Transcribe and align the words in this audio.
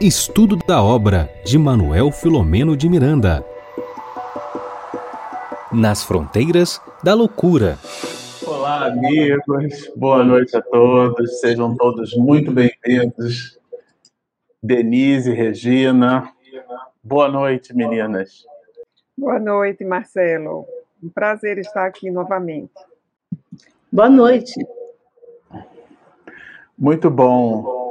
Estudo 0.00 0.56
da 0.56 0.82
obra 0.82 1.30
de 1.44 1.56
Manuel 1.58 2.10
Filomeno 2.10 2.76
de 2.76 2.88
Miranda. 2.88 3.44
Nas 5.72 6.02
fronteiras 6.02 6.80
da 7.02 7.14
loucura. 7.14 7.78
Olá, 8.46 8.86
amigos. 8.86 9.90
Boa 9.96 10.24
noite 10.24 10.56
a 10.56 10.60
todos. 10.60 11.40
Sejam 11.40 11.76
todos 11.76 12.16
muito 12.16 12.50
bem-vindos. 12.50 13.58
Denise, 14.62 15.32
Regina. 15.32 16.32
Boa 17.02 17.28
noite, 17.28 17.74
meninas. 17.74 18.44
Boa 19.16 19.38
noite, 19.38 19.84
Marcelo. 19.84 20.66
Um 21.02 21.08
prazer 21.08 21.58
estar 21.58 21.86
aqui 21.86 22.10
novamente. 22.10 22.72
Boa 23.90 24.08
noite. 24.08 24.54
Muito 26.78 27.10
bom. 27.10 27.81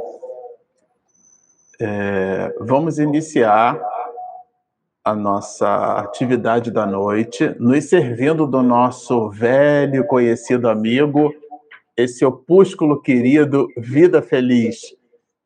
É, 1.83 2.53
vamos 2.59 2.99
iniciar 2.99 3.75
a 5.03 5.15
nossa 5.15 5.95
atividade 5.97 6.69
da 6.69 6.85
noite, 6.85 7.55
nos 7.59 7.85
servindo 7.85 8.45
do 8.45 8.61
nosso 8.61 9.31
velho 9.31 10.05
conhecido 10.05 10.69
amigo, 10.69 11.33
esse 11.97 12.23
opúsculo 12.23 13.01
querido 13.01 13.67
Vida 13.75 14.21
Feliz, 14.21 14.95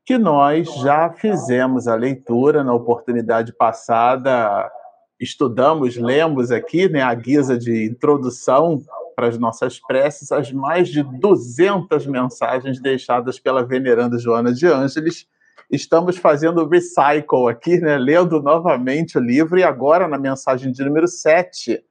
que 0.04 0.18
nós 0.18 0.68
já 0.82 1.10
fizemos 1.10 1.88
a 1.88 1.96
leitura 1.96 2.66
na 2.66 2.74
oportunidade 2.74 3.54
passada, 3.54 4.70
estudamos, 5.18 5.96
lemos 5.96 6.52
aqui, 6.52 6.90
né, 6.90 7.02
a 7.02 7.14
guisa 7.14 7.58
de 7.58 7.86
introdução 7.86 8.82
para 9.16 9.28
as 9.28 9.38
nossas 9.38 9.80
preces, 9.80 10.34
as 10.34 10.52
mais 10.52 10.90
de 10.90 11.02
200 11.02 12.06
mensagens 12.08 12.82
deixadas 12.82 13.40
pela 13.40 13.64
veneranda 13.64 14.20
Joana 14.20 14.52
de 14.52 14.68
Ângeles, 14.68 15.26
estamos 15.70 16.18
fazendo 16.18 16.68
recycle 16.68 17.50
aqui, 17.50 17.80
né, 17.80 17.98
lendo 17.98 18.42
novamente 18.42 19.18
o 19.18 19.22
livro, 19.22 19.58
e 19.58 19.64
agora 19.64 20.08
na 20.08 20.18
mensagem 20.18 20.72
de 20.72 20.84
número 20.84 21.08
7, 21.08 21.84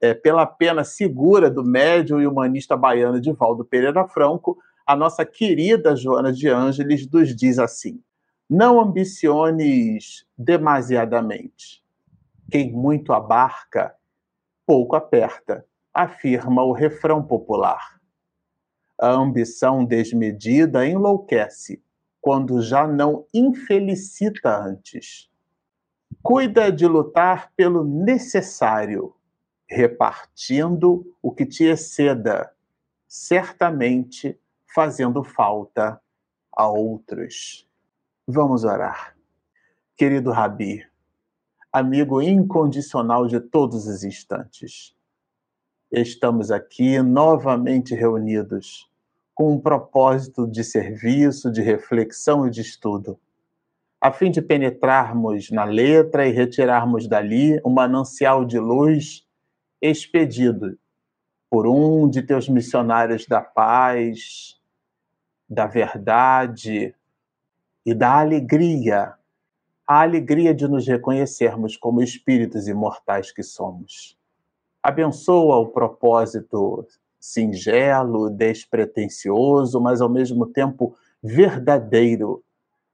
é, 0.00 0.14
pela 0.14 0.46
pena 0.46 0.84
segura 0.84 1.50
do 1.50 1.64
médium 1.64 2.20
e 2.20 2.26
humanista 2.26 2.76
baiano 2.76 3.20
Divaldo 3.20 3.64
Pereira 3.64 4.06
Franco, 4.06 4.58
a 4.86 4.96
nossa 4.96 5.24
querida 5.24 5.94
Joana 5.94 6.32
de 6.32 6.48
Ângeles 6.48 7.08
nos 7.10 7.34
diz 7.34 7.58
assim: 7.58 8.00
Não 8.48 8.80
ambiciones 8.80 10.24
demasiadamente. 10.36 11.82
Quem 12.50 12.72
muito 12.72 13.12
abarca, 13.12 13.94
pouco 14.64 14.96
aperta, 14.96 15.66
afirma 15.92 16.62
o 16.62 16.72
refrão 16.72 17.22
popular. 17.22 17.98
A 18.98 19.10
ambição 19.10 19.84
desmedida 19.84 20.86
enlouquece 20.86 21.82
quando 22.20 22.60
já 22.60 22.86
não 22.86 23.26
infelicita 23.32 24.56
antes. 24.56 25.30
Cuida 26.22 26.70
de 26.72 26.86
lutar 26.86 27.52
pelo 27.56 27.84
necessário, 27.84 29.14
repartindo 29.68 31.14
o 31.22 31.32
que 31.32 31.46
te 31.46 31.64
exceda, 31.64 32.52
certamente 33.06 34.38
fazendo 34.66 35.22
falta 35.22 36.00
a 36.52 36.66
outros. 36.66 37.68
Vamos 38.26 38.64
orar. 38.64 39.16
Querido 39.96 40.30
Rabi, 40.30 40.84
amigo 41.72 42.20
incondicional 42.20 43.26
de 43.26 43.40
todos 43.40 43.86
os 43.86 44.04
instantes, 44.04 44.94
estamos 45.90 46.50
aqui 46.50 47.00
novamente 47.00 47.94
reunidos 47.94 48.88
com 49.38 49.52
um 49.52 49.60
propósito 49.60 50.48
de 50.48 50.64
serviço, 50.64 51.48
de 51.48 51.62
reflexão 51.62 52.48
e 52.48 52.50
de 52.50 52.60
estudo, 52.60 53.16
a 54.00 54.10
fim 54.10 54.32
de 54.32 54.42
penetrarmos 54.42 55.52
na 55.52 55.62
letra 55.62 56.26
e 56.26 56.32
retirarmos 56.32 57.06
dali 57.06 57.60
um 57.64 57.70
manancial 57.70 58.44
de 58.44 58.58
luz 58.58 59.24
expedido 59.80 60.76
por 61.48 61.68
um 61.68 62.10
de 62.10 62.20
teus 62.20 62.48
missionários 62.48 63.26
da 63.26 63.40
paz, 63.40 64.60
da 65.48 65.68
verdade 65.68 66.92
e 67.86 67.94
da 67.94 68.18
alegria, 68.18 69.14
a 69.86 70.02
alegria 70.02 70.52
de 70.52 70.66
nos 70.66 70.84
reconhecermos 70.84 71.76
como 71.76 72.02
espíritos 72.02 72.66
imortais 72.66 73.30
que 73.30 73.44
somos. 73.44 74.18
Abençoa 74.82 75.58
o 75.58 75.68
propósito 75.68 76.84
singelo, 77.18 78.30
despretensioso, 78.30 79.80
mas 79.80 80.00
ao 80.00 80.08
mesmo 80.08 80.46
tempo 80.46 80.96
verdadeiro 81.22 82.42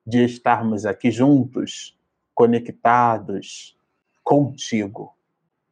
de 0.06 0.24
estarmos 0.24 0.84
aqui 0.86 1.10
juntos, 1.10 1.96
conectados 2.34 3.76
contigo. 4.22 5.14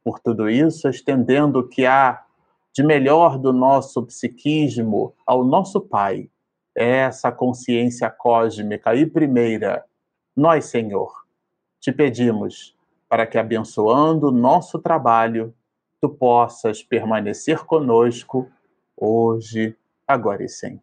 Por 0.05 0.19
tudo 0.19 0.49
isso, 0.49 0.89
estendendo 0.89 1.61
o 1.61 1.69
que 1.69 1.87
há 1.87 2.25
de 2.73 2.83
melhor 2.83 3.39
do 3.39 3.53
nosso 3.53 4.03
psiquismo 4.05 5.15
ao 5.27 5.45
nosso 5.45 5.81
Pai, 5.81 6.31
essa 6.75 7.31
consciência 7.31 8.09
cósmica 8.11 8.95
e 8.95 9.05
primeira, 9.05 9.85
nós, 10.35 10.67
Senhor, 10.67 11.13
te 11.79 11.93
pedimos 11.93 12.75
para 13.09 13.27
que, 13.27 13.37
abençoando 13.37 14.29
o 14.29 14.33
nosso 14.33 14.79
trabalho, 14.79 15.55
tu 16.03 16.09
possas 16.09 16.83
permanecer 16.83 17.65
conosco 17.65 18.51
hoje, 18.97 19.77
agora 20.07 20.43
e 20.43 20.49
sempre. 20.49 20.83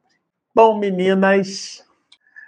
Bom, 0.56 0.80
meninas, 0.80 1.86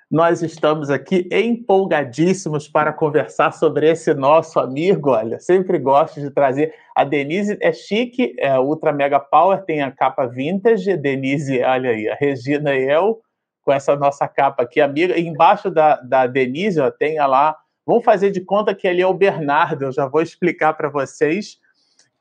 nós 0.09 0.41
estamos 0.41 0.89
aqui 0.89 1.27
empolgadíssimos 1.29 2.69
para 2.69 2.93
conversar 2.93 3.51
sobre 3.51 3.91
esse 3.91 4.13
nosso 4.13 4.57
amigo. 4.57 5.09
Olha, 5.11 5.37
sempre 5.37 5.77
gosto 5.77 6.21
de 6.21 6.31
trazer. 6.31 6.73
A 6.95 7.03
Denise 7.03 7.57
é 7.59 7.73
chique, 7.73 8.33
é 8.39 8.57
Ultra 8.57 8.93
Mega 8.93 9.19
Power, 9.19 9.65
tem 9.65 9.81
a 9.81 9.91
capa 9.91 10.25
vintage. 10.25 10.95
Denise, 10.95 11.61
olha 11.61 11.89
aí, 11.89 12.07
a 12.07 12.15
Regina 12.15 12.73
e 12.73 12.89
eu, 12.89 13.19
com 13.63 13.73
essa 13.73 13.97
nossa 13.97 14.29
capa 14.29 14.63
aqui, 14.63 14.79
amiga. 14.79 15.19
E 15.19 15.27
embaixo 15.27 15.69
da, 15.69 15.97
da 15.97 16.25
Denise, 16.25 16.79
ó, 16.79 16.89
tem 16.89 17.19
lá. 17.19 17.57
Vamos 17.85 18.05
fazer 18.05 18.31
de 18.31 18.39
conta 18.39 18.73
que 18.73 18.88
ali 18.88 19.01
é 19.01 19.07
o 19.07 19.13
Bernardo, 19.13 19.85
eu 19.85 19.91
já 19.91 20.07
vou 20.07 20.21
explicar 20.21 20.73
para 20.73 20.88
vocês 20.88 21.59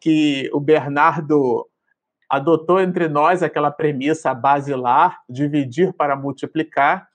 que 0.00 0.48
o 0.52 0.58
Bernardo 0.58 1.66
adotou 2.28 2.80
entre 2.80 3.08
nós 3.08 3.42
aquela 3.42 3.70
premissa 3.70 4.32
basilar, 4.32 5.20
dividir 5.28 5.92
para 5.92 6.16
multiplicar. 6.16 7.08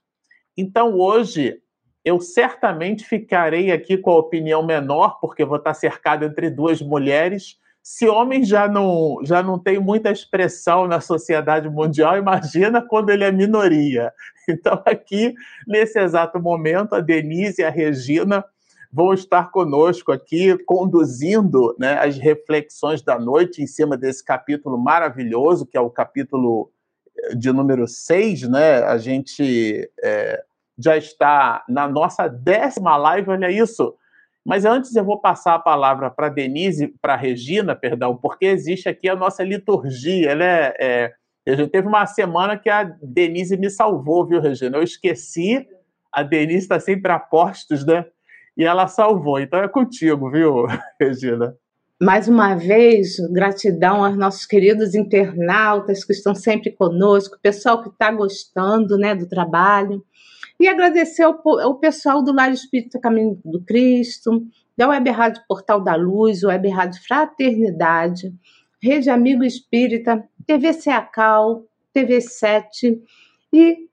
Então, 0.58 0.94
hoje, 0.94 1.62
eu 2.04 2.20
certamente 2.20 3.04
ficarei 3.06 3.72
aqui 3.72 3.98
com 3.98 4.12
a 4.12 4.18
opinião 4.18 4.64
menor, 4.64 5.18
porque 5.20 5.44
vou 5.46 5.58
estar 5.58 5.74
cercado 5.74 6.26
entre 6.26 6.50
duas 6.50 6.82
mulheres. 6.82 7.58
Se 7.82 8.08
homens 8.08 8.48
já 8.48 8.68
não, 8.68 9.20
já 9.24 9.42
não 9.42 9.58
tem 9.58 9.80
muita 9.80 10.12
expressão 10.12 10.88
na 10.88 11.00
sociedade 11.00 11.70
mundial, 11.70 12.18
imagina 12.18 12.86
quando 12.86 13.10
ele 13.10 13.24
é 13.24 13.32
minoria. 13.32 14.14
Então, 14.48 14.80
aqui, 14.86 15.34
nesse 15.68 16.00
exato 16.00 16.40
momento, 16.40 16.94
a 16.94 17.00
Denise 17.00 17.64
e 17.64 17.66
a 17.66 17.70
Regina 17.72 18.46
vão 18.96 19.14
estar 19.14 19.52
conosco 19.52 20.14
aqui, 20.14 20.58
conduzindo 20.60 21.76
né, 21.78 22.00
as 22.00 22.18
reflexões 22.18 23.02
da 23.02 23.20
noite 23.20 23.62
em 23.62 23.68
cima 23.68 23.98
desse 23.98 24.24
capítulo 24.24 24.78
maravilhoso, 24.78 25.66
que 25.66 25.76
é 25.76 25.82
o 25.82 25.90
capítulo 25.90 26.72
eh, 27.18 27.36
de 27.36 27.52
número 27.52 27.90
6. 27.90 28.44
Né? 28.44 28.78
A 28.84 28.98
gente 28.98 29.92
é, 30.02 30.42
já 30.78 30.96
está 30.96 31.66
na 31.68 31.90
nossa 31.90 32.30
décima 32.30 32.96
live, 32.96 33.32
olha 33.32 33.52
isso. 33.52 33.94
Mas 34.46 34.64
antes 34.64 34.96
eu 34.96 35.04
vou 35.04 35.20
passar 35.20 35.56
a 35.56 35.60
palavra 35.60 36.10
para 36.10 36.30
Denise, 36.30 36.88
para 37.02 37.18
Regina, 37.18 37.76
perdão, 37.76 38.16
porque 38.16 38.46
existe 38.46 38.88
aqui 38.88 39.10
a 39.10 39.16
nossa 39.16 39.44
liturgia. 39.44 40.32
Ela 40.32 40.46
é, 40.46 40.76
é, 40.80 41.52
a 41.52 41.56
gente 41.58 41.70
teve 41.70 41.86
uma 41.86 42.06
semana 42.06 42.58
que 42.58 42.70
a 42.70 42.84
Denise 43.04 43.58
me 43.58 43.70
salvou, 43.70 44.26
viu, 44.26 44.40
Regina? 44.40 44.78
Eu 44.78 44.84
esqueci. 44.84 45.68
A 46.14 46.24
Denise 46.24 46.60
está 46.60 46.80
sempre 46.80 47.12
a 47.12 47.20
postos, 47.20 47.86
né? 47.86 48.06
E 48.58 48.64
ela 48.64 48.88
salvou. 48.88 49.40
Então 49.40 49.60
é 49.60 49.68
contigo, 49.68 50.30
viu, 50.30 50.66
Regina? 51.00 51.56
Mais 52.02 52.28
uma 52.28 52.56
vez, 52.56 53.16
gratidão 53.32 54.04
aos 54.04 54.18
nossos 54.18 54.46
queridos 54.46 54.96
internautas 54.96 56.04
que 56.04 56.12
estão 56.12 56.36
sempre 56.36 56.72
conosco, 56.72 57.38
o 57.38 57.42
pessoal 57.42 57.82
que 57.82 57.90
está 57.90 58.12
gostando 58.12 58.98
né, 58.98 59.16
do 59.16 59.28
trabalho. 59.28 60.04
E 60.60 60.68
agradecer 60.68 61.24
ao, 61.24 61.42
ao 61.60 61.80
pessoal 61.80 62.24
do 62.24 62.34
Lar 62.34 62.52
Espírita 62.52 63.00
Caminho 63.00 63.40
do 63.44 63.64
Cristo, 63.64 64.46
da 64.78 64.90
Web 64.90 65.10
Rádio 65.10 65.44
Portal 65.48 65.82
da 65.82 65.96
Luz, 65.96 66.44
Web 66.44 66.68
Rádio 66.70 67.02
Fraternidade, 67.06 68.34
Rede 68.82 69.10
Amigo 69.10 69.44
Espírita, 69.44 70.24
TV 70.46 70.74
Ceacal, 70.74 71.64
TV 71.94 72.20
7 72.20 73.02
e 73.54 73.88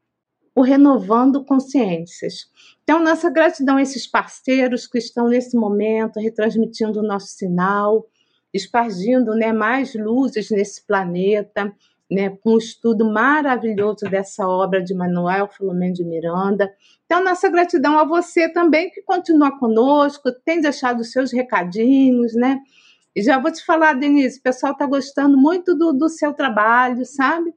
o 0.55 0.63
Renovando 0.63 1.45
Consciências. 1.45 2.51
Então, 2.83 3.03
nossa 3.03 3.31
gratidão 3.31 3.77
a 3.77 3.83
esses 3.83 4.07
parceiros 4.07 4.87
que 4.87 4.99
estão 4.99 5.29
nesse 5.29 5.57
momento 5.57 6.21
retransmitindo 6.21 7.01
o 7.01 7.07
nosso 7.07 7.29
sinal, 7.29 8.07
espargindo 8.53 9.35
né, 9.35 9.53
mais 9.53 9.95
luzes 9.95 10.51
nesse 10.51 10.87
planeta, 10.87 11.73
né, 12.11 12.29
com 12.29 12.55
um 12.55 12.59
estudo 12.59 13.11
maravilhoso 13.11 14.05
dessa 14.11 14.47
obra 14.47 14.83
de 14.83 14.95
Manuel 14.95 15.49
Filomeno 15.49 15.95
de 15.95 16.05
Miranda. 16.05 16.71
Então, 17.07 17.25
nossa 17.25 17.49
gratidão 17.49 17.99
a 17.99 18.05
você 18.05 18.53
também 18.53 18.91
que 18.91 19.01
continua 19.03 19.59
conosco, 19.59 20.31
tem 20.45 20.61
deixado 20.61 21.03
seus 21.05 21.33
recadinhos, 21.33 22.35
né? 22.35 22.59
E 23.15 23.23
já 23.23 23.39
vou 23.39 23.51
te 23.51 23.65
falar, 23.65 23.95
Denise, 23.95 24.39
o 24.39 24.43
pessoal 24.43 24.73
está 24.73 24.87
gostando 24.87 25.39
muito 25.39 25.75
do, 25.75 25.93
do 25.93 26.09
seu 26.09 26.35
trabalho, 26.35 27.05
sabe? 27.05 27.55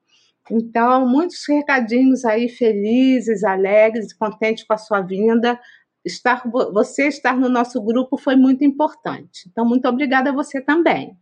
Então, 0.50 1.08
muitos 1.08 1.44
recadinhos 1.48 2.24
aí 2.24 2.48
felizes, 2.48 3.44
alegres, 3.44 4.14
contentes 4.14 4.64
com 4.64 4.74
a 4.74 4.78
sua 4.78 5.02
vinda. 5.02 5.60
Estar, 6.04 6.44
você 6.46 7.08
estar 7.08 7.36
no 7.36 7.50
nosso 7.50 7.82
grupo 7.82 8.18
foi 8.18 8.36
muito 8.36 8.64
importante. 8.64 9.50
Então, 9.52 9.66
muito 9.66 9.88
obrigada 9.88 10.30
a 10.30 10.34
você 10.34 10.62
também. 10.62 11.18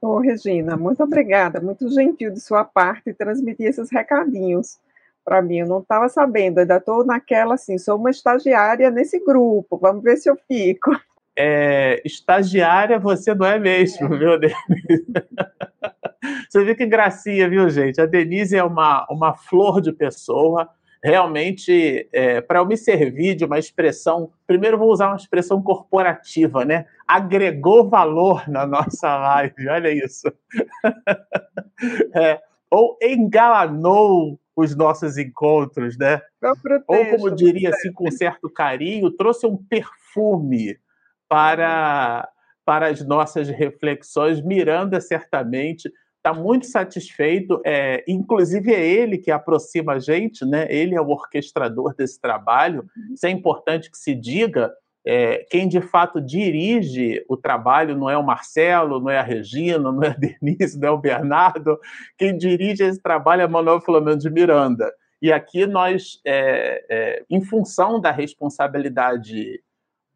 Ô, 0.00 0.18
Regina, 0.18 0.76
muito 0.76 1.02
obrigada, 1.02 1.60
muito 1.60 1.88
gentil 1.90 2.30
de 2.32 2.40
sua 2.40 2.64
parte 2.64 3.12
transmitir 3.12 3.66
esses 3.66 3.90
recadinhos 3.90 4.78
para 5.24 5.42
mim. 5.42 5.58
Eu 5.58 5.66
não 5.66 5.80
estava 5.80 6.08
sabendo, 6.08 6.58
ainda 6.58 6.76
estou 6.76 7.04
naquela 7.04 7.54
assim, 7.54 7.76
sou 7.76 7.98
uma 7.98 8.10
estagiária 8.10 8.90
nesse 8.90 9.22
grupo, 9.22 9.76
vamos 9.76 10.02
ver 10.02 10.16
se 10.16 10.30
eu 10.30 10.36
fico. 10.48 10.90
É, 11.36 12.00
estagiária 12.04 12.98
você 12.98 13.34
não 13.34 13.46
é 13.46 13.58
mesmo, 13.58 14.08
viu, 14.18 14.38
Denise? 14.38 14.56
Você 16.48 16.64
vê 16.64 16.74
que 16.74 16.86
gracinha, 16.86 17.48
viu, 17.48 17.68
gente? 17.70 18.00
A 18.00 18.06
Denise 18.06 18.56
é 18.56 18.64
uma, 18.64 19.06
uma 19.10 19.34
flor 19.34 19.80
de 19.80 19.92
pessoa 19.92 20.68
realmente, 21.02 22.08
é, 22.12 22.40
para 22.40 22.58
eu 22.58 22.66
me 22.66 22.76
servir 22.76 23.34
de 23.34 23.44
uma 23.44 23.58
expressão, 23.58 24.30
primeiro 24.46 24.78
vou 24.78 24.90
usar 24.92 25.08
uma 25.08 25.16
expressão 25.16 25.62
corporativa, 25.62 26.64
né? 26.64 26.86
Agregou 27.08 27.88
valor 27.88 28.46
na 28.48 28.66
nossa 28.66 29.16
live, 29.16 29.68
olha 29.68 29.90
isso. 29.90 30.30
É, 32.14 32.38
ou 32.70 32.98
engalanou 33.00 34.38
os 34.54 34.76
nossos 34.76 35.16
encontros, 35.16 35.96
né? 35.96 36.20
Protejo, 36.38 36.84
ou 36.86 37.06
como 37.06 37.34
diria 37.34 37.70
assim, 37.70 37.90
com 37.90 38.10
certo 38.10 38.50
carinho, 38.50 39.10
trouxe 39.10 39.46
um 39.46 39.56
perfume 39.56 40.78
para, 41.26 42.28
para 42.62 42.88
as 42.88 43.02
nossas 43.02 43.48
reflexões. 43.48 44.42
Miranda, 44.42 45.00
certamente, 45.00 45.90
está 46.20 46.34
muito 46.34 46.66
satisfeito, 46.66 47.60
é, 47.64 48.04
inclusive 48.06 48.72
é 48.72 48.86
ele 48.86 49.16
que 49.16 49.30
aproxima 49.30 49.94
a 49.94 49.98
gente, 49.98 50.44
né? 50.44 50.66
ele 50.70 50.94
é 50.94 51.00
o 51.00 51.08
orquestrador 51.08 51.94
desse 51.94 52.20
trabalho. 52.20 52.82
Uhum. 52.96 53.14
Isso 53.14 53.26
é 53.26 53.30
importante 53.30 53.90
que 53.90 53.96
se 53.96 54.14
diga. 54.14 54.70
É, 55.02 55.46
quem 55.50 55.66
de 55.66 55.80
fato 55.80 56.20
dirige 56.20 57.24
o 57.26 57.34
trabalho 57.34 57.96
não 57.96 58.10
é 58.10 58.18
o 58.18 58.22
Marcelo, 58.22 59.00
não 59.00 59.08
é 59.08 59.18
a 59.18 59.22
Regina, 59.22 59.90
não 59.90 60.02
é 60.02 60.08
a 60.08 60.16
Denise, 60.40 60.78
não 60.78 60.88
é 60.88 60.90
o 60.90 60.98
Bernardo. 60.98 61.78
Quem 62.18 62.36
dirige 62.36 62.84
esse 62.84 63.00
trabalho 63.00 63.40
é 63.40 63.48
Manuel 63.48 63.80
Filomeno 63.80 64.18
de 64.18 64.28
Miranda. 64.28 64.92
E 65.22 65.32
aqui 65.32 65.66
nós, 65.66 66.20
é, 66.24 66.84
é 66.90 67.24
em 67.30 67.42
função 67.42 67.98
da 67.98 68.10
responsabilidade 68.10 69.62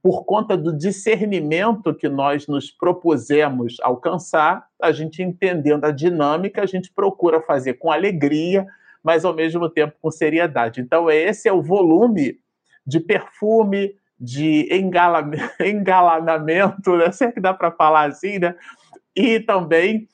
por 0.05 0.27
conta 0.27 0.55
do 0.55 0.71
discernimento 0.77 1.95
que 1.95 2.11
nós 2.11 2.47
nos 2.47 2.71
propusemos 2.71 3.79
alcançar, 3.81 4.67
a 4.83 4.93
gente 4.93 5.23
entendendo 5.23 5.87
a 5.87 5.91
dinâmica, 5.91 6.63
a 6.63 6.67
gente 6.67 6.93
procura 6.93 7.41
fazer 7.41 7.75
com 7.79 7.91
alegria, 7.91 8.67
mas 9.03 9.25
ao 9.25 9.33
mesmo 9.33 9.67
tempo 9.67 9.95
com 10.03 10.11
seriedade. 10.11 10.83
Então, 10.83 11.11
esse 11.11 11.49
é 11.49 11.53
o 11.55 11.63
volume 11.63 12.39
de 12.87 13.01
perfume, 13.01 13.95
de 14.21 14.69
engalanamento, 15.59 16.97
né? 16.99 17.11
se 17.11 17.25
é 17.25 17.33
que 17.33 17.41
dá 17.41 17.55
para 17.55 17.73
falar 17.73 18.11
assim, 18.11 18.39
né? 18.39 18.55
E 19.17 19.41
também 19.41 20.07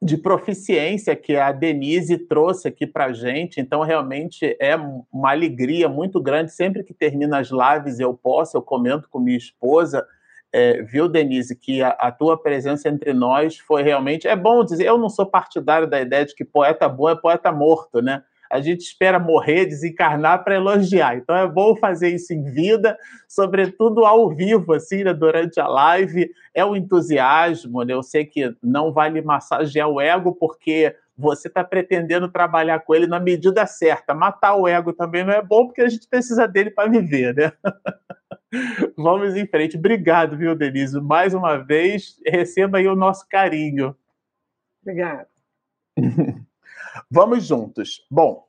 de 0.00 0.16
proficiência 0.16 1.16
que 1.16 1.36
a 1.36 1.50
Denise 1.50 2.16
trouxe 2.16 2.68
aqui 2.68 2.86
para 2.86 3.06
a 3.06 3.12
gente. 3.12 3.60
Então, 3.60 3.82
realmente 3.82 4.56
é 4.60 4.76
uma 5.12 5.30
alegria 5.30 5.88
muito 5.88 6.20
grande. 6.20 6.52
Sempre 6.52 6.84
que 6.84 6.94
termina 6.94 7.40
as 7.40 7.50
lives, 7.50 7.98
eu 7.98 8.14
posso, 8.14 8.56
eu 8.56 8.62
comento 8.62 9.08
com 9.10 9.18
minha 9.18 9.36
esposa. 9.36 10.06
É, 10.52 10.82
viu, 10.82 11.08
Denise, 11.08 11.54
que 11.56 11.82
a, 11.82 11.90
a, 11.90 12.12
tua 12.12 12.40
presença 12.40 12.88
entre 12.88 13.12
nós 13.12 13.58
foi 13.58 13.82
realmente. 13.82 14.28
É 14.28 14.36
bom 14.36 14.64
dizer, 14.64 14.86
eu 14.86 14.96
não 14.96 15.08
sou 15.08 15.26
partidário 15.26 15.88
da 15.88 16.00
ideia 16.00 16.24
de 16.24 16.34
que 16.34 16.44
poeta 16.44 16.88
bom 16.88 17.08
é 17.08 17.16
poeta 17.16 17.50
morto, 17.50 18.00
né? 18.00 18.22
A 18.50 18.60
gente 18.60 18.80
espera 18.80 19.18
morrer, 19.18 19.66
desencarnar 19.66 20.42
para 20.42 20.54
elogiar. 20.54 21.16
Então 21.16 21.36
é 21.36 21.46
bom 21.46 21.76
fazer 21.76 22.08
isso 22.08 22.32
em 22.32 22.44
vida, 22.44 22.96
sobretudo 23.28 24.04
ao 24.04 24.30
vivo, 24.30 24.72
assim, 24.72 25.04
né, 25.04 25.12
durante 25.12 25.60
a 25.60 25.68
live. 25.68 26.30
É 26.54 26.64
o 26.64 26.76
entusiasmo, 26.76 27.82
né? 27.82 27.92
Eu 27.92 28.02
sei 28.02 28.24
que 28.24 28.54
não 28.62 28.92
vale 28.92 29.20
massagear 29.20 29.88
o 29.88 30.00
ego, 30.00 30.34
porque 30.34 30.94
você 31.16 31.48
está 31.48 31.64
pretendendo 31.64 32.30
trabalhar 32.30 32.78
com 32.80 32.94
ele 32.94 33.06
na 33.06 33.18
medida 33.18 33.66
certa. 33.66 34.14
Matar 34.14 34.54
o 34.54 34.68
ego 34.68 34.92
também 34.92 35.24
não 35.24 35.32
é 35.32 35.42
bom, 35.42 35.66
porque 35.66 35.82
a 35.82 35.88
gente 35.88 36.08
precisa 36.08 36.46
dele 36.46 36.70
para 36.70 36.88
viver, 36.88 37.34
né? 37.34 37.52
Vamos 38.96 39.36
em 39.36 39.46
frente. 39.46 39.76
Obrigado, 39.76 40.36
viu, 40.36 40.54
Denise? 40.54 41.00
Mais 41.00 41.34
uma 41.34 41.56
vez, 41.58 42.18
receba 42.24 42.78
aí 42.78 42.88
o 42.88 42.96
nosso 42.96 43.28
carinho. 43.28 43.94
Obrigada. 44.82 45.28
Vamos 47.10 47.44
juntos. 47.44 48.06
Bom, 48.10 48.48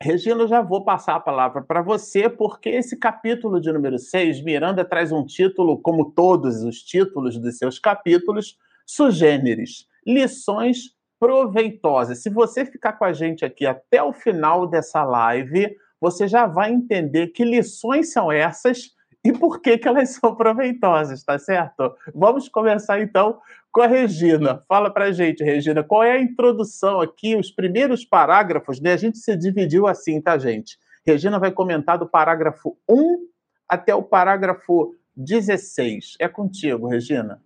Regina, 0.00 0.42
eu 0.42 0.48
já 0.48 0.62
vou 0.62 0.84
passar 0.84 1.16
a 1.16 1.20
palavra 1.20 1.60
para 1.60 1.82
você, 1.82 2.28
porque 2.28 2.68
esse 2.68 2.96
capítulo 2.96 3.60
de 3.60 3.72
número 3.72 3.98
6, 3.98 4.42
Miranda 4.44 4.84
traz 4.84 5.10
um 5.10 5.24
título, 5.24 5.80
como 5.80 6.12
todos 6.12 6.62
os 6.62 6.82
títulos 6.82 7.36
dos 7.36 7.58
seus 7.58 7.80
capítulos, 7.80 8.56
sugêneres, 8.86 9.86
lições 10.06 10.96
proveitosas. 11.18 12.22
Se 12.22 12.30
você 12.30 12.64
ficar 12.64 12.92
com 12.92 13.04
a 13.04 13.12
gente 13.12 13.44
aqui 13.44 13.66
até 13.66 14.00
o 14.00 14.12
final 14.12 14.68
dessa 14.68 15.02
live, 15.02 15.76
você 16.00 16.28
já 16.28 16.46
vai 16.46 16.72
entender 16.72 17.28
que 17.28 17.44
lições 17.44 18.12
são 18.12 18.30
essas 18.30 18.92
e 19.24 19.32
por 19.32 19.60
que, 19.60 19.78
que 19.78 19.88
elas 19.88 20.10
são 20.20 20.34
proveitosas, 20.34 21.22
tá 21.22 21.38
certo? 21.38 21.94
Vamos 22.14 22.48
começar 22.48 23.00
então 23.00 23.40
com 23.70 23.82
a 23.82 23.86
Regina. 23.86 24.62
Fala 24.68 24.90
pra 24.90 25.12
gente, 25.12 25.44
Regina, 25.44 25.82
qual 25.82 26.02
é 26.02 26.12
a 26.12 26.20
introdução 26.20 27.00
aqui, 27.00 27.36
os 27.36 27.50
primeiros 27.50 28.04
parágrafos, 28.04 28.80
né? 28.80 28.92
A 28.92 28.96
gente 28.96 29.18
se 29.18 29.36
dividiu 29.36 29.86
assim, 29.86 30.20
tá, 30.20 30.38
gente? 30.38 30.78
Regina 31.06 31.38
vai 31.38 31.50
comentar 31.50 31.98
do 31.98 32.08
parágrafo 32.08 32.76
1 32.88 33.26
até 33.68 33.94
o 33.94 34.02
parágrafo 34.02 34.94
16. 35.16 36.16
É 36.18 36.28
contigo, 36.28 36.86
Regina. 36.86 37.42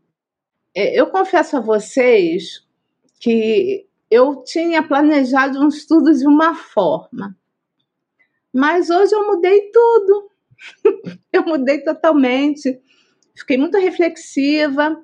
É, 0.74 0.98
eu 0.98 1.08
confesso 1.10 1.56
a 1.56 1.60
vocês 1.60 2.66
que 3.20 3.86
eu 4.10 4.42
tinha 4.42 4.82
planejado 4.82 5.60
um 5.60 5.68
estudo 5.68 6.12
de 6.12 6.26
uma 6.26 6.54
forma, 6.54 7.36
mas 8.52 8.90
hoje 8.90 9.14
eu 9.14 9.26
mudei 9.26 9.70
tudo. 9.70 10.31
eu 11.32 11.44
mudei 11.44 11.80
totalmente, 11.80 12.80
fiquei 13.34 13.56
muito 13.56 13.78
reflexiva 13.78 14.96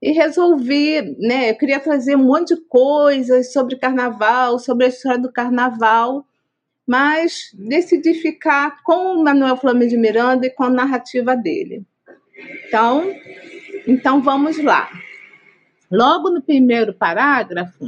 e 0.00 0.12
resolvi, 0.12 1.02
né? 1.18 1.50
Eu 1.50 1.56
queria 1.56 1.80
trazer 1.80 2.16
um 2.16 2.24
monte 2.24 2.54
de 2.54 2.60
coisas 2.62 3.52
sobre 3.52 3.76
carnaval, 3.76 4.58
sobre 4.58 4.86
a 4.86 4.88
história 4.88 5.18
do 5.18 5.32
carnaval, 5.32 6.24
mas 6.86 7.50
decidi 7.54 8.14
ficar 8.14 8.82
com 8.82 9.16
o 9.16 9.24
Manuel 9.24 9.56
Flamengo 9.56 9.90
de 9.90 9.96
Miranda 9.96 10.46
e 10.46 10.50
com 10.50 10.64
a 10.64 10.70
narrativa 10.70 11.36
dele. 11.36 11.84
Então, 12.66 13.12
então 13.86 14.22
vamos 14.22 14.62
lá. 14.62 14.88
Logo 15.90 16.30
no 16.30 16.40
primeiro 16.40 16.94
parágrafo, 16.94 17.84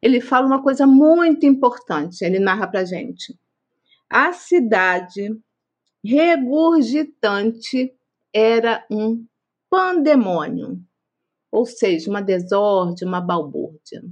ele 0.00 0.20
fala 0.20 0.46
uma 0.46 0.62
coisa 0.62 0.86
muito 0.86 1.44
importante. 1.44 2.24
Ele 2.24 2.38
narra 2.38 2.66
para 2.66 2.84
gente 2.84 3.34
a 4.10 4.32
cidade 4.32 5.38
regurgitante 6.04 7.94
era 8.34 8.84
um 8.90 9.24
pandemônio, 9.70 10.80
ou 11.52 11.64
seja, 11.64 12.10
uma 12.10 12.20
desordem, 12.20 13.06
uma 13.06 13.20
balbúrdia. 13.20 14.02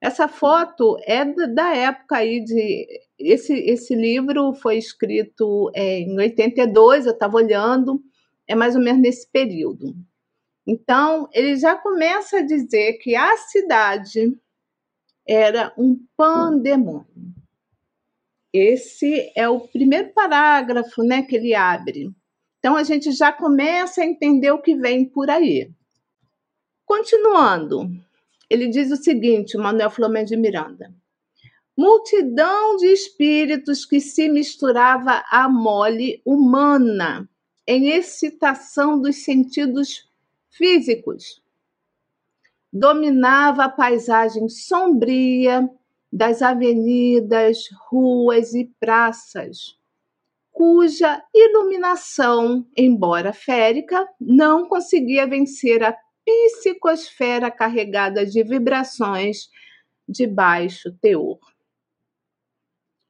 Essa 0.00 0.28
foto 0.28 0.96
é 1.02 1.24
da 1.46 1.74
época 1.76 2.16
aí 2.16 2.42
de. 2.42 2.86
Esse, 3.18 3.52
esse 3.52 3.94
livro 3.94 4.54
foi 4.54 4.78
escrito 4.78 5.70
é, 5.74 6.00
em 6.00 6.16
82, 6.18 7.06
eu 7.06 7.12
estava 7.12 7.36
olhando, 7.36 8.02
é 8.46 8.54
mais 8.54 8.74
ou 8.74 8.82
menos 8.82 9.02
nesse 9.02 9.30
período. 9.30 9.94
Então, 10.66 11.28
ele 11.32 11.56
já 11.56 11.76
começa 11.76 12.38
a 12.38 12.42
dizer 12.42 12.94
que 12.94 13.14
a 13.14 13.36
cidade 13.36 14.34
era 15.26 15.72
um 15.76 15.98
pandemônio. 16.16 17.39
Esse 18.52 19.32
é 19.36 19.48
o 19.48 19.60
primeiro 19.60 20.12
parágrafo 20.12 21.02
né, 21.02 21.22
que 21.22 21.36
ele 21.36 21.54
abre. 21.54 22.10
Então 22.58 22.76
a 22.76 22.82
gente 22.82 23.12
já 23.12 23.32
começa 23.32 24.02
a 24.02 24.06
entender 24.06 24.50
o 24.50 24.60
que 24.60 24.74
vem 24.74 25.04
por 25.04 25.30
aí. 25.30 25.70
Continuando, 26.84 27.88
ele 28.48 28.68
diz 28.68 28.90
o 28.90 28.96
seguinte, 28.96 29.56
Manuel 29.56 29.90
Flamengo 29.90 30.26
de 30.26 30.36
Miranda. 30.36 30.92
Multidão 31.76 32.76
de 32.76 32.86
espíritos 32.86 33.86
que 33.86 34.00
se 34.00 34.28
misturava 34.28 35.24
à 35.30 35.48
mole 35.48 36.20
humana 36.26 37.28
em 37.66 37.90
excitação 37.90 39.00
dos 39.00 39.24
sentidos 39.24 40.10
físicos. 40.50 41.40
dominava 42.72 43.64
a 43.64 43.68
paisagem 43.68 44.48
sombria 44.48 45.68
das 46.12 46.42
avenidas, 46.42 47.58
ruas 47.88 48.52
e 48.54 48.64
praças, 48.80 49.78
cuja 50.50 51.22
iluminação, 51.32 52.66
embora 52.76 53.32
férica, 53.32 54.06
não 54.20 54.68
conseguia 54.68 55.26
vencer 55.26 55.82
a 55.82 55.96
psicosfera 56.24 57.50
carregada 57.50 58.26
de 58.26 58.42
vibrações 58.42 59.48
de 60.08 60.26
baixo 60.26 60.92
teor. 61.00 61.38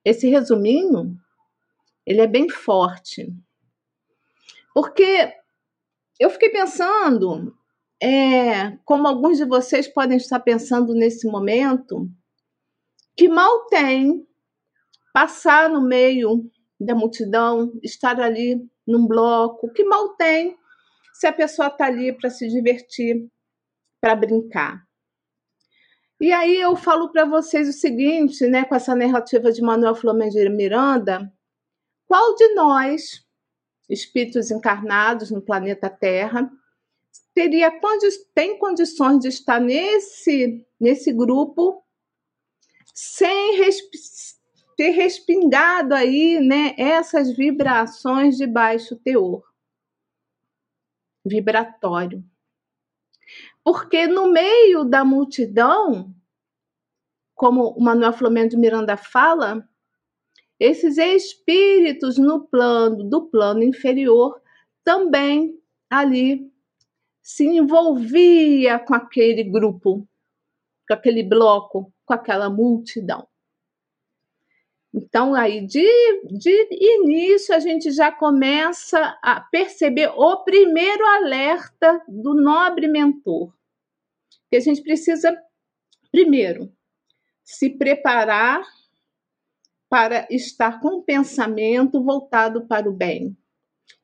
Esse 0.05 0.29
resuminho, 0.29 1.17
ele 2.07 2.21
é 2.21 2.27
bem 2.27 2.49
forte. 2.49 3.33
Porque 4.75 5.35
eu 6.19 6.31
fiquei 6.31 6.51
pensando, 6.51 7.57
é, 8.03 8.77
como 8.85 9.09
alguns 9.09 9.39
de 9.39 9.45
vocês 9.45 9.89
podem 9.89 10.17
estar 10.17 10.41
pensando 10.41 10.95
nesse 10.95 11.27
momento, 11.27 12.09
que 13.17 13.29
mal 13.29 13.67
tem 13.67 14.27
passar 15.13 15.69
no 15.69 15.83
meio 15.83 16.51
da 16.79 16.95
multidão, 16.95 17.79
estar 17.83 18.21
ali 18.21 18.61
num 18.87 19.07
bloco, 19.07 19.73
que 19.73 19.85
mal 19.85 20.17
tem 20.17 20.57
se 21.13 21.27
a 21.27 21.33
pessoa 21.33 21.69
está 21.69 21.87
ali 21.87 22.13
para 22.13 22.31
se 22.31 22.49
divertir, 22.49 23.29
para 24.01 24.15
brincar. 24.15 24.83
E 26.21 26.33
aí 26.33 26.57
eu 26.57 26.77
falo 26.77 27.11
para 27.11 27.25
vocês 27.25 27.69
o 27.69 27.73
seguinte, 27.73 28.47
né, 28.47 28.65
com 28.65 28.75
essa 28.75 28.95
narrativa 28.95 29.51
de 29.51 29.63
Manuel 29.63 29.95
Flamengo 29.95 30.35
Miranda, 30.51 31.31
qual 32.07 32.35
de 32.35 32.55
nós, 32.55 33.25
espíritos 33.89 34.51
encarnados 34.51 35.31
no 35.31 35.41
planeta 35.41 35.89
Terra, 35.89 36.51
teria 37.35 37.71
tem 38.35 38.59
condições 38.59 39.21
de 39.21 39.29
estar 39.29 39.61
nesse 39.61 40.67
nesse 40.79 41.13
grupo 41.13 41.83
sem 43.03 43.57
resp 43.57 43.89
ter 44.77 44.91
respingado 44.91 45.95
aí, 45.95 46.39
né, 46.39 46.75
essas 46.77 47.35
vibrações 47.35 48.37
de 48.37 48.47
baixo 48.47 48.97
teor 48.97 49.43
vibratório. 51.25 52.23
Porque 53.65 54.07
no 54.07 54.31
meio 54.31 54.85
da 54.85 55.03
multidão, 55.03 56.15
como 57.35 57.71
o 57.71 57.83
Manuel 57.83 58.13
Flamengo 58.13 58.51
de 58.51 58.57
Miranda 58.59 58.97
fala, 58.97 59.67
esses 60.59 60.99
espíritos 60.99 62.19
no 62.19 62.47
plano 62.47 63.05
do 63.05 63.29
plano 63.29 63.63
inferior 63.63 64.41
também 64.85 65.59
ali 65.91 66.51
se 67.23 67.45
envolvia 67.45 68.79
com 68.79 68.95
aquele 68.95 69.45
grupo, 69.45 70.07
com 70.91 70.95
aquele 70.95 71.23
bloco, 71.23 71.93
com 72.05 72.13
aquela 72.13 72.51
multidão. 72.51 73.29
Então, 74.93 75.37
aí, 75.37 75.65
de, 75.65 75.87
de 76.25 76.69
início, 76.73 77.55
a 77.55 77.61
gente 77.61 77.93
já 77.93 78.11
começa 78.11 79.17
a 79.23 79.41
perceber 79.41 80.09
o 80.09 80.43
primeiro 80.43 81.07
alerta 81.07 82.03
do 82.09 82.35
nobre 82.35 82.89
mentor. 82.89 83.55
Que 84.51 84.57
a 84.57 84.61
gente 84.61 84.83
precisa, 84.83 85.41
primeiro, 86.11 86.73
se 87.45 87.71
preparar 87.71 88.67
para 89.89 90.27
estar 90.29 90.81
com 90.81 90.99
o 90.99 91.03
pensamento 91.03 92.03
voltado 92.03 92.67
para 92.67 92.91
o 92.91 92.93
bem. 92.93 93.37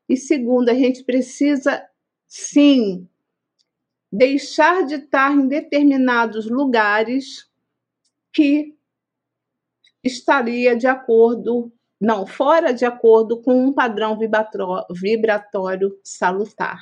E 0.07 0.15
segundo, 0.15 0.69
a 0.69 0.73
gente 0.73 1.03
precisa, 1.03 1.85
sim, 2.25 3.09
deixar 4.11 4.85
de 4.85 4.95
estar 4.95 5.33
em 5.33 5.47
determinados 5.47 6.49
lugares 6.49 7.49
que 8.31 8.75
estaria 10.03 10.75
de 10.75 10.87
acordo, 10.87 11.71
não, 11.99 12.25
fora 12.25 12.73
de 12.73 12.85
acordo 12.85 13.41
com 13.41 13.65
um 13.65 13.73
padrão 13.73 14.17
vibratório 14.91 15.99
salutar. 16.03 16.79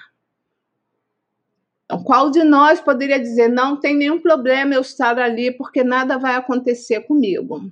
Então, 1.86 2.03
qual 2.03 2.29
de 2.32 2.44
nós 2.44 2.82
poderia 2.82 3.20
dizer, 3.20 3.48
não 3.48 3.79
tem 3.79 3.96
nenhum 3.96 4.20
problema 4.20 4.74
eu 4.74 4.82
estar 4.82 5.17
ali 5.20 5.51
porque 5.51 5.84
nada 5.84 6.17
vai 6.17 6.36
acontecer 6.36 7.01
comigo? 7.01 7.72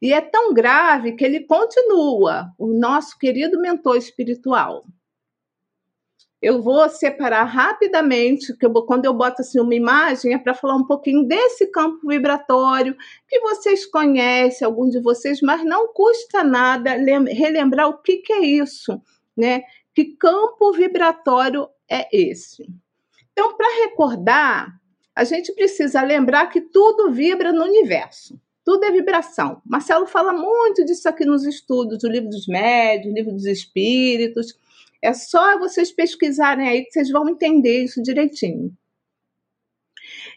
E 0.00 0.12
é 0.12 0.20
tão 0.20 0.54
grave 0.54 1.12
que 1.12 1.24
ele 1.24 1.40
continua, 1.40 2.52
o 2.58 2.66
nosso 2.66 3.18
querido 3.18 3.60
mentor 3.60 3.96
espiritual 3.96 4.84
eu 6.42 6.62
vou 6.62 6.88
separar 6.88 7.44
rapidamente, 7.44 8.56
que 8.56 8.64
eu, 8.64 8.72
quando 8.84 9.04
eu 9.04 9.12
boto 9.12 9.42
assim 9.42 9.60
uma 9.60 9.74
imagem, 9.74 10.32
é 10.32 10.38
para 10.38 10.54
falar 10.54 10.74
um 10.74 10.86
pouquinho 10.86 11.24
desse 11.24 11.66
campo 11.66 12.08
vibratório 12.08 12.96
que 13.28 13.40
vocês 13.40 13.84
conhecem, 13.84 14.64
algum 14.64 14.88
de 14.88 15.00
vocês, 15.00 15.40
mas 15.42 15.62
não 15.64 15.92
custa 15.92 16.42
nada 16.42 16.92
relembrar 16.92 17.88
o 17.88 17.98
que, 17.98 18.18
que 18.18 18.32
é 18.32 18.40
isso, 18.40 19.00
né? 19.36 19.62
Que 19.94 20.16
campo 20.16 20.72
vibratório 20.72 21.68
é 21.88 22.08
esse? 22.10 22.66
Então, 23.32 23.54
para 23.56 23.84
recordar, 23.84 24.80
a 25.14 25.24
gente 25.24 25.52
precisa 25.52 26.00
lembrar 26.00 26.46
que 26.46 26.60
tudo 26.60 27.10
vibra 27.10 27.52
no 27.52 27.64
universo. 27.64 28.40
Tudo 28.64 28.84
é 28.84 28.90
vibração. 28.90 29.60
Marcelo 29.64 30.06
fala 30.06 30.32
muito 30.32 30.84
disso 30.84 31.08
aqui 31.08 31.24
nos 31.24 31.44
estudos, 31.44 31.98
do 31.98 32.08
livro 32.08 32.30
dos 32.30 32.46
médios, 32.46 33.14
livro 33.14 33.32
dos 33.32 33.44
espíritos. 33.44 34.56
É 35.02 35.12
só 35.12 35.58
vocês 35.58 35.90
pesquisarem 35.90 36.68
aí 36.68 36.84
que 36.84 36.92
vocês 36.92 37.10
vão 37.10 37.28
entender 37.28 37.84
isso 37.84 38.02
direitinho. 38.02 38.72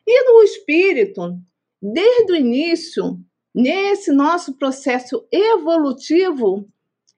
E 0.06 0.24
no 0.24 0.44
espírito, 0.44 1.38
desde 1.82 2.32
o 2.32 2.36
início, 2.36 3.20
nesse 3.54 4.12
nosso 4.12 4.58
processo 4.58 5.28
evolutivo, 5.32 6.68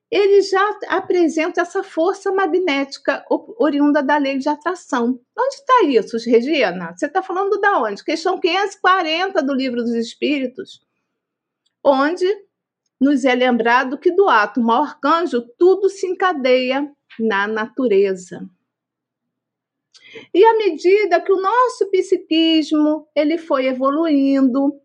ele 0.09 0.41
já 0.41 0.79
apresenta 0.87 1.61
essa 1.61 1.83
força 1.83 2.31
magnética 2.31 3.25
oriunda 3.29 4.01
da 4.01 4.17
lei 4.17 4.37
de 4.37 4.47
atração. 4.47 5.19
Onde 5.37 5.55
está 5.55 5.83
isso, 5.83 6.17
Regina? 6.29 6.93
Você 6.95 7.07
está 7.07 7.21
falando 7.21 7.59
da 7.59 7.79
onde? 7.79 8.03
Questão 8.03 8.39
540 8.39 9.41
do 9.41 9.53
Livro 9.53 9.83
dos 9.83 9.93
Espíritos, 9.93 10.79
onde 11.83 12.25
nos 12.99 13.25
é 13.25 13.35
lembrado 13.35 13.97
que 13.97 14.11
do 14.11 14.27
átomo 14.27 14.71
ao 14.71 14.83
arcanjo 14.83 15.41
tudo 15.57 15.89
se 15.89 16.07
encadeia 16.07 16.89
na 17.19 17.47
natureza. 17.47 18.47
E 20.33 20.45
à 20.45 20.57
medida 20.57 21.21
que 21.21 21.31
o 21.31 21.41
nosso 21.41 21.89
psiquismo 21.91 23.07
ele 23.13 23.37
foi 23.37 23.67
evoluindo, 23.67 24.79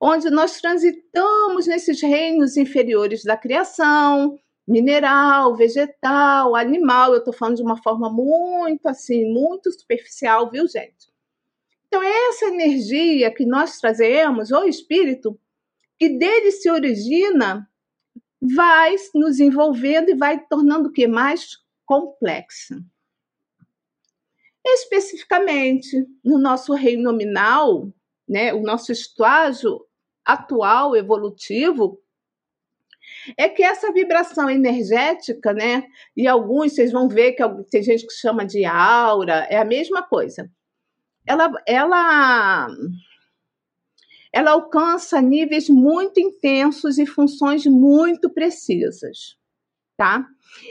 onde 0.00 0.30
nós 0.30 0.60
transitamos 0.60 1.66
nesses 1.66 2.00
reinos 2.00 2.56
inferiores 2.56 3.24
da 3.24 3.36
criação, 3.36 4.38
mineral, 4.66 5.54
vegetal, 5.56 6.54
animal, 6.54 7.12
eu 7.12 7.18
estou 7.18 7.34
falando 7.34 7.56
de 7.56 7.62
uma 7.62 7.82
forma 7.82 8.10
muito 8.10 8.86
assim, 8.86 9.24
muito 9.32 9.70
superficial, 9.72 10.50
viu, 10.50 10.66
gente? 10.66 11.12
Então, 11.86 12.02
essa 12.02 12.46
energia 12.46 13.32
que 13.32 13.46
nós 13.46 13.78
trazemos, 13.78 14.50
o 14.50 14.64
espírito, 14.64 15.38
que 15.98 16.08
dele 16.08 16.50
se 16.50 16.70
origina, 16.70 17.68
vai 18.40 18.94
nos 19.14 19.40
envolvendo 19.40 20.10
e 20.10 20.16
vai 20.16 20.44
tornando 20.46 20.88
o 20.88 20.92
que 20.92 21.06
mais 21.06 21.56
complexa. 21.86 22.76
Especificamente 24.66 26.06
no 26.24 26.38
nosso 26.38 26.72
reino 26.74 27.02
nominal, 27.02 27.92
né, 28.28 28.52
o 28.52 28.62
nosso 28.62 28.90
estágio 28.92 29.86
atual 30.24 30.96
evolutivo 30.96 32.00
é 33.36 33.48
que 33.48 33.62
essa 33.62 33.92
vibração 33.92 34.48
energética, 34.48 35.52
né, 35.52 35.84
e 36.16 36.26
alguns 36.26 36.74
vocês 36.74 36.90
vão 36.90 37.08
ver 37.08 37.32
que 37.32 37.42
tem 37.70 37.82
gente 37.82 38.06
que 38.06 38.14
chama 38.14 38.44
de 38.46 38.64
aura, 38.64 39.46
é 39.50 39.58
a 39.58 39.64
mesma 39.64 40.02
coisa. 40.02 40.50
Ela 41.26 41.50
ela 41.66 42.68
ela 44.34 44.50
alcança 44.50 45.22
níveis 45.22 45.68
muito 45.68 46.18
intensos 46.18 46.98
e 46.98 47.06
funções 47.06 47.64
muito 47.66 48.28
precisas, 48.28 49.36
tá? 49.96 50.26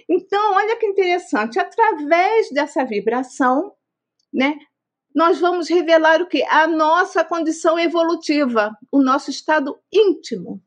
Então, 0.09 0.53
olha 0.55 0.75
que 0.75 0.85
interessante, 0.85 1.57
através 1.57 2.51
dessa 2.51 2.83
vibração, 2.83 3.71
né, 4.33 4.57
nós 5.15 5.39
vamos 5.39 5.69
revelar 5.69 6.21
o 6.21 6.27
que? 6.27 6.43
A 6.43 6.67
nossa 6.67 7.23
condição 7.23 7.79
evolutiva, 7.79 8.77
o 8.91 9.01
nosso 9.01 9.29
estado 9.29 9.79
íntimo. 9.89 10.61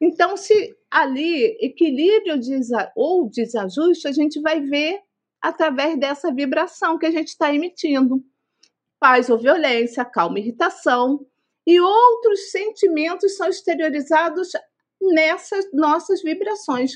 Então, 0.00 0.38
se 0.38 0.74
ali 0.90 1.58
equilíbrio 1.60 2.40
ou 2.96 3.28
desajuste, 3.28 4.08
a 4.08 4.12
gente 4.12 4.40
vai 4.40 4.62
ver 4.62 5.02
através 5.42 6.00
dessa 6.00 6.32
vibração 6.32 6.96
que 6.96 7.04
a 7.04 7.10
gente 7.10 7.28
está 7.28 7.54
emitindo. 7.54 8.24
Paz 8.98 9.28
ou 9.28 9.38
violência, 9.38 10.02
calma, 10.04 10.38
irritação, 10.38 11.26
e 11.70 11.80
outros 11.80 12.50
sentimentos 12.50 13.36
são 13.36 13.48
exteriorizados 13.48 14.50
nessas 15.00 15.72
nossas 15.72 16.22
vibrações. 16.22 16.92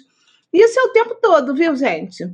Isso 0.53 0.79
é 0.79 0.83
o 0.83 0.93
tempo 0.93 1.15
todo, 1.21 1.55
viu, 1.55 1.75
gente? 1.75 2.25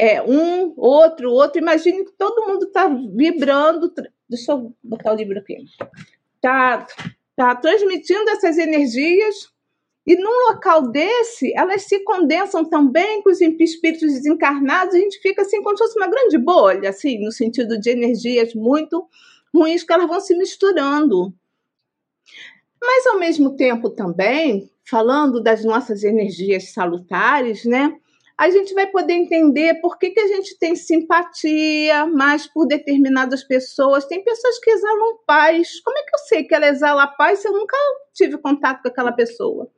é 0.00 0.22
um, 0.22 0.72
outro, 0.78 1.30
outro. 1.30 1.60
Imagine 1.60 2.06
que 2.06 2.12
todo 2.12 2.46
mundo 2.46 2.64
está 2.64 2.88
vibrando. 2.88 3.92
Deixa 4.26 4.52
eu 4.52 4.74
botar 4.82 5.12
o 5.12 5.16
livro 5.16 5.38
aqui. 5.38 5.58
Está 6.36 6.86
tá 7.36 7.54
transmitindo 7.54 8.30
essas 8.30 8.56
energias. 8.56 9.50
E 10.06 10.16
num 10.16 10.48
local 10.48 10.90
desse, 10.90 11.52
elas 11.54 11.82
se 11.82 12.02
condensam 12.02 12.64
também 12.64 13.22
com 13.22 13.30
os 13.30 13.42
espíritos 13.42 14.14
desencarnados. 14.14 14.94
A 14.94 14.98
gente 14.98 15.20
fica 15.20 15.42
assim, 15.42 15.62
como 15.62 15.76
se 15.76 15.84
fosse 15.84 15.98
uma 15.98 16.08
grande 16.08 16.38
bolha, 16.38 16.88
assim, 16.88 17.22
no 17.22 17.30
sentido 17.30 17.78
de 17.78 17.90
energias 17.90 18.54
muito 18.54 19.06
ruins 19.54 19.84
que 19.84 19.92
elas 19.92 20.08
vão 20.08 20.20
se 20.20 20.34
misturando. 20.34 21.34
Mas, 22.82 23.06
ao 23.06 23.18
mesmo 23.18 23.56
tempo, 23.56 23.90
também, 23.90 24.70
falando 24.88 25.42
das 25.42 25.64
nossas 25.64 26.02
energias 26.02 26.72
salutares, 26.72 27.64
né? 27.64 27.98
a 28.40 28.48
gente 28.48 28.72
vai 28.72 28.86
poder 28.86 29.12
entender 29.12 29.82
por 29.82 29.98
que, 29.98 30.12
que 30.12 30.20
a 30.20 30.26
gente 30.26 30.58
tem 30.58 30.74
simpatia 30.74 32.06
mais 32.06 32.46
por 32.46 32.66
determinadas 32.66 33.44
pessoas. 33.44 34.06
Tem 34.06 34.24
pessoas 34.24 34.58
que 34.58 34.70
exalam 34.70 35.18
paz. 35.26 35.78
Como 35.82 35.98
é 35.98 36.02
que 36.04 36.14
eu 36.14 36.18
sei 36.20 36.44
que 36.44 36.54
ela 36.54 36.66
exala 36.66 37.06
paz 37.06 37.40
se 37.40 37.48
eu 37.48 37.52
nunca 37.52 37.76
tive 38.14 38.38
contato 38.38 38.80
com 38.80 38.88
aquela 38.88 39.12
pessoa? 39.12 39.70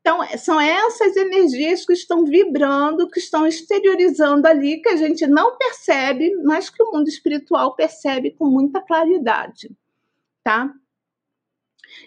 Então, 0.00 0.18
são 0.36 0.60
essas 0.60 1.16
energias 1.16 1.86
que 1.86 1.92
estão 1.92 2.24
vibrando, 2.24 3.08
que 3.08 3.20
estão 3.20 3.46
exteriorizando 3.46 4.48
ali, 4.48 4.82
que 4.82 4.88
a 4.88 4.96
gente 4.96 5.24
não 5.24 5.56
percebe, 5.56 6.34
mas 6.42 6.68
que 6.68 6.82
o 6.82 6.90
mundo 6.90 7.06
espiritual 7.06 7.76
percebe 7.76 8.32
com 8.32 8.46
muita 8.46 8.80
claridade, 8.80 9.70
tá? 10.42 10.72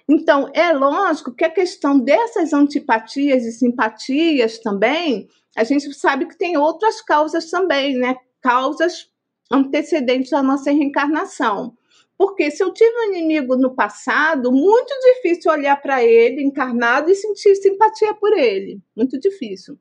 Então, 0.07 0.49
é 0.53 0.71
lógico 0.73 1.33
que 1.33 1.45
a 1.45 1.49
questão 1.49 1.99
dessas 1.99 2.53
antipatias 2.53 3.43
e 3.43 3.51
simpatias 3.51 4.59
também 4.59 5.27
a 5.55 5.63
gente 5.63 5.93
sabe 5.93 6.25
que 6.27 6.37
tem 6.37 6.57
outras 6.57 7.01
causas 7.01 7.49
também, 7.49 7.95
né? 7.95 8.15
Causas 8.41 9.09
antecedentes 9.51 10.31
à 10.31 10.41
nossa 10.41 10.71
reencarnação. 10.71 11.77
Porque 12.17 12.51
se 12.51 12.63
eu 12.63 12.71
tive 12.71 12.93
um 12.99 13.13
inimigo 13.13 13.55
no 13.57 13.75
passado, 13.75 14.51
muito 14.51 14.93
difícil 15.01 15.51
olhar 15.51 15.75
para 15.81 16.03
ele 16.03 16.41
encarnado 16.41 17.09
e 17.09 17.15
sentir 17.15 17.55
simpatia 17.55 18.13
por 18.13 18.31
ele. 18.31 18.79
Muito 18.95 19.19
difícil. 19.19 19.77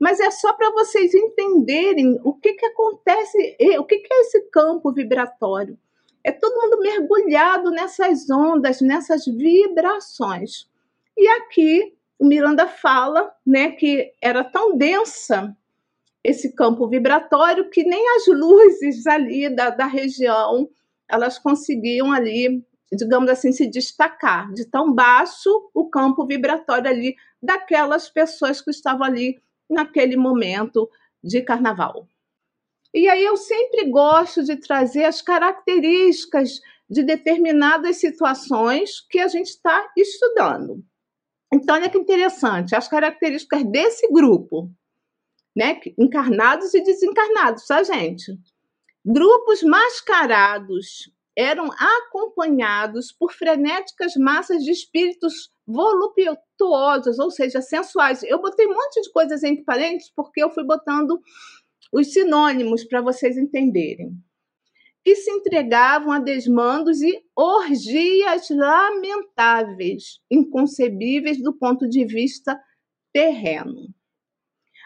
Mas 0.00 0.18
é 0.20 0.30
só 0.30 0.52
para 0.54 0.70
vocês 0.70 1.14
entenderem 1.14 2.18
o 2.24 2.32
que, 2.32 2.54
que 2.54 2.66
acontece, 2.66 3.56
o 3.78 3.84
que, 3.84 3.98
que 3.98 4.12
é 4.12 4.20
esse 4.22 4.40
campo 4.50 4.92
vibratório. 4.92 5.78
É 6.26 6.32
todo 6.32 6.60
mundo 6.60 6.80
mergulhado 6.80 7.70
nessas 7.70 8.28
ondas, 8.28 8.80
nessas 8.80 9.24
vibrações. 9.26 10.68
E 11.16 11.28
aqui 11.28 11.96
o 12.18 12.26
Miranda 12.26 12.66
fala 12.66 13.32
né, 13.46 13.70
que 13.70 14.12
era 14.20 14.42
tão 14.42 14.76
densa 14.76 15.56
esse 16.24 16.52
campo 16.52 16.88
vibratório 16.88 17.70
que 17.70 17.84
nem 17.84 18.04
as 18.16 18.26
luzes 18.26 19.06
ali 19.06 19.48
da, 19.54 19.70
da 19.70 19.86
região 19.86 20.68
elas 21.08 21.38
conseguiam 21.38 22.10
ali, 22.10 22.60
digamos 22.92 23.30
assim, 23.30 23.52
se 23.52 23.70
destacar 23.70 24.52
de 24.52 24.64
tão 24.64 24.92
baixo 24.92 25.70
o 25.72 25.88
campo 25.88 26.26
vibratório 26.26 26.90
ali 26.90 27.14
daquelas 27.40 28.10
pessoas 28.10 28.60
que 28.60 28.72
estavam 28.72 29.06
ali 29.06 29.40
naquele 29.70 30.16
momento 30.16 30.90
de 31.22 31.40
carnaval. 31.42 32.08
E 32.96 33.10
aí 33.10 33.22
eu 33.22 33.36
sempre 33.36 33.90
gosto 33.90 34.42
de 34.42 34.56
trazer 34.56 35.04
as 35.04 35.20
características 35.20 36.62
de 36.88 37.02
determinadas 37.02 37.98
situações 37.98 39.02
que 39.10 39.18
a 39.18 39.28
gente 39.28 39.48
está 39.48 39.86
estudando. 39.94 40.82
Então, 41.52 41.74
olha 41.74 41.90
que 41.90 41.98
interessante, 41.98 42.74
as 42.74 42.88
características 42.88 43.64
desse 43.64 44.10
grupo, 44.10 44.70
né? 45.54 45.78
Encarnados 45.98 46.72
e 46.72 46.82
desencarnados, 46.82 47.66
tá, 47.66 47.82
gente? 47.82 48.32
Grupos 49.04 49.62
mascarados 49.62 51.12
eram 51.36 51.68
acompanhados 51.78 53.12
por 53.12 53.30
frenéticas 53.34 54.16
massas 54.16 54.64
de 54.64 54.70
espíritos 54.70 55.52
voluptuosos, 55.66 57.18
ou 57.18 57.30
seja, 57.30 57.60
sensuais. 57.60 58.22
Eu 58.22 58.40
botei 58.40 58.66
um 58.66 58.72
monte 58.72 59.02
de 59.02 59.12
coisas 59.12 59.42
entre 59.44 59.64
parênteses 59.64 60.10
porque 60.16 60.42
eu 60.42 60.48
fui 60.50 60.64
botando 60.64 61.20
os 61.92 62.12
sinônimos 62.12 62.84
para 62.84 63.00
vocês 63.00 63.36
entenderem 63.36 64.12
que 65.06 65.14
se 65.14 65.30
entregavam 65.30 66.10
a 66.10 66.18
desmandos 66.18 67.00
e 67.00 67.24
orgias 67.36 68.50
lamentáveis, 68.50 70.20
inconcebíveis 70.28 71.40
do 71.40 71.52
ponto 71.52 71.88
de 71.88 72.04
vista 72.04 72.60
terreno. 73.12 73.86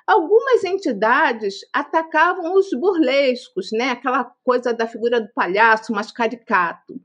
Algumas 0.06 0.62
entidades 0.62 1.60
atacavam 1.72 2.52
os 2.54 2.68
burlescos, 2.78 3.72
né? 3.72 3.92
aquela 3.92 4.24
coisa 4.44 4.74
da 4.74 4.86
figura 4.86 5.22
do 5.22 5.32
palhaço 5.32 5.90
mais 5.90 6.12
caricato. 6.12 7.00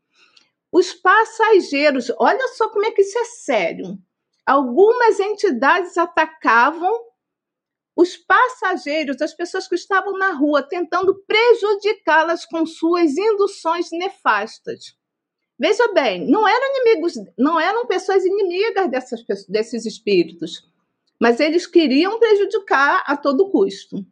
Os 0.69 0.91
passageiros, 0.91 2.11
olha 2.19 2.47
só 2.49 2.67
como 2.67 2.85
é 2.85 2.91
que 2.91 3.01
isso 3.01 3.17
é 3.17 3.23
sério. 3.23 3.97
Algumas 4.45 5.21
entidades 5.21 5.97
atacavam 5.97 6.91
os 7.95 8.17
passageiros, 8.17 9.21
as 9.21 9.33
pessoas 9.33 9.67
que 9.67 9.75
estavam 9.75 10.17
na 10.17 10.33
rua, 10.33 10.61
tentando 10.61 11.15
prejudicá-las 11.25 12.45
com 12.45 12.65
suas 12.65 13.17
induções 13.17 13.89
nefastas. 13.91 14.97
Veja 15.57 15.87
bem, 15.93 16.29
não 16.29 16.45
eram 16.45 16.75
inimigos, 16.75 17.13
não 17.37 17.57
eram 17.57 17.87
pessoas 17.87 18.25
inimigas 18.25 18.91
dessas, 18.91 19.23
desses 19.47 19.85
espíritos, 19.85 20.69
mas 21.17 21.39
eles 21.39 21.65
queriam 21.65 22.19
prejudicar 22.19 23.03
a 23.07 23.15
todo 23.15 23.49
custo. 23.49 24.05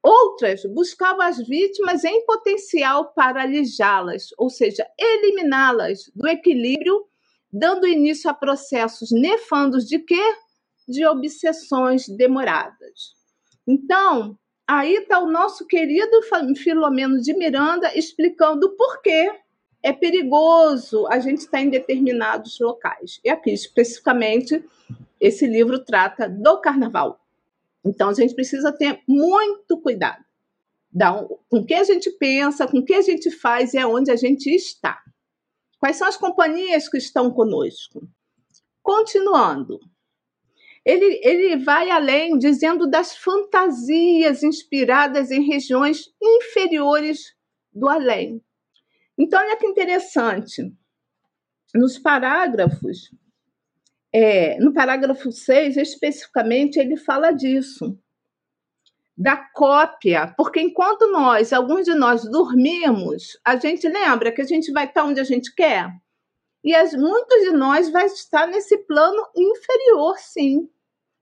Outras 0.00 0.64
buscavam 0.66 1.22
as 1.22 1.38
vítimas 1.38 2.04
em 2.04 2.24
potencial 2.24 3.12
para 3.12 3.42
alijá-las, 3.42 4.28
ou 4.38 4.48
seja, 4.48 4.86
eliminá-las 4.96 6.08
do 6.14 6.28
equilíbrio, 6.28 7.04
dando 7.52 7.86
início 7.86 8.30
a 8.30 8.34
processos 8.34 9.10
nefandos 9.10 9.84
de 9.84 9.98
quê? 9.98 10.36
De 10.88 11.06
obsessões 11.06 12.08
demoradas. 12.08 13.14
Então, 13.66 14.38
aí 14.66 14.94
está 14.94 15.18
o 15.20 15.30
nosso 15.30 15.66
querido 15.66 16.20
Filomeno 16.56 17.20
de 17.20 17.34
Miranda 17.34 17.96
explicando 17.96 18.70
por 18.76 19.02
que 19.02 19.30
é 19.82 19.92
perigoso 19.92 21.06
a 21.08 21.20
gente 21.20 21.38
estar 21.38 21.60
em 21.60 21.70
determinados 21.70 22.58
locais. 22.58 23.20
E 23.24 23.30
aqui, 23.30 23.52
especificamente, 23.52 24.64
esse 25.20 25.46
livro 25.46 25.78
trata 25.78 26.28
do 26.28 26.60
carnaval. 26.60 27.20
Então, 27.84 28.08
a 28.08 28.14
gente 28.14 28.34
precisa 28.34 28.72
ter 28.72 29.02
muito 29.06 29.80
cuidado. 29.80 30.24
Com 31.48 31.58
o 31.58 31.64
que 31.64 31.74
a 31.74 31.84
gente 31.84 32.10
pensa, 32.12 32.66
com 32.66 32.78
o 32.78 32.84
que 32.84 32.94
a 32.94 33.02
gente 33.02 33.30
faz 33.30 33.74
e 33.74 33.78
aonde 33.78 34.10
a 34.10 34.16
gente 34.16 34.48
está. 34.48 35.00
Quais 35.78 35.96
são 35.96 36.08
as 36.08 36.16
companhias 36.16 36.88
que 36.88 36.98
estão 36.98 37.30
conosco? 37.30 38.02
Continuando, 38.82 39.78
ele, 40.88 41.20
ele 41.22 41.56
vai 41.62 41.90
além, 41.90 42.38
dizendo 42.38 42.88
das 42.88 43.14
fantasias 43.14 44.42
inspiradas 44.42 45.30
em 45.30 45.46
regiões 45.46 46.06
inferiores 46.18 47.36
do 47.70 47.90
além. 47.90 48.42
Então, 49.18 49.38
olha 49.38 49.58
que 49.58 49.66
interessante. 49.66 50.62
Nos 51.74 51.98
parágrafos, 51.98 53.14
é, 54.10 54.58
no 54.60 54.72
parágrafo 54.72 55.30
6, 55.30 55.76
especificamente, 55.76 56.78
ele 56.78 56.96
fala 56.96 57.32
disso, 57.32 57.94
da 59.14 59.36
cópia, 59.36 60.32
porque 60.38 60.58
enquanto 60.58 61.06
nós, 61.12 61.52
alguns 61.52 61.84
de 61.84 61.94
nós, 61.94 62.22
dormimos, 62.22 63.38
a 63.44 63.56
gente 63.56 63.86
lembra 63.86 64.32
que 64.32 64.40
a 64.40 64.46
gente 64.46 64.72
vai 64.72 64.86
estar 64.86 65.04
onde 65.04 65.20
a 65.20 65.24
gente 65.24 65.54
quer? 65.54 65.92
E 66.64 66.74
as, 66.74 66.94
muitos 66.94 67.42
de 67.42 67.50
nós 67.50 67.90
vai 67.90 68.06
estar 68.06 68.46
nesse 68.46 68.78
plano 68.86 69.22
inferior, 69.36 70.16
sim 70.18 70.66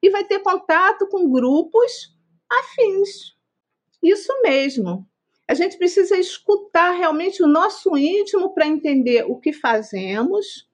e 0.07 0.11
vai 0.11 0.25
ter 0.25 0.38
contato 0.38 1.09
com 1.09 1.31
grupos 1.31 2.14
afins. 2.51 3.35
Isso 4.03 4.33
mesmo. 4.42 5.05
A 5.49 5.55
gente 5.55 5.77
precisa 5.77 6.16
escutar 6.16 6.92
realmente 6.92 7.42
o 7.42 7.49
nosso 7.49 7.97
íntimo 7.97 8.55
para 8.55 8.66
entender 8.66 9.25
o 9.29 9.38
que 9.38 9.53
fazemos 9.53 10.69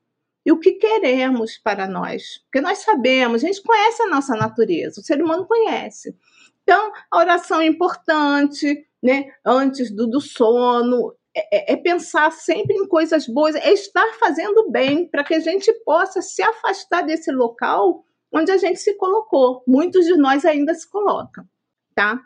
e 0.44 0.52
o 0.52 0.58
que 0.58 0.72
queremos 0.72 1.56
para 1.56 1.86
nós. 1.86 2.42
Porque 2.44 2.60
nós 2.60 2.78
sabemos, 2.78 3.42
a 3.42 3.46
gente 3.46 3.62
conhece 3.62 4.02
a 4.02 4.08
nossa 4.08 4.34
natureza, 4.34 5.00
o 5.00 5.04
ser 5.04 5.22
humano 5.22 5.46
conhece. 5.46 6.14
Então, 6.62 6.92
a 7.10 7.18
oração 7.18 7.60
é 7.60 7.66
importante, 7.66 8.86
né? 9.02 9.32
Antes 9.44 9.90
do, 9.90 10.06
do 10.06 10.20
sono, 10.20 11.14
é, 11.34 11.72
é, 11.72 11.72
é 11.72 11.76
pensar 11.76 12.30
sempre 12.32 12.76
em 12.76 12.86
coisas 12.86 13.26
boas, 13.26 13.54
é 13.54 13.72
estar 13.72 14.12
fazendo 14.18 14.70
bem 14.70 15.06
para 15.08 15.24
que 15.24 15.34
a 15.34 15.40
gente 15.40 15.72
possa 15.84 16.20
se 16.20 16.42
afastar 16.42 17.02
desse 17.02 17.32
local 17.32 18.04
onde 18.32 18.50
a 18.50 18.56
gente 18.56 18.78
se 18.78 18.94
colocou. 18.94 19.62
Muitos 19.66 20.06
de 20.06 20.16
nós 20.16 20.44
ainda 20.44 20.74
se 20.74 20.88
colocam, 20.88 21.44
tá? 21.94 22.20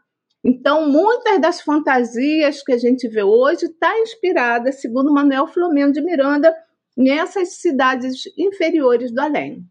Então, 0.45 0.89
muitas 0.89 1.41
das 1.41 1.61
fantasias 1.61 2.63
que 2.63 2.73
a 2.73 2.79
gente 2.79 3.09
vê 3.09 3.23
hoje 3.23 3.67
está 3.67 3.99
inspirada, 3.99 4.71
segundo 4.71 5.13
Manuel 5.13 5.49
Flamengo 5.49 5.93
de 5.93 6.01
Miranda, 6.01 6.55
nessas 6.97 7.55
cidades 7.55 8.23
inferiores 8.39 9.13
do 9.13 9.21
além. 9.21 9.67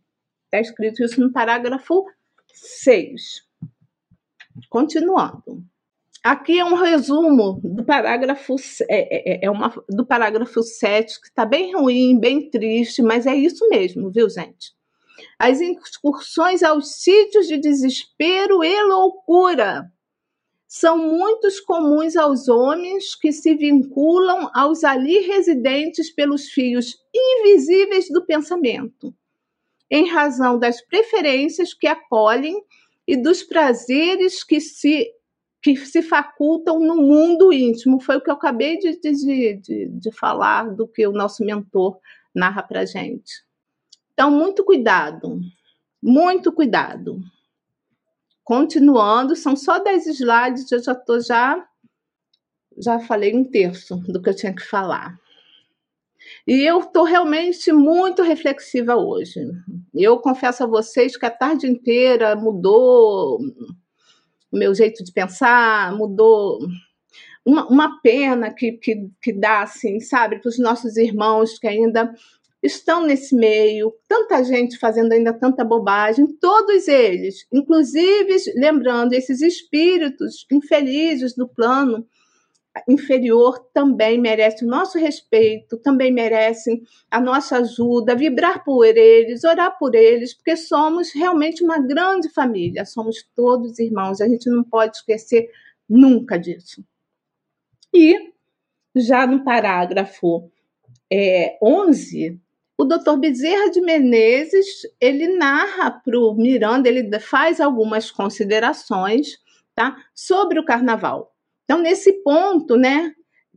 Está 0.45 0.59
escrito 0.59 1.01
isso 1.01 1.21
no 1.21 1.31
parágrafo 1.31 2.05
6. 2.53 3.21
Continuando. 4.69 5.63
Aqui 6.23 6.59
é 6.59 6.65
um 6.65 6.73
resumo 6.73 7.61
do 7.63 7.85
parágrafo, 7.85 8.55
é, 8.89 9.43
é, 9.43 9.45
é 9.45 9.49
uma, 9.49 9.71
do 9.87 10.05
parágrafo 10.05 10.61
7, 10.61 11.21
que 11.21 11.27
está 11.27 11.45
bem 11.45 11.75
ruim, 11.75 12.19
bem 12.19 12.49
triste, 12.49 13.01
mas 13.01 13.25
é 13.25 13.35
isso 13.35 13.67
mesmo, 13.69 14.11
viu, 14.11 14.27
gente? 14.29 14.73
As 15.39 15.59
excursões 15.61 16.63
aos 16.63 16.95
sítios 17.01 17.47
de 17.47 17.57
desespero 17.57 18.63
e 18.63 18.83
loucura 18.83 19.91
são 20.67 20.97
muito 20.97 21.47
comuns 21.65 22.17
aos 22.17 22.49
homens 22.49 23.15
que 23.15 23.31
se 23.31 23.55
vinculam 23.55 24.49
aos 24.53 24.83
ali 24.83 25.19
residentes 25.19 26.09
pelos 26.09 26.49
fios 26.49 26.97
invisíveis 27.13 28.09
do 28.09 28.25
pensamento, 28.25 29.13
em 29.89 30.09
razão 30.09 30.59
das 30.59 30.81
preferências 30.81 31.73
que 31.73 31.87
acolhem 31.87 32.61
e 33.07 33.15
dos 33.15 33.43
prazeres 33.43 34.43
que 34.43 34.59
se 34.59 35.11
que 35.61 35.75
se 35.77 36.03
facultam 36.03 36.79
no 36.79 36.95
mundo 36.95 37.51
íntimo. 37.51 37.99
Foi 37.99 38.17
o 38.17 38.21
que 38.21 38.29
eu 38.29 38.35
acabei 38.35 38.77
de, 38.77 38.99
de, 38.99 39.55
de, 39.55 39.87
de 39.89 40.11
falar 40.11 40.69
do 40.75 40.87
que 40.87 41.07
o 41.07 41.11
nosso 41.11 41.43
mentor 41.43 41.97
narra 42.35 42.61
para 42.61 42.85
gente. 42.85 43.44
Então, 44.15 44.31
muito 44.31 44.63
cuidado, 44.63 45.41
muito 46.01 46.53
cuidado. 46.53 47.19
Continuando, 48.45 49.35
são 49.35 49.57
só 49.57 49.77
10 49.77 50.07
slides, 50.07 50.71
eu 50.71 50.81
já 50.81 50.93
estou 50.93 51.19
já 51.19 51.67
já 52.77 52.99
falei 52.99 53.35
um 53.35 53.43
terço 53.43 53.97
do 54.07 54.21
que 54.21 54.29
eu 54.29 54.35
tinha 54.35 54.53
que 54.53 54.63
falar. 54.63 55.17
E 56.47 56.63
eu 56.63 56.79
estou 56.79 57.03
realmente 57.03 57.71
muito 57.71 58.21
reflexiva 58.21 58.95
hoje. 58.95 59.39
Eu 59.93 60.19
confesso 60.19 60.63
a 60.63 60.67
vocês 60.67 61.17
que 61.17 61.25
a 61.25 61.31
tarde 61.31 61.67
inteira 61.67 62.35
mudou 62.35 63.39
o 64.51 64.57
meu 64.57 64.73
jeito 64.73 65.03
de 65.03 65.11
pensar, 65.11 65.95
mudou. 65.95 66.59
Uma, 67.45 67.67
uma 67.67 68.01
pena 68.01 68.51
que, 68.51 68.71
que, 68.73 69.09
que 69.21 69.31
dá, 69.31 69.61
assim, 69.61 69.99
sabe, 69.99 70.39
para 70.39 70.49
os 70.49 70.57
nossos 70.57 70.97
irmãos 70.97 71.59
que 71.59 71.67
ainda 71.67 72.13
estão 72.65 73.05
nesse 73.05 73.35
meio, 73.35 73.93
tanta 74.07 74.43
gente 74.43 74.77
fazendo 74.77 75.11
ainda 75.11 75.31
tanta 75.31 75.63
bobagem, 75.63 76.27
todos 76.39 76.87
eles, 76.87 77.45
inclusive, 77.53 78.35
lembrando, 78.55 79.13
esses 79.13 79.41
espíritos 79.41 80.45
infelizes 80.51 81.35
do 81.35 81.47
plano 81.47 82.05
inferior 82.89 83.59
também 83.73 84.19
merecem 84.19 84.67
o 84.67 84.71
nosso 84.71 84.97
respeito, 84.97 85.77
também 85.77 86.11
merecem 86.11 86.81
a 87.09 87.21
nossa 87.21 87.59
ajuda, 87.59 88.15
vibrar 88.15 88.63
por 88.65 88.85
eles, 88.85 89.43
orar 89.45 89.77
por 89.77 89.95
eles, 89.95 90.33
porque 90.33 90.57
somos 90.57 91.13
realmente 91.13 91.63
uma 91.63 91.79
grande 91.79 92.27
família, 92.29 92.83
somos 92.83 93.23
todos 93.35 93.79
irmãos, 93.79 94.19
a 94.19 94.27
gente 94.27 94.49
não 94.49 94.63
pode 94.63 94.97
esquecer 94.97 95.49
nunca 95.87 96.37
disso. 96.37 96.83
E 97.93 98.33
já 98.93 99.25
no 99.25 99.43
parágrafo 99.43 100.51
é, 101.11 101.57
11, 101.61 102.41
o 102.77 102.83
doutor 102.83 103.17
Bezerra 103.17 103.69
de 103.69 103.79
Menezes, 103.81 104.65
ele 104.99 105.27
narra 105.27 105.91
para 105.91 106.19
o 106.19 106.33
Miranda, 106.33 106.89
ele 106.89 107.19
faz 107.19 107.61
algumas 107.61 108.11
considerações 108.11 109.39
tá, 109.73 109.95
sobre 110.13 110.59
o 110.59 110.65
carnaval. 110.65 111.33
Então, 111.63 111.79
nesse 111.79 112.11
ponto, 112.23 112.75
né, 112.75 113.13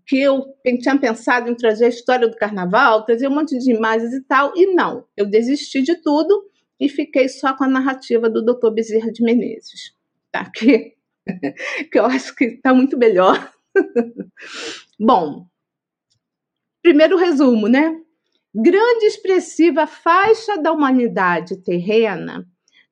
que 0.06 0.20
eu 0.20 0.54
tinha 0.80 0.98
pensado 0.98 1.50
em 1.50 1.54
trazer 1.54 1.86
a 1.86 1.90
história 1.90 2.28
do 2.28 2.36
carnaval, 2.36 3.04
trazer 3.04 3.28
um 3.28 3.34
monte 3.34 3.58
de 3.58 3.72
imagens 3.72 4.12
e 4.14 4.22
tal, 4.22 4.52
e 4.56 4.72
não, 4.74 5.04
eu 5.16 5.26
desisti 5.26 5.82
de 5.82 5.96
tudo 5.96 6.48
e 6.80 6.88
fiquei 6.88 7.28
só 7.28 7.54
com 7.54 7.64
a 7.64 7.68
narrativa 7.68 8.30
do 8.30 8.42
Dr. 8.42 8.70
Bezerra 8.70 9.10
de 9.12 9.22
Menezes, 9.22 9.94
tá? 10.30 10.50
Que, 10.50 10.94
que 11.90 11.98
eu 11.98 12.06
acho 12.06 12.34
que 12.34 12.44
está 12.44 12.72
muito 12.72 12.96
melhor. 12.96 13.52
Bom, 14.98 15.46
primeiro 16.82 17.16
resumo, 17.16 17.68
né? 17.68 18.00
Grande 18.54 19.04
expressiva 19.04 19.86
faixa 19.86 20.56
da 20.56 20.72
humanidade 20.72 21.56
terrena 21.62 22.46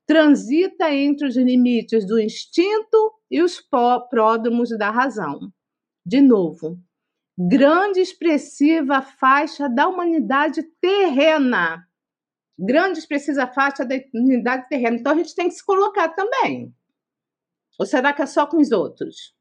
transita 0.07 0.95
entre 0.95 1.27
os 1.27 1.37
limites 1.37 2.07
do 2.07 2.21
instinto 2.21 3.13
e 3.31 3.43
os 3.43 3.61
pródromos 4.09 4.71
da 4.79 4.91
razão. 4.91 5.53
De 6.05 6.21
novo, 6.21 6.79
grande 7.37 8.01
expressiva 8.01 9.03
faixa 9.03 9.69
da 9.69 9.89
humanidade 9.89 10.63
terrena. 10.81 11.85
Grande 12.59 13.01
expressiva 13.01 13.47
faixa 13.49 13.85
da 13.85 13.97
humanidade 14.15 14.69
terrena. 14.69 14.97
Então 14.97 15.13
a 15.13 15.17
gente 15.17 15.35
tem 15.35 15.49
que 15.49 15.55
se 15.55 15.65
colocar 15.65 16.11
também. 16.11 16.73
Ou 17.79 17.85
será 17.85 18.13
que 18.13 18.23
é 18.23 18.27
só 18.27 18.47
com 18.47 18.59
os 18.59 18.71
outros? 18.71 19.35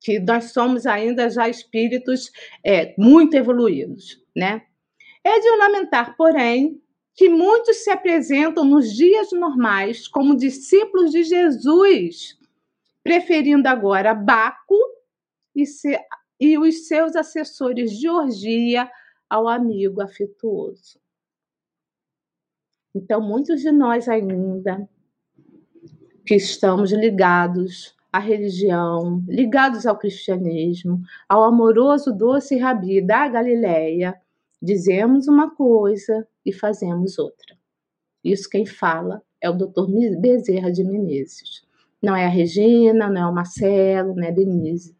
Que 0.00 0.18
nós 0.18 0.52
somos 0.52 0.86
ainda 0.86 1.28
já 1.28 1.48
espíritos 1.48 2.30
é, 2.64 2.94
muito 2.98 3.34
evoluídos, 3.34 4.22
né? 4.34 4.62
É 5.26 5.40
de 5.40 5.56
lamentar, 5.56 6.16
porém, 6.16 6.80
que 7.12 7.28
muitos 7.28 7.78
se 7.78 7.90
apresentam 7.90 8.64
nos 8.64 8.92
dias 8.92 9.32
normais 9.32 10.06
como 10.06 10.36
discípulos 10.36 11.10
de 11.10 11.24
Jesus, 11.24 12.38
preferindo 13.02 13.68
agora 13.68 14.14
Baco 14.14 14.78
e, 15.52 15.66
se, 15.66 15.98
e 16.38 16.56
os 16.56 16.86
seus 16.86 17.16
assessores 17.16 17.98
de 17.98 18.08
orgia 18.08 18.88
ao 19.28 19.48
amigo 19.48 20.00
afetuoso. 20.00 21.00
Então, 22.94 23.20
muitos 23.20 23.62
de 23.62 23.72
nós 23.72 24.08
ainda 24.08 24.88
que 26.24 26.36
estamos 26.36 26.92
ligados 26.92 27.96
à 28.12 28.20
religião, 28.20 29.24
ligados 29.26 29.86
ao 29.86 29.98
cristianismo, 29.98 31.02
ao 31.28 31.42
amoroso 31.42 32.12
doce 32.12 32.56
Rabi 32.56 33.04
da 33.04 33.26
Galileia, 33.26 34.14
dizemos 34.60 35.28
uma 35.28 35.54
coisa 35.54 36.26
e 36.44 36.52
fazemos 36.52 37.18
outra. 37.18 37.56
Isso 38.24 38.48
quem 38.48 38.66
fala 38.66 39.22
é 39.40 39.48
o 39.48 39.52
Dr. 39.52 39.86
Bezerra 40.18 40.70
de 40.70 40.82
Menezes. 40.82 41.64
Não 42.02 42.14
é 42.14 42.24
a 42.24 42.28
Regina, 42.28 43.08
não 43.08 43.22
é 43.22 43.26
o 43.26 43.34
Marcelo, 43.34 44.14
não 44.14 44.24
é 44.24 44.28
a 44.28 44.32
Denise. 44.32 44.96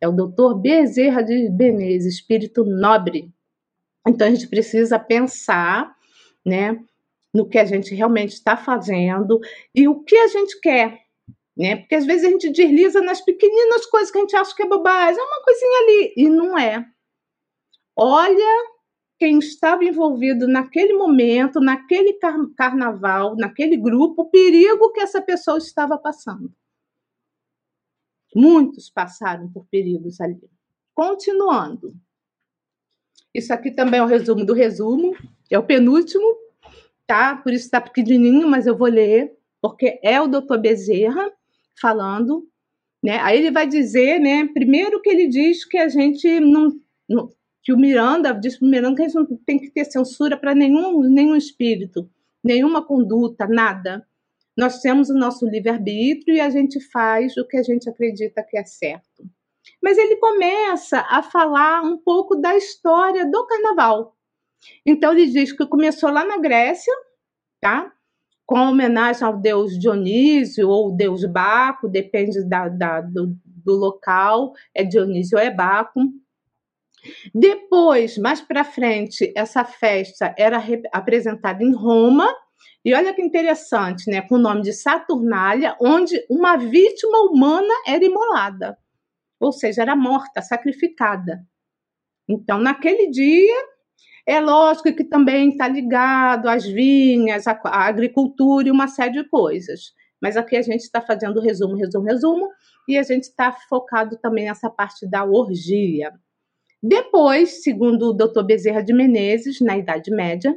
É 0.00 0.08
o 0.08 0.12
Dr. 0.12 0.54
Bezerra 0.60 1.22
de 1.22 1.50
Menezes, 1.50 2.14
espírito 2.14 2.64
nobre. 2.64 3.32
Então 4.06 4.26
a 4.26 4.30
gente 4.30 4.48
precisa 4.48 4.98
pensar, 4.98 5.94
né, 6.44 6.78
no 7.32 7.48
que 7.48 7.58
a 7.58 7.64
gente 7.64 7.94
realmente 7.94 8.32
está 8.32 8.56
fazendo 8.56 9.38
e 9.74 9.88
o 9.88 10.02
que 10.02 10.16
a 10.16 10.26
gente 10.28 10.60
quer, 10.60 10.98
né? 11.56 11.76
Porque 11.76 11.94
às 11.94 12.04
vezes 12.04 12.24
a 12.24 12.30
gente 12.30 12.50
desliza 12.50 13.00
nas 13.00 13.20
pequeninas 13.20 13.86
coisas 13.86 14.10
que 14.10 14.18
a 14.18 14.20
gente 14.20 14.36
acha 14.36 14.54
que 14.54 14.62
é 14.62 14.68
bobagem, 14.68 15.20
é 15.20 15.24
uma 15.24 15.42
coisinha 15.42 15.78
ali 15.78 16.14
e 16.16 16.28
não 16.28 16.58
é. 16.58 16.84
Olha 17.96 18.72
quem 19.22 19.38
estava 19.38 19.84
envolvido 19.84 20.48
naquele 20.48 20.94
momento, 20.94 21.60
naquele 21.60 22.14
car 22.14 22.36
carnaval, 22.56 23.36
naquele 23.36 23.76
grupo, 23.76 24.22
o 24.22 24.28
perigo 24.28 24.90
que 24.90 24.98
essa 24.98 25.22
pessoa 25.22 25.58
estava 25.58 25.96
passando. 25.96 26.52
Muitos 28.34 28.90
passaram 28.90 29.48
por 29.48 29.64
perigos 29.66 30.20
ali. 30.20 30.40
Continuando. 30.92 31.94
Isso 33.32 33.54
aqui 33.54 33.70
também 33.70 34.00
é 34.00 34.02
o 34.02 34.08
resumo 34.08 34.44
do 34.44 34.54
resumo, 34.54 35.16
é 35.48 35.56
o 35.56 35.64
penúltimo, 35.64 36.26
tá? 37.06 37.36
Por 37.36 37.52
isso 37.52 37.66
está 37.66 37.80
pequenininho, 37.80 38.48
mas 38.48 38.66
eu 38.66 38.76
vou 38.76 38.88
ler, 38.88 39.38
porque 39.60 40.00
é 40.02 40.20
o 40.20 40.26
doutor 40.26 40.58
Bezerra 40.58 41.30
falando, 41.80 42.44
né? 43.00 43.20
Aí 43.20 43.38
ele 43.38 43.52
vai 43.52 43.68
dizer, 43.68 44.18
né? 44.18 44.48
Primeiro 44.48 45.00
que 45.00 45.10
ele 45.10 45.28
diz 45.28 45.64
que 45.64 45.78
a 45.78 45.88
gente 45.88 46.40
não, 46.40 46.72
não 47.08 47.30
que 47.62 47.72
o 47.72 47.78
Miranda 47.78 48.32
diz 48.32 48.58
para 48.58 48.66
o 48.66 48.70
Miranda 48.70 48.96
que 48.96 49.02
a 49.02 49.08
gente 49.08 49.30
não 49.30 49.38
tem 49.46 49.58
que 49.58 49.70
ter 49.70 49.84
censura 49.84 50.36
para 50.36 50.54
nenhum, 50.54 51.00
nenhum 51.02 51.36
espírito, 51.36 52.10
nenhuma 52.42 52.84
conduta, 52.84 53.46
nada. 53.46 54.06
Nós 54.56 54.80
temos 54.80 55.08
o 55.08 55.14
nosso 55.14 55.46
livre-arbítrio 55.46 56.34
e 56.34 56.40
a 56.40 56.50
gente 56.50 56.80
faz 56.90 57.36
o 57.36 57.46
que 57.46 57.56
a 57.56 57.62
gente 57.62 57.88
acredita 57.88 58.42
que 58.42 58.58
é 58.58 58.64
certo. 58.64 59.24
Mas 59.80 59.96
ele 59.96 60.16
começa 60.16 61.06
a 61.08 61.22
falar 61.22 61.82
um 61.82 61.96
pouco 61.96 62.34
da 62.34 62.56
história 62.56 63.24
do 63.24 63.46
carnaval. 63.46 64.16
Então 64.84 65.12
ele 65.12 65.26
diz 65.26 65.52
que 65.52 65.64
começou 65.66 66.10
lá 66.10 66.24
na 66.24 66.38
Grécia, 66.38 66.92
tá? 67.60 67.92
Com 68.44 68.58
homenagem 68.58 69.24
ao 69.24 69.38
deus 69.38 69.78
Dionísio 69.78 70.68
ou 70.68 70.94
deus 70.94 71.24
Baco, 71.24 71.88
depende 71.88 72.44
da, 72.44 72.68
da 72.68 73.00
do, 73.00 73.36
do 73.44 73.72
local, 73.72 74.52
é 74.74 74.82
Dionísio 74.82 75.38
ou 75.38 75.44
é 75.44 75.50
Baco 75.50 76.00
depois, 77.34 78.16
mais 78.18 78.40
para 78.40 78.64
frente, 78.64 79.32
essa 79.36 79.64
festa 79.64 80.34
era 80.38 80.62
apresentada 80.92 81.62
em 81.62 81.74
Roma. 81.74 82.28
E 82.84 82.94
olha 82.94 83.14
que 83.14 83.22
interessante, 83.22 84.10
né? 84.10 84.22
Com 84.22 84.36
o 84.36 84.38
nome 84.38 84.62
de 84.62 84.72
Saturnália, 84.72 85.76
onde 85.80 86.24
uma 86.28 86.56
vítima 86.56 87.18
humana 87.22 87.72
era 87.86 88.04
imolada, 88.04 88.76
ou 89.40 89.52
seja, 89.52 89.82
era 89.82 89.94
morta, 89.94 90.42
sacrificada. 90.42 91.44
Então, 92.28 92.58
naquele 92.58 93.08
dia, 93.10 93.56
é 94.26 94.40
lógico 94.40 94.92
que 94.94 95.04
também 95.04 95.50
está 95.50 95.66
ligado 95.66 96.48
às 96.48 96.64
vinhas, 96.64 97.46
à 97.46 97.58
agricultura 97.64 98.68
e 98.68 98.70
uma 98.70 98.88
série 98.88 99.12
de 99.12 99.28
coisas. 99.28 99.92
Mas 100.20 100.36
aqui 100.36 100.56
a 100.56 100.62
gente 100.62 100.82
está 100.82 101.00
fazendo 101.00 101.40
resumo, 101.40 101.76
resumo, 101.76 102.06
resumo, 102.06 102.48
e 102.88 102.96
a 102.96 103.02
gente 103.02 103.24
está 103.24 103.52
focado 103.52 104.16
também 104.18 104.44
nessa 104.46 104.70
parte 104.70 105.08
da 105.08 105.24
orgia. 105.24 106.12
Depois, 106.82 107.62
segundo 107.62 108.10
o 108.10 108.12
Dr. 108.12 108.42
Bezerra 108.42 108.82
de 108.82 108.92
Menezes, 108.92 109.60
na 109.60 109.76
Idade 109.76 110.10
Média, 110.10 110.54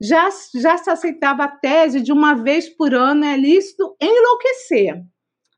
já, 0.00 0.28
já 0.60 0.76
se 0.76 0.90
aceitava 0.90 1.44
a 1.44 1.48
tese 1.48 2.00
de 2.00 2.12
uma 2.12 2.34
vez 2.34 2.68
por 2.68 2.92
ano 2.92 3.24
é 3.24 3.36
lícito 3.36 3.96
enlouquecer. 4.00 5.00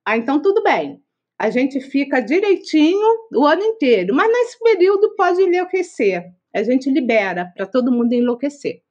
Ah, 0.07 0.19
então 0.19 0.43
tudo 0.43 0.63
bem. 0.63 1.03
A 1.39 1.49
gente 1.49 1.81
fica 1.81 2.21
direitinho 2.21 3.07
o 3.35 3.47
ano 3.47 3.63
inteiro, 3.63 4.15
mas 4.15 4.31
nesse 4.31 4.59
período 4.59 5.15
pode 5.17 5.41
enlouquecer. 5.41 6.23
A 6.55 6.63
gente 6.63 6.91
libera 6.91 7.51
para 7.57 7.67
todo 7.67 7.91
mundo 7.91 8.13
enlouquecer, 8.13 8.83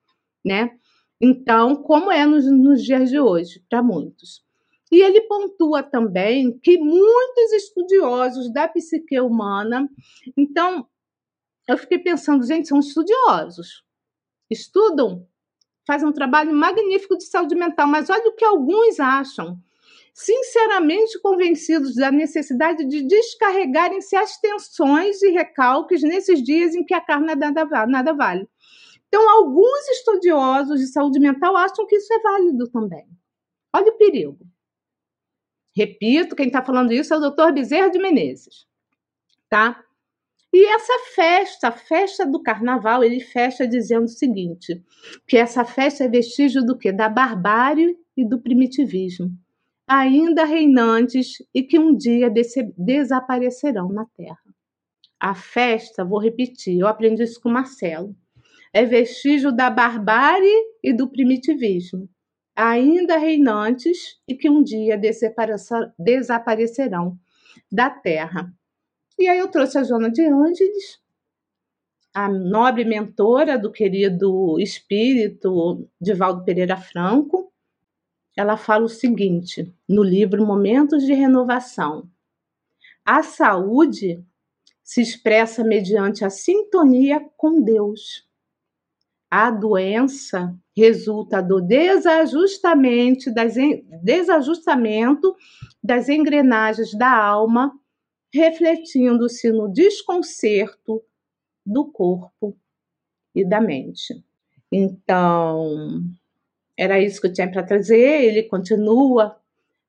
né? 0.43 0.71
Então, 1.21 1.75
como 1.75 2.11
é 2.11 2.25
nos, 2.25 2.45
nos 2.51 2.83
dias 2.83 3.09
de 3.09 3.19
hoje, 3.19 3.63
para 3.69 3.81
muitos. 3.81 4.43
E 4.91 5.01
ele 5.01 5.21
pontua 5.21 5.81
também 5.81 6.59
que 6.59 6.77
muitos 6.77 7.53
estudiosos 7.53 8.51
da 8.51 8.67
psique 8.67 9.19
humana, 9.19 9.87
então, 10.37 10.85
eu 11.67 11.77
fiquei 11.77 11.99
pensando, 11.99 12.45
gente, 12.45 12.67
são 12.67 12.79
estudiosos, 12.79 13.83
estudam, 14.49 15.27
fazem 15.85 16.07
um 16.07 16.13
trabalho 16.13 16.53
magnífico 16.53 17.17
de 17.17 17.25
saúde 17.25 17.55
mental, 17.55 17.87
mas 17.87 18.09
olha 18.09 18.29
o 18.29 18.35
que 18.35 18.45
alguns 18.45 18.99
acham 18.99 19.61
sinceramente 20.13 21.19
convencidos 21.21 21.95
da 21.95 22.11
necessidade 22.11 22.85
de 22.85 23.01
descarregarem-se 23.01 24.15
as 24.15 24.37
tensões 24.39 25.21
e 25.23 25.31
recalques 25.31 26.03
nesses 26.03 26.43
dias 26.43 26.75
em 26.75 26.85
que 26.85 26.93
a 26.93 27.01
carne 27.01 27.33
nada, 27.33 27.87
nada 27.87 28.13
vale. 28.13 28.47
Então, 29.07 29.27
alguns 29.29 29.87
estudiosos 29.89 30.79
de 30.79 30.87
saúde 30.87 31.19
mental 31.19 31.55
acham 31.55 31.85
que 31.87 31.95
isso 31.95 32.13
é 32.13 32.19
válido 32.19 32.69
também. 32.69 33.07
Olha 33.75 33.91
o 33.91 33.97
perigo. 33.97 34.39
Repito, 35.75 36.35
quem 36.35 36.47
está 36.47 36.63
falando 36.63 36.93
isso 36.93 37.13
é 37.13 37.17
o 37.17 37.19
doutor 37.19 37.51
Bezerra 37.51 37.89
de 37.89 37.97
Menezes. 37.97 38.67
Tá? 39.49 39.83
E 40.53 40.65
essa 40.65 40.93
festa, 41.15 41.69
a 41.69 41.71
festa 41.71 42.25
do 42.25 42.41
carnaval, 42.41 43.03
ele 43.03 43.19
fecha 43.19 43.67
dizendo 43.67 44.05
o 44.05 44.07
seguinte: 44.07 44.83
que 45.27 45.35
essa 45.35 45.65
festa 45.65 46.03
é 46.03 46.07
vestígio 46.07 46.63
do 46.63 46.77
quê? 46.77 46.91
Da 46.91 47.09
barbárie 47.09 47.97
e 48.15 48.23
do 48.23 48.39
primitivismo 48.39 49.31
ainda 49.87 50.45
reinantes 50.45 51.37
e 51.53 51.61
que 51.61 51.77
um 51.77 51.95
dia 51.95 52.31
desaparecerão 52.77 53.89
na 53.89 54.05
terra. 54.15 54.39
A 55.19 55.35
festa, 55.35 56.03
vou 56.03 56.19
repetir, 56.19 56.79
eu 56.79 56.87
aprendi 56.87 57.23
isso 57.23 57.39
com 57.41 57.49
Marcelo, 57.49 58.15
é 58.73 58.85
vestígio 58.85 59.51
da 59.51 59.69
barbárie 59.69 60.73
e 60.81 60.91
do 60.93 61.09
primitivismo, 61.09 62.09
ainda 62.55 63.17
reinantes 63.17 64.19
e 64.27 64.35
que 64.35 64.49
um 64.49 64.63
dia 64.63 64.99
desaparecerão 65.97 67.17
da 67.71 67.89
terra. 67.89 68.51
E 69.17 69.27
aí 69.27 69.37
eu 69.37 69.47
trouxe 69.49 69.77
a 69.77 69.83
Joana 69.83 70.09
de 70.09 70.25
Ângeles, 70.25 70.99
a 72.13 72.29
nobre 72.29 72.85
mentora 72.85 73.57
do 73.57 73.71
querido 73.71 74.59
espírito 74.59 75.87
Divaldo 75.99 76.43
Pereira 76.43 76.77
Franco, 76.77 77.51
ela 78.35 78.57
fala 78.57 78.85
o 78.85 78.89
seguinte 78.89 79.73
no 79.87 80.03
livro 80.03 80.45
Momentos 80.45 81.03
de 81.03 81.13
Renovação: 81.13 82.09
a 83.05 83.21
saúde 83.23 84.23
se 84.83 85.01
expressa 85.01 85.63
mediante 85.63 86.25
a 86.25 86.29
sintonia 86.29 87.19
com 87.37 87.61
Deus. 87.61 88.27
A 89.29 89.49
doença 89.49 90.55
resulta 90.75 91.41
do 91.41 91.59
desajustamento 91.59 93.33
das, 93.33 93.55
desajustamento 94.03 95.35
das 95.83 96.09
engrenagens 96.09 96.93
da 96.95 97.15
alma, 97.15 97.73
refletindo-se 98.33 99.51
no 99.51 99.71
desconcerto 99.71 101.03
do 101.65 101.91
corpo 101.91 102.57
e 103.35 103.47
da 103.47 103.61
mente. 103.61 104.23
Então, 104.71 106.01
era 106.77 106.99
isso 106.99 107.21
que 107.21 107.27
eu 107.27 107.33
tinha 107.33 107.49
para 107.49 107.63
trazer. 107.63 108.23
Ele 108.23 108.43
continua 108.43 109.37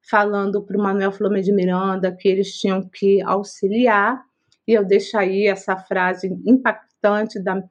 falando 0.09 0.63
para 0.63 0.77
o 0.77 0.83
Manuel 0.83 1.11
Flome 1.11 1.41
de 1.41 1.53
Miranda 1.53 2.15
que 2.15 2.29
eles 2.29 2.59
tinham 2.59 2.83
que 2.83 3.23
auxiliar, 3.23 4.23
e 4.67 4.73
eu 4.75 4.85
deixo 4.85 5.17
aí 5.17 5.47
essa 5.47 5.77
frase 5.77 6.29
impactante 6.47 7.43
da, 7.43 7.63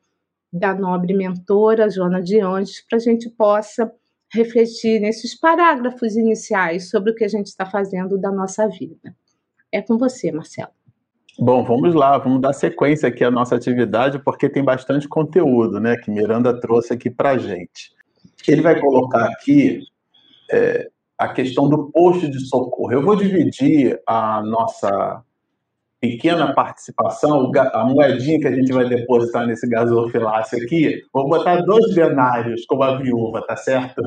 da 0.51 0.73
nobre 0.73 1.13
mentora 1.13 1.89
Joana 1.89 2.21
de 2.21 2.39
Anjos, 2.39 2.81
para 2.89 2.97
a 2.97 3.01
gente 3.01 3.29
possa 3.29 3.91
refletir 4.31 4.99
nesses 4.99 5.39
parágrafos 5.39 6.15
iniciais 6.15 6.89
sobre 6.89 7.12
o 7.12 7.15
que 7.15 7.23
a 7.23 7.27
gente 7.27 7.47
está 7.47 7.65
fazendo 7.67 8.19
da 8.19 8.31
nossa 8.31 8.67
vida. 8.67 9.15
É 9.73 9.81
com 9.81 9.97
você, 9.97 10.31
Marcelo. 10.31 10.69
Bom, 11.39 11.63
vamos 11.63 11.95
lá, 11.95 12.15
vamos 12.19 12.39
dar 12.39 12.53
sequência 12.53 13.09
aqui 13.09 13.23
à 13.23 13.31
nossa 13.31 13.55
atividade, 13.55 14.19
porque 14.19 14.47
tem 14.47 14.63
bastante 14.63 15.07
conteúdo, 15.07 15.79
né, 15.79 15.97
que 15.97 16.12
Miranda 16.12 16.59
trouxe 16.59 16.93
aqui 16.93 17.09
para 17.09 17.31
a 17.31 17.38
gente. 17.39 17.91
Ele 18.47 18.62
vai 18.62 18.79
colocar 18.79 19.25
aqui 19.25 19.81
é, 20.51 20.88
a 21.17 21.27
questão 21.29 21.67
do 21.67 21.89
posto 21.91 22.29
de 22.29 22.39
socorro. 22.41 22.93
Eu 22.93 23.01
vou 23.01 23.15
dividir 23.15 23.99
a 24.05 24.43
nossa 24.43 25.23
pequena 25.99 26.53
participação, 26.53 27.51
a 27.55 27.83
moedinha 27.86 28.39
que 28.39 28.47
a 28.47 28.55
gente 28.55 28.71
vai 28.71 28.88
depositar 28.88 29.47
nesse 29.47 29.67
gasofilácio 29.67 30.62
aqui, 30.62 31.01
vou 31.12 31.27
botar 31.27 31.62
dois 31.62 31.95
denários 31.95 32.63
como 32.67 32.83
a 32.83 32.95
viúva, 32.97 33.41
tá 33.47 33.55
certo? 33.55 34.03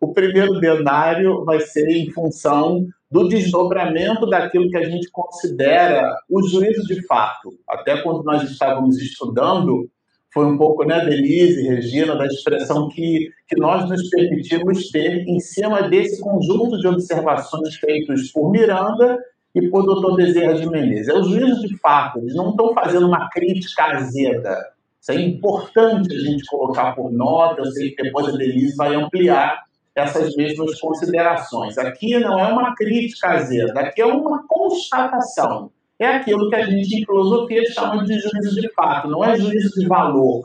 O 0.00 0.12
primeiro 0.12 0.60
denário 0.60 1.44
vai 1.44 1.60
ser 1.60 1.88
em 1.88 2.10
função 2.10 2.86
do 3.10 3.28
desdobramento 3.28 4.26
daquilo 4.26 4.68
que 4.68 4.76
a 4.76 4.88
gente 4.88 5.08
considera 5.10 6.14
o 6.28 6.42
juízo 6.42 6.82
de 6.86 7.06
fato. 7.06 7.58
Até 7.68 8.02
quando 8.02 8.22
nós 8.24 8.42
estávamos 8.42 9.00
estudando, 9.00 9.88
foi 10.34 10.44
um 10.44 10.58
pouco, 10.58 10.84
né, 10.84 11.04
Denise, 11.04 11.66
Regina, 11.66 12.14
da 12.14 12.26
expressão 12.26 12.88
que, 12.88 13.30
que 13.48 13.56
nós 13.56 13.88
nos 13.88 14.10
permitimos 14.10 14.90
ter 14.90 15.26
em 15.26 15.40
cima 15.40 15.88
desse 15.88 16.20
conjunto 16.20 16.78
de 16.78 16.86
observações 16.88 17.76
feitos 17.76 18.30
por 18.32 18.50
Miranda 18.50 19.18
e 19.54 19.68
por 19.68 19.86
doutor 19.86 20.16
Bezerra 20.16 20.54
de 20.54 20.68
Menezes. 20.68 21.08
É 21.08 21.14
o 21.14 21.24
juízo 21.24 21.66
de 21.66 21.78
fato, 21.78 22.18
eles 22.18 22.34
não 22.34 22.50
estão 22.50 22.74
fazendo 22.74 23.06
uma 23.06 23.30
crítica 23.30 23.84
azeda. 23.84 24.58
Isso 25.00 25.12
é 25.12 25.20
importante 25.22 26.14
a 26.14 26.18
gente 26.18 26.44
colocar 26.46 26.94
por 26.94 27.10
nota, 27.10 27.62
eu 27.62 27.66
sei 27.72 27.92
que 27.92 28.02
depois 28.02 28.26
a 28.26 28.36
Denise 28.36 28.76
vai 28.76 28.94
ampliar 28.94 29.62
essas 29.96 30.34
mesmas 30.36 30.78
considerações. 30.78 31.78
Aqui 31.78 32.18
não 32.18 32.38
é 32.38 32.52
uma 32.52 32.74
crítica 32.74 33.30
azeda, 33.30 33.80
aqui 33.80 34.00
é 34.00 34.06
uma 34.06 34.46
constatação 34.46 35.70
é 35.98 36.06
aquilo 36.06 36.48
que 36.50 36.56
a 36.56 36.64
gente 36.66 36.94
em 36.94 37.04
filosofia 37.04 37.62
chama 37.72 38.04
de 38.04 38.18
juízo 38.18 38.60
de 38.60 38.72
fato, 38.74 39.08
não 39.08 39.24
é 39.24 39.36
juízo 39.36 39.80
de 39.80 39.86
valor. 39.86 40.42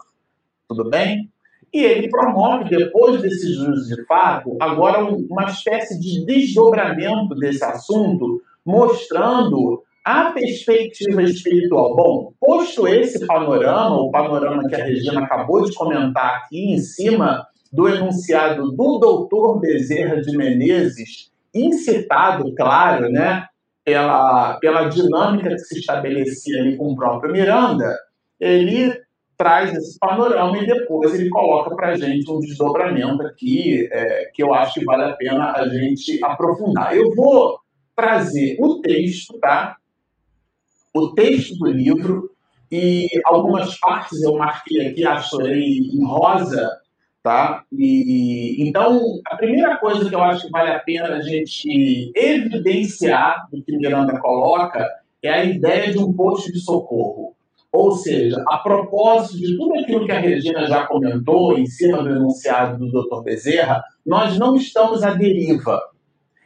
Tudo 0.68 0.90
bem? 0.90 1.30
E 1.74 1.84
ele 1.84 2.10
promove, 2.10 2.70
depois 2.70 3.22
desse 3.22 3.54
juízo 3.54 3.96
de 3.96 4.06
fato, 4.06 4.56
agora 4.60 5.04
uma 5.04 5.46
espécie 5.46 6.00
de 6.00 6.26
desdobramento 6.26 7.36
desse 7.36 7.64
assunto, 7.64 8.42
mostrando 8.66 9.84
a 10.04 10.32
perspectiva 10.32 11.22
espiritual. 11.24 11.96
Bom, 11.96 12.34
posto 12.40 12.88
esse 12.88 13.26
panorama, 13.26 13.98
o 13.98 14.12
panorama 14.12 14.68
que 14.68 14.76
a 14.76 14.84
Regina 14.84 15.22
acabou 15.22 15.64
de 15.64 15.74
comentar 15.74 16.38
aqui 16.38 16.74
em 16.74 16.80
cima 16.80 17.46
do 17.72 17.88
enunciado 17.88 18.72
do 18.72 19.00
doutor 19.00 19.60
Bezerra 19.60 20.22
de 20.22 20.36
Menezes, 20.36 21.32
incitado, 21.54 22.54
claro, 22.56 23.10
né, 23.10 23.46
pela, 23.84 24.58
pela 24.60 24.90
dinâmica 24.90 25.50
que 25.50 25.60
se 25.60 25.80
estabelecia 25.80 26.62
ali 26.62 26.76
com 26.76 26.92
o 26.92 26.96
próprio 26.96 27.32
Miranda, 27.32 27.98
ele 28.40 28.94
traz 29.38 29.74
esse 29.74 29.98
panorama 29.98 30.56
e 30.58 30.68
depois 30.68 31.16
ele 31.16 31.30
coloca 31.30 31.76
para 31.76 31.90
a 31.90 31.96
gente 31.96 32.30
um 32.30 32.40
desdobramento 32.40 33.24
aqui 33.24 33.90
é, 33.92 34.30
que 34.34 34.44
eu 34.44 34.54
acho 34.54 34.80
que 34.80 34.86
vale 34.86 35.04
a 35.04 35.14
pena 35.14 35.54
a 35.54 35.68
gente 35.68 36.24
aprofundar. 36.24 36.96
Eu 36.96 37.12
vou 37.16 37.60
trazer 37.96 38.56
o 38.60 38.80
texto, 38.82 39.40
tá? 39.40 39.78
O 40.94 41.14
texto 41.14 41.58
do 41.58 41.72
livro 41.72 42.30
e 42.72 43.08
algumas 43.26 43.80
partes 43.80 44.22
eu 44.22 44.38
marquei 44.38 44.88
aqui, 44.88 45.04
achei 45.04 45.80
em 45.92 46.06
rosa, 46.06 46.70
Tá? 47.24 47.64
E, 47.72 48.68
então, 48.68 49.00
a 49.28 49.36
primeira 49.36 49.78
coisa 49.78 50.10
que 50.10 50.16
eu 50.16 50.24
acho 50.24 50.46
que 50.46 50.52
vale 50.52 50.72
a 50.72 50.80
pena 50.80 51.16
a 51.16 51.22
gente 51.22 52.12
evidenciar 52.16 53.48
do 53.52 53.62
que 53.62 53.78
Miranda 53.78 54.20
coloca 54.20 54.90
é 55.22 55.30
a 55.30 55.46
ideia 55.46 55.92
de 55.92 56.00
um 56.00 56.12
posto 56.12 56.52
de 56.52 56.60
socorro. 56.60 57.36
Ou 57.72 57.92
seja, 57.92 58.44
a 58.48 58.58
propósito 58.58 59.38
de 59.38 59.56
tudo 59.56 59.80
aquilo 59.80 60.06
que 60.06 60.12
a 60.12 60.20
Regina 60.20 60.66
já 60.68 60.86
comentou 60.88 61.58
em 61.58 61.66
cima 61.66 62.04
do 62.04 62.10
enunciado 62.10 62.78
do 62.78 62.92
Dr. 62.92 63.24
Bezerra, 63.24 63.84
nós 64.06 64.38
não 64.38 64.56
estamos 64.56 65.04
à 65.04 65.14
deriva. 65.14 65.80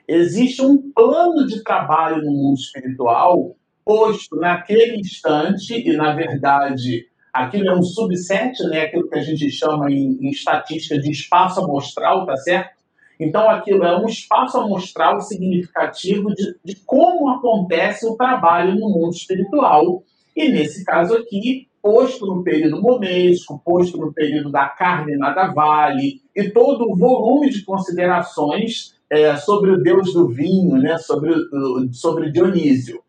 Existe 0.07 0.61
um 0.61 0.91
plano 0.91 1.47
de 1.47 1.63
trabalho 1.63 2.23
no 2.23 2.31
mundo 2.31 2.59
espiritual 2.59 3.55
posto 3.83 4.35
naquele 4.35 4.97
instante, 4.99 5.73
e 5.73 5.95
na 5.95 6.13
verdade 6.13 7.07
Aquilo 7.35 7.67
é 7.67 7.75
um 7.75 7.83
subset, 7.83 8.63
né? 8.69 8.83
Aquilo 8.83 9.09
que 9.09 9.19
a 9.19 9.21
gente 9.21 9.51
chama 9.51 9.91
em, 9.91 10.17
em 10.21 10.29
estatística 10.29 10.97
de 10.97 11.11
espaço 11.11 11.59
amostral, 11.59 12.25
tá 12.25 12.37
certo? 12.37 12.75
Então, 13.19 13.49
aquilo 13.49 13.83
é 13.83 13.97
um 13.97 14.05
espaço 14.05 14.57
amostral 14.57 15.19
significativo 15.19 16.33
de, 16.33 16.55
de 16.63 16.75
como 16.85 17.29
acontece 17.29 18.07
o 18.07 18.15
trabalho 18.15 18.75
no 18.75 18.89
mundo 18.89 19.13
espiritual. 19.13 20.01
E 20.33 20.47
nesse 20.47 20.85
caso 20.85 21.13
aqui, 21.13 21.67
posto 21.81 22.25
no 22.25 22.41
período 22.41 22.81
momesco, 22.81 23.61
posto 23.65 23.97
no 23.97 24.13
período 24.13 24.49
da 24.49 24.67
carne 24.67 25.17
nada 25.17 25.53
vale, 25.53 26.21
e 26.33 26.49
todo 26.49 26.89
o 26.89 26.95
volume 26.95 27.49
de 27.49 27.63
considerações 27.63 28.95
é, 29.09 29.35
sobre 29.35 29.71
o 29.71 29.81
deus 29.81 30.13
do 30.13 30.29
vinho, 30.29 30.77
né, 30.77 30.97
sobre, 30.97 31.33
sobre 31.91 32.31
Dionísio, 32.31 33.03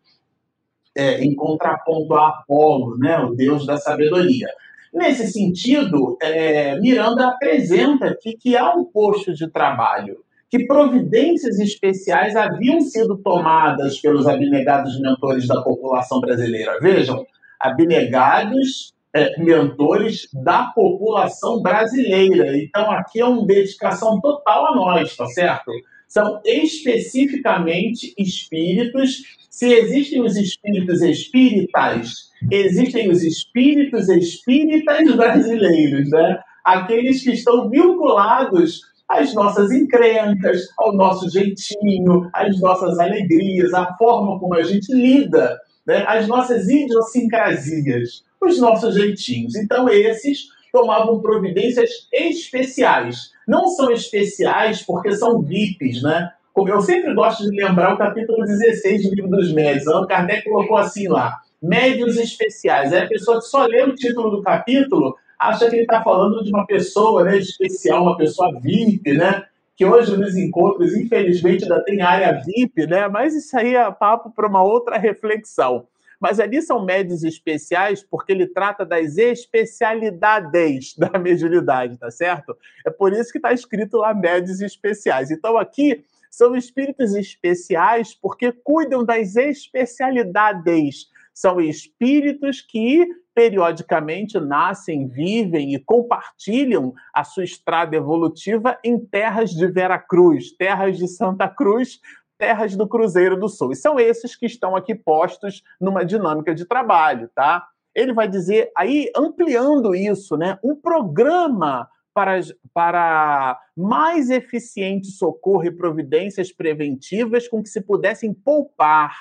é, 0.97 1.23
em 1.23 1.35
contraponto 1.35 2.13
a 2.15 2.29
Apolo, 2.29 2.97
né, 2.97 3.19
o 3.19 3.35
deus 3.35 3.65
da 3.65 3.77
sabedoria. 3.77 4.47
Nesse 4.93 5.27
sentido, 5.27 6.17
é, 6.21 6.79
Miranda 6.79 7.27
apresenta 7.27 8.07
aqui 8.07 8.35
que 8.35 8.57
há 8.57 8.73
um 8.73 8.83
posto 8.83 9.33
de 9.33 9.47
trabalho, 9.49 10.17
que 10.49 10.65
providências 10.65 11.59
especiais 11.59 12.35
haviam 12.35 12.81
sido 12.81 13.17
tomadas 13.17 13.99
pelos 13.99 14.27
abnegados 14.27 14.99
mentores 14.99 15.45
da 15.45 15.61
população 15.61 16.19
brasileira. 16.19 16.79
Vejam, 16.81 17.25
abnegados 17.59 18.93
é, 19.13 19.39
mentores 19.39 20.27
da 20.33 20.65
população 20.67 21.61
brasileira. 21.61 22.57
Então, 22.57 22.89
aqui 22.91 23.19
é 23.19 23.25
uma 23.25 23.45
dedicação 23.45 24.19
total 24.21 24.67
a 24.67 24.75
nós, 24.75 25.15
tá 25.15 25.25
certo? 25.27 25.71
São 26.07 26.39
especificamente 26.45 28.13
espíritos. 28.17 29.21
Se 29.57 29.73
existem 29.73 30.21
os 30.21 30.35
espíritos 30.35 31.01
espíritas, 31.01 32.29
existem 32.51 33.09
os 33.09 33.23
espíritos 33.23 34.07
espíritas 34.07 35.15
brasileiros, 35.15 36.11
né? 36.11 36.39
Aqueles 36.63 37.23
que 37.23 37.31
estão 37.31 37.67
vinculados 37.67 38.81
às 39.09 39.33
nossas 39.33 39.71
encrencas, 39.71 40.61
ao 40.77 40.95
nosso 40.95 41.27
jeitinho, 41.31 42.29
às 42.33 42.59
nossas 42.61 42.99
alegrias, 42.99 43.73
à 43.73 43.97
forma 43.97 44.39
como 44.39 44.53
a 44.53 44.61
gente 44.61 44.93
lida, 44.93 45.59
né? 45.87 46.05
as 46.07 46.27
nossas 46.27 46.69
idiosincrasias, 46.69 48.23
os 48.39 48.59
nossos 48.59 48.93
jeitinhos. 48.93 49.55
Então, 49.55 49.89
esses 49.89 50.49
tomavam 50.71 51.19
providências 51.19 51.89
especiais. 52.13 53.31
Não 53.47 53.67
são 53.69 53.89
especiais 53.89 54.83
porque 54.83 55.15
são 55.15 55.41
VIPs, 55.41 56.03
né? 56.03 56.31
Como 56.57 56.69
eu 56.69 56.81
sempre 56.81 57.13
gosto 57.13 57.43
de 57.43 57.55
lembrar 57.55 57.93
o 57.93 57.99
capítulo 57.99 58.43
16 58.43 59.03
do 59.03 59.13
Livro 59.13 59.29
dos 59.29 59.53
Médios. 59.53 59.87
Allan 59.87 60.07
Kardec 60.07 60.43
colocou 60.43 60.75
assim 60.75 61.07
lá: 61.07 61.39
médios 61.61 62.17
especiais. 62.17 62.91
Aí 62.91 63.03
a 63.03 63.07
pessoa 63.07 63.37
que 63.37 63.45
só 63.45 63.67
lê 63.67 63.83
o 63.83 63.93
título 63.93 64.31
do 64.31 64.41
capítulo 64.41 65.15
acha 65.39 65.69
que 65.69 65.75
ele 65.75 65.83
está 65.83 66.01
falando 66.01 66.43
de 66.43 66.49
uma 66.49 66.65
pessoa 66.65 67.23
né, 67.25 67.37
especial, 67.37 68.01
uma 68.01 68.17
pessoa 68.17 68.59
VIP, 68.59 69.13
né? 69.13 69.43
Que 69.75 69.85
hoje 69.85 70.17
nos 70.17 70.35
encontros, 70.35 70.95
infelizmente, 70.95 71.61
ainda 71.61 71.83
tem 71.83 72.01
área 72.01 72.41
VIP, 72.43 72.87
né? 72.87 73.07
Mas 73.07 73.35
isso 73.35 73.55
aí 73.55 73.75
é 73.75 73.91
papo 73.91 74.31
para 74.31 74.47
uma 74.47 74.63
outra 74.63 74.97
reflexão. 74.97 75.85
Mas 76.19 76.39
ali 76.39 76.59
são 76.63 76.83
médios 76.83 77.23
especiais 77.23 78.01
porque 78.01 78.31
ele 78.31 78.47
trata 78.47 78.83
das 78.83 79.15
especialidades 79.19 80.95
da 80.97 81.19
mediunidade, 81.19 81.99
tá 81.99 82.09
certo? 82.09 82.57
É 82.83 82.89
por 82.89 83.13
isso 83.13 83.31
que 83.31 83.37
está 83.37 83.53
escrito 83.53 83.97
lá 83.97 84.11
médios 84.11 84.59
especiais. 84.59 85.29
Então 85.29 85.55
aqui 85.55 86.03
são 86.29 86.55
espíritos 86.55 87.15
especiais 87.15 88.13
porque 88.13 88.51
cuidam 88.51 89.03
das 89.03 89.35
especialidades. 89.35 91.07
São 91.33 91.61
espíritos 91.61 92.61
que 92.61 93.07
periodicamente 93.35 94.39
nascem, 94.39 95.07
vivem 95.07 95.75
e 95.75 95.79
compartilham 95.79 96.95
a 97.13 97.23
sua 97.23 97.43
estrada 97.43 97.95
evolutiva 97.95 98.79
em 98.83 98.97
terras 98.97 99.51
de 99.51 99.67
Vera 99.67 99.99
Cruz, 99.99 100.51
terras 100.57 100.97
de 100.97 101.07
Santa 101.07 101.47
Cruz, 101.47 101.99
terras 102.37 102.75
do 102.75 102.87
Cruzeiro 102.87 103.39
do 103.39 103.47
Sul. 103.47 103.71
E 103.71 103.75
são 103.75 103.99
esses 103.99 104.35
que 104.35 104.47
estão 104.47 104.75
aqui 104.75 104.95
postos 104.95 105.63
numa 105.79 106.03
dinâmica 106.03 106.55
de 106.55 106.65
trabalho, 106.65 107.29
tá? 107.35 107.67
Ele 107.93 108.13
vai 108.13 108.27
dizer, 108.27 108.71
aí 108.75 109.11
ampliando 109.15 109.93
isso, 109.93 110.37
né, 110.37 110.57
um 110.63 110.75
programa 110.75 111.87
para, 112.17 112.39
para 112.73 113.59
mais 113.75 114.31
eficiente 114.31 115.05
socorro 115.11 115.65
e 115.65 115.71
providências 115.71 116.51
preventivas 116.51 117.47
com 117.47 117.61
que 117.61 117.69
se 117.69 117.79
pudessem 117.79 118.33
poupar 118.33 119.15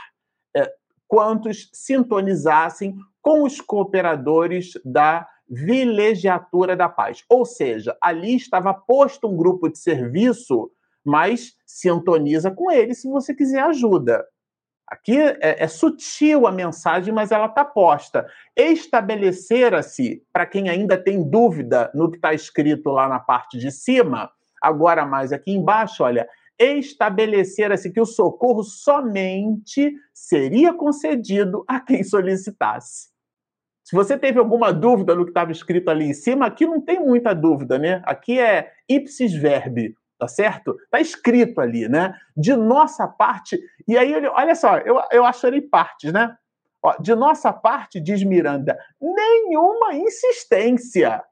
é, 0.56 0.72
quantos 1.06 1.68
sintonizassem 1.74 2.96
com 3.20 3.42
os 3.42 3.60
cooperadores 3.60 4.72
da 4.82 5.28
vilegiatura 5.46 6.74
da 6.74 6.88
paz. 6.88 7.22
Ou 7.28 7.44
seja, 7.44 7.94
ali 8.00 8.34
estava 8.34 8.72
posto 8.72 9.28
um 9.28 9.36
grupo 9.36 9.68
de 9.68 9.78
serviço 9.78 10.70
mas 11.06 11.52
sintoniza 11.64 12.50
com 12.50 12.68
ele 12.68 12.92
se 12.92 13.08
você 13.08 13.32
quiser 13.32 13.62
ajuda. 13.62 14.26
Aqui 14.88 15.18
é, 15.18 15.64
é 15.64 15.66
sutil 15.66 16.46
a 16.46 16.52
mensagem, 16.52 17.12
mas 17.12 17.32
ela 17.32 17.46
está 17.46 17.64
posta. 17.64 18.26
Estabelecer-se, 18.56 20.22
para 20.32 20.46
quem 20.46 20.68
ainda 20.68 20.96
tem 20.96 21.28
dúvida 21.28 21.90
no 21.92 22.10
que 22.10 22.16
está 22.16 22.32
escrito 22.32 22.90
lá 22.90 23.08
na 23.08 23.18
parte 23.18 23.58
de 23.58 23.72
cima, 23.72 24.30
agora 24.62 25.04
mais 25.04 25.32
aqui 25.32 25.50
embaixo, 25.50 26.04
olha, 26.04 26.28
estabelecer-se 26.58 27.92
que 27.92 28.00
o 28.00 28.06
socorro 28.06 28.62
somente 28.62 29.92
seria 30.14 30.72
concedido 30.72 31.64
a 31.66 31.80
quem 31.80 32.04
solicitasse. 32.04 33.08
Se 33.84 33.94
você 33.94 34.18
teve 34.18 34.38
alguma 34.38 34.72
dúvida 34.72 35.14
no 35.14 35.24
que 35.24 35.30
estava 35.30 35.52
escrito 35.52 35.88
ali 35.90 36.06
em 36.06 36.14
cima, 36.14 36.46
aqui 36.46 36.66
não 36.66 36.80
tem 36.80 36.98
muita 36.98 37.34
dúvida, 37.34 37.78
né? 37.78 38.02
Aqui 38.04 38.38
é 38.38 38.72
ipsis 38.88 39.32
verbi, 39.32 39.94
tá 40.18 40.28
certo? 40.28 40.76
Tá 40.90 41.00
escrito 41.00 41.60
ali, 41.60 41.88
né? 41.88 42.18
De 42.36 42.54
nossa 42.54 43.06
parte, 43.06 43.58
e 43.86 43.96
aí 43.96 44.26
olha 44.28 44.54
só, 44.54 44.78
eu, 44.78 45.00
eu 45.12 45.24
ele 45.44 45.62
partes, 45.62 46.12
né? 46.12 46.36
Ó, 46.82 46.96
de 47.00 47.14
nossa 47.14 47.52
parte, 47.52 48.00
diz 48.00 48.22
Miranda, 48.22 48.78
nenhuma 49.00 49.94
insistência. 49.94 51.24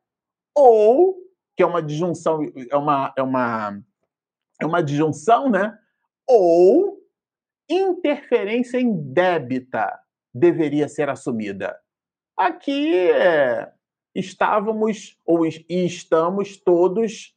Ou, 0.55 1.17
que 1.57 1.63
é 1.63 1.67
uma 1.67 1.83
disjunção, 1.83 2.41
é 2.71 2.77
uma, 2.77 3.13
é 3.17 3.23
uma, 3.23 3.81
é 4.61 4.67
uma 4.67 4.83
disjunção, 4.83 5.51
né? 5.51 5.77
Ou 6.27 6.99
interferência 7.69 8.81
indébita 8.81 9.99
deveria 10.33 10.89
ser 10.89 11.09
assumida. 11.09 11.79
Aqui 12.37 13.11
é, 13.11 13.73
estávamos 14.15 15.19
ou 15.25 15.47
estamos 15.47 16.57
todos 16.57 17.34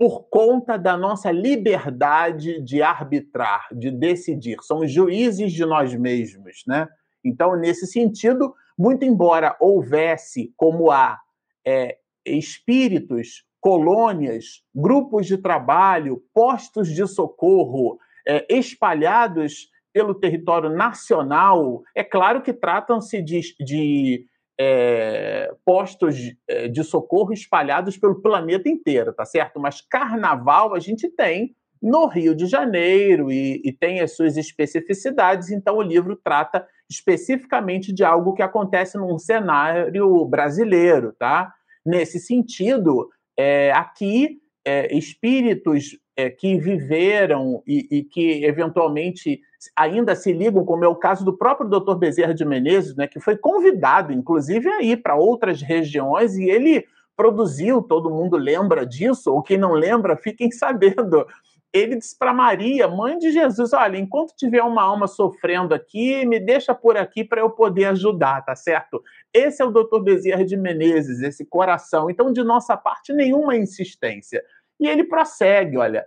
por 0.00 0.30
conta 0.30 0.78
da 0.78 0.96
nossa 0.96 1.30
liberdade 1.30 2.58
de 2.62 2.80
arbitrar, 2.80 3.68
de 3.70 3.90
decidir. 3.90 4.56
Somos 4.62 4.90
juízes 4.90 5.52
de 5.52 5.66
nós 5.66 5.94
mesmos, 5.94 6.62
né? 6.66 6.88
Então, 7.22 7.54
nesse 7.54 7.86
sentido, 7.86 8.54
muito 8.78 9.04
embora 9.04 9.54
houvesse, 9.60 10.54
como 10.56 10.90
há, 10.90 11.20
é, 11.66 11.98
espíritos, 12.24 13.44
colônias, 13.60 14.62
grupos 14.74 15.26
de 15.26 15.36
trabalho, 15.36 16.24
postos 16.32 16.88
de 16.88 17.06
socorro 17.06 17.98
é, 18.26 18.46
espalhados 18.48 19.68
pelo 19.92 20.14
território 20.14 20.70
nacional, 20.70 21.82
é 21.94 22.02
claro 22.02 22.40
que 22.40 22.54
tratam-se 22.54 23.20
de, 23.20 23.42
de 23.60 24.24
é, 24.62 25.50
postos 25.64 26.16
é, 26.46 26.68
de 26.68 26.84
socorro 26.84 27.32
espalhados 27.32 27.96
pelo 27.96 28.20
planeta 28.20 28.68
inteiro, 28.68 29.10
tá 29.10 29.24
certo? 29.24 29.58
Mas 29.58 29.80
carnaval 29.80 30.74
a 30.74 30.78
gente 30.78 31.08
tem 31.08 31.56
no 31.82 32.06
Rio 32.06 32.34
de 32.34 32.44
Janeiro 32.44 33.32
e, 33.32 33.62
e, 33.64 33.72
tem 33.72 34.00
as 34.00 34.14
suas 34.14 34.36
especificidades, 34.36 35.50
então 35.50 35.78
o 35.78 35.82
livro 35.82 36.14
trata 36.14 36.66
especificamente 36.90 37.90
de 37.90 38.04
algo 38.04 38.34
que 38.34 38.42
acontece 38.42 38.98
num 38.98 39.18
cenário 39.18 40.26
brasileiro, 40.26 41.14
tá? 41.18 41.54
Nesse 41.82 42.20
sentido, 42.20 43.08
é, 43.38 43.72
aqui, 43.72 44.42
é, 44.62 44.94
espíritos 44.94 45.98
é, 46.14 46.28
que 46.28 46.58
viveram 46.58 47.62
e, 47.66 47.88
e, 47.90 48.04
que 48.04 48.44
eventualmente 48.44 49.40
ainda 49.76 50.14
se 50.14 50.32
ligam, 50.32 50.64
como 50.64 50.84
é 50.84 50.88
o 50.88 50.96
caso 50.96 51.24
do 51.24 51.36
próprio 51.36 51.68
Dr. 51.68 51.94
Bezerra 51.96 52.34
de 52.34 52.44
Menezes, 52.44 52.96
né, 52.96 53.06
que 53.06 53.20
foi 53.20 53.36
convidado, 53.36 54.12
inclusive, 54.12 54.68
a 54.68 54.82
ir 54.82 55.02
para 55.02 55.14
outras 55.14 55.60
regiões 55.60 56.36
e 56.36 56.48
ele 56.48 56.86
produziu, 57.16 57.82
todo 57.82 58.10
mundo 58.10 58.36
lembra 58.38 58.86
disso, 58.86 59.32
ou 59.32 59.42
quem 59.42 59.58
não 59.58 59.72
lembra, 59.72 60.16
fiquem 60.16 60.50
sabendo. 60.52 61.26
Ele 61.72 61.96
disse 61.96 62.18
para 62.18 62.32
Maria, 62.32 62.88
mãe 62.88 63.16
de 63.18 63.30
Jesus: 63.30 63.72
Olha, 63.72 63.96
enquanto 63.96 64.34
tiver 64.34 64.62
uma 64.62 64.82
alma 64.82 65.06
sofrendo 65.06 65.72
aqui, 65.72 66.26
me 66.26 66.40
deixa 66.40 66.74
por 66.74 66.96
aqui 66.96 67.22
para 67.22 67.42
eu 67.42 67.50
poder 67.50 67.84
ajudar, 67.86 68.44
tá 68.44 68.56
certo? 68.56 69.02
Esse 69.32 69.62
é 69.62 69.64
o 69.64 69.70
doutor 69.70 70.02
Bezerra 70.02 70.44
de 70.44 70.56
Menezes, 70.56 71.20
esse 71.20 71.44
coração. 71.44 72.10
Então, 72.10 72.32
de 72.32 72.42
nossa 72.42 72.76
parte, 72.76 73.12
nenhuma 73.12 73.56
insistência. 73.56 74.42
E 74.80 74.88
ele 74.88 75.04
prossegue, 75.04 75.76
olha, 75.76 76.04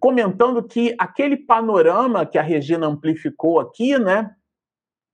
comentando 0.00 0.62
que 0.62 0.94
aquele 0.98 1.36
panorama 1.36 2.26
que 2.26 2.38
a 2.38 2.42
Regina 2.42 2.86
amplificou 2.86 3.60
aqui, 3.60 3.98
né, 3.98 4.30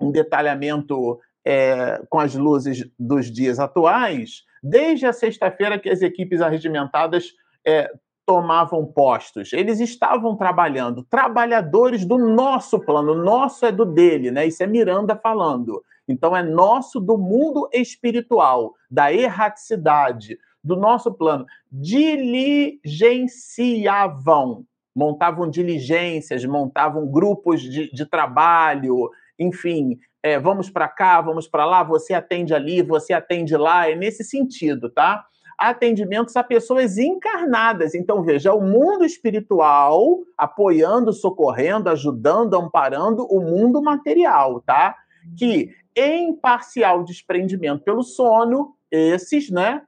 um 0.00 0.10
detalhamento 0.10 1.20
é, 1.44 2.02
com 2.08 2.18
as 2.18 2.34
luzes 2.34 2.88
dos 2.98 3.30
dias 3.30 3.58
atuais, 3.58 4.42
desde 4.62 5.06
a 5.06 5.12
sexta-feira 5.12 5.78
que 5.78 5.90
as 5.90 6.02
equipes 6.02 6.40
arregimentadas 6.40 7.32
é, 7.66 7.90
tomavam 8.26 8.86
postos, 8.86 9.52
eles 9.52 9.80
estavam 9.80 10.36
trabalhando, 10.36 11.04
trabalhadores 11.04 12.04
do 12.06 12.16
nosso 12.16 12.80
plano, 12.80 13.14
nosso 13.14 13.66
é 13.66 13.72
do 13.72 13.84
dele, 13.84 14.30
né? 14.30 14.46
Isso 14.46 14.62
é 14.62 14.66
Miranda 14.66 15.14
falando. 15.14 15.84
Então 16.08 16.34
é 16.34 16.42
nosso 16.42 17.00
do 17.00 17.18
mundo 17.18 17.68
espiritual, 17.72 18.74
da 18.90 19.12
erraticidade, 19.12 20.38
do 20.64 20.76
nosso 20.76 21.12
plano. 21.12 21.44
Diligenciavam, 21.70 24.64
montavam 24.94 25.50
diligências, 25.50 26.42
montavam 26.44 27.06
grupos 27.06 27.60
de, 27.60 27.90
de 27.92 28.06
trabalho, 28.06 29.10
enfim, 29.38 29.98
é, 30.22 30.38
vamos 30.38 30.70
para 30.70 30.88
cá, 30.88 31.20
vamos 31.20 31.46
para 31.46 31.66
lá, 31.66 31.82
você 31.82 32.14
atende 32.14 32.54
ali, 32.54 32.80
você 32.80 33.12
atende 33.12 33.54
lá, 33.56 33.90
é 33.90 33.94
nesse 33.94 34.24
sentido, 34.24 34.88
tá? 34.88 35.26
Atendimentos 35.58 36.34
a 36.36 36.42
pessoas 36.42 36.96
encarnadas. 36.96 37.94
Então, 37.94 38.22
veja, 38.22 38.54
o 38.54 38.62
mundo 38.62 39.04
espiritual 39.04 40.20
apoiando, 40.36 41.12
socorrendo, 41.12 41.88
ajudando, 41.90 42.54
amparando 42.54 43.24
o 43.26 43.40
mundo 43.40 43.80
material, 43.82 44.60
tá? 44.62 44.96
Que 45.36 45.74
em 45.94 46.34
parcial 46.34 47.04
desprendimento 47.04 47.84
pelo 47.84 48.02
sono, 48.02 48.74
esses, 48.90 49.50
né, 49.50 49.82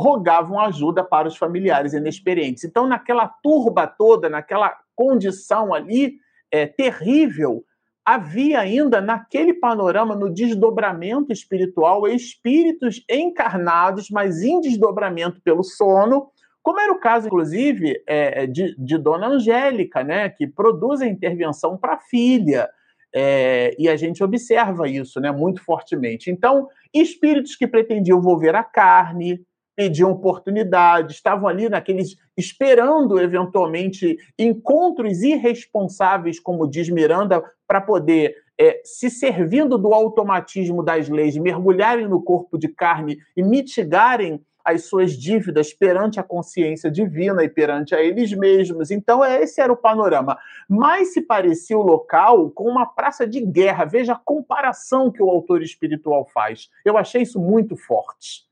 rogavam 0.00 0.58
ajuda 0.58 1.04
para 1.04 1.28
os 1.28 1.36
familiares 1.36 1.92
inexperientes. 1.92 2.64
Então, 2.64 2.86
naquela 2.86 3.28
turba 3.28 3.86
toda, 3.86 4.28
naquela 4.28 4.74
condição 4.96 5.74
ali 5.74 6.14
é, 6.50 6.66
terrível, 6.66 7.62
havia 8.04 8.60
ainda 8.60 9.00
naquele 9.00 9.52
panorama, 9.52 10.14
no 10.16 10.32
desdobramento 10.32 11.32
espiritual, 11.32 12.08
espíritos 12.08 13.04
encarnados, 13.08 14.08
mas 14.10 14.42
em 14.42 14.60
desdobramento 14.60 15.40
pelo 15.42 15.62
sono, 15.62 16.28
como 16.62 16.80
era 16.80 16.92
o 16.92 16.98
caso, 16.98 17.26
inclusive, 17.26 18.02
é, 18.06 18.46
de, 18.46 18.74
de, 18.76 18.98
Dona 18.98 19.28
Angélica, 19.28 20.02
né, 20.02 20.28
que 20.28 20.46
produz 20.46 21.00
a 21.00 21.06
intervenção 21.06 21.76
para 21.76 21.94
a 21.94 22.00
filha. 22.00 22.68
É, 23.14 23.74
e 23.78 23.88
a 23.88 23.96
gente 23.96 24.22
observa 24.22 24.88
isso 24.88 25.20
né, 25.20 25.32
muito 25.32 25.64
fortemente. 25.64 26.30
Então, 26.30 26.68
espíritos 26.92 27.56
que 27.56 27.66
pretendiam 27.66 28.20
volver 28.20 28.54
a 28.54 28.62
carne, 28.62 29.44
pediam 29.80 30.10
oportunidade, 30.10 31.14
estavam 31.14 31.48
ali 31.48 31.66
naqueles 31.66 32.14
esperando 32.36 33.18
eventualmente 33.18 34.18
encontros 34.38 35.22
irresponsáveis, 35.22 36.38
como 36.38 36.68
diz 36.68 36.90
Miranda, 36.90 37.42
para 37.66 37.80
poder 37.80 38.36
é, 38.60 38.82
se 38.84 39.08
servindo 39.08 39.78
do 39.78 39.94
automatismo 39.94 40.82
das 40.82 41.08
leis, 41.08 41.34
mergulharem 41.38 42.06
no 42.06 42.22
corpo 42.22 42.58
de 42.58 42.68
carne 42.68 43.16
e 43.34 43.42
mitigarem 43.42 44.44
as 44.62 44.84
suas 44.84 45.12
dívidas 45.12 45.72
perante 45.72 46.20
a 46.20 46.22
consciência 46.22 46.90
divina 46.90 47.42
e 47.42 47.48
perante 47.48 47.94
a 47.94 48.02
eles 48.02 48.34
mesmos. 48.34 48.90
Então, 48.90 49.24
esse 49.24 49.62
era 49.62 49.72
o 49.72 49.76
panorama. 49.78 50.36
Mas 50.68 51.14
se 51.14 51.22
parecia 51.22 51.78
o 51.78 51.82
local 51.82 52.50
com 52.50 52.64
uma 52.64 52.84
praça 52.84 53.26
de 53.26 53.40
guerra. 53.40 53.86
Veja 53.86 54.12
a 54.12 54.20
comparação 54.22 55.10
que 55.10 55.22
o 55.22 55.30
autor 55.30 55.62
espiritual 55.62 56.28
faz. 56.34 56.68
Eu 56.84 56.98
achei 56.98 57.22
isso 57.22 57.40
muito 57.40 57.78
forte 57.78 58.49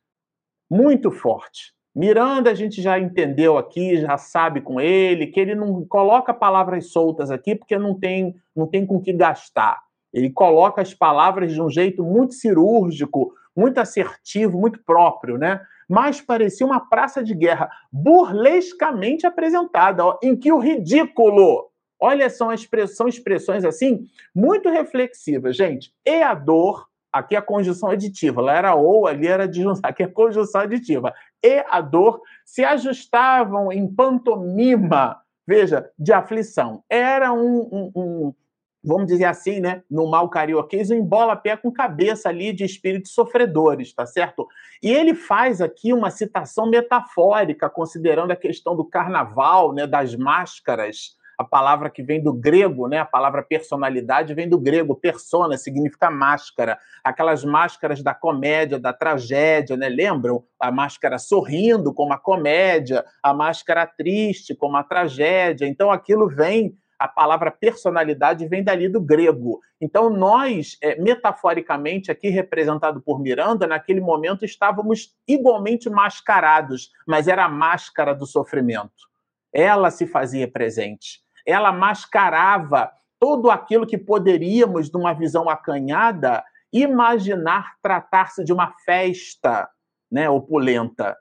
muito 0.71 1.11
forte. 1.11 1.73
Miranda, 1.95 2.51
a 2.51 2.55
gente 2.55 2.81
já 2.81 2.99
entendeu 2.99 3.59
aqui, 3.59 4.01
já 4.01 4.17
sabe 4.17 4.61
com 4.61 4.81
ele, 4.81 5.27
que 5.27 5.41
ele 5.41 5.55
não 5.55 5.85
coloca 5.85 6.33
palavras 6.33 6.93
soltas 6.93 7.31
aqui 7.31 7.55
porque 7.55 7.77
não 7.79 7.99
tem, 7.99 8.37
não 8.55 8.67
tem 8.67 8.87
com 8.87 9.01
que 9.01 9.13
gastar. 9.13 9.81
Ele 10.13 10.31
coloca 10.31 10.81
as 10.81 10.95
palavras 10.95 11.53
de 11.53 11.61
um 11.61 11.69
jeito 11.69 12.05
muito 12.05 12.35
cirúrgico, 12.35 13.35
muito 13.57 13.79
assertivo, 13.79 14.59
muito 14.59 14.81
próprio, 14.85 15.37
né? 15.37 15.61
Mas 15.89 16.21
parecia 16.21 16.67
uma 16.67 16.81
praça 16.81 17.23
de 17.23 17.35
guerra 17.35 17.71
burlescamente 17.91 19.27
apresentada, 19.27 20.05
ó, 20.05 20.19
em 20.23 20.37
que 20.37 20.53
o 20.53 20.59
ridículo. 20.59 21.69
Olha, 22.01 22.31
são, 22.31 22.53
expressões 22.53 23.65
assim 23.65 24.07
muito 24.33 24.69
reflexivas, 24.69 25.57
gente. 25.57 25.93
E 26.07 26.23
a 26.23 26.35
dor 26.35 26.88
Aqui 27.13 27.35
a 27.35 27.43
conjunção 27.43 27.91
aditiva, 27.91 28.41
lá 28.41 28.55
era 28.55 28.75
ou, 28.75 29.07
ali 29.07 29.27
era 29.27 29.49
disjunção, 29.49 29.83
aqui 29.83 30.03
a 30.03 30.13
conjunção 30.13 30.61
aditiva. 30.61 31.15
E 31.43 31.65
a 31.69 31.81
dor 31.81 32.21
se 32.45 32.65
ajustavam 32.65 33.73
em 33.73 33.87
pantomima, 33.87 35.21
veja, 35.47 35.91
de 35.99 36.13
aflição. 36.13 36.83
Era 36.89 37.33
um, 37.33 37.61
um, 37.73 37.93
um 37.97 38.35
vamos 38.83 39.07
dizer 39.07 39.25
assim, 39.25 39.61
né, 39.61 39.83
no 39.91 40.11
mal 40.11 40.29
carioquês, 40.29 40.91
um 40.91 40.95
embola-pé 40.95 41.57
com 41.57 41.71
cabeça 41.71 42.29
ali 42.29 42.53
de 42.53 42.65
espíritos 42.65 43.13
sofredores, 43.13 43.93
tá 43.93 44.07
certo? 44.07 44.47
E 44.83 44.91
ele 44.91 45.15
faz 45.15 45.61
aqui 45.61 45.93
uma 45.93 46.11
citação 46.11 46.69
metafórica, 46.69 47.69
considerando 47.69 48.31
a 48.31 48.37
questão 48.37 48.77
do 48.77 48.85
carnaval, 48.85 49.73
né, 49.73 49.87
das 49.87 50.15
máscaras, 50.15 51.17
a 51.39 51.45
palavra 51.45 51.89
que 51.89 52.03
vem 52.03 52.21
do 52.21 52.33
grego, 52.33 52.89
né? 52.89 52.99
A 52.99 53.05
palavra 53.05 53.45
personalidade 53.45 54.35
vem 54.35 54.49
do 54.49 54.59
grego, 54.59 54.97
persona 54.97 55.57
significa 55.57 56.11
máscara. 56.11 56.77
Aquelas 57.05 57.45
máscaras 57.45 58.03
da 58.03 58.13
comédia, 58.13 58.77
da 58.77 58.93
tragédia, 58.93 59.77
né? 59.77 59.89
Lembram? 59.89 60.43
A 60.59 60.73
máscara 60.73 61.17
sorrindo 61.17 61.95
como 61.95 62.13
a 62.13 62.19
comédia, 62.19 63.05
a 63.23 63.33
máscara 63.33 63.87
triste 63.87 64.53
como 64.53 64.77
a 64.77 64.83
tragédia. 64.83 65.69
Então 65.69 65.93
aquilo 65.93 66.29
vem 66.29 66.77
a 66.99 67.07
palavra 67.07 67.53
personalidade 67.53 68.49
vem 68.49 68.65
dali 68.65 68.89
do 68.89 69.01
grego. 69.01 69.61
Então, 69.81 70.11
nós, 70.11 70.77
é, 70.83 71.01
metaforicamente, 71.01 72.11
aqui 72.11 72.29
representado 72.29 73.01
por 73.01 73.21
Miranda, 73.21 73.69
naquele 73.69 74.01
momento 74.01 74.45
estávamos 74.45 75.17
igualmente 75.29 75.89
mascarados, 75.89 76.91
mas 77.07 77.29
era 77.29 77.45
a 77.45 77.49
máscara 77.49 78.13
do 78.13 78.27
sofrimento. 78.27 79.07
Ela 79.53 79.93
se 79.93 80.09
fazia 80.09 80.51
presente 80.51 81.23
ela 81.49 81.73
mascarava 81.73 82.93
tudo 83.19 83.51
aquilo 83.51 83.87
que 83.87 83.97
poderíamos, 83.97 84.93
numa 84.93 85.15
visão 85.15 85.49
acanhada, 85.49 86.45
imaginar 86.71 87.73
tratar-se 87.83 88.45
de 88.45 88.53
uma 88.53 88.75
festa 88.85 89.67
né, 90.13 90.29
opulenta. 90.29 91.17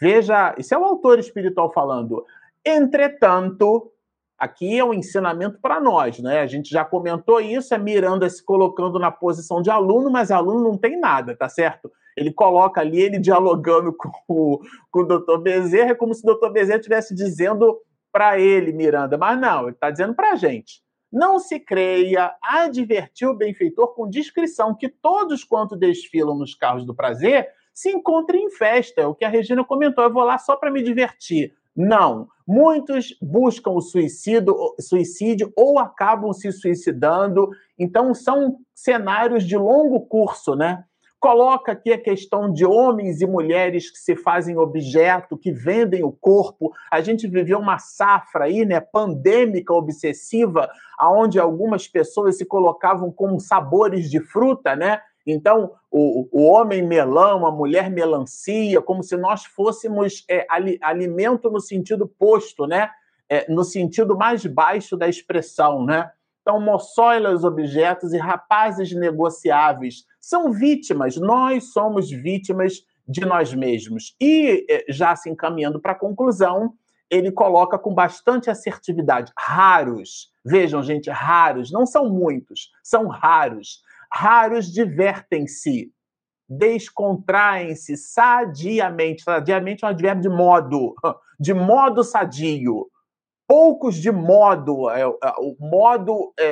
Veja, 0.00 0.54
isso 0.56 0.72
é 0.72 0.78
o 0.78 0.84
autor 0.84 1.18
espiritual 1.18 1.72
falando. 1.72 2.24
Entretanto, 2.64 3.90
aqui 4.38 4.78
é 4.78 4.84
um 4.84 4.94
ensinamento 4.94 5.58
para 5.60 5.80
nós, 5.80 6.20
né? 6.20 6.40
A 6.40 6.46
gente 6.46 6.70
já 6.70 6.84
comentou 6.84 7.40
isso, 7.40 7.74
é 7.74 7.78
Miranda 7.78 8.30
se 8.30 8.44
colocando 8.44 9.00
na 9.00 9.10
posição 9.10 9.60
de 9.60 9.70
aluno, 9.70 10.10
mas 10.10 10.30
aluno 10.30 10.62
não 10.62 10.78
tem 10.78 10.98
nada, 10.98 11.36
tá 11.36 11.48
certo? 11.48 11.90
Ele 12.16 12.32
coloca 12.32 12.80
ali, 12.80 13.00
ele 13.00 13.18
dialogando 13.18 13.92
com 13.98 14.10
o, 14.28 14.60
com 14.92 15.00
o 15.00 15.06
doutor 15.06 15.38
Bezerra, 15.38 15.90
é 15.90 15.94
como 15.94 16.14
se 16.14 16.22
o 16.22 16.26
doutor 16.26 16.52
Bezerra 16.52 16.78
estivesse 16.78 17.14
dizendo 17.14 17.80
para 18.12 18.38
ele, 18.38 18.72
Miranda, 18.72 19.16
mas 19.16 19.40
não, 19.40 19.62
ele 19.62 19.72
está 19.72 19.90
dizendo 19.90 20.14
para 20.14 20.32
a 20.32 20.36
gente. 20.36 20.82
Não 21.10 21.38
se 21.38 21.58
creia, 21.58 22.34
advertiu 22.42 23.30
o 23.30 23.36
benfeitor 23.36 23.94
com 23.94 24.08
discrição 24.08 24.74
que 24.74 24.88
todos 24.88 25.44
quanto 25.44 25.76
desfilam 25.76 26.36
nos 26.36 26.54
carros 26.54 26.86
do 26.86 26.94
prazer 26.94 27.48
se 27.74 27.90
encontrem 27.90 28.44
em 28.44 28.50
festa. 28.50 29.02
É 29.02 29.06
o 29.06 29.14
que 29.14 29.24
a 29.24 29.28
Regina 29.28 29.64
comentou, 29.64 30.04
eu 30.04 30.12
vou 30.12 30.24
lá 30.24 30.38
só 30.38 30.56
para 30.56 30.70
me 30.70 30.82
divertir. 30.82 31.52
Não. 31.74 32.28
Muitos 32.46 33.16
buscam 33.20 33.70
o 33.70 33.80
suicídio, 33.80 34.54
suicídio 34.78 35.52
ou 35.56 35.78
acabam 35.78 36.32
se 36.32 36.52
suicidando. 36.52 37.48
Então, 37.78 38.14
são 38.14 38.58
cenários 38.74 39.44
de 39.44 39.56
longo 39.56 40.00
curso, 40.06 40.54
né? 40.54 40.84
Coloca 41.22 41.70
aqui 41.70 41.92
a 41.92 42.02
questão 42.02 42.52
de 42.52 42.66
homens 42.66 43.20
e 43.20 43.26
mulheres 43.28 43.88
que 43.88 43.98
se 43.98 44.16
fazem 44.16 44.58
objeto, 44.58 45.38
que 45.38 45.52
vendem 45.52 46.02
o 46.02 46.10
corpo. 46.10 46.72
A 46.90 47.00
gente 47.00 47.28
viveu 47.28 47.60
uma 47.60 47.78
safra 47.78 48.46
aí, 48.46 48.64
né, 48.64 48.80
pandêmica, 48.80 49.72
obsessiva, 49.72 50.68
aonde 50.98 51.38
algumas 51.38 51.86
pessoas 51.86 52.38
se 52.38 52.44
colocavam 52.44 53.12
como 53.12 53.38
sabores 53.38 54.10
de 54.10 54.18
fruta, 54.18 54.74
né? 54.74 55.00
Então, 55.24 55.70
o, 55.92 56.28
o 56.32 56.50
homem 56.50 56.82
melão, 56.82 57.46
a 57.46 57.52
mulher 57.52 57.88
melancia, 57.88 58.82
como 58.82 59.00
se 59.00 59.16
nós 59.16 59.44
fôssemos 59.44 60.24
é, 60.28 60.44
alimento 60.82 61.48
no 61.48 61.60
sentido 61.60 62.08
posto, 62.08 62.66
né? 62.66 62.90
É, 63.28 63.48
no 63.48 63.62
sentido 63.62 64.18
mais 64.18 64.44
baixo 64.44 64.96
da 64.96 65.06
expressão, 65.06 65.84
né? 65.84 66.10
Então, 66.40 66.60
moçoilas 66.60 67.44
objetos 67.44 68.12
e 68.12 68.18
rapazes 68.18 68.92
negociáveis 68.92 70.10
são 70.22 70.52
vítimas, 70.52 71.16
nós 71.16 71.72
somos 71.72 72.08
vítimas 72.08 72.84
de 73.06 73.22
nós 73.22 73.52
mesmos. 73.52 74.14
E, 74.20 74.64
eh, 74.70 74.84
já 74.88 75.16
se 75.16 75.28
encaminhando 75.28 75.80
para 75.80 75.92
a 75.92 75.98
conclusão, 75.98 76.74
ele 77.10 77.32
coloca 77.32 77.76
com 77.76 77.92
bastante 77.92 78.48
assertividade: 78.48 79.32
raros. 79.36 80.30
Vejam, 80.44 80.80
gente, 80.82 81.10
raros, 81.10 81.72
não 81.72 81.84
são 81.84 82.08
muitos, 82.08 82.70
são 82.84 83.08
raros. 83.08 83.82
Raros 84.12 84.72
divertem-se, 84.72 85.92
descontraem-se 86.48 87.96
sadiamente. 87.96 89.24
Sadiamente 89.24 89.84
é 89.84 89.88
um 89.88 89.90
advérbio 89.90 90.22
de 90.22 90.28
modo, 90.28 90.94
de 91.40 91.52
modo 91.52 92.04
sadio. 92.04 92.86
Poucos 93.48 93.96
de 93.96 94.12
modo, 94.12 94.88
é, 94.88 95.02
é, 95.02 95.32
o 95.38 95.56
modo 95.58 96.32
é, 96.38 96.46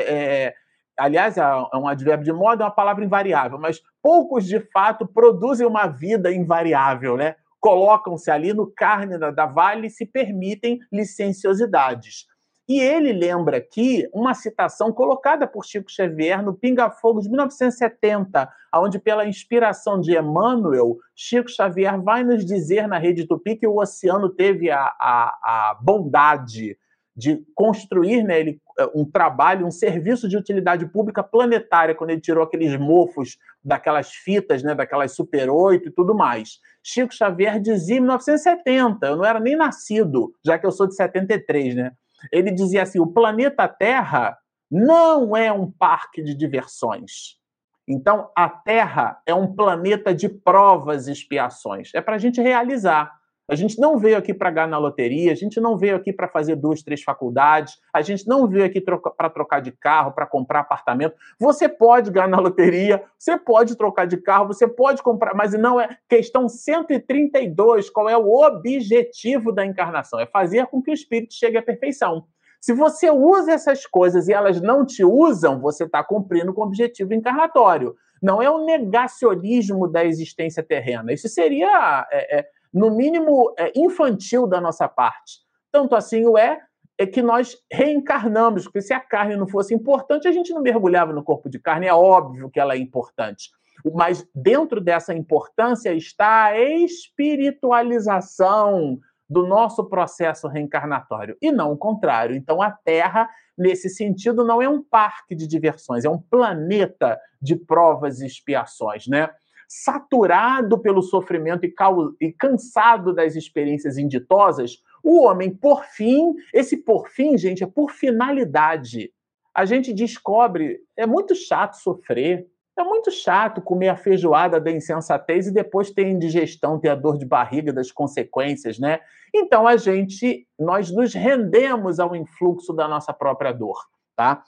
é 0.47 0.55
aliás, 1.01 1.37
é, 1.37 1.41
é 1.41 1.77
um 1.77 1.89
advérbio 1.89 2.25
de 2.25 2.33
modo, 2.33 2.63
é 2.63 2.67
uma 2.67 2.71
palavra 2.71 3.05
invariável, 3.05 3.59
mas 3.59 3.81
poucos 4.03 4.47
de 4.47 4.61
fato 4.73 5.07
produzem 5.07 5.67
uma 5.67 5.87
vida 5.87 6.33
invariável, 6.33 7.17
né? 7.17 7.37
colocam-se 7.61 8.31
ali 8.31 8.55
no 8.55 8.67
carne 8.67 9.19
da 9.19 9.47
Vale 9.47 9.87
e 9.87 9.91
se 9.91 10.07
permitem 10.07 10.81
licenciosidades. 10.91 12.27
E 12.67 12.81
ele 12.81 13.13
lembra 13.13 13.57
aqui 13.57 14.09
uma 14.15 14.33
citação 14.33 14.93
colocada 14.93 15.47
por 15.47 15.65
Chico 15.65 15.91
Xavier 15.91 16.43
no 16.43 16.55
Pinga 16.55 16.89
Fogo 16.89 17.21
de 17.21 17.29
1970, 17.29 18.49
onde, 18.77 18.99
pela 18.99 19.27
inspiração 19.27 20.01
de 20.01 20.17
Emmanuel, 20.17 20.97
Chico 21.15 21.51
Xavier 21.51 22.01
vai 22.01 22.23
nos 22.23 22.45
dizer 22.45 22.87
na 22.87 22.97
Rede 22.97 23.27
Tupi 23.27 23.57
que 23.57 23.67
o 23.67 23.81
oceano 23.81 24.31
teve 24.31 24.71
a, 24.71 24.83
a, 24.83 25.71
a 25.71 25.79
bondade 25.83 26.79
de 27.21 27.45
construir 27.55 28.23
nele 28.23 28.59
né, 28.79 28.87
um 28.95 29.05
trabalho, 29.05 29.67
um 29.67 29.71
serviço 29.71 30.27
de 30.27 30.39
utilidade 30.39 30.87
pública 30.87 31.23
planetária, 31.23 31.95
quando 31.95 32.11
ele 32.11 32.21
tirou 32.21 32.43
aqueles 32.43 32.75
mofos 32.79 33.37
daquelas 33.63 34.11
fitas, 34.11 34.63
né, 34.63 34.75
daquelas 34.75 35.13
Super 35.13 35.51
8 35.51 35.89
e 35.89 35.93
tudo 35.93 36.15
mais. 36.15 36.59
Chico 36.83 37.15
Xavier 37.15 37.61
dizia 37.61 37.99
em 37.99 38.01
1970, 38.01 39.07
eu 39.07 39.17
não 39.17 39.25
era 39.25 39.39
nem 39.39 39.55
nascido, 39.55 40.33
já 40.43 40.59
que 40.59 40.65
eu 40.65 40.73
sou 40.73 40.87
de 40.87 40.97
73, 40.97 41.75
né? 41.75 41.93
Ele 42.33 42.51
dizia 42.51 42.83
assim: 42.83 42.99
o 42.99 43.07
planeta 43.07 43.69
Terra 43.69 44.37
não 44.71 45.37
é 45.37 45.53
um 45.53 45.71
parque 45.71 46.23
de 46.23 46.35
diversões. 46.35 47.39
Então, 47.87 48.31
a 48.37 48.49
Terra 48.49 49.21
é 49.27 49.35
um 49.35 49.55
planeta 49.55 50.15
de 50.15 50.29
provas 50.29 51.07
e 51.07 51.13
expiações. 51.13 51.91
É 51.95 52.01
para 52.01 52.15
a 52.15 52.19
gente 52.19 52.41
realizar. 52.41 53.13
A 53.51 53.57
gente 53.57 53.81
não 53.81 53.99
veio 53.99 54.17
aqui 54.17 54.33
para 54.33 54.49
ganhar 54.49 54.69
na 54.69 54.79
loteria, 54.79 55.33
a 55.33 55.35
gente 55.35 55.61
não 55.61 55.77
veio 55.77 55.97
aqui 55.97 56.13
para 56.13 56.29
fazer 56.29 56.55
duas, 56.55 56.85
três 56.85 57.03
faculdades, 57.03 57.81
a 57.93 58.01
gente 58.01 58.25
não 58.29 58.47
veio 58.47 58.65
aqui 58.65 58.81
para 58.81 59.29
trocar 59.29 59.61
de 59.61 59.73
carro, 59.73 60.13
para 60.13 60.25
comprar 60.25 60.61
apartamento. 60.61 61.17
Você 61.37 61.69
pode 61.69 62.13
ganhar 62.13 62.29
na 62.29 62.39
loteria, 62.39 63.03
você 63.19 63.37
pode 63.37 63.77
trocar 63.77 64.07
de 64.07 64.19
carro, 64.19 64.47
você 64.47 64.69
pode 64.69 65.03
comprar, 65.03 65.35
mas 65.35 65.53
não 65.55 65.81
é 65.81 65.99
questão 66.09 66.49
132, 66.49 67.91
qual 67.91 68.09
é 68.09 68.17
o 68.17 68.33
objetivo 68.33 69.51
da 69.51 69.67
encarnação? 69.67 70.21
É 70.21 70.27
fazer 70.27 70.67
com 70.67 70.81
que 70.81 70.93
o 70.93 70.95
espírito 70.95 71.35
chegue 71.35 71.59
à 71.59 71.63
perfeição. 71.63 72.27
Se 72.61 72.73
você 72.73 73.11
usa 73.11 73.51
essas 73.51 73.85
coisas 73.85 74.29
e 74.29 74.33
elas 74.33 74.63
não 74.63 74.87
te 74.87 75.03
usam, 75.03 75.61
você 75.61 75.83
está 75.83 76.05
cumprindo 76.05 76.55
com 76.55 76.61
o 76.61 76.67
objetivo 76.67 77.15
encarnatório. 77.15 77.97
Não 78.23 78.41
é 78.41 78.49
o 78.49 78.65
negacionismo 78.65 79.89
da 79.89 80.05
existência 80.05 80.63
terrena. 80.63 81.13
Isso 81.13 81.27
seria 81.27 82.07
é, 82.13 82.39
é, 82.39 82.47
no 82.73 82.91
mínimo 82.91 83.53
é, 83.59 83.71
infantil 83.77 84.47
da 84.47 84.59
nossa 84.61 84.89
parte. 84.89 85.41
Tanto 85.73 85.95
assim 85.95 86.25
o 86.27 86.39
é, 86.39 86.61
é 86.99 87.07
que 87.07 87.23
nós 87.23 87.57
reencarnamos, 87.73 88.65
porque 88.65 88.83
se 88.83 88.93
a 88.93 89.01
carne 89.01 89.37
não 89.37 89.49
fosse 89.49 89.75
importante, 89.75 90.29
a 90.29 90.33
gente 90.33 90.53
não 90.53 90.61
mergulhava 90.61 91.13
no 91.13 91.25
corpo 91.25 91.49
de 91.49 91.59
carne, 91.59 91.87
é 91.87 91.95
óbvio 91.95 92.51
que 92.51 92.61
ela 92.61 92.75
é 92.75 92.79
importante. 92.79 93.49
Mas 93.95 94.29
dentro 94.35 94.79
dessa 94.81 95.15
importância 95.15 95.95
está 95.95 96.47
a 96.47 96.61
espiritualização 96.61 98.99
do 99.31 99.47
nosso 99.47 99.89
processo 99.89 100.49
reencarnatório, 100.49 101.37
e 101.41 101.53
não 101.53 101.73
o 101.73 101.79
contrário. 101.79 102.35
Então, 102.35 102.61
a 102.61 102.73
Terra, 102.73 103.31
nesse 103.57 103.89
sentido, 103.89 104.45
não 104.45 104.61
é 104.61 104.69
um 104.69 104.83
parque 104.83 105.37
de 105.37 105.47
diversões, 105.47 106.05
é 106.05 106.11
um 106.11 106.21
planeta 106.21 107.17
de 107.41 107.55
provas 107.55 108.21
e 108.21 108.27
expiações, 108.27 109.07
né? 109.07 109.31
Saturado 109.73 110.81
pelo 110.81 111.01
sofrimento 111.01 111.65
e, 111.65 111.73
e 112.21 112.33
cansado 112.33 113.15
das 113.15 113.37
experiências 113.37 113.97
inditosas, 113.97 114.83
o 115.01 115.23
homem, 115.23 115.49
por 115.49 115.85
fim, 115.85 116.35
esse 116.53 116.77
por 116.79 117.09
fim, 117.09 117.39
gente, 117.39 117.63
é 117.63 117.67
por 117.69 117.93
finalidade. 117.93 119.13
A 119.55 119.65
gente 119.65 119.93
descobre, 119.93 120.81
é 120.97 121.07
muito 121.07 121.37
chato 121.37 121.75
sofrer, 121.75 122.49
é 122.77 122.83
muito 122.83 123.13
chato 123.13 123.63
comer 123.63 123.91
a 123.91 123.97
feijoada 123.97 124.61
da 124.61 124.73
insensatez 124.73 125.47
e 125.47 125.53
depois 125.53 125.93
ter 125.93 126.09
indigestão, 126.09 126.81
ter 126.81 126.89
a 126.89 126.97
dor 126.97 127.17
de 127.17 127.25
barriga 127.25 127.73
das 127.73 127.93
consequências, 127.93 128.77
né? 128.77 128.99
Então 129.33 129.69
a 129.69 129.77
gente, 129.77 130.49
nós 130.59 130.91
nos 130.91 131.15
rendemos 131.15 132.01
ao 132.01 132.17
influxo 132.17 132.73
da 132.73 132.89
nossa 132.89 133.13
própria 133.13 133.53
dor, 133.53 133.79
tá? 134.17 134.43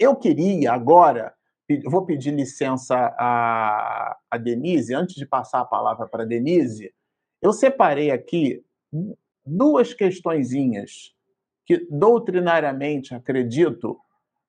Eu 0.00 0.16
queria 0.16 0.72
agora 0.72 1.32
vou 1.84 2.04
pedir 2.04 2.32
licença 2.32 2.94
a, 3.18 4.16
a 4.30 4.36
Denise, 4.38 4.94
antes 4.94 5.16
de 5.16 5.26
passar 5.26 5.60
a 5.60 5.64
palavra 5.64 6.06
para 6.06 6.24
a 6.24 6.26
Denise, 6.26 6.92
eu 7.40 7.52
separei 7.52 8.10
aqui 8.10 8.62
duas 9.44 9.92
questõezinhas 9.92 11.14
que 11.66 11.86
doutrinariamente, 11.90 13.14
acredito, 13.14 13.98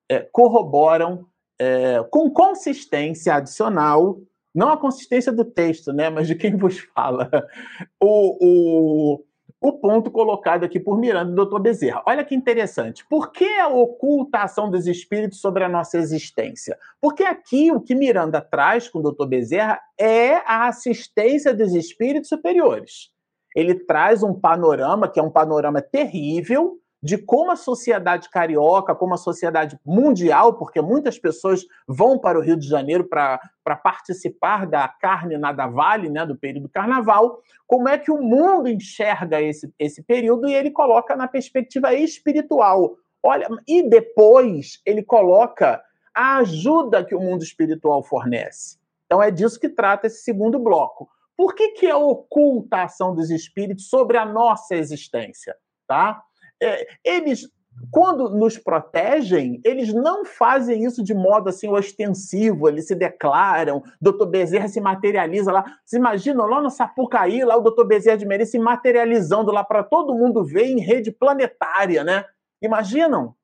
é, 0.08 0.20
corroboram 0.20 1.26
é, 1.58 2.02
com 2.10 2.30
consistência 2.30 3.34
adicional, 3.34 4.20
não 4.54 4.70
a 4.70 4.76
consistência 4.76 5.32
do 5.32 5.44
texto, 5.44 5.92
né, 5.92 6.08
mas 6.10 6.26
de 6.26 6.34
quem 6.34 6.56
vos 6.56 6.78
fala, 6.78 7.30
o, 8.00 9.16
o, 9.16 9.24
o 9.68 9.72
ponto 9.72 10.12
colocado 10.12 10.64
aqui 10.64 10.78
por 10.78 10.96
Miranda 10.96 11.32
e 11.32 11.44
Dr. 11.44 11.58
Bezerra. 11.58 12.02
Olha 12.06 12.24
que 12.24 12.36
interessante. 12.36 13.04
Por 13.08 13.32
que 13.32 13.58
a 13.58 13.66
ocultação 13.66 14.70
dos 14.70 14.86
espíritos 14.86 15.40
sobre 15.40 15.64
a 15.64 15.68
nossa 15.68 15.98
existência? 15.98 16.78
Porque 17.00 17.24
aqui 17.24 17.72
o 17.72 17.80
que 17.80 17.94
Miranda 17.94 18.40
traz 18.40 18.88
com 18.88 19.00
o 19.00 19.10
Dr. 19.10 19.26
Bezerra 19.26 19.80
é 19.98 20.36
a 20.46 20.68
assistência 20.68 21.52
dos 21.52 21.74
espíritos 21.74 22.28
superiores. 22.28 23.10
Ele 23.56 23.74
traz 23.74 24.22
um 24.22 24.32
panorama 24.32 25.08
que 25.08 25.18
é 25.18 25.22
um 25.22 25.30
panorama 25.30 25.82
terrível 25.82 26.78
de 27.06 27.16
como 27.16 27.52
a 27.52 27.56
sociedade 27.56 28.28
carioca, 28.28 28.92
como 28.92 29.14
a 29.14 29.16
sociedade 29.16 29.78
mundial, 29.86 30.54
porque 30.54 30.82
muitas 30.82 31.16
pessoas 31.16 31.64
vão 31.86 32.18
para 32.18 32.36
o 32.36 32.42
Rio 32.42 32.56
de 32.56 32.66
Janeiro 32.66 33.04
para 33.04 33.38
participar 33.80 34.66
da 34.66 34.88
carne 34.88 35.38
nada 35.38 35.68
vale, 35.68 36.10
né, 36.10 36.26
do 36.26 36.36
período 36.36 36.68
carnaval, 36.68 37.38
como 37.64 37.88
é 37.88 37.96
que 37.96 38.10
o 38.10 38.20
mundo 38.20 38.68
enxerga 38.68 39.40
esse, 39.40 39.72
esse 39.78 40.02
período 40.02 40.48
e 40.48 40.54
ele 40.54 40.72
coloca 40.72 41.14
na 41.14 41.28
perspectiva 41.28 41.94
espiritual. 41.94 42.96
Olha, 43.22 43.46
e 43.68 43.88
depois 43.88 44.80
ele 44.84 45.04
coloca 45.04 45.80
a 46.12 46.38
ajuda 46.38 47.04
que 47.04 47.14
o 47.14 47.20
mundo 47.20 47.44
espiritual 47.44 48.02
fornece. 48.02 48.78
Então 49.04 49.22
é 49.22 49.30
disso 49.30 49.60
que 49.60 49.68
trata 49.68 50.08
esse 50.08 50.24
segundo 50.24 50.58
bloco. 50.58 51.08
Por 51.36 51.54
que, 51.54 51.68
que 51.68 51.86
é 51.86 51.94
oculta 51.94 52.78
a 52.78 52.84
ação 52.86 53.14
dos 53.14 53.30
espíritos 53.30 53.88
sobre 53.88 54.16
a 54.16 54.24
nossa 54.24 54.74
existência? 54.74 55.54
Tá? 55.86 56.20
É, 56.62 56.86
eles 57.04 57.48
quando 57.90 58.30
nos 58.30 58.58
protegem, 58.58 59.60
eles 59.64 59.92
não 59.92 60.24
fazem 60.24 60.84
isso 60.84 61.02
de 61.02 61.14
modo 61.14 61.48
assim 61.48 61.68
ostensivo, 61.68 62.68
eles 62.68 62.86
se 62.86 62.94
declaram, 62.94 63.82
doutor 64.00 64.26
Bezerra 64.26 64.68
se 64.68 64.80
materializa 64.80 65.52
lá. 65.52 65.64
Você 65.84 65.96
imagina 65.96 66.44
lá 66.44 66.60
no 66.60 66.70
Sapucaí, 66.70 67.44
lá 67.44 67.56
o 67.56 67.60
doutor 67.60 67.86
Bezerra 67.86 68.16
de 68.16 68.26
Menezes 68.26 68.52
se 68.52 68.58
materializando 68.58 69.52
lá 69.52 69.62
para 69.62 69.82
todo 69.82 70.14
mundo 70.14 70.44
ver 70.44 70.66
em 70.66 70.80
rede 70.80 71.12
planetária, 71.12 72.02
né? 72.02 72.24
Imaginam? 72.62 73.34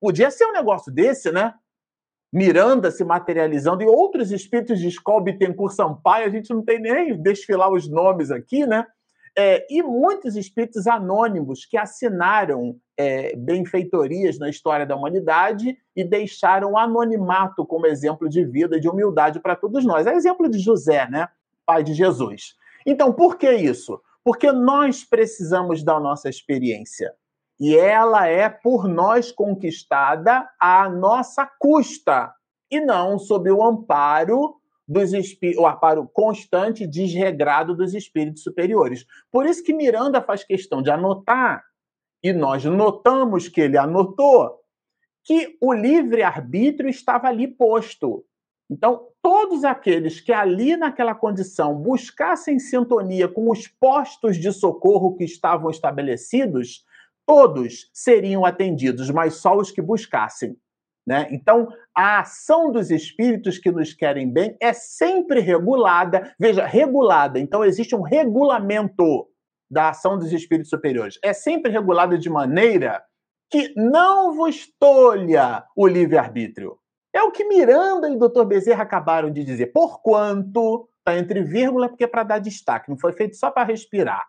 Podia 0.00 0.30
ser 0.30 0.46
um 0.46 0.52
negócio 0.52 0.92
desse, 0.92 1.30
né? 1.30 1.54
Miranda 2.32 2.92
se 2.92 3.04
materializando 3.04 3.82
e 3.82 3.86
outros 3.86 4.30
espíritos 4.30 4.78
de 4.78 4.86
Escola 4.86 5.24
Bittencourt 5.24 5.74
Sampaio, 5.74 6.26
a 6.26 6.30
gente 6.30 6.50
não 6.50 6.64
tem 6.64 6.80
nem 6.80 7.20
desfilar 7.20 7.72
os 7.72 7.88
nomes 7.88 8.30
aqui, 8.30 8.64
né? 8.64 8.86
É, 9.36 9.66
e 9.70 9.82
muitos 9.82 10.36
espíritos 10.36 10.86
anônimos 10.86 11.64
que 11.64 11.76
assinaram 11.76 12.76
é, 12.96 13.34
benfeitorias 13.36 14.38
na 14.38 14.48
história 14.48 14.84
da 14.84 14.96
humanidade 14.96 15.78
e 15.94 16.04
deixaram 16.04 16.76
anonimato 16.76 17.64
como 17.64 17.86
exemplo 17.86 18.28
de 18.28 18.44
vida 18.44 18.76
e 18.76 18.80
de 18.80 18.88
humildade 18.88 19.40
para 19.40 19.56
todos 19.56 19.84
nós. 19.84 20.06
É 20.06 20.14
exemplo 20.14 20.48
de 20.48 20.58
José, 20.58 21.08
né? 21.08 21.28
Pai 21.64 21.84
de 21.84 21.94
Jesus. 21.94 22.54
Então, 22.84 23.12
por 23.12 23.36
que 23.36 23.50
isso? 23.50 24.00
Porque 24.24 24.50
nós 24.50 25.04
precisamos 25.04 25.82
da 25.82 25.98
nossa 26.00 26.28
experiência. 26.28 27.14
E 27.58 27.76
ela 27.76 28.26
é 28.26 28.48
por 28.48 28.88
nós 28.88 29.30
conquistada 29.30 30.48
à 30.58 30.88
nossa 30.88 31.48
custa, 31.58 32.34
e 32.70 32.80
não 32.80 33.18
sob 33.18 33.50
o 33.50 33.64
amparo 33.64 34.59
dos 34.90 35.12
o 35.56 35.66
aparo 35.66 36.10
constante 36.12 36.84
desregrado 36.84 37.76
dos 37.76 37.94
espíritos 37.94 38.42
superiores. 38.42 39.06
Por 39.30 39.46
isso 39.46 39.62
que 39.62 39.72
Miranda 39.72 40.20
faz 40.20 40.42
questão 40.42 40.82
de 40.82 40.90
anotar, 40.90 41.62
e 42.20 42.32
nós 42.32 42.64
notamos 42.64 43.48
que 43.48 43.60
ele 43.60 43.78
anotou, 43.78 44.58
que 45.22 45.56
o 45.60 45.72
livre-arbítrio 45.72 46.90
estava 46.90 47.28
ali 47.28 47.46
posto. 47.46 48.24
Então, 48.68 49.06
todos 49.22 49.62
aqueles 49.62 50.20
que 50.20 50.32
ali 50.32 50.76
naquela 50.76 51.14
condição 51.14 51.74
buscassem 51.76 52.58
sintonia 52.58 53.28
com 53.28 53.48
os 53.48 53.68
postos 53.68 54.36
de 54.36 54.52
socorro 54.52 55.16
que 55.16 55.24
estavam 55.24 55.70
estabelecidos, 55.70 56.84
todos 57.24 57.88
seriam 57.92 58.44
atendidos, 58.44 59.08
mas 59.08 59.34
só 59.34 59.56
os 59.56 59.70
que 59.70 59.80
buscassem. 59.80 60.56
Né? 61.06 61.28
Então, 61.30 61.68
a 61.96 62.20
ação 62.20 62.70
dos 62.70 62.90
espíritos 62.90 63.58
que 63.58 63.70
nos 63.70 63.92
querem 63.94 64.30
bem 64.30 64.56
é 64.60 64.72
sempre 64.72 65.40
regulada. 65.40 66.34
Veja, 66.38 66.66
regulada. 66.66 67.38
Então, 67.38 67.64
existe 67.64 67.96
um 67.96 68.02
regulamento 68.02 69.28
da 69.70 69.90
ação 69.90 70.18
dos 70.18 70.32
espíritos 70.32 70.70
superiores. 70.70 71.18
É 71.22 71.32
sempre 71.32 71.70
regulada 71.70 72.18
de 72.18 72.28
maneira 72.28 73.02
que 73.50 73.72
não 73.76 74.34
vos 74.34 74.68
tolha 74.78 75.64
o 75.76 75.86
livre-arbítrio. 75.86 76.76
É 77.12 77.22
o 77.22 77.32
que 77.32 77.44
Miranda 77.44 78.08
e 78.08 78.16
o 78.16 78.18
Dr. 78.18 78.44
Bezerra 78.44 78.84
acabaram 78.84 79.32
de 79.32 79.42
dizer. 79.42 79.72
Porquanto 79.72 80.88
Está 81.00 81.18
entre 81.18 81.42
vírgula 81.42 81.88
porque 81.88 82.04
é 82.04 82.06
para 82.06 82.22
dar 82.22 82.38
destaque, 82.38 82.90
não 82.90 82.98
foi 82.98 83.12
feito 83.12 83.36
só 83.36 83.50
para 83.50 83.66
respirar. 83.66 84.24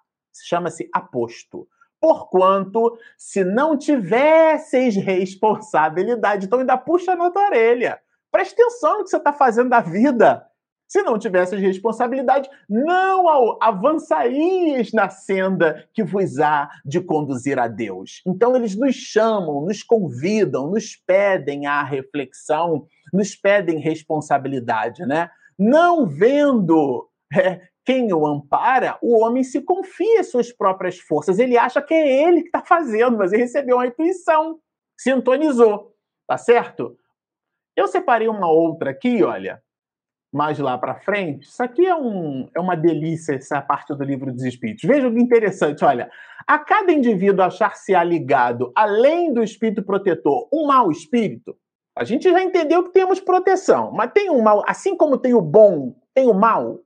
Chama-se 0.47 0.89
aposto. 0.93 1.67
Porquanto, 2.01 2.97
se 3.15 3.43
não 3.43 3.77
tivesseis 3.77 4.95
responsabilidade, 4.95 6.47
então 6.47 6.59
ainda 6.59 6.75
puxa 6.75 7.15
na 7.15 7.29
tua 7.29 7.45
orelha. 7.45 7.99
Preste 8.31 8.53
atenção 8.53 8.97
no 8.97 9.03
que 9.03 9.11
você 9.11 9.17
está 9.17 9.31
fazendo 9.31 9.69
da 9.69 9.81
vida. 9.81 10.47
Se 10.87 11.03
não 11.03 11.17
tivesses 11.17 11.57
responsabilidade, 11.57 12.49
não 12.67 13.57
avançarias 13.61 14.91
na 14.91 15.07
senda 15.07 15.87
que 15.93 16.03
vos 16.03 16.37
há 16.39 16.69
de 16.83 16.99
conduzir 16.99 17.57
a 17.59 17.69
Deus. 17.69 18.21
Então, 18.27 18.55
eles 18.57 18.75
nos 18.75 18.95
chamam, 18.95 19.61
nos 19.61 19.83
convidam, 19.83 20.69
nos 20.69 20.95
pedem 20.95 21.65
a 21.65 21.81
reflexão, 21.81 22.87
nos 23.13 23.35
pedem 23.35 23.79
responsabilidade, 23.79 25.05
né? 25.05 25.29
Não 25.57 26.05
vendo 26.05 27.07
é, 27.33 27.61
quem 27.85 28.13
o 28.13 28.25
ampara, 28.25 28.97
o 29.01 29.19
homem 29.23 29.43
se 29.43 29.61
confia 29.61 30.19
em 30.19 30.23
suas 30.23 30.51
próprias 30.51 30.99
forças. 30.99 31.39
Ele 31.39 31.57
acha 31.57 31.81
que 31.81 31.93
é 31.93 32.27
ele 32.27 32.41
que 32.41 32.47
está 32.47 32.61
fazendo, 32.61 33.17
mas 33.17 33.33
ele 33.33 33.43
recebeu 33.43 33.77
uma 33.77 33.87
intuição, 33.87 34.59
sintonizou, 34.97 35.93
tá 36.27 36.37
certo? 36.37 36.95
Eu 37.75 37.87
separei 37.87 38.27
uma 38.27 38.49
outra 38.51 38.91
aqui, 38.91 39.23
olha, 39.23 39.61
mais 40.31 40.59
lá 40.59 40.77
para 40.77 40.99
frente. 40.99 41.47
Isso 41.47 41.61
aqui 41.61 41.85
é, 41.85 41.95
um, 41.95 42.49
é 42.55 42.59
uma 42.59 42.75
delícia, 42.75 43.33
essa 43.33 43.61
parte 43.61 43.93
do 43.95 44.03
livro 44.03 44.31
dos 44.31 44.43
Espíritos. 44.43 44.83
Veja 44.87 45.09
que 45.09 45.19
interessante, 45.19 45.83
olha. 45.83 46.09
A 46.47 46.59
cada 46.59 46.91
indivíduo 46.91 47.43
achar-se 47.43 47.93
ligado, 48.03 48.71
além 48.75 49.33
do 49.33 49.43
espírito 49.43 49.83
protetor, 49.83 50.47
um 50.51 50.65
mau 50.67 50.91
espírito, 50.91 51.55
a 51.97 52.03
gente 52.03 52.29
já 52.29 52.41
entendeu 52.41 52.83
que 52.83 52.93
temos 52.93 53.19
proteção, 53.19 53.91
mas 53.91 54.11
tem 54.13 54.29
um 54.29 54.41
mal, 54.41 54.63
assim 54.65 54.95
como 54.95 55.17
tem 55.17 55.33
o 55.33 55.41
bom, 55.41 55.93
tem 56.13 56.27
o 56.27 56.33
mal, 56.33 56.79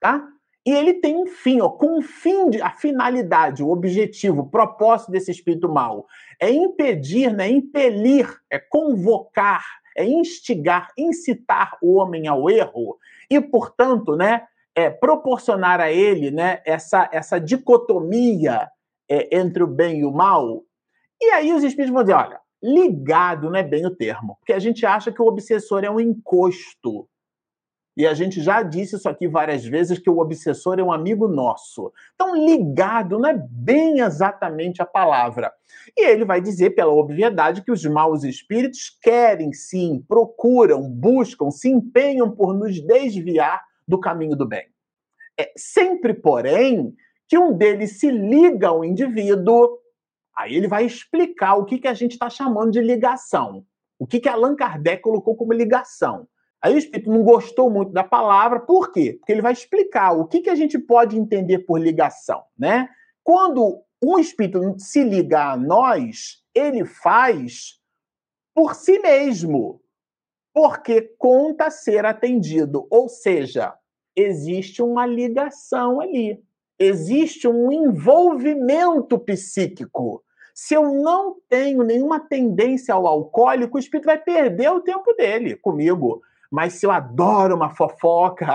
tá? 0.00 0.26
E 0.66 0.72
ele 0.72 0.94
tem 0.94 1.16
um 1.16 1.26
fim, 1.26 1.60
ó, 1.60 1.68
com 1.68 1.98
um 1.98 2.02
fim 2.02 2.50
de 2.50 2.60
a 2.60 2.70
finalidade, 2.70 3.62
o 3.62 3.70
objetivo, 3.70 4.42
o 4.42 4.50
propósito 4.50 5.12
desse 5.12 5.30
espírito 5.30 5.68
mal 5.68 6.06
é 6.40 6.50
impedir, 6.50 7.32
né, 7.32 7.48
impelir, 7.48 8.28
é 8.50 8.58
convocar, 8.58 9.64
é 9.96 10.04
instigar, 10.04 10.90
incitar 10.98 11.78
o 11.80 11.94
homem 11.94 12.26
ao 12.26 12.50
erro 12.50 12.98
e, 13.30 13.40
portanto, 13.40 14.16
né, 14.16 14.42
é 14.74 14.90
proporcionar 14.90 15.80
a 15.80 15.90
ele, 15.90 16.32
né, 16.32 16.60
essa 16.66 17.08
essa 17.12 17.38
dicotomia 17.38 18.68
é, 19.08 19.38
entre 19.38 19.62
o 19.62 19.68
bem 19.68 20.00
e 20.00 20.04
o 20.04 20.12
mal. 20.12 20.64
E 21.22 21.30
aí 21.30 21.52
os 21.52 21.62
espíritos 21.62 21.94
vão 21.94 22.02
dizer, 22.02 22.14
olha, 22.14 22.40
ligado 22.62 23.48
não 23.48 23.56
é 23.56 23.62
bem 23.62 23.86
o 23.86 23.94
termo, 23.94 24.36
porque 24.40 24.52
a 24.52 24.58
gente 24.58 24.84
acha 24.84 25.12
que 25.12 25.22
o 25.22 25.26
obsessor 25.26 25.84
é 25.84 25.90
um 25.90 26.00
encosto. 26.00 27.08
E 27.96 28.06
a 28.06 28.12
gente 28.12 28.42
já 28.42 28.62
disse 28.62 28.96
isso 28.96 29.08
aqui 29.08 29.26
várias 29.26 29.64
vezes 29.64 29.98
que 29.98 30.10
o 30.10 30.18
obsessor 30.18 30.78
é 30.78 30.82
um 30.82 30.92
amigo 30.92 31.26
nosso. 31.26 31.92
Então, 32.14 32.34
ligado 32.36 33.18
não 33.18 33.28
é 33.30 33.46
bem 33.50 34.00
exatamente 34.00 34.82
a 34.82 34.86
palavra. 34.86 35.52
E 35.96 36.06
ele 36.06 36.24
vai 36.24 36.40
dizer, 36.40 36.70
pela 36.70 36.92
obviedade, 36.92 37.62
que 37.62 37.72
os 37.72 37.84
maus 37.86 38.22
espíritos 38.22 38.90
querem 39.00 39.52
sim, 39.52 40.04
procuram, 40.06 40.82
buscam, 40.90 41.50
se 41.50 41.70
empenham 41.70 42.30
por 42.30 42.52
nos 42.52 42.80
desviar 42.80 43.62
do 43.88 43.98
caminho 43.98 44.36
do 44.36 44.46
bem. 44.46 44.66
É 45.38 45.52
sempre, 45.56 46.12
porém, 46.12 46.94
que 47.26 47.38
um 47.38 47.56
deles 47.56 47.98
se 47.98 48.10
liga 48.10 48.68
ao 48.68 48.84
indivíduo 48.84 49.78
Aí 50.36 50.54
ele 50.54 50.68
vai 50.68 50.84
explicar 50.84 51.54
o 51.54 51.64
que, 51.64 51.78
que 51.78 51.88
a 51.88 51.94
gente 51.94 52.12
está 52.12 52.28
chamando 52.28 52.70
de 52.70 52.80
ligação. 52.80 53.64
O 53.98 54.06
que, 54.06 54.20
que 54.20 54.28
Allan 54.28 54.54
Kardec 54.54 55.02
colocou 55.02 55.34
como 55.34 55.54
ligação. 55.54 56.28
Aí 56.62 56.74
o 56.74 56.78
espírito 56.78 57.10
não 57.10 57.22
gostou 57.22 57.70
muito 57.70 57.92
da 57.92 58.02
palavra, 58.02 58.60
por 58.60 58.92
quê? 58.92 59.14
Porque 59.18 59.32
ele 59.32 59.42
vai 59.42 59.52
explicar 59.52 60.12
o 60.12 60.26
que, 60.26 60.40
que 60.40 60.50
a 60.50 60.54
gente 60.54 60.78
pode 60.78 61.18
entender 61.18 61.60
por 61.60 61.78
ligação. 61.78 62.42
Né? 62.58 62.88
Quando 63.22 63.82
um 64.02 64.18
espírito 64.18 64.74
se 64.78 65.02
liga 65.04 65.52
a 65.52 65.56
nós, 65.56 66.42
ele 66.54 66.84
faz 66.84 67.80
por 68.54 68.74
si 68.74 68.98
mesmo, 68.98 69.80
porque 70.52 71.02
conta 71.18 71.70
ser 71.70 72.06
atendido. 72.06 72.86
Ou 72.90 73.08
seja, 73.08 73.74
existe 74.16 74.82
uma 74.82 75.04
ligação 75.04 76.00
ali, 76.00 76.42
existe 76.78 77.46
um 77.46 77.70
envolvimento 77.70 79.18
psíquico. 79.18 80.24
Se 80.54 80.72
eu 80.72 80.94
não 80.94 81.36
tenho 81.50 81.82
nenhuma 81.82 82.18
tendência 82.18 82.94
ao 82.94 83.06
alcoólico, 83.06 83.76
o 83.76 83.78
espírito 83.78 84.06
vai 84.06 84.18
perder 84.18 84.70
o 84.70 84.80
tempo 84.80 85.12
dele 85.12 85.54
comigo. 85.54 86.22
Mas 86.50 86.74
se 86.74 86.86
eu 86.86 86.90
adoro 86.90 87.54
uma 87.54 87.70
fofoca, 87.70 88.46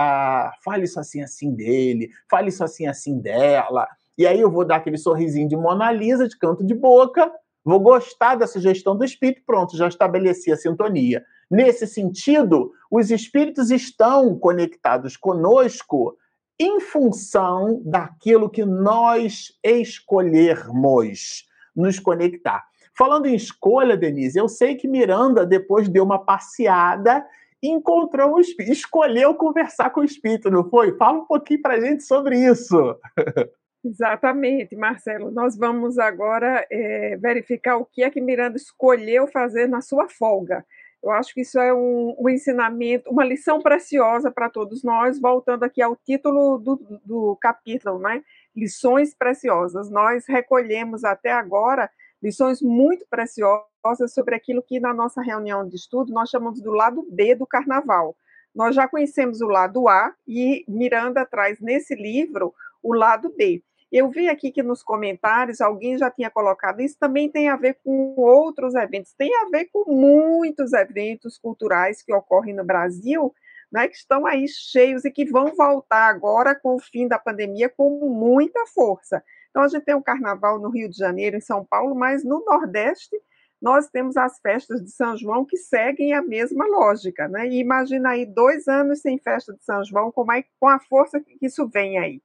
fale 0.64 0.84
isso 0.84 0.98
assim 0.98 1.22
assim 1.22 1.54
dele, 1.54 2.10
fale 2.30 2.48
isso 2.48 2.64
assim 2.64 2.86
assim 2.86 3.18
dela. 3.20 3.86
E 4.16 4.26
aí 4.26 4.40
eu 4.40 4.50
vou 4.50 4.64
dar 4.64 4.76
aquele 4.76 4.98
sorrisinho 4.98 5.48
de 5.48 5.56
Mona 5.56 5.90
Lisa, 5.90 6.28
de 6.28 6.38
canto 6.38 6.64
de 6.64 6.74
boca, 6.74 7.30
vou 7.64 7.80
gostar 7.80 8.34
da 8.34 8.46
sugestão 8.46 8.96
do 8.96 9.04
espírito, 9.04 9.42
pronto, 9.46 9.76
já 9.76 9.88
estabeleci 9.88 10.52
a 10.52 10.56
sintonia. 10.56 11.24
Nesse 11.50 11.86
sentido, 11.86 12.72
os 12.90 13.10
espíritos 13.10 13.70
estão 13.70 14.38
conectados 14.38 15.16
conosco 15.16 16.16
em 16.58 16.80
função 16.80 17.82
daquilo 17.84 18.50
que 18.50 18.64
nós 18.64 19.52
escolhermos 19.64 21.44
nos 21.74 21.98
conectar. 21.98 22.64
Falando 22.96 23.26
em 23.26 23.34
escolha, 23.34 23.96
Denise, 23.96 24.38
eu 24.38 24.48
sei 24.48 24.74
que 24.74 24.86
Miranda 24.86 25.46
depois 25.46 25.88
deu 25.88 26.04
uma 26.04 26.18
passeada 26.18 27.24
encontrou 27.62 28.34
um 28.34 28.40
espírito, 28.40 28.72
escolheu 28.72 29.34
conversar 29.34 29.90
com 29.90 30.00
o 30.00 30.04
espírito, 30.04 30.50
não 30.50 30.68
foi? 30.68 30.96
Fala 30.96 31.18
um 31.18 31.26
pouquinho 31.26 31.62
para 31.62 31.74
a 31.74 31.80
gente 31.80 32.02
sobre 32.02 32.36
isso. 32.36 32.76
Exatamente, 33.84 34.76
Marcelo. 34.76 35.30
Nós 35.30 35.56
vamos 35.56 35.98
agora 35.98 36.64
é, 36.70 37.16
verificar 37.16 37.76
o 37.76 37.84
que 37.84 38.02
é 38.02 38.10
que 38.10 38.20
Miranda 38.20 38.56
escolheu 38.56 39.26
fazer 39.26 39.68
na 39.68 39.80
sua 39.80 40.08
folga. 40.08 40.64
Eu 41.02 41.10
acho 41.10 41.34
que 41.34 41.40
isso 41.40 41.58
é 41.58 41.74
um, 41.74 42.14
um 42.16 42.28
ensinamento, 42.28 43.10
uma 43.10 43.24
lição 43.24 43.60
preciosa 43.60 44.30
para 44.30 44.48
todos 44.48 44.84
nós, 44.84 45.18
voltando 45.18 45.64
aqui 45.64 45.82
ao 45.82 45.96
título 45.96 46.58
do, 46.58 47.00
do 47.04 47.36
capítulo, 47.40 47.98
né? 47.98 48.22
lições 48.54 49.12
preciosas. 49.12 49.90
Nós 49.90 50.26
recolhemos 50.28 51.02
até 51.02 51.32
agora 51.32 51.90
lições 52.22 52.62
muito 52.62 53.04
preciosas 53.10 53.71
sobre 54.08 54.34
aquilo 54.34 54.62
que 54.62 54.78
na 54.78 54.94
nossa 54.94 55.20
reunião 55.20 55.66
de 55.66 55.76
estudo 55.76 56.12
nós 56.12 56.30
chamamos 56.30 56.60
do 56.60 56.70
lado 56.70 57.06
B 57.10 57.34
do 57.34 57.46
carnaval. 57.46 58.16
Nós 58.54 58.74
já 58.74 58.86
conhecemos 58.86 59.40
o 59.40 59.46
lado 59.46 59.88
A 59.88 60.14
e 60.26 60.64
Miranda 60.68 61.24
traz 61.24 61.60
nesse 61.60 61.94
livro 61.94 62.54
o 62.82 62.94
lado 62.94 63.32
B. 63.36 63.62
Eu 63.90 64.08
vi 64.08 64.28
aqui 64.28 64.50
que 64.50 64.62
nos 64.62 64.82
comentários 64.82 65.60
alguém 65.60 65.98
já 65.98 66.10
tinha 66.10 66.30
colocado 66.30 66.80
isso 66.80 66.96
também 66.98 67.30
tem 67.30 67.48
a 67.48 67.56
ver 67.56 67.78
com 67.84 68.14
outros 68.16 68.74
eventos, 68.74 69.12
tem 69.12 69.30
a 69.36 69.48
ver 69.50 69.68
com 69.72 69.90
muitos 69.90 70.72
eventos 70.72 71.36
culturais 71.36 72.02
que 72.02 72.12
ocorrem 72.12 72.54
no 72.54 72.64
Brasil 72.64 73.32
né, 73.72 73.88
que 73.88 73.96
estão 73.96 74.26
aí 74.26 74.46
cheios 74.46 75.04
e 75.04 75.10
que 75.10 75.24
vão 75.24 75.46
voltar 75.56 76.08
agora 76.08 76.54
com 76.54 76.76
o 76.76 76.78
fim 76.78 77.08
da 77.08 77.18
pandemia 77.18 77.70
com 77.70 78.06
muita 78.10 78.66
força. 78.66 79.24
Então, 79.48 79.62
a 79.62 79.68
gente 79.68 79.84
tem 79.84 79.94
o 79.94 80.02
carnaval 80.02 80.58
no 80.58 80.68
Rio 80.68 80.88
de 80.88 80.96
Janeiro, 80.96 81.36
em 81.36 81.40
São 81.40 81.64
Paulo, 81.64 81.94
mas 81.94 82.22
no 82.22 82.44
Nordeste 82.44 83.16
nós 83.62 83.88
temos 83.88 84.16
as 84.16 84.40
festas 84.40 84.82
de 84.82 84.90
São 84.90 85.16
João 85.16 85.44
que 85.44 85.56
seguem 85.56 86.12
a 86.12 86.20
mesma 86.20 86.66
lógica. 86.66 87.28
Né? 87.28 87.46
E 87.46 87.60
imagina 87.60 88.10
aí 88.10 88.26
dois 88.26 88.66
anos 88.66 89.00
sem 89.00 89.18
festa 89.18 89.54
de 89.54 89.62
São 89.64 89.84
João, 89.84 90.10
com, 90.10 90.28
a, 90.28 90.42
com 90.58 90.68
a 90.68 90.80
força 90.80 91.20
que 91.20 91.38
isso 91.40 91.68
vem 91.68 91.96
aí. 91.96 92.20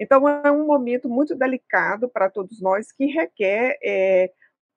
Então, 0.00 0.26
é 0.26 0.50
um 0.50 0.66
momento 0.66 1.08
muito 1.08 1.34
delicado 1.34 2.08
para 2.08 2.30
todos 2.30 2.60
nós 2.62 2.90
que 2.90 3.04
requer 3.04 3.78
é, 3.82 4.30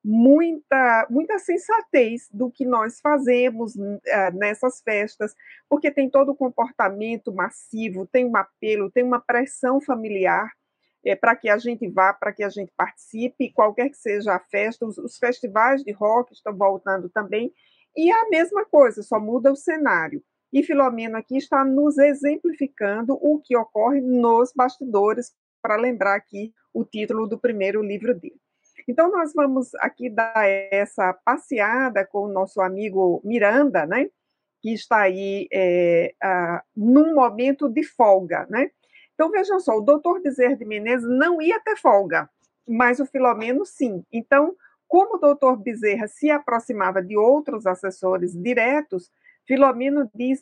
muita, 0.04 1.08
muita 1.10 1.40
sensatez 1.40 2.28
do 2.34 2.52
que 2.52 2.66
nós 2.66 3.00
fazemos 3.00 3.76
uh, 3.76 4.02
nessas 4.34 4.82
festas, 4.82 5.34
porque 5.70 5.92
tem 5.92 6.10
todo 6.10 6.32
o 6.32 6.36
comportamento 6.36 7.32
massivo, 7.32 8.06
tem 8.08 8.26
um 8.26 8.36
apelo, 8.36 8.92
tem 8.92 9.04
uma 9.04 9.22
pressão 9.22 9.80
familiar 9.80 10.52
é, 11.06 11.16
para 11.16 11.36
que 11.36 11.50
a 11.50 11.58
gente 11.58 11.88
vá, 11.88 12.14
para 12.14 12.32
que 12.32 12.44
a 12.44 12.50
gente 12.50 12.72
participe, 12.76 13.52
qualquer 13.52 13.90
que 13.90 13.98
seja 13.98 14.34
a 14.34 14.40
festa, 14.40 14.86
os, 14.86 14.98
os 14.98 15.18
festivais 15.18 15.84
de 15.84 15.92
rock 15.92 16.34
estão 16.34 16.56
voltando 16.56 17.10
também, 17.10 17.52
e 17.96 18.12
a 18.12 18.30
mesma 18.30 18.66
coisa, 18.66 19.02
só 19.04 19.20
muda 19.20 19.52
o 19.52 19.56
cenário. 19.56 20.24
E 20.54 20.64
Filomeno 20.64 21.18
aqui 21.18 21.38
está 21.38 21.64
nos 21.64 21.98
exemplificando 21.98 23.18
o 23.22 23.40
que 23.40 23.56
ocorre 23.56 24.02
nos 24.02 24.52
bastidores, 24.56 25.34
para 25.62 25.76
lembrar 25.76 26.16
aqui 26.16 26.52
o 26.74 26.84
título 26.84 27.28
do 27.28 27.38
primeiro 27.38 27.82
livro 27.82 28.14
dele. 28.20 28.40
Então, 28.88 29.12
nós 29.12 29.32
vamos 29.34 29.74
aqui 29.76 30.10
dar 30.10 30.48
essa 30.72 31.14
passeada 31.14 32.06
com 32.06 32.24
o 32.24 32.32
nosso 32.32 32.60
amigo 32.62 33.22
Miranda, 33.24 33.86
né? 33.86 34.10
Que 34.62 34.74
está 34.74 35.02
aí 35.02 35.48
é, 35.54 36.14
num 36.76 37.14
momento 37.14 37.70
de 37.70 37.84
folga, 37.84 38.48
né? 38.50 38.72
Então, 39.22 39.30
vejam 39.30 39.60
só, 39.60 39.78
o 39.78 39.82
doutor 39.82 40.20
Bezerra 40.20 40.56
de 40.56 40.66
Menezes 40.66 41.08
não 41.08 41.40
ia 41.40 41.60
ter 41.60 41.78
folga, 41.78 42.28
mas 42.68 43.00
o 43.00 43.06
Filomeno 43.06 43.64
sim. 43.68 44.04
Então, 44.12 44.56
como 44.88 45.18
o 45.18 45.20
doutor 45.20 45.58
Bezerra 45.58 46.08
se 46.08 46.32
aproximava 46.32 47.04
de 47.04 47.16
outros 47.16 47.68
assessores 47.68 48.34
diretos, 48.34 49.12
Filomeno 49.46 50.10
diz: 50.16 50.40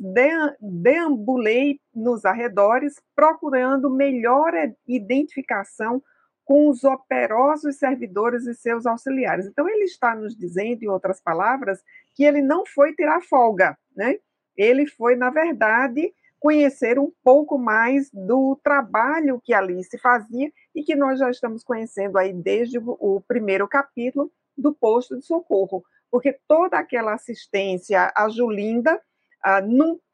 deambulei 0.62 1.82
nos 1.94 2.24
arredores 2.24 2.96
procurando 3.14 3.90
melhor 3.90 4.54
identificação 4.88 6.02
com 6.46 6.70
os 6.70 6.86
operosos 6.86 7.76
servidores 7.76 8.48
e 8.48 8.54
seus 8.54 8.86
auxiliares. 8.86 9.46
Então, 9.46 9.68
ele 9.68 9.84
está 9.84 10.16
nos 10.16 10.38
dizendo, 10.38 10.84
em 10.84 10.88
outras 10.88 11.20
palavras, 11.20 11.84
que 12.16 12.24
ele 12.24 12.42
não 12.42 12.66
foi 12.66 12.94
tirar 12.94 13.20
folga, 13.20 13.78
né? 13.94 14.16
Ele 14.56 14.88
foi, 14.88 15.18
na 15.18 15.30
verdade, 15.30 16.14
conhecer 16.40 16.98
um 16.98 17.12
pouco 17.24 17.58
mais 17.58 18.10
do 18.12 18.58
trabalho 18.64 19.42
que 19.44 19.54
ali 19.54 19.84
se 19.84 19.98
fazia 19.98 20.52
e 20.74 20.84
que 20.84 20.96
nós 20.96 21.20
já 21.20 21.30
estamos 21.30 21.64
conhecendo 21.64 22.18
aí 22.18 22.32
desde 22.32 22.80
o 22.80 23.22
primeiro 23.28 23.68
capítulo 23.68 24.32
do 24.58 24.74
posto 24.74 25.18
de 25.18 25.26
socorro, 25.26 25.84
porque 26.10 26.38
toda 26.48 26.78
aquela 26.78 27.14
assistência 27.14 28.12
à 28.16 28.30
Julinda, 28.30 29.00
ah, 29.44 29.62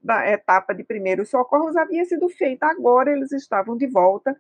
na 0.04 0.30
etapa 0.30 0.74
de 0.74 0.84
primeiros 0.84 1.30
socorros, 1.30 1.76
havia 1.76 2.06
sido 2.06 2.30
feita. 2.30 2.68
Agora 2.68 3.12
eles 3.12 3.32
estavam 3.32 3.76
de 3.76 3.88
volta 3.88 4.40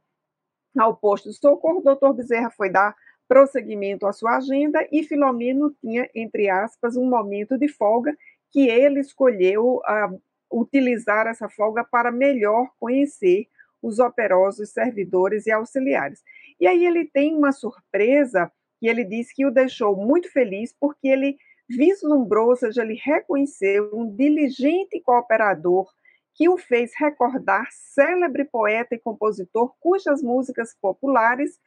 ao 0.77 0.95
posto 0.95 1.29
de 1.29 1.37
socorro, 1.37 1.79
o 1.79 1.83
doutor 1.83 2.13
Bezerra 2.13 2.51
foi 2.51 2.69
dar 2.69 2.95
prosseguimento 3.27 4.05
à 4.05 4.13
sua 4.13 4.37
agenda 4.37 4.87
e 4.91 5.03
Filomeno 5.03 5.73
tinha, 5.81 6.09
entre 6.13 6.49
aspas, 6.49 6.95
um 6.95 7.09
momento 7.09 7.57
de 7.57 7.67
folga 7.67 8.15
que 8.51 8.69
ele 8.69 8.99
escolheu 8.99 9.77
uh, 9.77 10.21
utilizar 10.51 11.27
essa 11.27 11.49
folga 11.49 11.83
para 11.83 12.11
melhor 12.11 12.69
conhecer 12.79 13.47
os 13.81 13.99
operosos 13.99 14.69
servidores 14.69 15.45
e 15.45 15.51
auxiliares. 15.51 16.23
E 16.59 16.67
aí 16.67 16.85
ele 16.85 17.05
tem 17.05 17.35
uma 17.35 17.51
surpresa 17.51 18.51
que 18.79 18.87
ele 18.87 19.03
diz 19.03 19.31
que 19.33 19.45
o 19.45 19.51
deixou 19.51 19.95
muito 19.95 20.31
feliz 20.31 20.75
porque 20.79 21.07
ele 21.07 21.37
vislumbrou, 21.69 22.49
ou 22.49 22.55
seja, 22.55 22.83
ele 22.83 22.99
reconheceu 23.01 23.89
um 23.93 24.15
diligente 24.15 25.01
cooperador 25.01 25.91
que 26.35 26.49
o 26.49 26.57
fez 26.57 26.91
recordar 26.97 27.67
célebre 27.71 28.45
poeta 28.45 28.93
e 28.93 28.99
compositor 28.99 29.73
cujas 29.79 30.21
músicas 30.21 30.75
populares 30.81 31.59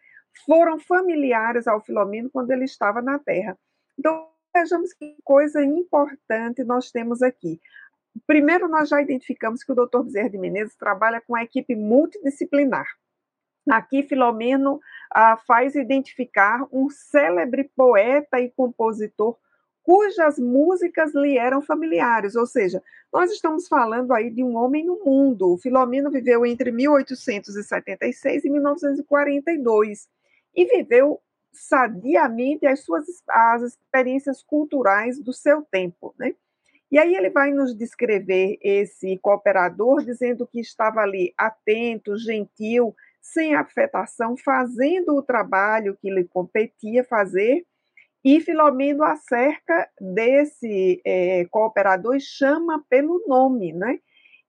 foram 0.44 0.78
familiares 0.78 1.66
ao 1.66 1.80
Filomeno 1.80 2.30
quando 2.30 2.50
ele 2.50 2.64
estava 2.64 3.00
na 3.00 3.18
Terra. 3.18 3.58
Então, 3.98 4.28
vejamos 4.54 4.92
que 4.92 5.16
coisa 5.24 5.64
importante 5.64 6.62
nós 6.64 6.90
temos 6.90 7.22
aqui. 7.22 7.60
Primeiro, 8.26 8.68
nós 8.68 8.88
já 8.88 9.00
identificamos 9.00 9.62
que 9.62 9.72
o 9.72 9.74
Dr. 9.74 10.02
Bezerra 10.02 10.30
de 10.30 10.38
Menezes 10.38 10.76
trabalha 10.76 11.20
com 11.20 11.34
a 11.34 11.42
equipe 11.42 11.74
multidisciplinar. 11.74 12.86
Aqui, 13.68 14.02
Filomeno 14.02 14.80
ah, 15.12 15.36
faz 15.46 15.74
identificar 15.74 16.66
um 16.72 16.88
célebre 16.88 17.70
poeta 17.76 18.40
e 18.40 18.50
compositor 18.50 19.36
cujas 19.82 20.38
músicas 20.38 21.14
lhe 21.14 21.38
eram 21.38 21.62
familiares, 21.62 22.36
ou 22.36 22.44
seja, 22.44 22.82
nós 23.10 23.32
estamos 23.32 23.66
falando 23.66 24.12
aí 24.12 24.28
de 24.28 24.44
um 24.44 24.54
homem 24.54 24.84
no 24.84 25.02
mundo. 25.02 25.54
O 25.54 25.56
Filomeno 25.56 26.10
viveu 26.10 26.44
entre 26.44 26.70
1876 26.70 28.44
e 28.44 28.50
1942 28.50 30.06
e 30.54 30.64
viveu 30.66 31.18
sadiamente 31.52 32.66
as 32.66 32.80
suas 32.80 33.06
as 33.30 33.62
experiências 33.62 34.42
culturais 34.42 35.18
do 35.18 35.32
seu 35.32 35.62
tempo, 35.62 36.14
né? 36.18 36.34
E 36.90 36.98
aí 36.98 37.14
ele 37.14 37.30
vai 37.30 37.50
nos 37.50 37.76
descrever 37.76 38.58
esse 38.62 39.18
cooperador 39.18 40.04
dizendo 40.04 40.46
que 40.46 40.60
estava 40.60 41.00
ali 41.00 41.34
atento, 41.36 42.16
gentil, 42.16 42.94
sem 43.20 43.54
afetação, 43.54 44.36
fazendo 44.36 45.14
o 45.14 45.22
trabalho 45.22 45.96
que 46.00 46.10
lhe 46.10 46.24
competia 46.24 47.04
fazer 47.04 47.66
e 48.24 48.40
Filomeno 48.40 49.04
acerca 49.04 49.88
desse 50.00 51.00
é, 51.04 51.44
cooperador 51.46 52.16
e 52.16 52.20
chama 52.20 52.84
pelo 52.88 53.22
nome, 53.26 53.72
né? 53.72 54.00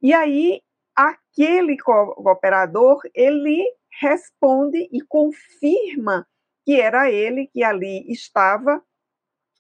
E 0.02 0.14
aí 0.14 0.62
aquele 0.96 1.78
cooperador 1.78 3.00
ele 3.14 3.64
responde 4.02 4.90
e 4.92 5.02
confirma 5.02 6.28
que 6.66 6.80
era 6.80 7.12
ele 7.12 7.48
que 7.48 7.64
ali 7.64 8.06
estava, 8.12 8.84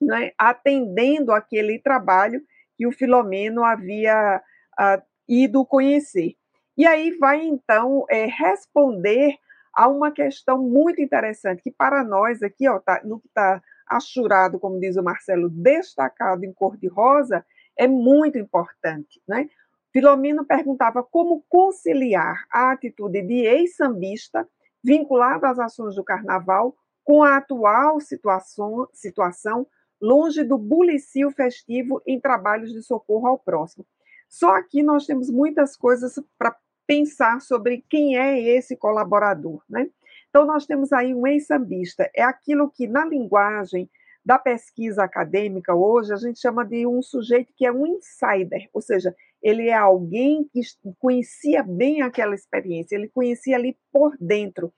né, 0.01 0.31
atendendo 0.37 1.31
aquele 1.31 1.79
trabalho 1.79 2.41
que 2.79 2.87
o 2.87 2.93
Filomeno 2.93 3.65
havia 3.65 4.41
uh, 4.79 5.01
ido 5.27 5.65
conhecer. 5.65 6.35
E 6.77 6.87
aí 6.87 7.11
vai 7.17 7.41
então 7.41 8.05
é, 8.09 8.25
responder 8.25 9.35
a 9.75 9.89
uma 9.89 10.13
questão 10.13 10.63
muito 10.63 11.01
interessante 11.01 11.61
que 11.61 11.71
para 11.71 12.05
nós 12.05 12.41
aqui, 12.41 12.69
ó, 12.69 12.79
tá, 12.79 13.01
no 13.03 13.19
que 13.19 13.27
está 13.27 13.61
achurado, 13.85 14.57
como 14.57 14.79
diz 14.79 14.95
o 14.95 15.03
Marcelo, 15.03 15.49
destacado 15.49 16.45
em 16.45 16.53
cor-de-rosa, 16.53 17.45
é 17.77 17.85
muito 17.85 18.37
importante. 18.37 19.21
Né? 19.27 19.49
Filomeno 19.91 20.45
perguntava 20.45 21.03
como 21.03 21.43
conciliar 21.49 22.45
a 22.49 22.71
atitude 22.71 23.21
de 23.23 23.45
ex-sambista, 23.45 24.47
vinculada 24.81 25.49
às 25.49 25.59
ações 25.59 25.95
do 25.95 26.03
carnaval, 26.03 26.73
com 27.03 27.23
a 27.23 27.35
atual 27.35 27.99
situação, 27.99 28.87
situação 28.93 29.67
longe 30.01 30.43
do 30.43 30.57
bulicio 30.57 31.31
festivo 31.31 32.01
em 32.07 32.19
trabalhos 32.19 32.71
de 32.71 32.81
socorro 32.81 33.27
ao 33.27 33.39
próximo. 33.39 33.85
Só 34.27 34.55
aqui 34.55 34.83
nós 34.83 35.05
temos 35.05 35.29
muitas 35.29 35.75
coisas 35.75 36.19
para 36.37 36.55
pensar 36.85 37.41
sobre 37.41 37.83
quem 37.89 38.17
é 38.17 38.39
esse 38.39 38.75
colaborador. 38.75 39.61
Né? 39.69 39.89
Então, 40.29 40.45
nós 40.45 40.65
temos 40.65 40.93
aí 40.93 41.13
um 41.13 41.25
ex-sambista, 41.25 42.09
é 42.15 42.23
aquilo 42.23 42.69
que 42.69 42.87
na 42.87 43.05
linguagem 43.05 43.89
da 44.23 44.37
pesquisa 44.37 45.03
acadêmica 45.03 45.73
hoje 45.73 46.13
a 46.13 46.17
gente 46.17 46.39
chama 46.39 46.63
de 46.63 46.85
um 46.85 47.01
sujeito 47.01 47.53
que 47.55 47.65
é 47.65 47.71
um 47.71 47.87
insider, 47.87 48.69
ou 48.73 48.81
seja, 48.81 49.15
ele 49.41 49.69
é 49.69 49.73
alguém 49.73 50.47
que 50.51 50.61
conhecia 50.99 51.63
bem 51.63 52.01
aquela 52.01 52.35
experiência, 52.35 52.95
ele 52.95 53.07
conhecia 53.07 53.55
ali 53.55 53.77
por 53.91 54.15
dentro. 54.19 54.71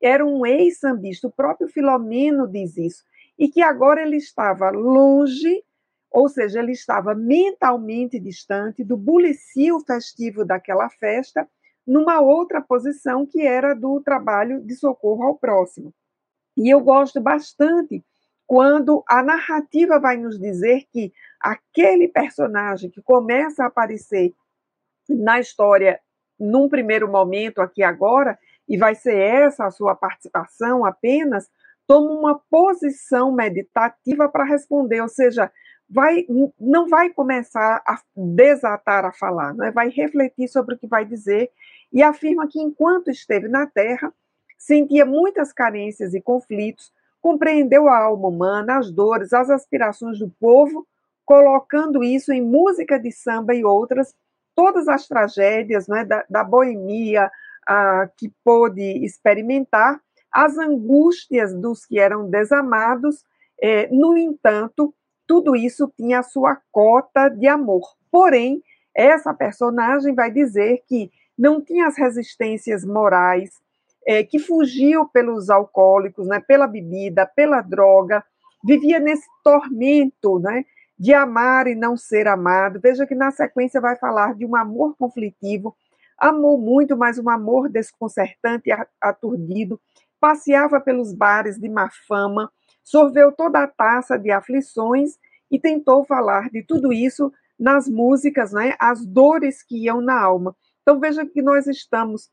Era 0.00 0.24
um 0.24 0.46
ex-sambista, 0.46 1.26
o 1.26 1.32
próprio 1.32 1.68
Filomeno 1.68 2.46
diz 2.46 2.76
isso, 2.76 3.04
e 3.38 3.48
que 3.48 3.62
agora 3.62 4.02
ele 4.02 4.16
estava 4.16 4.70
longe, 4.70 5.62
ou 6.10 6.28
seja, 6.28 6.60
ele 6.60 6.72
estava 6.72 7.14
mentalmente 7.14 8.20
distante 8.20 8.84
do 8.84 8.96
bulicio 8.96 9.80
festivo 9.80 10.44
daquela 10.44 10.88
festa 10.88 11.48
numa 11.86 12.20
outra 12.20 12.62
posição 12.62 13.26
que 13.26 13.42
era 13.42 13.74
do 13.74 14.00
trabalho 14.00 14.60
de 14.60 14.74
socorro 14.74 15.24
ao 15.24 15.36
próximo. 15.36 15.92
E 16.56 16.72
eu 16.72 16.80
gosto 16.80 17.20
bastante 17.20 18.04
quando 18.46 19.02
a 19.08 19.22
narrativa 19.22 19.98
vai 19.98 20.16
nos 20.16 20.38
dizer 20.38 20.84
que 20.92 21.12
aquele 21.40 22.08
personagem 22.08 22.90
que 22.90 23.02
começa 23.02 23.64
a 23.64 23.66
aparecer 23.66 24.32
na 25.08 25.40
história 25.40 26.00
num 26.38 26.68
primeiro 26.68 27.10
momento 27.10 27.60
aqui 27.60 27.82
agora 27.82 28.38
e 28.68 28.76
vai 28.76 28.94
ser 28.94 29.16
essa 29.16 29.66
a 29.66 29.70
sua 29.70 29.94
participação 29.94 30.84
apenas 30.84 31.48
toma 31.86 32.10
uma 32.10 32.40
posição 32.50 33.32
meditativa 33.32 34.28
para 34.28 34.44
responder, 34.44 35.00
ou 35.00 35.08
seja, 35.08 35.50
vai, 35.88 36.26
não 36.58 36.88
vai 36.88 37.10
começar 37.10 37.82
a 37.86 38.00
desatar 38.16 39.04
a 39.04 39.12
falar, 39.12 39.54
não 39.54 39.66
é? 39.66 39.70
vai 39.70 39.88
refletir 39.88 40.48
sobre 40.48 40.74
o 40.74 40.78
que 40.78 40.86
vai 40.86 41.04
dizer 41.04 41.50
e 41.92 42.02
afirma 42.02 42.48
que 42.48 42.60
enquanto 42.60 43.10
esteve 43.10 43.48
na 43.48 43.66
Terra, 43.66 44.12
sentia 44.58 45.04
muitas 45.04 45.52
carências 45.52 46.14
e 46.14 46.20
conflitos, 46.20 46.92
compreendeu 47.20 47.88
a 47.88 47.98
alma 47.98 48.28
humana, 48.28 48.78
as 48.78 48.90
dores, 48.90 49.32
as 49.32 49.50
aspirações 49.50 50.18
do 50.18 50.28
povo, 50.40 50.86
colocando 51.24 52.02
isso 52.02 52.32
em 52.32 52.42
música 52.42 52.98
de 52.98 53.10
samba 53.10 53.54
e 53.54 53.64
outras, 53.64 54.14
todas 54.54 54.88
as 54.88 55.06
tragédias 55.06 55.88
né, 55.88 56.04
da, 56.04 56.24
da 56.28 56.44
boemia 56.44 57.30
a, 57.66 58.08
que 58.16 58.32
pôde 58.44 59.04
experimentar, 59.04 60.00
as 60.34 60.58
angústias 60.58 61.54
dos 61.54 61.86
que 61.86 62.00
eram 62.00 62.28
desamados, 62.28 63.24
é, 63.62 63.86
no 63.92 64.18
entanto, 64.18 64.92
tudo 65.28 65.54
isso 65.54 65.90
tinha 65.96 66.18
a 66.18 66.24
sua 66.24 66.58
cota 66.72 67.28
de 67.28 67.46
amor. 67.46 67.94
Porém, 68.10 68.60
essa 68.92 69.32
personagem 69.32 70.12
vai 70.12 70.32
dizer 70.32 70.82
que 70.88 71.08
não 71.38 71.60
tinha 71.60 71.86
as 71.86 71.96
resistências 71.96 72.84
morais, 72.84 73.60
é, 74.04 74.24
que 74.24 74.40
fugiu 74.40 75.06
pelos 75.06 75.50
alcoólicos, 75.50 76.26
né, 76.26 76.40
pela 76.40 76.66
bebida, 76.66 77.24
pela 77.24 77.60
droga, 77.60 78.24
vivia 78.64 78.98
nesse 78.98 79.26
tormento 79.42 80.40
né, 80.40 80.64
de 80.98 81.14
amar 81.14 81.68
e 81.68 81.76
não 81.76 81.96
ser 81.96 82.26
amado. 82.26 82.80
Veja 82.80 83.06
que 83.06 83.14
na 83.14 83.30
sequência 83.30 83.80
vai 83.80 83.96
falar 83.96 84.34
de 84.34 84.44
um 84.44 84.56
amor 84.56 84.96
conflitivo, 84.98 85.76
amou 86.18 86.58
muito, 86.58 86.96
mas 86.96 87.18
um 87.18 87.28
amor 87.30 87.68
desconcertante 87.68 88.70
aturdido, 89.00 89.80
passeava 90.24 90.80
pelos 90.80 91.12
bares 91.12 91.58
de 91.58 91.68
má 91.68 91.90
fama, 92.08 92.50
sorveu 92.82 93.30
toda 93.30 93.62
a 93.62 93.66
taça 93.66 94.18
de 94.18 94.30
aflições 94.30 95.18
e 95.50 95.60
tentou 95.60 96.02
falar 96.02 96.48
de 96.48 96.62
tudo 96.62 96.94
isso 96.94 97.30
nas 97.60 97.86
músicas, 97.86 98.50
né, 98.50 98.74
as 98.80 99.04
dores 99.04 99.62
que 99.62 99.84
iam 99.84 100.00
na 100.00 100.18
alma. 100.18 100.56
Então 100.80 100.98
veja 100.98 101.26
que 101.26 101.42
nós 101.42 101.66
estamos 101.66 102.30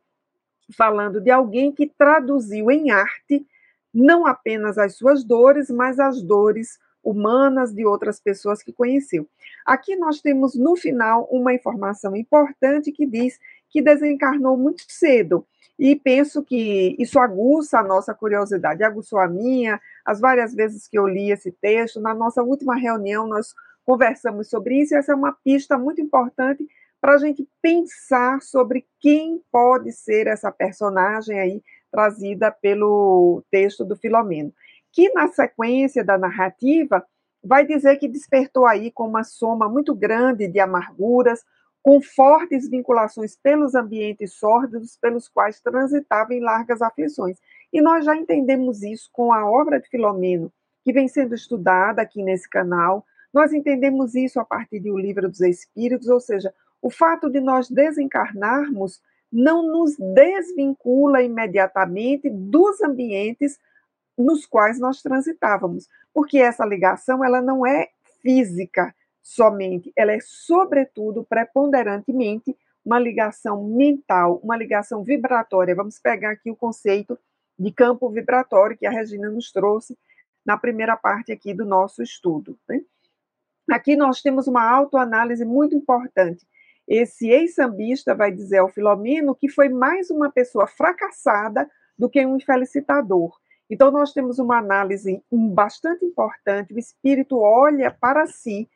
falando 0.73 1.19
de 1.19 1.29
alguém 1.29 1.69
que 1.69 1.85
traduziu 1.85 2.71
em 2.71 2.91
arte 2.91 3.45
não 3.93 4.25
apenas 4.25 4.77
as 4.77 4.95
suas 4.95 5.25
dores, 5.25 5.69
mas 5.69 5.99
as 5.99 6.21
dores 6.21 6.79
humanas 7.03 7.73
de 7.73 7.85
outras 7.85 8.21
pessoas 8.21 8.63
que 8.63 8.71
conheceu. 8.71 9.27
Aqui 9.65 9.97
nós 9.97 10.21
temos 10.21 10.55
no 10.55 10.77
final 10.77 11.27
uma 11.29 11.53
informação 11.53 12.15
importante 12.15 12.89
que 12.89 13.05
diz 13.05 13.37
que 13.69 13.81
desencarnou 13.81 14.55
muito 14.55 14.83
cedo. 14.87 15.45
E 15.81 15.95
penso 15.95 16.43
que 16.43 16.95
isso 16.99 17.17
aguça 17.17 17.79
a 17.79 17.83
nossa 17.83 18.13
curiosidade, 18.13 18.83
aguçou 18.83 19.17
a 19.17 19.27
minha, 19.27 19.81
as 20.05 20.19
várias 20.19 20.53
vezes 20.53 20.87
que 20.87 20.95
eu 20.95 21.07
li 21.07 21.31
esse 21.31 21.51
texto. 21.51 21.99
Na 21.99 22.13
nossa 22.13 22.43
última 22.43 22.75
reunião, 22.75 23.25
nós 23.25 23.55
conversamos 23.83 24.47
sobre 24.47 24.79
isso, 24.79 24.93
e 24.93 24.97
essa 24.97 25.11
é 25.11 25.15
uma 25.15 25.35
pista 25.43 25.79
muito 25.79 25.99
importante 25.99 26.67
para 27.01 27.15
a 27.15 27.17
gente 27.17 27.49
pensar 27.63 28.43
sobre 28.43 28.85
quem 28.99 29.41
pode 29.51 29.91
ser 29.91 30.27
essa 30.27 30.51
personagem 30.51 31.39
aí 31.39 31.63
trazida 31.91 32.51
pelo 32.51 33.43
texto 33.49 33.83
do 33.83 33.95
Filomeno, 33.95 34.53
que 34.91 35.11
na 35.13 35.29
sequência 35.29 36.03
da 36.03 36.15
narrativa 36.15 37.03
vai 37.43 37.65
dizer 37.65 37.97
que 37.97 38.07
despertou 38.07 38.67
aí 38.67 38.91
com 38.91 39.07
uma 39.07 39.23
soma 39.23 39.67
muito 39.67 39.95
grande 39.95 40.47
de 40.47 40.59
amarguras, 40.59 41.43
com 41.83 42.01
fortes 42.01 42.69
vinculações 42.69 43.35
pelos 43.35 43.73
ambientes 43.73 44.33
sórdidos 44.33 44.97
pelos 44.97 45.27
quais 45.27 45.59
transitava 45.59 46.33
em 46.33 46.39
largas 46.39 46.81
aflições. 46.81 47.37
E 47.73 47.81
nós 47.81 48.05
já 48.05 48.15
entendemos 48.15 48.83
isso 48.83 49.09
com 49.11 49.33
a 49.33 49.49
obra 49.49 49.79
de 49.79 49.89
Filomeno, 49.89 50.51
que 50.83 50.93
vem 50.93 51.07
sendo 51.07 51.33
estudada 51.33 52.01
aqui 52.01 52.21
nesse 52.21 52.47
canal. 52.49 53.05
Nós 53.33 53.51
entendemos 53.53 54.13
isso 54.13 54.39
a 54.39 54.45
partir 54.45 54.79
do 54.79 54.97
Livro 54.97 55.27
dos 55.27 55.41
Espíritos, 55.41 56.07
ou 56.07 56.19
seja, 56.19 56.53
o 56.81 56.89
fato 56.89 57.29
de 57.29 57.39
nós 57.39 57.69
desencarnarmos 57.69 59.01
não 59.31 59.63
nos 59.63 59.95
desvincula 59.97 61.21
imediatamente 61.21 62.29
dos 62.29 62.81
ambientes 62.81 63.59
nos 64.17 64.45
quais 64.45 64.79
nós 64.79 65.01
transitávamos, 65.01 65.87
porque 66.13 66.37
essa 66.37 66.65
ligação 66.65 67.23
ela 67.23 67.41
não 67.41 67.65
é 67.65 67.89
física 68.21 68.93
somente, 69.21 69.91
ela 69.95 70.11
é 70.11 70.19
sobretudo 70.19 71.23
preponderantemente 71.23 72.55
uma 72.83 72.99
ligação 72.99 73.63
mental, 73.63 74.39
uma 74.43 74.57
ligação 74.57 75.03
vibratória. 75.03 75.75
Vamos 75.75 75.99
pegar 75.99 76.31
aqui 76.31 76.49
o 76.49 76.55
conceito 76.55 77.17
de 77.57 77.71
campo 77.71 78.09
vibratório 78.09 78.77
que 78.77 78.87
a 78.87 78.91
Regina 78.91 79.29
nos 79.29 79.51
trouxe 79.51 79.97
na 80.45 80.57
primeira 80.57 80.97
parte 80.97 81.31
aqui 81.31 81.53
do 81.53 81.65
nosso 81.65 82.01
estudo. 82.01 82.57
Né? 82.67 82.81
Aqui 83.69 83.95
nós 83.95 84.21
temos 84.21 84.47
uma 84.47 84.67
autoanálise 84.67 85.45
muito 85.45 85.75
importante. 85.75 86.45
Esse 86.87 87.29
ex-sambista 87.29 88.15
vai 88.15 88.31
dizer 88.31 88.57
ao 88.57 88.69
Filomeno 88.69 89.35
que 89.35 89.47
foi 89.47 89.69
mais 89.69 90.09
uma 90.09 90.31
pessoa 90.31 90.65
fracassada 90.67 91.69
do 91.97 92.09
que 92.09 92.25
um 92.25 92.35
infelicitador. 92.35 93.39
Então, 93.69 93.89
nós 93.89 94.11
temos 94.11 94.39
uma 94.39 94.57
análise 94.57 95.23
bastante 95.31 96.03
importante. 96.03 96.73
O 96.73 96.79
espírito 96.79 97.39
olha 97.39 97.89
para 97.89 98.27
si, 98.27 98.67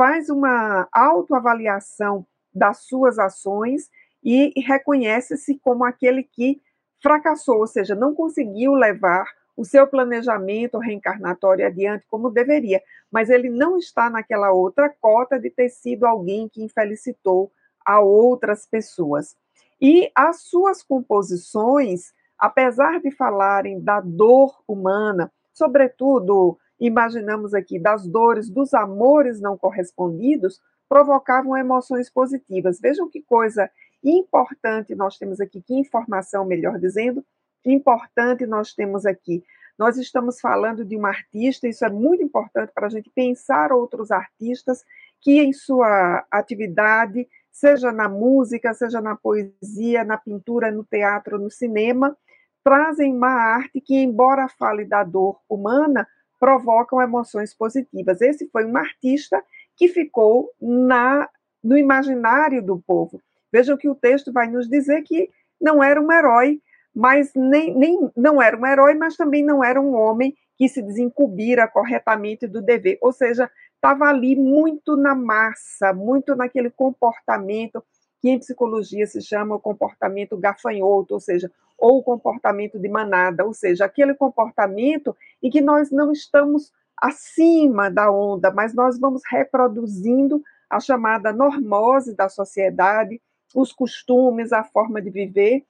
faz 0.00 0.30
uma 0.30 0.88
autoavaliação 0.90 2.26
das 2.54 2.86
suas 2.86 3.18
ações 3.18 3.90
e 4.24 4.50
reconhece-se 4.62 5.58
como 5.58 5.84
aquele 5.84 6.22
que 6.22 6.58
fracassou, 7.02 7.58
ou 7.58 7.66
seja, 7.66 7.94
não 7.94 8.14
conseguiu 8.14 8.72
levar 8.72 9.26
o 9.54 9.62
seu 9.62 9.86
planejamento 9.86 10.78
reencarnatório 10.78 11.66
adiante 11.66 12.06
como 12.08 12.30
deveria, 12.30 12.80
mas 13.12 13.28
ele 13.28 13.50
não 13.50 13.76
está 13.76 14.08
naquela 14.08 14.50
outra 14.50 14.88
cota 14.88 15.38
de 15.38 15.50
ter 15.50 15.68
sido 15.68 16.06
alguém 16.06 16.48
que 16.48 16.64
infelicitou 16.64 17.52
a 17.84 18.00
outras 18.00 18.64
pessoas. 18.64 19.36
E 19.78 20.10
as 20.14 20.44
suas 20.44 20.82
composições 20.82 22.14
apesar 22.38 23.00
de 23.00 23.10
falarem 23.10 23.78
da 23.78 24.00
dor 24.00 24.62
humana, 24.66 25.30
sobretudo, 25.52 26.58
imaginamos 26.80 27.54
aqui, 27.54 27.78
das 27.78 28.06
dores, 28.06 28.48
dos 28.48 28.72
amores 28.72 29.40
não 29.40 29.56
correspondidos, 29.56 30.60
provocavam 30.88 31.56
emoções 31.56 32.10
positivas. 32.10 32.80
Vejam 32.80 33.08
que 33.08 33.22
coisa 33.22 33.70
importante 34.02 34.94
nós 34.94 35.18
temos 35.18 35.40
aqui, 35.40 35.60
que 35.60 35.74
informação, 35.74 36.44
melhor 36.44 36.78
dizendo, 36.78 37.24
que 37.62 37.70
importante 37.70 38.46
nós 38.46 38.72
temos 38.72 39.04
aqui. 39.04 39.44
Nós 39.78 39.96
estamos 39.96 40.40
falando 40.40 40.84
de 40.84 40.96
um 40.96 41.06
artista, 41.06 41.68
isso 41.68 41.84
é 41.84 41.90
muito 41.90 42.22
importante 42.22 42.72
para 42.74 42.86
a 42.86 42.90
gente 42.90 43.10
pensar 43.10 43.72
outros 43.72 44.10
artistas 44.10 44.84
que, 45.20 45.40
em 45.40 45.52
sua 45.52 46.24
atividade, 46.30 47.28
seja 47.52 47.92
na 47.92 48.08
música, 48.08 48.74
seja 48.74 49.00
na 49.00 49.16
poesia, 49.16 50.04
na 50.04 50.16
pintura, 50.16 50.70
no 50.70 50.84
teatro, 50.84 51.38
no 51.38 51.50
cinema, 51.50 52.16
trazem 52.64 53.14
uma 53.14 53.30
arte 53.30 53.80
que, 53.80 53.96
embora 53.96 54.48
fale 54.48 54.84
da 54.84 55.02
dor 55.02 55.40
humana, 55.48 56.06
provocam 56.40 57.02
emoções 57.02 57.54
positivas. 57.54 58.22
Esse 58.22 58.48
foi 58.48 58.64
um 58.64 58.76
artista 58.76 59.44
que 59.76 59.86
ficou 59.86 60.50
na, 60.60 61.28
no 61.62 61.76
imaginário 61.76 62.62
do 62.62 62.80
povo. 62.80 63.20
Vejam 63.52 63.76
que 63.76 63.88
o 63.88 63.94
texto 63.94 64.32
vai 64.32 64.48
nos 64.48 64.66
dizer 64.66 65.02
que 65.02 65.28
não 65.60 65.82
era 65.82 66.00
um 66.00 66.10
herói, 66.10 66.60
mas 66.94 67.32
nem, 67.34 67.76
nem 67.76 68.10
não 68.16 68.40
era 68.40 68.56
um 68.56 68.66
herói, 68.66 68.94
mas 68.94 69.16
também 69.16 69.44
não 69.44 69.62
era 69.62 69.80
um 69.80 69.94
homem 69.94 70.34
que 70.56 70.68
se 70.68 70.82
desencubira 70.82 71.68
corretamente 71.68 72.46
do 72.46 72.62
dever. 72.62 72.98
Ou 73.02 73.12
seja, 73.12 73.50
estava 73.74 74.06
ali 74.06 74.34
muito 74.34 74.96
na 74.96 75.14
massa, 75.14 75.92
muito 75.92 76.34
naquele 76.34 76.70
comportamento 76.70 77.82
que 78.20 78.28
em 78.28 78.38
psicologia 78.38 79.06
se 79.06 79.22
chama 79.22 79.54
o 79.56 79.60
comportamento 79.60 80.36
gafanhoto, 80.36 81.14
ou 81.14 81.20
seja, 81.20 81.50
ou 81.80 81.98
o 81.98 82.02
comportamento 82.02 82.78
de 82.78 82.88
manada, 82.88 83.44
ou 83.44 83.54
seja, 83.54 83.86
aquele 83.86 84.14
comportamento 84.14 85.16
em 85.42 85.50
que 85.50 85.60
nós 85.60 85.90
não 85.90 86.12
estamos 86.12 86.72
acima 86.96 87.90
da 87.90 88.12
onda, 88.12 88.50
mas 88.52 88.74
nós 88.74 88.98
vamos 88.98 89.22
reproduzindo 89.28 90.42
a 90.68 90.78
chamada 90.78 91.32
normose 91.32 92.14
da 92.14 92.28
sociedade, 92.28 93.20
os 93.54 93.72
costumes, 93.72 94.52
a 94.52 94.62
forma 94.62 95.00
de 95.00 95.10
viver, 95.10 95.64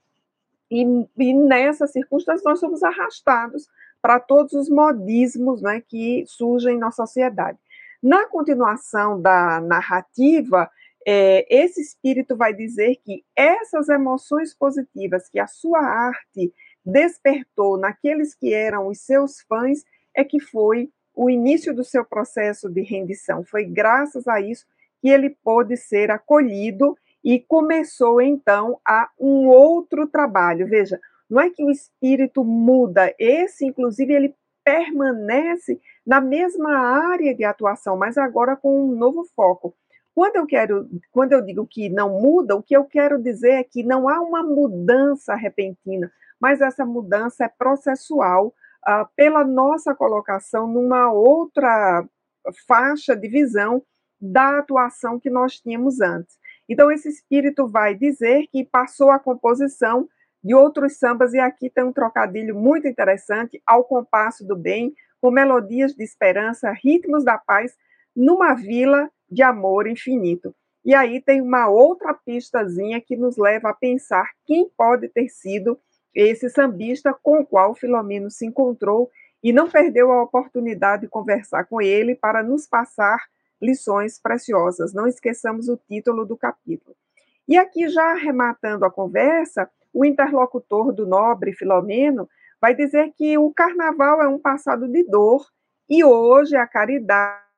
e, 0.70 0.84
e 1.16 1.34
nessas 1.34 1.92
circunstâncias 1.92 2.44
nós 2.44 2.60
somos 2.60 2.82
arrastados 2.82 3.68
para 4.02 4.18
todos 4.18 4.52
os 4.52 4.68
modismos 4.68 5.62
né, 5.62 5.80
que 5.80 6.24
surgem 6.26 6.78
na 6.78 6.90
sociedade. 6.90 7.58
Na 8.02 8.26
continuação 8.26 9.20
da 9.20 9.60
narrativa, 9.60 10.70
é, 11.06 11.46
esse 11.48 11.80
espírito 11.80 12.36
vai 12.36 12.52
dizer 12.52 12.96
que 13.04 13.24
essas 13.34 13.88
emoções 13.88 14.54
positivas 14.54 15.28
que 15.28 15.38
a 15.38 15.46
sua 15.46 15.80
arte 15.80 16.52
despertou 16.84 17.78
naqueles 17.78 18.34
que 18.34 18.52
eram 18.52 18.86
os 18.86 19.00
seus 19.00 19.40
fãs 19.42 19.84
é 20.14 20.24
que 20.24 20.40
foi 20.40 20.90
o 21.14 21.28
início 21.28 21.74
do 21.74 21.84
seu 21.84 22.04
processo 22.04 22.68
de 22.68 22.82
rendição. 22.82 23.44
Foi 23.44 23.64
graças 23.64 24.26
a 24.28 24.40
isso 24.40 24.66
que 25.00 25.08
ele 25.08 25.30
pôde 25.42 25.76
ser 25.76 26.10
acolhido 26.10 26.96
e 27.22 27.38
começou 27.38 28.20
então 28.20 28.78
a 28.86 29.08
um 29.18 29.48
outro 29.48 30.06
trabalho. 30.06 30.66
Veja, 30.66 30.98
não 31.28 31.40
é 31.40 31.50
que 31.50 31.64
o 31.64 31.70
espírito 31.70 32.44
muda, 32.44 33.14
esse 33.18 33.64
inclusive 33.64 34.12
ele 34.12 34.34
permanece 34.64 35.80
na 36.06 36.20
mesma 36.20 36.76
área 36.76 37.34
de 37.34 37.44
atuação, 37.44 37.96
mas 37.96 38.18
agora 38.18 38.56
com 38.56 38.84
um 38.84 38.94
novo 38.94 39.24
foco. 39.34 39.74
Quando 40.20 40.36
eu 40.36 40.46
quero, 40.46 40.86
quando 41.10 41.32
eu 41.32 41.40
digo 41.40 41.66
que 41.66 41.88
não 41.88 42.20
muda, 42.20 42.54
o 42.54 42.62
que 42.62 42.76
eu 42.76 42.84
quero 42.84 43.18
dizer 43.18 43.52
é 43.52 43.64
que 43.64 43.82
não 43.82 44.06
há 44.06 44.20
uma 44.20 44.42
mudança 44.42 45.34
repentina, 45.34 46.12
mas 46.38 46.60
essa 46.60 46.84
mudança 46.84 47.46
é 47.46 47.48
processual 47.48 48.48
uh, 48.86 49.08
pela 49.16 49.42
nossa 49.44 49.94
colocação 49.94 50.66
numa 50.66 51.10
outra 51.10 52.06
faixa 52.68 53.16
de 53.16 53.28
visão 53.28 53.82
da 54.20 54.58
atuação 54.58 55.18
que 55.18 55.30
nós 55.30 55.58
tínhamos 55.58 56.02
antes. 56.02 56.36
Então, 56.68 56.92
esse 56.92 57.08
espírito 57.08 57.66
vai 57.66 57.94
dizer 57.94 58.46
que 58.52 58.62
passou 58.62 59.10
a 59.10 59.18
composição 59.18 60.06
de 60.44 60.54
outros 60.54 60.98
sambas, 60.98 61.32
e 61.32 61.38
aqui 61.38 61.70
tem 61.70 61.84
um 61.84 61.94
trocadilho 61.94 62.54
muito 62.54 62.86
interessante, 62.86 63.58
ao 63.66 63.84
compasso 63.84 64.46
do 64.46 64.54
bem, 64.54 64.92
com 65.18 65.30
melodias 65.30 65.94
de 65.94 66.04
esperança, 66.04 66.70
ritmos 66.72 67.24
da 67.24 67.38
paz, 67.38 67.74
numa 68.14 68.52
vila 68.52 69.10
de 69.30 69.42
amor 69.42 69.86
infinito. 69.86 70.54
E 70.84 70.94
aí 70.94 71.20
tem 71.20 71.40
uma 71.40 71.68
outra 71.68 72.14
pistazinha 72.14 73.00
que 73.00 73.16
nos 73.16 73.36
leva 73.36 73.70
a 73.70 73.74
pensar 73.74 74.30
quem 74.46 74.68
pode 74.76 75.08
ter 75.08 75.28
sido 75.28 75.78
esse 76.14 76.48
sambista 76.48 77.14
com 77.22 77.40
o 77.40 77.46
qual 77.46 77.74
Filomeno 77.74 78.30
se 78.30 78.46
encontrou 78.46 79.10
e 79.42 79.52
não 79.52 79.70
perdeu 79.70 80.10
a 80.10 80.22
oportunidade 80.22 81.02
de 81.02 81.08
conversar 81.08 81.64
com 81.64 81.80
ele 81.80 82.14
para 82.14 82.42
nos 82.42 82.66
passar 82.66 83.18
lições 83.60 84.18
preciosas. 84.18 84.92
Não 84.92 85.06
esqueçamos 85.06 85.68
o 85.68 85.76
título 85.76 86.24
do 86.24 86.36
capítulo. 86.36 86.96
E 87.46 87.56
aqui, 87.56 87.88
já 87.88 88.12
arrematando 88.12 88.84
a 88.84 88.90
conversa, 88.90 89.70
o 89.92 90.04
interlocutor 90.04 90.92
do 90.92 91.06
nobre 91.06 91.52
Filomeno 91.52 92.28
vai 92.60 92.74
dizer 92.74 93.12
que 93.16 93.36
o 93.38 93.52
carnaval 93.52 94.22
é 94.22 94.28
um 94.28 94.38
passado 94.38 94.88
de 94.88 95.04
dor 95.04 95.46
e 95.88 96.04
hoje 96.04 96.56
a 96.56 96.66
caridade 96.66 97.49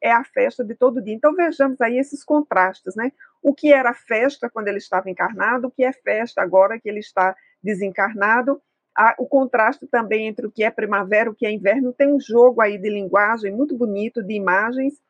é 0.00 0.10
a 0.10 0.24
festa 0.24 0.64
de 0.64 0.74
todo 0.74 1.00
dia. 1.00 1.14
Então 1.14 1.34
vejamos 1.34 1.80
aí 1.80 1.98
esses 1.98 2.24
contrastes, 2.24 2.96
né? 2.96 3.12
O 3.42 3.54
que 3.54 3.72
era 3.72 3.94
festa 3.94 4.50
quando 4.50 4.68
ele 4.68 4.78
estava 4.78 5.08
encarnado, 5.08 5.68
o 5.68 5.70
que 5.70 5.84
é 5.84 5.92
festa 5.92 6.42
agora 6.42 6.78
que 6.80 6.88
ele 6.88 7.00
está 7.00 7.36
desencarnado. 7.62 8.60
o 9.18 9.26
contraste 9.26 9.86
também 9.86 10.26
entre 10.26 10.46
o 10.46 10.50
que 10.50 10.64
é 10.64 10.70
primavera 10.70 11.28
e 11.28 11.32
o 11.32 11.34
que 11.34 11.46
é 11.46 11.50
inverno 11.50 11.92
tem 11.92 12.12
um 12.12 12.20
jogo 12.20 12.60
aí 12.60 12.76
de 12.76 12.90
linguagem 12.90 13.52
muito 13.52 13.76
bonito, 13.76 14.22
de 14.22 14.34
imagens, 14.34 15.00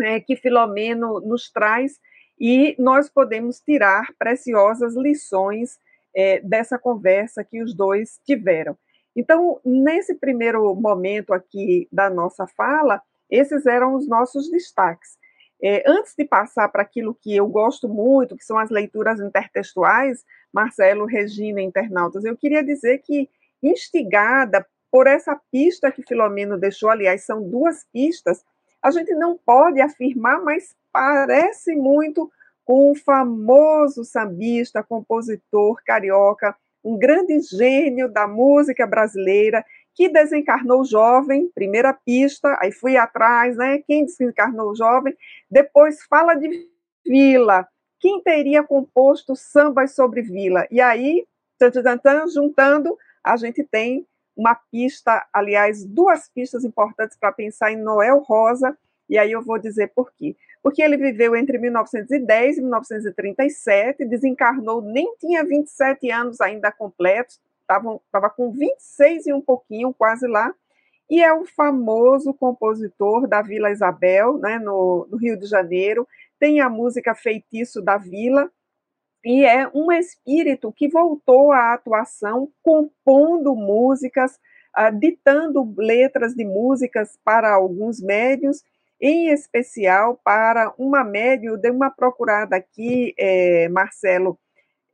é, 0.00 0.20
que 0.20 0.36
Filomeno 0.36 1.20
nos 1.20 1.50
traz 1.50 2.00
e 2.40 2.74
nós 2.78 3.08
podemos 3.08 3.60
tirar 3.60 4.06
preciosas 4.18 4.96
lições 4.96 5.78
é, 6.14 6.40
dessa 6.40 6.78
conversa 6.78 7.44
que 7.44 7.62
os 7.62 7.74
dois 7.74 8.20
tiveram. 8.24 8.76
Então, 9.16 9.60
nesse 9.64 10.14
primeiro 10.14 10.74
momento 10.74 11.32
aqui 11.32 11.88
da 11.92 12.10
nossa 12.10 12.46
fala, 12.46 13.00
esses 13.34 13.66
eram 13.66 13.94
os 13.94 14.06
nossos 14.06 14.50
destaques. 14.50 15.16
É, 15.62 15.82
antes 15.86 16.14
de 16.16 16.24
passar 16.24 16.68
para 16.68 16.82
aquilo 16.82 17.14
que 17.14 17.34
eu 17.34 17.46
gosto 17.48 17.88
muito, 17.88 18.36
que 18.36 18.44
são 18.44 18.58
as 18.58 18.70
leituras 18.70 19.20
intertextuais, 19.20 20.24
Marcelo, 20.52 21.06
Regina, 21.06 21.60
internautas, 21.60 22.24
eu 22.24 22.36
queria 22.36 22.62
dizer 22.62 22.98
que, 22.98 23.28
instigada 23.62 24.66
por 24.90 25.06
essa 25.06 25.40
pista 25.50 25.90
que 25.90 26.02
Filomeno 26.06 26.58
deixou, 26.58 26.90
aliás, 26.90 27.24
são 27.24 27.42
duas 27.42 27.84
pistas, 27.92 28.44
a 28.82 28.90
gente 28.90 29.12
não 29.14 29.38
pode 29.38 29.80
afirmar, 29.80 30.42
mas 30.42 30.76
parece 30.92 31.74
muito 31.74 32.30
com 32.64 32.90
o 32.90 32.94
famoso 32.94 34.04
sambista, 34.04 34.82
compositor 34.82 35.82
carioca, 35.84 36.54
um 36.84 36.98
grande 36.98 37.40
gênio 37.40 38.08
da 38.08 38.28
música 38.28 38.86
brasileira, 38.86 39.64
que 39.94 40.08
desencarnou 40.08 40.84
jovem, 40.84 41.50
primeira 41.54 41.92
pista, 41.92 42.58
aí 42.60 42.72
fui 42.72 42.96
atrás, 42.96 43.56
né? 43.56 43.78
Quem 43.86 44.04
desencarnou 44.04 44.74
jovem, 44.74 45.16
depois 45.50 46.02
fala 46.04 46.34
de 46.34 46.68
Vila, 47.06 47.68
quem 48.00 48.20
teria 48.22 48.62
composto 48.62 49.34
sambas 49.36 49.94
sobre 49.94 50.20
Vila? 50.22 50.66
E 50.70 50.80
aí, 50.80 51.26
tan, 51.58 51.70
tan, 51.70 51.98
tan, 51.98 52.28
juntando, 52.28 52.98
a 53.22 53.36
gente 53.36 53.62
tem 53.64 54.06
uma 54.36 54.54
pista, 54.54 55.24
aliás, 55.32 55.84
duas 55.84 56.28
pistas 56.28 56.64
importantes 56.64 57.16
para 57.16 57.32
pensar 57.32 57.72
em 57.72 57.76
Noel 57.76 58.18
Rosa, 58.18 58.76
e 59.08 59.16
aí 59.16 59.32
eu 59.32 59.42
vou 59.42 59.58
dizer 59.58 59.92
por 59.94 60.12
quê. 60.12 60.36
Porque 60.62 60.82
ele 60.82 60.96
viveu 60.96 61.36
entre 61.36 61.56
1910 61.56 62.58
e 62.58 62.60
1937, 62.60 64.04
desencarnou, 64.06 64.82
nem 64.82 65.14
tinha 65.18 65.44
27 65.44 66.10
anos 66.10 66.40
ainda 66.40 66.72
completos, 66.72 67.40
estava 67.64 68.30
com 68.30 68.52
26 68.52 69.26
e 69.26 69.32
um 69.32 69.40
pouquinho, 69.40 69.92
quase 69.92 70.26
lá, 70.26 70.54
e 71.10 71.22
é 71.22 71.32
o 71.32 71.44
famoso 71.44 72.32
compositor 72.32 73.26
da 73.26 73.42
Vila 73.42 73.70
Isabel, 73.70 74.38
né, 74.38 74.58
no, 74.58 75.06
no 75.10 75.16
Rio 75.16 75.38
de 75.38 75.46
Janeiro, 75.46 76.06
tem 76.38 76.60
a 76.60 76.68
música 76.68 77.14
Feitiço 77.14 77.82
da 77.82 77.96
Vila, 77.96 78.50
e 79.24 79.44
é 79.44 79.68
um 79.74 79.90
espírito 79.90 80.72
que 80.72 80.88
voltou 80.88 81.52
à 81.52 81.72
atuação 81.72 82.50
compondo 82.62 83.54
músicas, 83.54 84.38
uh, 84.76 84.94
ditando 84.98 85.74
letras 85.78 86.34
de 86.34 86.44
músicas 86.44 87.18
para 87.24 87.52
alguns 87.54 88.02
médios, 88.02 88.62
em 89.00 89.28
especial 89.28 90.20
para 90.22 90.72
uma 90.78 91.02
médio, 91.02 91.56
dei 91.56 91.70
uma 91.70 91.90
procurada 91.90 92.56
aqui, 92.56 93.14
é, 93.18 93.68
Marcelo, 93.68 94.38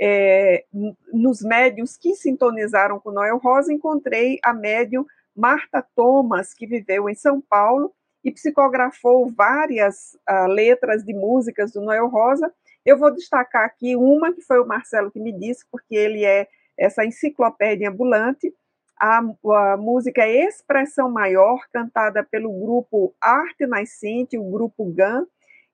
é, 0.00 0.64
nos 1.12 1.42
médios 1.42 1.96
que 1.96 2.14
sintonizaram 2.14 2.98
com 2.98 3.10
Noel 3.10 3.38
Rosa, 3.38 3.72
encontrei 3.72 4.38
a 4.42 4.54
médium 4.54 5.04
Marta 5.36 5.84
Thomas, 5.94 6.54
que 6.54 6.66
viveu 6.66 7.08
em 7.08 7.14
São 7.14 7.40
Paulo 7.40 7.92
e 8.24 8.30
psicografou 8.30 9.30
várias 9.30 10.14
uh, 10.28 10.46
letras 10.46 11.04
de 11.04 11.14
músicas 11.14 11.72
do 11.72 11.80
Noel 11.80 12.08
Rosa, 12.08 12.52
eu 12.84 12.98
vou 12.98 13.10
destacar 13.12 13.64
aqui 13.64 13.94
uma 13.94 14.32
que 14.32 14.40
foi 14.40 14.58
o 14.58 14.66
Marcelo 14.66 15.10
que 15.10 15.20
me 15.20 15.32
disse, 15.32 15.64
porque 15.70 15.94
ele 15.94 16.24
é 16.24 16.48
essa 16.78 17.04
enciclopédia 17.04 17.90
ambulante. 17.90 18.52
A, 18.98 19.18
a 19.18 19.76
música 19.76 20.22
é 20.22 20.46
Expressão 20.46 21.10
Maior, 21.10 21.60
cantada 21.72 22.24
pelo 22.24 22.52
grupo 22.52 23.14
Arte 23.20 23.66
Nascente, 23.66 24.38
o 24.38 24.50
grupo 24.50 24.90
GAN. 24.92 25.26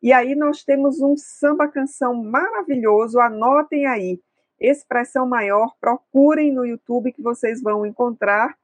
E 0.02 0.12
aí 0.12 0.34
nós 0.34 0.62
temos 0.62 1.00
um 1.00 1.16
samba-canção 1.16 2.14
maravilhoso, 2.14 3.20
anotem 3.20 3.86
aí. 3.86 4.20
Expressão 4.60 5.26
Maior, 5.26 5.74
procurem 5.80 6.52
no 6.52 6.64
YouTube 6.64 7.12
que 7.12 7.22
vocês 7.22 7.62
vão 7.62 7.84
encontrar. 7.84 8.56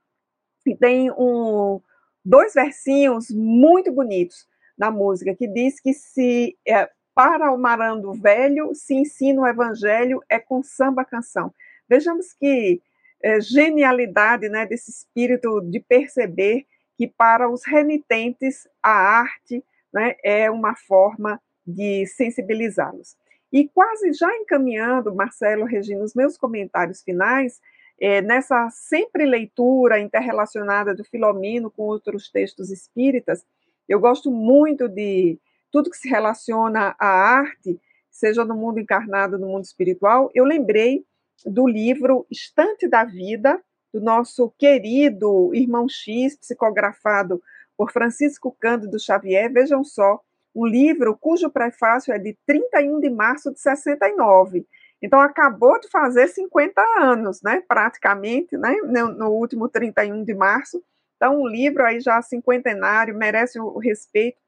E 0.67 0.75
tem 0.75 1.11
um, 1.11 1.81
dois 2.25 2.55
versinhos 2.55 3.31
muito 3.31 3.93
bonitos 3.93 4.47
na 4.79 4.91
música 4.91 5.35
que 5.35 5.47
diz 5.47 5.81
que 5.81 5.93
se 5.93 6.57
é, 6.67 6.89
para 7.15 7.53
o 7.53 7.59
marando 7.59 8.13
velho, 8.15 8.75
se 8.75 8.95
ensina 8.95 9.43
o 9.43 9.47
evangelho 9.47 10.23
é 10.29 10.39
com 10.39 10.63
samba 10.63 11.05
canção. 11.05 11.53
Vejamos 11.89 12.33
que 12.33 12.81
é, 13.23 13.41
genialidade 13.41 14.49
né, 14.49 14.67
desse 14.67 14.91
espírito 14.91 15.61
de 15.61 15.79
perceber 15.81 16.67
que 16.97 17.07
para 17.07 17.51
os 17.51 17.65
renitentes 17.67 18.67
a 18.83 18.91
arte 18.91 19.63
né, 19.93 20.15
é 20.25 20.51
uma 20.51 20.75
forma 20.75 21.41
de 21.67 22.07
sensibilizá-los. 22.07 23.17
E 23.53 23.69
quase 23.69 24.13
já 24.13 24.35
encaminhando, 24.37 25.15
Marcelo, 25.15 25.65
Regina, 25.65 26.03
os 26.03 26.15
meus 26.15 26.39
comentários 26.39 27.03
finais, 27.03 27.61
é, 28.01 28.23
nessa 28.23 28.69
sempre 28.71 29.27
leitura 29.27 30.01
interrelacionada 30.01 30.95
do 30.95 31.05
Filomeno 31.05 31.71
com 31.71 31.83
outros 31.83 32.31
textos 32.31 32.71
espíritas, 32.71 33.45
eu 33.89 34.01
gosto 34.01 34.31
muito 34.31 34.89
de 34.89 35.39
tudo 35.71 35.91
que 35.91 35.97
se 35.97 36.09
relaciona 36.09 36.97
à 36.99 37.07
arte, 37.07 37.79
seja 38.11 38.45
no 38.45 38.55
mundo 38.55 38.81
encarnado, 38.81 39.39
no 39.39 39.47
mundo 39.47 39.65
espiritual, 39.65 40.31
eu 40.35 40.45
lembrei 40.45 41.05
do 41.45 41.67
livro 41.67 42.27
Estante 42.31 42.89
da 42.89 43.05
Vida, 43.05 43.61
do 43.93 44.01
nosso 44.01 44.51
querido 44.59 45.55
irmão 45.55 45.87
X, 45.89 46.37
psicografado 46.37 47.43
por 47.83 47.91
Francisco 47.91 48.57
Cândido 48.61 48.97
Xavier. 49.01 49.53
Vejam 49.53 49.83
só, 49.83 50.21
um 50.55 50.65
livro 50.65 51.17
cujo 51.17 51.51
prefácio 51.51 52.15
é 52.15 52.19
de 52.19 52.39
31 52.47 53.01
de 53.01 53.11
março 53.11 53.53
de 53.53 53.59
69. 53.59 54.65
Então, 55.03 55.19
acabou 55.19 55.81
de 55.81 55.89
fazer 55.89 56.29
50 56.29 56.81
anos, 57.01 57.43
né, 57.43 57.61
praticamente, 57.67 58.57
né, 58.57 58.77
no 59.17 59.31
último 59.31 59.69
31 59.69 60.23
de 60.23 60.33
março. 60.33 60.81
Então, 61.17 61.43
um 61.43 61.49
livro 61.49 61.85
aí 61.85 61.99
já 61.99 62.23
cinquentenário, 62.23 63.17
merece 63.17 63.59
o 63.59 63.79
respeito 63.79 64.41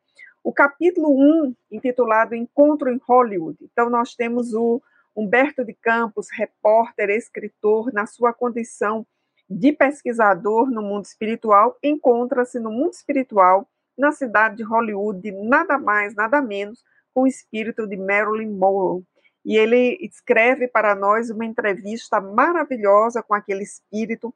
o 0.44 0.52
capítulo 0.52 1.08
1, 1.10 1.56
intitulado 1.72 2.34
Encontro 2.34 2.90
em 2.90 3.00
Hollywood. 3.08 3.56
Então, 3.62 3.88
nós 3.88 4.14
temos 4.14 4.52
o 4.52 4.80
Humberto 5.16 5.64
de 5.64 5.72
Campos, 5.72 6.28
repórter, 6.30 7.08
escritor, 7.08 7.90
na 7.92 8.04
sua 8.04 8.32
condição 8.32 9.06
de 9.48 9.72
pesquisador 9.72 10.70
no 10.70 10.82
mundo 10.82 11.04
espiritual, 11.04 11.76
encontra-se 11.82 12.58
no 12.58 12.70
mundo 12.70 12.92
espiritual, 12.92 13.68
na 13.96 14.10
cidade 14.10 14.56
de 14.56 14.62
Hollywood, 14.62 15.30
nada 15.32 15.78
mais, 15.78 16.14
nada 16.14 16.40
menos, 16.40 16.82
com 17.12 17.22
o 17.22 17.26
espírito 17.26 17.86
de 17.86 17.96
Marilyn 17.96 18.50
Monroe. 18.50 19.04
E 19.44 19.56
ele 19.56 19.98
escreve 20.00 20.66
para 20.66 20.94
nós 20.94 21.30
uma 21.30 21.44
entrevista 21.44 22.20
maravilhosa 22.20 23.22
com 23.22 23.34
aquele 23.34 23.62
espírito, 23.62 24.34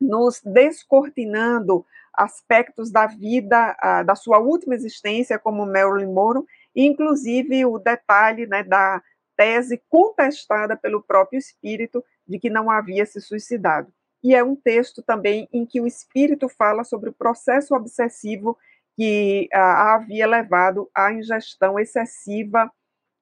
nos 0.00 0.42
descortinando 0.42 1.86
aspectos 2.12 2.90
da 2.90 3.06
vida, 3.06 3.76
da 4.04 4.14
sua 4.14 4.38
última 4.38 4.74
existência 4.74 5.38
como 5.38 5.64
Marilyn 5.64 6.12
Monroe, 6.12 6.44
inclusive 6.74 7.64
o 7.64 7.78
detalhe 7.78 8.46
né, 8.46 8.62
da 8.62 9.02
tese 9.36 9.82
contestada 9.88 10.76
pelo 10.76 11.02
próprio 11.02 11.38
espírito 11.38 12.04
de 12.26 12.38
que 12.38 12.50
não 12.50 12.70
havia 12.70 13.06
se 13.06 13.20
suicidado. 13.20 13.92
E 14.24 14.34
é 14.34 14.42
um 14.42 14.56
texto 14.56 15.02
também 15.02 15.46
em 15.52 15.66
que 15.66 15.82
o 15.82 15.86
espírito 15.86 16.48
fala 16.48 16.82
sobre 16.82 17.10
o 17.10 17.12
processo 17.12 17.74
obsessivo 17.74 18.56
que 18.96 19.48
a 19.52 19.94
havia 19.94 20.26
levado 20.26 20.88
à 20.94 21.12
ingestão 21.12 21.78
excessiva 21.78 22.72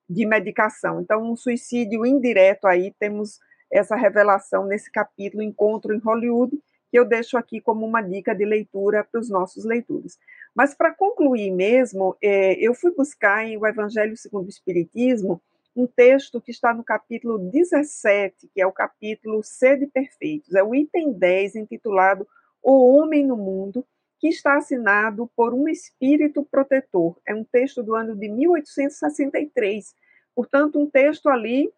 de 0.09 0.25
medicação. 0.25 1.01
Então, 1.01 1.21
um 1.23 1.35
suicídio 1.35 2.07
indireto 2.07 2.67
aí, 2.67 2.95
temos 3.01 3.41
essa 3.69 3.97
revelação 3.97 4.65
nesse 4.65 4.93
capítulo 4.93 5.43
Encontro 5.43 5.93
em 5.93 5.99
Hollywood, 5.99 6.57
que 6.89 6.99
eu 6.99 7.05
deixo 7.05 7.37
aqui 7.37 7.61
como 7.61 7.85
uma 7.85 8.03
dica 8.03 8.33
de 8.33 8.45
leitura 8.45 9.03
para 9.03 9.21
os 9.21 9.29
nossos 9.29 9.65
leitores. 9.65 10.19
Mas 10.55 10.73
para 10.73 10.95
concluir 10.95 11.51
mesmo, 11.51 12.15
é, 12.23 12.55
eu 12.55 12.75
fui 12.75 12.95
buscar 12.95 13.45
em 13.45 13.57
O 13.57 13.67
Evangelho 13.67 14.17
segundo 14.17 14.47
o 14.47 14.51
Espiritismo 14.51 15.43
um 15.75 15.87
texto 15.87 16.41
que 16.41 16.51
está 16.51 16.75
no 16.75 16.85
capítulo 16.85 17.39
17, 17.39 18.49
que 18.53 18.61
é 18.61 18.67
o 18.67 18.73
capítulo 18.73 19.43
Sede 19.43 19.87
Perfeitos, 19.87 20.55
é 20.55 20.63
o 20.63 20.75
item 20.75 21.13
10, 21.13 21.57
intitulado 21.57 22.27
O 22.63 22.95
Homem 22.95 23.27
no 23.27 23.37
Mundo, 23.37 23.87
que 24.19 24.29
está 24.29 24.57
assinado 24.57 25.29
por 25.35 25.53
um 25.53 25.69
espírito 25.69 26.45
protetor. 26.45 27.19
É 27.27 27.35
um 27.35 27.43
texto 27.43 27.83
do 27.83 27.95
ano 27.95 28.15
de 28.15 28.29
1863. 28.29 29.95
Portanto, 30.35 30.79
um 30.79 30.89
texto 30.89 31.29
ali 31.29 31.73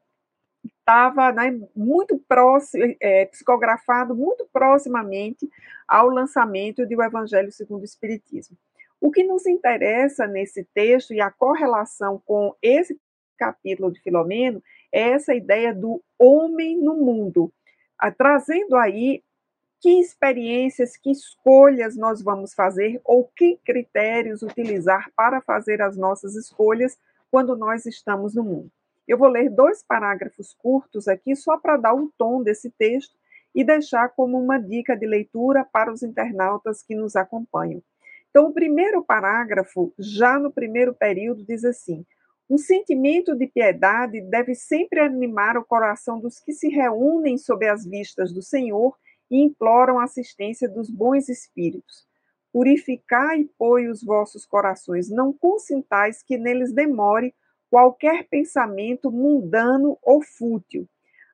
estava 0.62 1.32
né, 1.32 1.58
muito 1.74 2.18
próximo, 2.28 2.94
é, 3.00 3.26
psicografado 3.26 4.14
muito 4.14 4.46
proximamente 4.52 5.48
ao 5.86 6.08
lançamento 6.08 6.86
de 6.86 6.96
O 6.96 7.02
Evangelho 7.02 7.50
segundo 7.50 7.82
o 7.82 7.86
Espiritismo. 7.86 8.56
O 9.00 9.10
que 9.10 9.22
nos 9.22 9.46
interessa 9.46 10.26
nesse 10.26 10.64
texto 10.74 11.12
e 11.12 11.20
a 11.20 11.30
correlação 11.30 12.22
com 12.24 12.54
esse 12.62 12.98
capítulo 13.36 13.92
de 13.92 14.00
Filomeno 14.00 14.62
é 14.92 15.10
essa 15.10 15.34
ideia 15.34 15.74
do 15.74 16.02
homem 16.18 16.80
no 16.80 16.94
mundo, 16.96 17.52
trazendo 18.16 18.76
aí 18.76 19.22
que 19.80 20.00
experiências, 20.00 20.96
que 20.96 21.10
escolhas 21.10 21.96
nós 21.96 22.22
vamos 22.22 22.54
fazer 22.54 23.00
ou 23.04 23.30
que 23.36 23.58
critérios 23.64 24.42
utilizar 24.42 25.10
para 25.14 25.42
fazer 25.42 25.82
as 25.82 25.96
nossas 25.96 26.34
escolhas 26.34 26.98
quando 27.30 27.56
nós 27.56 27.84
estamos 27.84 28.34
no 28.34 28.42
mundo. 28.42 28.70
Eu 29.06 29.18
vou 29.18 29.28
ler 29.28 29.50
dois 29.50 29.82
parágrafos 29.82 30.54
curtos 30.54 31.06
aqui 31.06 31.36
só 31.36 31.58
para 31.58 31.76
dar 31.76 31.94
um 31.94 32.10
tom 32.16 32.42
desse 32.42 32.70
texto 32.70 33.14
e 33.54 33.62
deixar 33.62 34.08
como 34.10 34.38
uma 34.38 34.58
dica 34.58 34.96
de 34.96 35.06
leitura 35.06 35.64
para 35.64 35.92
os 35.92 36.02
internautas 36.02 36.82
que 36.82 36.94
nos 36.94 37.14
acompanham. 37.14 37.82
Então, 38.30 38.46
o 38.46 38.52
primeiro 38.54 39.04
parágrafo, 39.04 39.92
já 39.98 40.38
no 40.38 40.50
primeiro 40.50 40.94
período, 40.94 41.44
diz 41.44 41.64
assim: 41.64 42.04
um 42.48 42.58
sentimento 42.58 43.34
de 43.34 43.46
piedade 43.46 44.20
deve 44.20 44.54
sempre 44.54 45.00
animar 45.00 45.56
o 45.56 45.64
coração 45.64 46.20
dos 46.20 46.38
que 46.38 46.52
se 46.52 46.68
reúnem 46.68 47.38
sob 47.38 47.66
as 47.66 47.86
vistas 47.86 48.32
do 48.32 48.42
Senhor 48.42 48.94
e 49.30 49.42
imploram 49.42 49.98
a 49.98 50.04
assistência 50.04 50.68
dos 50.68 50.90
bons 50.90 51.28
espíritos. 51.28 52.06
Purificai, 52.52 53.48
pois, 53.58 53.90
os 53.90 54.04
vossos 54.04 54.44
corações, 54.44 55.10
não 55.10 55.32
consintais 55.32 56.22
que 56.22 56.36
neles 56.36 56.72
demore 56.72 57.34
qualquer 57.70 58.28
pensamento 58.28 59.10
mundano 59.10 59.98
ou 60.02 60.22
fútil. 60.22 60.86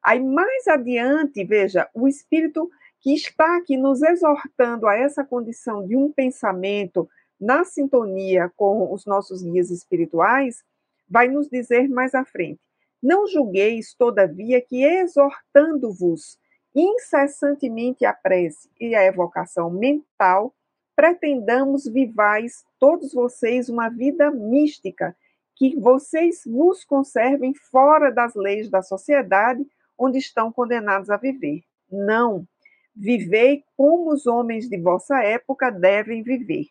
Aí 0.02 0.20
mais 0.20 0.66
adiante, 0.66 1.44
veja, 1.44 1.88
o 1.92 2.08
espírito 2.08 2.70
que 3.00 3.12
está 3.12 3.56
aqui 3.56 3.76
nos 3.76 4.00
exortando 4.00 4.86
a 4.86 4.94
essa 4.94 5.24
condição 5.24 5.86
de 5.86 5.96
um 5.96 6.10
pensamento 6.10 7.08
na 7.38 7.64
sintonia 7.64 8.50
com 8.56 8.92
os 8.92 9.04
nossos 9.04 9.42
guias 9.42 9.70
espirituais, 9.70 10.62
vai 11.10 11.28
nos 11.28 11.48
dizer 11.48 11.88
mais 11.88 12.14
à 12.14 12.24
frente: 12.24 12.60
Não 13.02 13.26
julgueis, 13.26 13.92
todavia, 13.94 14.60
que 14.60 14.84
exortando-vos 14.84 16.38
incessantemente 16.74 18.04
a 18.04 18.12
prece 18.12 18.70
e 18.80 18.94
a 18.94 19.04
evocação 19.04 19.70
mental, 19.70 20.54
pretendamos 20.94 21.84
vivais 21.86 22.64
todos 22.78 23.12
vocês 23.12 23.68
uma 23.68 23.88
vida 23.88 24.30
mística, 24.30 25.16
que 25.56 25.76
vocês 25.76 26.42
vos 26.46 26.84
conservem 26.84 27.54
fora 27.54 28.10
das 28.10 28.34
leis 28.34 28.70
da 28.70 28.82
sociedade 28.82 29.66
onde 29.98 30.18
estão 30.18 30.52
condenados 30.52 31.10
a 31.10 31.16
viver. 31.16 31.62
Não. 31.90 32.46
Vivei 32.94 33.64
como 33.76 34.12
os 34.12 34.26
homens 34.26 34.68
de 34.68 34.78
vossa 34.78 35.22
época 35.22 35.70
devem 35.70 36.22
viver. 36.22 36.66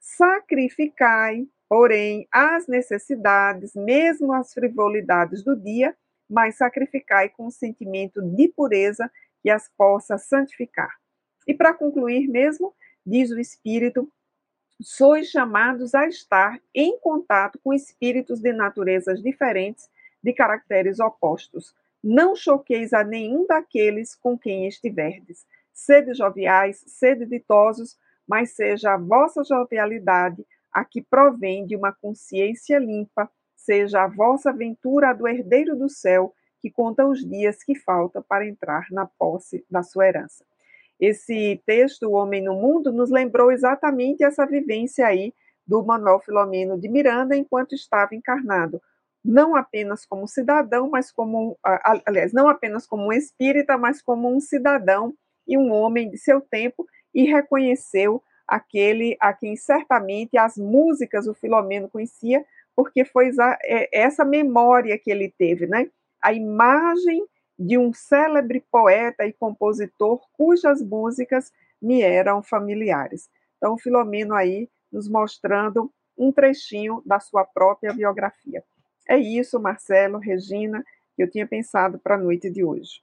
Sacrificai, 0.00 1.46
porém, 1.68 2.26
as 2.32 2.66
necessidades, 2.66 3.74
mesmo 3.74 4.32
as 4.32 4.52
frivolidades 4.52 5.42
do 5.42 5.56
dia, 5.56 5.96
mas 6.28 6.56
sacrificai 6.56 7.28
com 7.28 7.46
um 7.46 7.50
sentimento 7.50 8.22
de 8.22 8.48
pureza 8.48 9.10
que 9.42 9.50
as 9.50 9.68
possa 9.76 10.16
santificar. 10.16 10.94
E 11.46 11.54
para 11.54 11.74
concluir 11.74 12.28
mesmo, 12.28 12.74
diz 13.04 13.30
o 13.30 13.38
Espírito, 13.38 14.10
sois 14.80 15.28
chamados 15.28 15.94
a 15.94 16.06
estar 16.06 16.58
em 16.74 16.98
contato 16.98 17.58
com 17.62 17.72
espíritos 17.72 18.40
de 18.40 18.52
naturezas 18.52 19.22
diferentes, 19.22 19.88
de 20.22 20.32
caracteres 20.32 20.98
opostos. 21.00 21.74
Não 22.02 22.34
choqueis 22.34 22.92
a 22.92 23.04
nenhum 23.04 23.46
daqueles 23.46 24.14
com 24.14 24.38
quem 24.38 24.66
estiverdes. 24.66 25.46
Sede 25.72 26.14
joviais, 26.14 26.82
sede 26.86 27.26
ditosos, 27.26 27.98
mas 28.26 28.52
seja 28.52 28.94
a 28.94 28.98
vossa 28.98 29.44
jovialidade 29.44 30.44
a 30.74 30.84
que 30.84 31.00
provém 31.00 31.64
de 31.64 31.76
uma 31.76 31.92
consciência 31.92 32.78
limpa, 32.78 33.30
seja 33.54 34.02
a 34.02 34.08
vossa 34.08 34.50
aventura 34.50 35.10
a 35.10 35.12
do 35.12 35.28
herdeiro 35.28 35.76
do 35.76 35.88
céu, 35.88 36.34
que 36.60 36.68
conta 36.68 37.06
os 37.06 37.24
dias 37.24 37.62
que 37.62 37.74
faltam 37.74 38.22
para 38.22 38.46
entrar 38.46 38.86
na 38.90 39.06
posse 39.06 39.64
da 39.70 39.82
sua 39.82 40.08
herança. 40.08 40.44
Esse 40.98 41.62
texto, 41.64 42.08
O 42.08 42.12
Homem 42.12 42.42
no 42.42 42.54
Mundo, 42.54 42.92
nos 42.92 43.10
lembrou 43.10 43.52
exatamente 43.52 44.24
essa 44.24 44.44
vivência 44.46 45.06
aí 45.06 45.32
do 45.66 45.84
Manuel 45.84 46.20
Filomeno 46.20 46.78
de 46.78 46.88
Miranda 46.88 47.36
enquanto 47.36 47.74
estava 47.74 48.14
encarnado, 48.14 48.82
não 49.24 49.56
apenas 49.56 50.04
como 50.04 50.28
cidadão, 50.28 50.90
mas 50.90 51.10
como, 51.10 51.58
aliás, 52.04 52.32
não 52.32 52.48
apenas 52.48 52.86
como 52.86 53.06
um 53.06 53.12
espírita, 53.12 53.78
mas 53.78 54.02
como 54.02 54.30
um 54.30 54.40
cidadão 54.40 55.14
e 55.46 55.56
um 55.56 55.72
homem 55.72 56.10
de 56.10 56.18
seu 56.18 56.40
tempo 56.40 56.86
e 57.14 57.24
reconheceu 57.24 58.22
aquele 58.54 59.16
a 59.20 59.32
quem 59.32 59.56
certamente 59.56 60.36
as 60.36 60.56
músicas 60.56 61.26
o 61.26 61.34
Filomeno 61.34 61.88
conhecia, 61.88 62.44
porque 62.74 63.04
foi 63.04 63.30
é, 63.64 63.88
essa 63.92 64.24
memória 64.24 64.98
que 64.98 65.10
ele 65.10 65.32
teve, 65.36 65.66
né? 65.66 65.88
a 66.24 66.32
imagem 66.32 67.22
de 67.58 67.76
um 67.76 67.92
célebre 67.92 68.64
poeta 68.72 69.26
e 69.26 69.32
compositor 69.32 70.22
cujas 70.32 70.80
músicas 70.80 71.52
me 71.80 72.00
eram 72.00 72.42
familiares. 72.42 73.28
Então, 73.58 73.76
Filomeno 73.76 74.34
aí 74.34 74.70
nos 74.90 75.06
mostrando 75.06 75.92
um 76.16 76.32
trechinho 76.32 77.02
da 77.04 77.20
sua 77.20 77.44
própria 77.44 77.92
biografia. 77.92 78.64
É 79.06 79.18
isso, 79.18 79.60
Marcelo, 79.60 80.18
Regina, 80.18 80.82
que 81.14 81.22
eu 81.22 81.30
tinha 81.30 81.46
pensado 81.46 81.98
para 81.98 82.14
a 82.14 82.18
noite 82.18 82.50
de 82.50 82.64
hoje. 82.64 83.02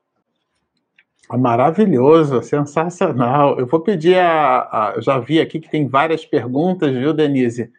Maravilhoso, 1.30 2.42
sensacional. 2.44 3.58
Eu 3.58 3.66
vou 3.66 3.80
pedir 3.80 4.18
a, 4.18 4.62
a, 4.62 4.94
Eu 4.96 5.02
já 5.02 5.18
vi 5.20 5.40
aqui 5.40 5.60
que 5.60 5.70
tem 5.70 5.88
várias 5.88 6.26
perguntas, 6.26 6.92
viu, 6.92 7.14
Denise? 7.14 7.72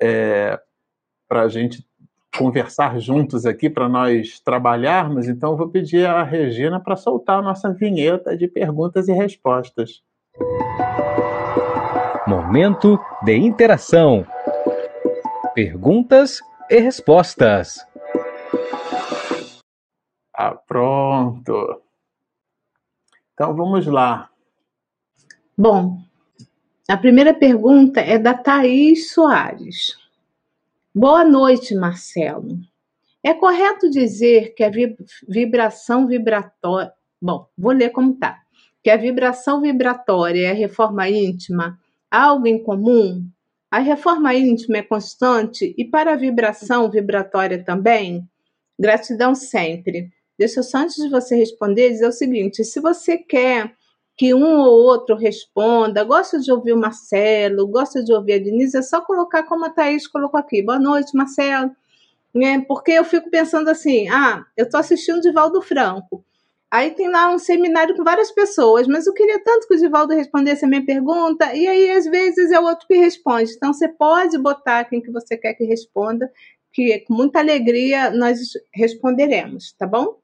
É, 0.00 0.58
para 1.28 1.42
a 1.42 1.48
gente 1.48 1.86
conversar 2.36 2.98
juntos 2.98 3.44
aqui 3.44 3.68
para 3.68 3.88
nós 3.88 4.40
trabalharmos, 4.40 5.28
então 5.28 5.56
vou 5.56 5.68
pedir 5.68 6.06
a 6.06 6.22
Regina 6.22 6.80
para 6.80 6.96
soltar 6.96 7.38
a 7.38 7.42
nossa 7.42 7.72
vinheta 7.72 8.36
de 8.36 8.46
perguntas 8.48 9.08
e 9.08 9.12
respostas. 9.12 10.02
Momento 12.26 12.98
de 13.24 13.36
interação. 13.36 14.24
Perguntas 15.54 16.40
e 16.70 16.78
respostas. 16.78 17.84
Ah, 20.34 20.54
pronto. 20.54 21.82
Então 23.40 23.56
vamos 23.56 23.86
lá. 23.86 24.28
Bom, 25.56 25.96
a 26.86 26.94
primeira 26.94 27.32
pergunta 27.32 27.98
é 27.98 28.18
da 28.18 28.34
Thaís 28.34 29.12
Soares. 29.14 29.96
Boa 30.94 31.24
noite, 31.24 31.74
Marcelo. 31.74 32.58
É 33.24 33.32
correto 33.32 33.88
dizer 33.88 34.52
que 34.54 34.62
a 34.62 34.70
vibração 35.26 36.06
vibratória. 36.06 36.92
Bom, 37.18 37.46
vou 37.56 37.72
ler 37.72 37.88
como 37.88 38.12
tá. 38.12 38.42
Que 38.84 38.90
a 38.90 38.98
vibração 38.98 39.62
vibratória 39.62 40.48
é 40.48 40.50
a 40.50 40.54
reforma 40.54 41.08
íntima 41.08 41.78
algo 42.10 42.46
em 42.46 42.62
comum? 42.62 43.26
A 43.70 43.78
reforma 43.78 44.34
íntima 44.34 44.76
é 44.76 44.82
constante 44.82 45.74
e 45.78 45.84
para 45.86 46.12
a 46.12 46.16
vibração 46.16 46.90
vibratória 46.90 47.64
também? 47.64 48.22
Gratidão 48.78 49.34
sempre. 49.34 50.12
Deixa 50.40 50.60
eu 50.60 50.64
só 50.64 50.78
antes 50.78 50.96
de 50.96 51.10
você 51.10 51.36
responder 51.36 51.90
dizer 51.90 52.06
o 52.06 52.12
seguinte: 52.12 52.64
se 52.64 52.80
você 52.80 53.18
quer 53.18 53.74
que 54.16 54.32
um 54.34 54.60
ou 54.60 54.84
outro 54.84 55.16
responda. 55.16 56.02
Gosta 56.02 56.38
de 56.40 56.50
ouvir 56.50 56.72
o 56.72 56.78
Marcelo, 56.78 57.66
gosta 57.66 58.02
de 58.02 58.10
ouvir 58.10 58.34
a 58.34 58.38
Denise, 58.38 58.78
é 58.78 58.82
só 58.82 59.02
colocar 59.02 59.42
como 59.42 59.66
a 59.66 59.70
Thaís 59.70 60.06
colocou 60.06 60.40
aqui. 60.40 60.62
Boa 60.62 60.78
noite, 60.78 61.14
Marcelo. 61.14 61.70
É, 62.36 62.58
porque 62.60 62.92
eu 62.92 63.04
fico 63.04 63.28
pensando 63.30 63.68
assim: 63.68 64.08
ah, 64.08 64.42
eu 64.56 64.64
estou 64.64 64.80
assistindo 64.80 65.20
Divaldo 65.20 65.60
Franco. 65.60 66.24
Aí 66.70 66.92
tem 66.92 67.10
lá 67.10 67.34
um 67.34 67.38
seminário 67.38 67.94
com 67.94 68.02
várias 68.02 68.30
pessoas, 68.30 68.86
mas 68.86 69.06
eu 69.06 69.12
queria 69.12 69.42
tanto 69.44 69.68
que 69.68 69.74
o 69.74 69.78
Divaldo 69.78 70.14
respondesse 70.14 70.64
a 70.64 70.68
minha 70.68 70.86
pergunta, 70.86 71.54
e 71.54 71.66
aí 71.66 71.90
às 71.90 72.06
vezes 72.06 72.50
é 72.50 72.58
o 72.58 72.64
outro 72.64 72.86
que 72.86 72.94
responde. 72.94 73.52
Então 73.52 73.74
você 73.74 73.88
pode 73.88 74.38
botar 74.38 74.84
quem 74.84 75.02
que 75.02 75.10
você 75.10 75.36
quer 75.36 75.52
que 75.52 75.64
responda, 75.64 76.30
que 76.72 77.00
com 77.00 77.14
muita 77.14 77.40
alegria 77.40 78.10
nós 78.10 78.38
responderemos, 78.72 79.74
tá 79.78 79.86
bom? 79.86 80.20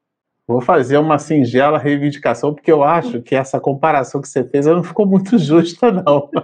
Vou 0.47 0.61
fazer 0.61 0.97
uma 0.97 1.19
singela 1.19 1.77
reivindicação, 1.77 2.53
porque 2.53 2.71
eu 2.71 2.81
acho 2.81 3.21
que 3.21 3.35
essa 3.35 3.59
comparação 3.59 4.21
que 4.21 4.29
você 4.29 4.45
fez 4.45 4.65
não 4.65 4.81
ficou 4.81 5.05
muito 5.05 5.37
justa, 5.37 5.91
não. 5.91 6.29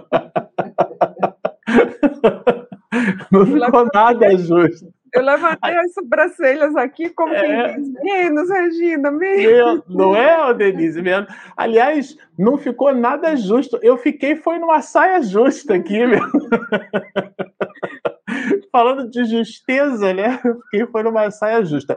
Não 3.30 3.44
ficou 3.44 3.88
nada 3.92 4.36
justo. 4.36 4.92
Eu 5.12 5.22
levantei 5.22 5.76
as 5.76 5.94
sobrancelhas 5.94 6.74
aqui 6.74 7.08
como 7.10 7.34
é. 7.34 7.72
quem 7.72 7.82
diz, 7.82 7.92
menos, 8.02 8.50
Regina, 8.50 9.10
menos. 9.12 9.82
Não 9.88 10.14
é, 10.14 10.52
Denise? 10.54 11.00
Menos. 11.00 11.32
Aliás, 11.56 12.16
não 12.36 12.58
ficou 12.58 12.92
nada 12.92 13.36
justo. 13.36 13.78
Eu 13.80 13.96
fiquei, 13.96 14.34
foi 14.34 14.58
numa 14.58 14.82
saia 14.82 15.22
justa 15.22 15.74
aqui, 15.74 16.04
meu. 16.04 16.20
Falando 18.72 19.08
de 19.08 19.24
justeza, 19.24 20.12
né? 20.12 20.40
Eu 20.44 20.60
fiquei, 20.62 20.86
foi 20.86 21.04
numa 21.04 21.30
saia 21.30 21.64
justa. 21.64 21.96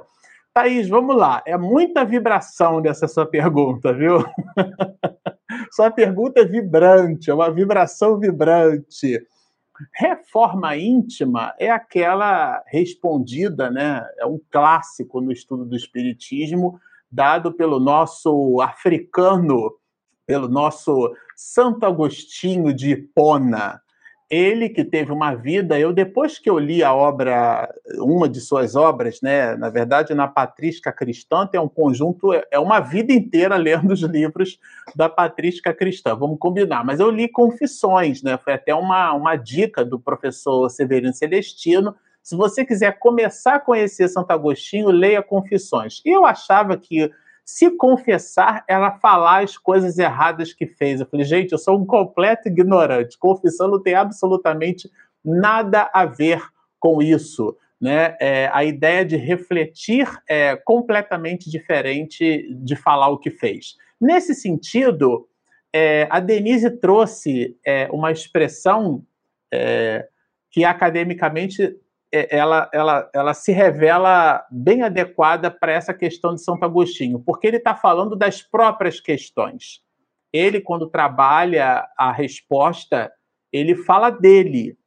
Thaís, 0.57 0.89
vamos 0.89 1.15
lá. 1.15 1.43
É 1.45 1.55
muita 1.55 2.03
vibração 2.03 2.81
dessa 2.81 3.07
sua 3.07 3.27
pergunta, 3.27 3.93
viu? 3.93 4.25
sua 5.71 5.91
pergunta 5.91 6.41
é 6.41 6.45
vibrante, 6.45 7.29
é 7.29 7.33
uma 7.35 7.51
vibração 7.51 8.17
vibrante. 8.17 9.23
Reforma 9.93 10.75
íntima 10.75 11.53
é 11.59 11.69
aquela 11.69 12.63
respondida, 12.65 13.69
né? 13.69 14.03
É 14.17 14.25
um 14.25 14.41
clássico 14.49 15.21
no 15.21 15.31
estudo 15.31 15.63
do 15.63 15.75
espiritismo, 15.75 16.79
dado 17.11 17.53
pelo 17.53 17.79
nosso 17.79 18.59
africano 18.59 19.75
pelo 20.25 20.49
nosso 20.49 21.13
Santo 21.35 21.85
Agostinho 21.85 22.73
de 22.73 22.93
Hipona. 22.93 23.79
Ele 24.29 24.67
que 24.67 24.83
teve 24.83 25.11
uma 25.11 25.33
vida, 25.33 25.79
eu 25.79 25.93
depois 25.93 26.37
que 26.37 26.49
eu 26.49 26.59
li 26.59 26.83
a 26.83 26.93
obra, 26.93 27.73
uma 27.99 28.27
de 28.27 28.41
suas 28.41 28.75
obras, 28.75 29.21
né, 29.21 29.55
na 29.55 29.69
verdade 29.69 30.13
na 30.13 30.27
Patrística 30.27 30.91
Cristã, 30.91 31.47
tem 31.47 31.59
um 31.59 31.69
conjunto, 31.69 32.33
é 32.51 32.59
uma 32.59 32.81
vida 32.81 33.13
inteira 33.13 33.55
lendo 33.57 33.91
os 33.91 34.01
livros 34.01 34.59
da 34.93 35.07
Patrística 35.07 35.73
Cristã, 35.73 36.13
vamos 36.13 36.39
combinar, 36.39 36.83
mas 36.83 36.99
eu 36.99 37.09
li 37.09 37.29
Confissões, 37.29 38.21
né, 38.21 38.37
foi 38.37 38.53
até 38.53 38.75
uma, 38.75 39.13
uma 39.13 39.37
dica 39.37 39.85
do 39.85 39.97
professor 39.97 40.69
Severino 40.69 41.13
Celestino, 41.13 41.95
se 42.27 42.35
você 42.35 42.65
quiser 42.65 42.99
começar 42.99 43.55
a 43.55 43.59
conhecer 43.61 44.09
Santo 44.09 44.31
Agostinho, 44.31 44.89
leia 44.89 45.23
Confissões. 45.23 46.01
E 46.05 46.09
eu 46.09 46.25
achava 46.25 46.75
que 46.75 47.09
se 47.47 47.71
confessar 47.71 48.65
era 48.67 48.91
falar 48.91 49.41
as 49.41 49.57
coisas 49.57 49.97
erradas 49.97 50.51
que 50.51 50.67
fez. 50.67 50.99
Eu 50.99 51.07
falei, 51.07 51.25
gente, 51.25 51.53
eu 51.53 51.57
sou 51.57 51.79
um 51.79 51.85
completo 51.85 52.49
ignorante. 52.49 53.17
Confissão 53.17 53.69
não 53.69 53.81
tem 53.81 53.95
absolutamente 53.95 54.91
nada 55.23 55.89
a 55.93 56.05
ver 56.05 56.43
com 56.77 57.01
isso. 57.01 57.55
Né? 57.79 58.17
É, 58.19 58.49
a 58.51 58.65
ideia 58.65 59.05
de 59.05 59.15
refletir 59.15 60.09
é 60.27 60.57
completamente 60.57 61.49
diferente 61.49 62.53
de 62.53 62.75
falar 62.75 63.07
o 63.07 63.17
que 63.17 63.31
fez. 63.31 63.77
Nesse 63.99 64.35
sentido, 64.35 65.29
é, 65.73 66.05
a 66.09 66.19
Denise 66.19 66.69
trouxe 66.69 67.57
é, 67.65 67.87
uma 67.93 68.11
expressão 68.11 69.05
é, 69.53 70.05
que 70.51 70.65
academicamente 70.65 71.77
ela, 72.11 72.69
ela, 72.73 73.09
ela 73.13 73.33
se 73.33 73.51
revela 73.51 74.45
bem 74.49 74.83
adequada 74.83 75.51
para 75.51 75.73
essa 75.73 75.93
questão 75.93 76.33
de 76.33 76.41
Santo 76.41 76.63
Agostinho, 76.63 77.19
porque 77.19 77.47
ele 77.47 77.57
está 77.57 77.75
falando 77.75 78.15
das 78.15 78.41
próprias 78.41 78.99
questões. 78.99 79.81
Ele, 80.31 80.61
quando 80.61 80.89
trabalha 80.89 81.87
a 81.97 82.11
resposta, 82.11 83.11
ele 83.51 83.75
fala 83.75 84.09
dele. 84.09 84.77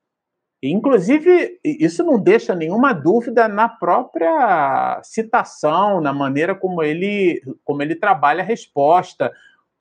Inclusive, 0.62 1.59
isso 1.64 2.05
não 2.05 2.20
deixa 2.20 2.55
nenhuma 2.55 2.92
dúvida 2.92 3.48
na 3.48 3.68
própria 3.68 5.01
citação, 5.02 6.01
na 6.01 6.12
maneira 6.12 6.55
como 6.55 6.82
ele, 6.82 7.42
como 7.64 7.82
ele 7.82 7.94
trabalha 7.94 8.42
a 8.42 8.47
resposta. 8.47 9.32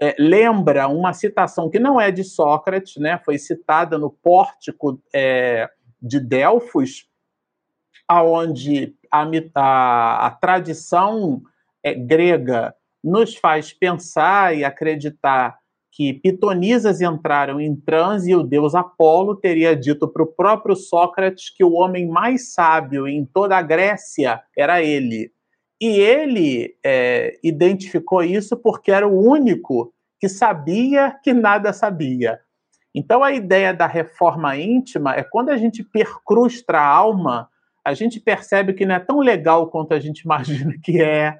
É, 0.02 0.16
lembra 0.18 0.88
uma 0.88 1.11
citação 1.11 1.70
que 1.70 1.78
não 1.78 1.99
é 1.99 2.10
de 2.10 2.24
Sócrates, 2.24 2.95
né? 2.95 3.20
foi 3.26 3.38
citada 3.38 3.98
no 3.98 4.10
pórtico 4.10 5.02
é, 5.14 5.70
de 6.02 6.22
Delfos, 6.22 7.09
aonde 8.10 8.95
a, 9.11 9.23
a, 9.53 10.26
a 10.26 10.31
tradição 10.31 11.44
é, 11.84 11.94
grega 11.94 12.73
nos 13.03 13.36
faz 13.36 13.72
pensar 13.72 14.57
e 14.57 14.65
acreditar 14.65 15.60
que 15.91 16.14
pitonisas 16.14 17.02
entraram 17.02 17.61
em 17.61 17.76
transe 17.76 18.31
e 18.31 18.36
o 18.36 18.44
deus 18.44 18.73
Apolo 18.73 19.36
teria 19.36 19.76
dito 19.76 20.07
para 20.07 20.23
o 20.23 20.27
próprio 20.27 20.76
Sócrates 20.76 21.49
que 21.49 21.64
o 21.64 21.73
homem 21.73 22.07
mais 22.07 22.53
sábio 22.53 23.07
em 23.07 23.26
toda 23.26 23.57
a 23.57 23.61
Grécia 23.61 24.41
era 24.57 24.81
ele. 24.81 25.31
E 25.80 25.88
ele 25.99 26.76
é, 26.84 27.38
identificou 27.44 28.23
isso 28.23 28.57
porque 28.57 28.91
era 28.91 29.07
o 29.07 29.19
único 29.19 29.94
que 30.19 30.27
sabia 30.27 31.15
que 31.23 31.34
nada 31.34 31.72
sabia. 31.72 32.40
Então 32.94 33.23
a 33.23 33.31
ideia 33.31 33.73
da 33.73 33.88
reforma 33.88 34.57
íntima 34.57 35.15
é 35.15 35.23
quando 35.23 35.49
a 35.49 35.57
gente 35.57 35.84
percrustra 35.84 36.80
a 36.80 36.88
alma 36.88 37.49
a 37.90 37.94
gente 37.94 38.20
percebe 38.20 38.74
que 38.74 38.86
não 38.86 38.95
é 38.95 38.99
tão 38.99 39.20
legal 39.20 39.68
quanto 39.68 39.94
a 39.94 39.99
gente 39.99 40.20
imagina 40.26 40.74
que 40.82 41.02
é, 41.02 41.40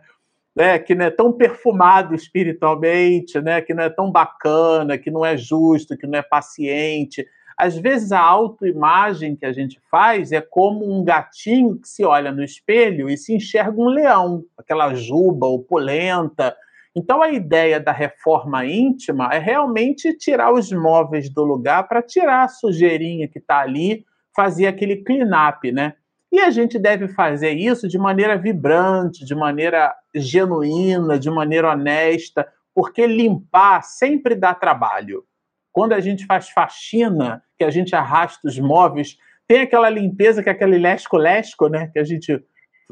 né? 0.56 0.80
que 0.80 0.96
não 0.96 1.06
é 1.06 1.12
tão 1.12 1.32
perfumado 1.32 2.16
espiritualmente, 2.16 3.40
né? 3.40 3.62
que 3.62 3.74
não 3.74 3.84
é 3.84 3.90
tão 3.90 4.12
bacana, 4.12 4.98
que 4.98 5.12
não 5.12 5.24
é 5.24 5.38
justo, 5.38 5.98
que 5.98 6.08
não 6.08 6.20
é 6.20 6.24
paciente. 6.24 7.26
Às 7.58 7.78
vezes 7.78 8.12
a 8.12 8.22
autoimagem 8.22 9.36
que 9.36 9.46
a 9.46 9.52
gente 9.52 9.80
faz 9.92 10.32
é 10.32 10.42
como 10.42 10.92
um 10.92 11.04
gatinho 11.04 11.80
que 11.80 11.88
se 11.88 12.04
olha 12.04 12.32
no 12.32 12.44
espelho 12.44 13.10
e 13.10 13.18
se 13.18 13.34
enxerga 13.36 13.80
um 13.80 13.90
leão, 13.90 14.44
aquela 14.58 14.94
juba 14.94 15.46
opulenta. 15.46 16.56
Então 16.96 17.22
a 17.22 17.30
ideia 17.30 17.80
da 17.80 17.92
reforma 17.92 18.66
íntima 18.66 19.30
é 19.32 19.38
realmente 19.38 20.18
tirar 20.18 20.54
os 20.54 20.72
móveis 20.72 21.30
do 21.30 21.44
lugar 21.44 21.88
para 21.88 22.02
tirar 22.02 22.44
a 22.44 22.48
sujeirinha 22.48 23.28
que 23.28 23.40
está 23.40 23.60
ali, 23.60 24.06
fazer 24.36 24.68
aquele 24.68 25.04
clean-up, 25.04 25.72
né? 25.72 25.94
E 26.32 26.40
a 26.40 26.52
gente 26.52 26.78
deve 26.78 27.08
fazer 27.08 27.52
isso 27.52 27.88
de 27.88 27.98
maneira 27.98 28.38
vibrante, 28.38 29.26
de 29.26 29.34
maneira 29.34 29.96
genuína, 30.14 31.18
de 31.18 31.30
maneira 31.30 31.72
honesta, 31.72 32.48
porque 32.74 33.08
limpar 33.08 33.82
sempre 33.84 34.36
dá 34.36 34.54
trabalho. 34.54 35.24
Quando 35.72 35.94
a 35.94 36.00
gente 36.00 36.26
faz 36.26 36.50
faxina, 36.50 37.44
que 37.58 37.64
a 37.64 37.70
gente 37.70 37.96
arrasta 37.96 38.48
os 38.48 38.60
móveis, 38.60 39.18
tem 39.48 39.62
aquela 39.62 39.90
limpeza 39.90 40.44
que 40.44 40.50
é 40.50 40.52
aquele 40.52 40.78
lesco-lesco, 40.78 41.68
né? 41.68 41.88
Que 41.92 42.00
a 42.00 42.04
gente. 42.04 42.44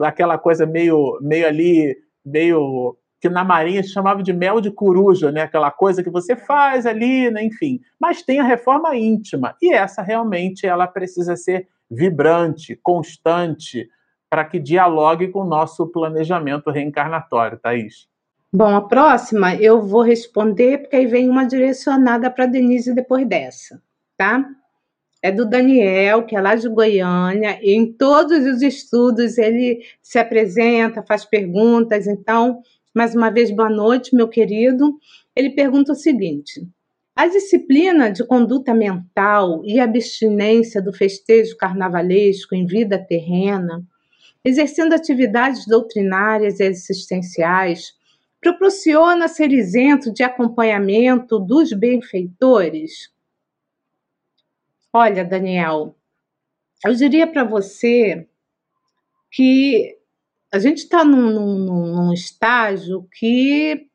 aquela 0.02 0.38
coisa 0.38 0.66
meio, 0.66 1.20
meio 1.22 1.48
ali, 1.48 1.96
meio. 2.26 2.98
que 3.22 3.30
na 3.30 3.44
Marinha 3.44 3.84
se 3.84 3.90
chamava 3.90 4.24
de 4.24 4.34
mel 4.34 4.60
de 4.60 4.72
coruja, 4.72 5.32
né? 5.32 5.42
Aquela 5.42 5.70
coisa 5.70 6.04
que 6.04 6.10
você 6.10 6.36
faz 6.36 6.88
ali, 6.88 7.30
né? 7.30 7.44
enfim. 7.44 7.80
Mas 8.00 8.24
tem 8.24 8.40
a 8.40 8.44
reforma 8.44 8.96
íntima, 8.96 9.56
e 9.62 9.72
essa 9.72 10.02
realmente 10.02 10.66
ela 10.66 10.88
precisa 10.88 11.36
ser 11.36 11.68
vibrante, 11.90 12.80
constante, 12.82 13.90
para 14.30 14.46
que 14.46 14.60
dialogue 14.60 15.30
com 15.30 15.40
o 15.40 15.48
nosso 15.48 15.88
planejamento 15.88 16.70
reencarnatório, 16.70 17.58
Thaís. 17.58 18.08
Bom, 18.52 18.76
a 18.76 18.82
próxima 18.82 19.56
eu 19.56 19.82
vou 19.82 20.02
responder, 20.02 20.80
porque 20.80 20.96
aí 20.96 21.06
vem 21.06 21.30
uma 21.30 21.46
direcionada 21.46 22.30
para 22.32 22.46
Denise 22.46 22.94
depois 22.94 23.28
dessa, 23.28 23.82
tá? 24.18 24.46
É 25.22 25.32
do 25.32 25.46
Daniel, 25.50 26.24
que 26.24 26.36
é 26.36 26.42
lá 26.42 26.56
de 26.56 26.70
Goiânia, 26.70 27.60
e 27.62 27.74
em 27.74 27.92
todos 27.92 28.46
os 28.46 28.62
estudos 28.62 29.38
ele 29.38 29.82
se 30.02 30.18
apresenta, 30.18 31.04
faz 31.04 31.26
perguntas. 31.26 32.08
Então, 32.08 32.62
mais 32.96 33.16
uma 33.16 33.30
vez, 33.30 33.52
boa 33.52 33.70
noite, 33.70 34.16
meu 34.16 34.28
querido. 34.28 34.98
Ele 35.36 35.50
pergunta 35.50 35.92
o 35.92 35.96
seguinte: 35.96 36.66
a 37.18 37.26
disciplina 37.26 38.12
de 38.12 38.24
conduta 38.24 38.76
mental 38.76 39.64
e 39.66 39.80
abstinência 39.80 40.80
do 40.80 40.94
festejo 40.94 41.58
carnavalesco 41.58 42.54
em 42.54 42.68
vida 42.68 43.04
terrena, 43.04 43.84
exercendo 44.46 44.94
atividades 44.94 45.66
doutrinárias 45.66 46.60
e 46.60 46.66
existenciais, 46.66 47.98
proporciona 48.40 49.28
ser 49.28 49.52
isento 49.52 50.14
de 50.14 50.22
acompanhamento 50.22 51.40
dos 51.40 51.74
benfeitores? 51.74 53.12
Olha, 54.94 55.26
Daniel, 55.26 55.96
eu 56.86 56.94
diria 56.94 57.26
para 57.26 57.44
você 57.44 58.28
que 59.32 59.98
a 60.54 60.60
gente 60.60 60.84
está 60.84 61.04
num, 61.04 61.32
num, 61.32 61.96
num 61.96 62.14
estágio 62.14 63.08
que 63.12 63.90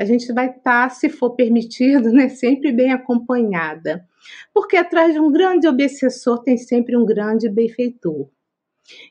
a 0.00 0.04
gente 0.06 0.32
vai 0.32 0.46
estar, 0.46 0.88
tá, 0.88 0.88
se 0.88 1.10
for 1.10 1.36
permitido, 1.36 2.10
né, 2.10 2.30
sempre 2.30 2.72
bem 2.72 2.90
acompanhada. 2.90 4.02
Porque 4.52 4.78
atrás 4.78 5.12
de 5.12 5.20
um 5.20 5.30
grande 5.30 5.68
obsessor 5.68 6.42
tem 6.42 6.56
sempre 6.56 6.96
um 6.96 7.04
grande 7.04 7.50
benfeitor. 7.50 8.30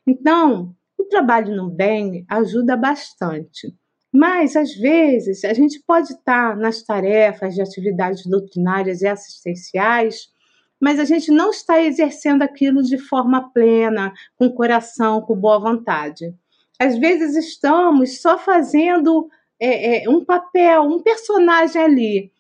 Então, 0.06 0.76
o 0.98 1.04
trabalho 1.04 1.56
no 1.56 1.70
bem 1.70 2.26
ajuda 2.28 2.76
bastante. 2.76 3.72
Mas, 4.12 4.56
às 4.56 4.74
vezes, 4.74 5.46
a 5.46 5.54
gente 5.54 5.80
pode 5.86 6.14
estar 6.14 6.50
tá 6.50 6.56
nas 6.56 6.82
tarefas 6.82 7.54
de 7.54 7.62
atividades 7.62 8.26
doutrinárias 8.26 9.04
e 9.04 9.08
assistenciais, 9.08 10.30
mas 10.82 11.00
a 11.00 11.06
gente 11.06 11.30
não 11.30 11.52
está 11.52 11.80
exercendo 11.80 12.42
aquilo 12.42 12.82
de 12.82 12.98
forma 12.98 13.52
plena, 13.54 14.12
com 14.36 14.50
coração, 14.50 15.22
com 15.22 15.36
boa 15.36 15.60
vontade. 15.60 16.34
Às 16.80 16.98
vezes 16.98 17.36
estamos 17.36 18.22
só 18.22 18.40
fazendo 18.40 19.30
é, 19.60 20.04
é, 20.04 20.10
um 20.10 20.24
papel, 20.24 20.84
um 20.84 21.02
personagem 21.02 21.82
ali, 21.82 22.32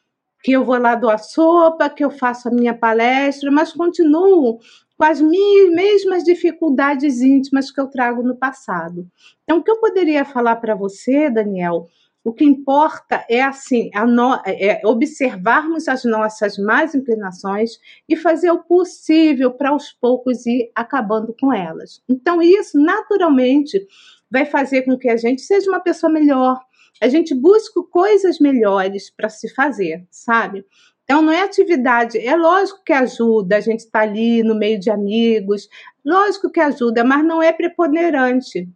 que 0.41 0.51
eu 0.53 0.63
vou 0.63 0.77
lá 0.77 0.93
a 0.93 1.17
sopa, 1.17 1.89
que 1.89 2.03
eu 2.03 2.09
faço 2.09 2.47
a 2.47 2.51
minha 2.51 2.73
palestra, 2.73 3.51
mas 3.51 3.73
continuo 3.73 4.59
com 4.97 5.03
as 5.05 5.21
mesmas 5.21 6.23
dificuldades 6.23 7.21
íntimas 7.21 7.71
que 7.71 7.79
eu 7.79 7.87
trago 7.87 8.21
no 8.21 8.35
passado. 8.35 9.07
Então, 9.43 9.59
o 9.59 9.63
que 9.63 9.71
eu 9.71 9.79
poderia 9.79 10.25
falar 10.25 10.57
para 10.57 10.75
você, 10.75 11.29
Daniel? 11.29 11.87
O 12.21 12.33
que 12.33 12.43
importa 12.43 13.25
é 13.29 13.41
assim, 13.41 13.89
no, 14.07 14.35
é 14.45 14.81
observarmos 14.83 15.87
as 15.87 16.03
nossas 16.03 16.57
más 16.57 16.93
inclinações 16.93 17.79
e 18.09 18.15
fazer 18.17 18.51
o 18.51 18.61
possível 18.63 19.51
para 19.51 19.69
aos 19.69 19.93
poucos 19.93 20.45
ir 20.45 20.69
acabando 20.75 21.33
com 21.39 21.53
elas. 21.53 22.03
Então, 22.09 22.41
isso 22.41 22.77
naturalmente 22.77 23.87
vai 24.29 24.45
fazer 24.45 24.81
com 24.81 24.97
que 24.97 25.09
a 25.09 25.15
gente 25.15 25.41
seja 25.41 25.71
uma 25.71 25.79
pessoa 25.79 26.11
melhor, 26.11 26.59
a 27.01 27.07
gente 27.07 27.33
busca 27.33 27.81
coisas 27.83 28.39
melhores 28.39 29.09
para 29.09 29.29
se 29.29 29.53
fazer, 29.53 30.05
sabe? 30.11 30.65
Então, 31.03 31.23
não 31.23 31.33
é 31.33 31.41
atividade, 31.41 32.19
é 32.19 32.35
lógico 32.35 32.83
que 32.85 32.93
ajuda, 32.93 33.57
a 33.57 33.59
gente 33.59 33.79
está 33.79 34.01
ali 34.01 34.43
no 34.43 34.53
meio 34.53 34.79
de 34.79 34.91
amigos, 34.91 35.67
lógico 36.05 36.51
que 36.51 36.59
ajuda, 36.59 37.03
mas 37.03 37.25
não 37.25 37.41
é 37.41 37.51
preponderante, 37.51 38.69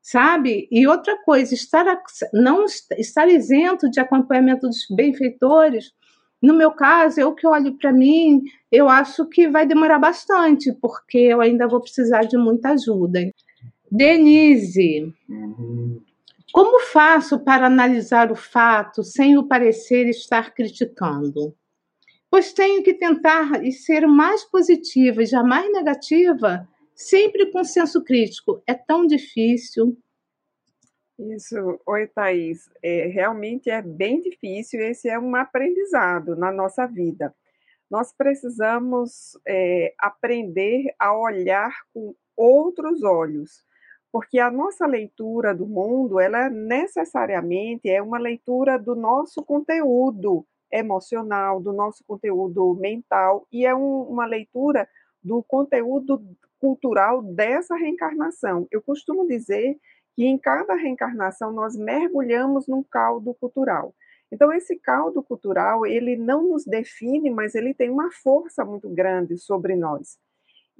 sabe? 0.00 0.68
E 0.70 0.86
outra 0.86 1.16
coisa, 1.24 1.52
estar 1.52 1.84
não 2.32 2.64
estar 2.64 3.28
isento 3.28 3.90
de 3.90 3.98
acompanhamento 3.98 4.68
dos 4.68 4.86
benfeitores. 4.94 5.92
No 6.40 6.54
meu 6.54 6.70
caso, 6.70 7.20
eu 7.20 7.34
que 7.34 7.46
olho 7.46 7.76
para 7.76 7.92
mim, 7.92 8.40
eu 8.70 8.88
acho 8.88 9.26
que 9.26 9.48
vai 9.48 9.66
demorar 9.66 9.98
bastante, 9.98 10.72
porque 10.72 11.18
eu 11.18 11.40
ainda 11.40 11.66
vou 11.66 11.80
precisar 11.80 12.22
de 12.22 12.36
muita 12.36 12.70
ajuda. 12.70 13.20
Denise, 13.90 15.12
como 16.52 16.80
faço 16.80 17.38
para 17.40 17.66
analisar 17.66 18.32
o 18.32 18.36
fato 18.36 19.02
sem 19.02 19.38
o 19.38 19.46
parecer 19.46 20.08
estar 20.08 20.52
criticando? 20.54 21.54
Pois 22.30 22.52
tenho 22.52 22.82
que 22.82 22.94
tentar 22.94 23.64
e 23.64 23.72
ser 23.72 24.06
mais 24.06 24.44
positiva 24.44 25.22
e 25.22 25.26
jamais 25.26 25.70
negativa 25.72 26.68
sempre 26.94 27.50
com 27.50 27.64
senso 27.64 28.04
crítico. 28.04 28.62
É 28.66 28.74
tão 28.74 29.06
difícil. 29.06 29.96
Isso, 31.18 31.80
oi 31.86 32.06
Thaís, 32.06 32.70
é, 32.82 33.06
realmente 33.06 33.68
é 33.68 33.82
bem 33.82 34.20
difícil, 34.20 34.80
esse 34.80 35.08
é 35.08 35.18
um 35.18 35.36
aprendizado 35.36 36.34
na 36.34 36.50
nossa 36.50 36.86
vida. 36.86 37.34
Nós 37.90 38.12
precisamos 38.12 39.38
é, 39.46 39.92
aprender 39.98 40.94
a 40.98 41.12
olhar 41.12 41.74
com 41.92 42.14
outros 42.36 43.02
olhos, 43.02 43.62
porque 44.12 44.38
a 44.38 44.50
nossa 44.50 44.86
leitura 44.86 45.54
do 45.54 45.66
mundo, 45.66 46.18
ela 46.18 46.50
necessariamente 46.50 47.88
é 47.88 48.02
uma 48.02 48.18
leitura 48.18 48.78
do 48.78 48.94
nosso 48.94 49.42
conteúdo 49.44 50.44
emocional, 50.72 51.60
do 51.60 51.72
nosso 51.72 52.04
conteúdo 52.06 52.74
mental, 52.74 53.46
e 53.52 53.66
é 53.66 53.74
um, 53.74 54.02
uma 54.02 54.26
leitura 54.26 54.88
do 55.22 55.42
conteúdo 55.42 56.22
cultural 56.58 57.22
dessa 57.22 57.76
reencarnação. 57.76 58.66
Eu 58.70 58.82
costumo 58.82 59.26
dizer 59.26 59.76
que 60.14 60.24
em 60.24 60.38
cada 60.38 60.74
reencarnação 60.74 61.52
nós 61.52 61.76
mergulhamos 61.76 62.66
num 62.66 62.82
caldo 62.82 63.34
cultural. 63.34 63.94
Então 64.32 64.52
esse 64.52 64.76
caldo 64.78 65.22
cultural, 65.22 65.84
ele 65.84 66.16
não 66.16 66.48
nos 66.48 66.64
define, 66.64 67.30
mas 67.30 67.54
ele 67.54 67.74
tem 67.74 67.90
uma 67.90 68.10
força 68.12 68.64
muito 68.64 68.88
grande 68.88 69.36
sobre 69.38 69.74
nós. 69.74 70.18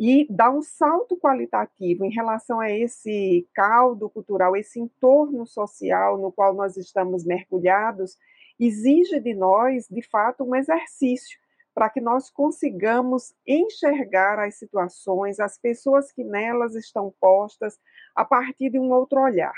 E 0.02 0.26
dá 0.30 0.50
um 0.50 0.62
salto 0.62 1.14
qualitativo 1.18 2.06
em 2.06 2.10
relação 2.10 2.58
a 2.58 2.70
esse 2.70 3.46
caldo 3.52 4.08
cultural, 4.08 4.56
esse 4.56 4.80
entorno 4.80 5.46
social 5.46 6.16
no 6.16 6.32
qual 6.32 6.54
nós 6.54 6.78
estamos 6.78 7.22
mergulhados, 7.22 8.16
exige 8.58 9.20
de 9.20 9.34
nós, 9.34 9.86
de 9.90 10.00
fato, 10.00 10.42
um 10.42 10.56
exercício 10.56 11.38
para 11.74 11.90
que 11.90 12.00
nós 12.00 12.30
consigamos 12.30 13.34
enxergar 13.46 14.38
as 14.38 14.54
situações, 14.54 15.38
as 15.38 15.58
pessoas 15.58 16.10
que 16.10 16.24
nelas 16.24 16.74
estão 16.74 17.12
postas, 17.20 17.78
a 18.16 18.24
partir 18.24 18.70
de 18.70 18.78
um 18.78 18.90
outro 18.90 19.20
olhar. 19.20 19.52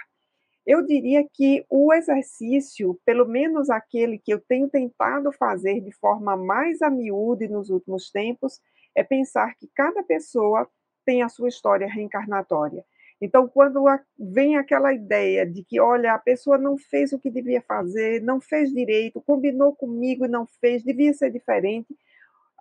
Eu 0.67 0.85
diria 0.85 1.25
que 1.33 1.65
o 1.71 1.95
exercício, 1.95 2.99
pelo 3.05 3.27
menos 3.29 3.71
aquele 3.71 4.19
que 4.19 4.33
eu 4.35 4.41
tenho 4.41 4.69
tentado 4.69 5.31
fazer 5.31 5.81
de 5.81 5.93
forma 5.93 6.37
mais 6.37 6.83
a 6.83 6.91
miúde 6.91 7.47
nos 7.47 7.71
últimos 7.71 8.11
tempos, 8.11 8.61
é 8.95 9.03
pensar 9.03 9.55
que 9.57 9.69
cada 9.75 10.03
pessoa 10.03 10.69
tem 11.05 11.23
a 11.23 11.29
sua 11.29 11.49
história 11.49 11.87
reencarnatória. 11.87 12.85
Então, 13.21 13.47
quando 13.47 13.85
vem 14.19 14.57
aquela 14.57 14.93
ideia 14.93 15.47
de 15.47 15.63
que, 15.63 15.79
olha, 15.79 16.13
a 16.13 16.19
pessoa 16.19 16.59
não 16.59 16.77
fez 16.77 17.13
o 17.13 17.19
que 17.19 17.31
devia 17.31 17.63
fazer, 17.63 18.21
não 18.21 18.41
fez 18.41 18.73
direito, 18.73 19.21
combinou 19.21 19.75
comigo 19.75 20.25
e 20.25 20.29
não 20.29 20.45
fez, 20.61 20.83
devia 20.83 21.15
ser 21.15 21.31
diferente, 21.31 21.97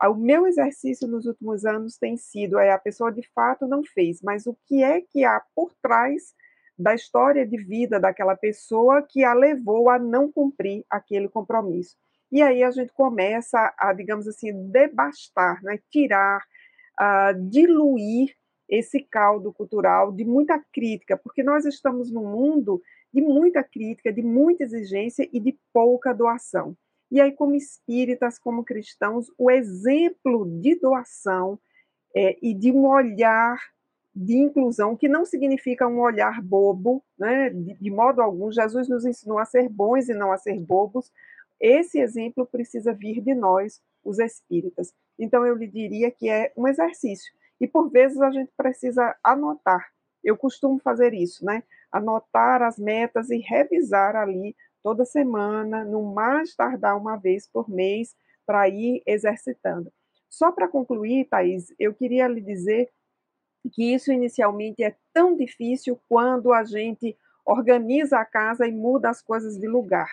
o 0.09 0.15
meu 0.15 0.47
exercício 0.47 1.07
nos 1.07 1.25
últimos 1.25 1.65
anos 1.65 1.97
tem 1.97 2.17
sido 2.17 2.59
é 2.59 2.71
a 2.71 2.77
pessoa 2.77 3.11
de 3.11 3.27
fato 3.33 3.67
não 3.67 3.83
fez, 3.83 4.21
mas 4.21 4.47
o 4.47 4.55
que 4.67 4.83
é 4.83 5.01
que 5.01 5.23
há 5.23 5.41
por 5.55 5.73
trás 5.81 6.33
da 6.77 6.95
história 6.95 7.45
de 7.45 7.57
vida 7.57 7.99
daquela 7.99 8.35
pessoa 8.35 9.01
que 9.01 9.23
a 9.23 9.33
levou 9.33 9.89
a 9.89 9.99
não 9.99 10.31
cumprir 10.31 10.83
aquele 10.89 11.27
compromisso. 11.27 11.95
E 12.31 12.41
aí 12.41 12.63
a 12.63 12.71
gente 12.71 12.93
começa 12.93 13.73
a, 13.77 13.91
digamos 13.93 14.27
assim, 14.27 14.69
debastar, 14.69 15.61
né, 15.63 15.79
tirar, 15.89 16.41
uh, 16.99 17.49
diluir 17.49 18.33
esse 18.69 19.01
caldo 19.01 19.51
cultural 19.51 20.13
de 20.13 20.23
muita 20.23 20.57
crítica, 20.71 21.17
porque 21.17 21.43
nós 21.43 21.65
estamos 21.65 22.09
num 22.09 22.25
mundo 22.25 22.81
de 23.13 23.21
muita 23.21 23.61
crítica, 23.61 24.13
de 24.13 24.21
muita 24.21 24.63
exigência 24.63 25.27
e 25.33 25.39
de 25.39 25.59
pouca 25.73 26.13
doação. 26.13 26.77
E 27.11 27.19
aí, 27.19 27.33
como 27.33 27.53
espíritas, 27.53 28.39
como 28.39 28.63
cristãos, 28.63 29.27
o 29.37 29.51
exemplo 29.51 30.47
de 30.61 30.79
doação 30.79 31.59
é, 32.15 32.37
e 32.41 32.53
de 32.53 32.71
um 32.71 32.87
olhar 32.87 33.59
de 34.15 34.37
inclusão, 34.37 34.95
que 34.95 35.09
não 35.09 35.25
significa 35.25 35.87
um 35.87 35.99
olhar 35.99 36.41
bobo, 36.41 37.03
né? 37.19 37.49
de, 37.49 37.73
de 37.73 37.91
modo 37.91 38.21
algum, 38.21 38.51
Jesus 38.51 38.87
nos 38.87 39.05
ensinou 39.05 39.39
a 39.39 39.45
ser 39.45 39.67
bons 39.67 40.07
e 40.07 40.13
não 40.13 40.31
a 40.31 40.37
ser 40.37 40.57
bobos. 40.59 41.11
Esse 41.61 41.99
exemplo 41.99 42.45
precisa 42.45 42.91
vir 42.91 43.21
de 43.21 43.35
nós, 43.35 43.79
os 44.03 44.17
espíritas. 44.17 44.91
Então, 45.19 45.45
eu 45.45 45.55
lhe 45.55 45.67
diria 45.67 46.09
que 46.09 46.27
é 46.27 46.51
um 46.57 46.67
exercício. 46.67 47.31
E 47.59 47.67
por 47.67 47.91
vezes 47.91 48.19
a 48.19 48.31
gente 48.31 48.51
precisa 48.57 49.15
anotar. 49.23 49.85
Eu 50.23 50.35
costumo 50.35 50.79
fazer 50.79 51.13
isso, 51.13 51.45
né? 51.45 51.61
Anotar 51.91 52.63
as 52.63 52.79
metas 52.79 53.29
e 53.29 53.37
revisar 53.37 54.15
ali 54.15 54.55
toda 54.81 55.05
semana, 55.05 55.85
no 55.85 56.11
mais 56.13 56.55
tardar 56.55 56.97
uma 56.97 57.15
vez 57.15 57.47
por 57.47 57.69
mês, 57.69 58.15
para 58.45 58.67
ir 58.67 59.03
exercitando. 59.05 59.93
Só 60.27 60.51
para 60.51 60.67
concluir, 60.67 61.27
Thaís, 61.29 61.71
eu 61.77 61.93
queria 61.93 62.27
lhe 62.27 62.41
dizer 62.41 62.89
que 63.73 63.93
isso 63.93 64.11
inicialmente 64.11 64.83
é 64.83 64.95
tão 65.13 65.35
difícil 65.35 65.99
quando 66.09 66.51
a 66.51 66.63
gente 66.63 67.15
organiza 67.45 68.17
a 68.17 68.25
casa 68.25 68.65
e 68.65 68.71
muda 68.71 69.09
as 69.09 69.21
coisas 69.21 69.59
de 69.59 69.67
lugar. 69.67 70.09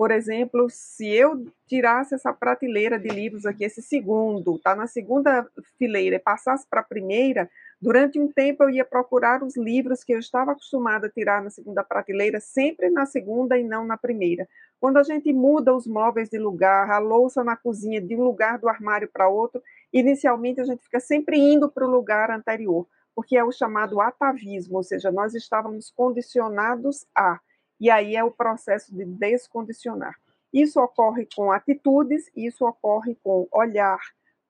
Por 0.00 0.10
exemplo, 0.10 0.66
se 0.70 1.06
eu 1.08 1.44
tirasse 1.66 2.14
essa 2.14 2.32
prateleira 2.32 2.98
de 2.98 3.10
livros 3.10 3.44
aqui, 3.44 3.64
esse 3.64 3.82
segundo, 3.82 4.56
está 4.56 4.74
na 4.74 4.86
segunda 4.86 5.46
fileira, 5.76 6.16
e 6.16 6.18
passasse 6.18 6.66
para 6.66 6.80
a 6.80 6.82
primeira, 6.82 7.50
durante 7.78 8.18
um 8.18 8.26
tempo 8.32 8.62
eu 8.62 8.70
ia 8.70 8.82
procurar 8.82 9.42
os 9.42 9.58
livros 9.58 10.02
que 10.02 10.14
eu 10.14 10.18
estava 10.18 10.52
acostumada 10.52 11.06
a 11.06 11.10
tirar 11.10 11.44
na 11.44 11.50
segunda 11.50 11.84
prateleira, 11.84 12.40
sempre 12.40 12.88
na 12.88 13.04
segunda 13.04 13.58
e 13.58 13.62
não 13.62 13.84
na 13.84 13.98
primeira. 13.98 14.48
Quando 14.80 14.96
a 14.96 15.02
gente 15.02 15.30
muda 15.34 15.76
os 15.76 15.86
móveis 15.86 16.30
de 16.30 16.38
lugar, 16.38 16.90
a 16.90 16.96
louça 16.96 17.44
na 17.44 17.54
cozinha 17.54 18.00
de 18.00 18.16
um 18.16 18.24
lugar 18.24 18.58
do 18.58 18.70
armário 18.70 19.10
para 19.12 19.28
outro, 19.28 19.62
inicialmente 19.92 20.62
a 20.62 20.64
gente 20.64 20.82
fica 20.82 20.98
sempre 20.98 21.38
indo 21.38 21.70
para 21.70 21.86
o 21.86 21.90
lugar 21.90 22.30
anterior, 22.30 22.86
porque 23.14 23.36
é 23.36 23.44
o 23.44 23.52
chamado 23.52 24.00
atavismo, 24.00 24.78
ou 24.78 24.82
seja, 24.82 25.12
nós 25.12 25.34
estávamos 25.34 25.90
condicionados 25.90 27.04
a 27.14 27.38
e 27.80 27.90
aí 27.90 28.14
é 28.14 28.22
o 28.22 28.30
processo 28.30 28.94
de 28.94 29.04
descondicionar. 29.04 30.20
Isso 30.52 30.80
ocorre 30.80 31.26
com 31.34 31.50
atitudes, 31.50 32.30
isso 32.36 32.66
ocorre 32.66 33.16
com 33.22 33.48
olhar, 33.50 34.00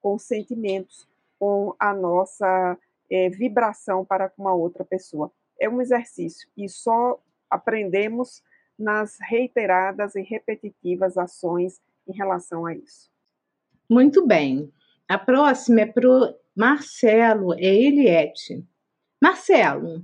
com 0.01 0.19
sentimentos, 0.19 1.09
com 1.39 1.74
a 1.78 1.94
nossa 1.94 2.77
é, 3.11 3.28
vibração 3.28 4.05
para 4.05 4.28
com 4.28 4.43
uma 4.43 4.55
outra 4.55 4.85
pessoa. 4.85 5.31
É 5.59 5.69
um 5.69 5.81
exercício 5.81 6.48
e 6.57 6.69
só 6.69 7.20
aprendemos 7.48 8.43
nas 8.78 9.19
reiteradas 9.20 10.15
e 10.15 10.23
repetitivas 10.23 11.19
ações 11.19 11.81
em 12.09 12.12
relação 12.12 12.65
a 12.65 12.74
isso. 12.74 13.11
Muito 13.89 14.27
bem. 14.27 14.73
A 15.07 15.19
próxima 15.19 15.82
é 15.82 15.86
para 15.86 16.09
o 16.09 16.35
Marcelo, 16.57 17.52
é 17.55 17.66
Eliette. 17.66 18.65
Marcelo, 19.20 20.02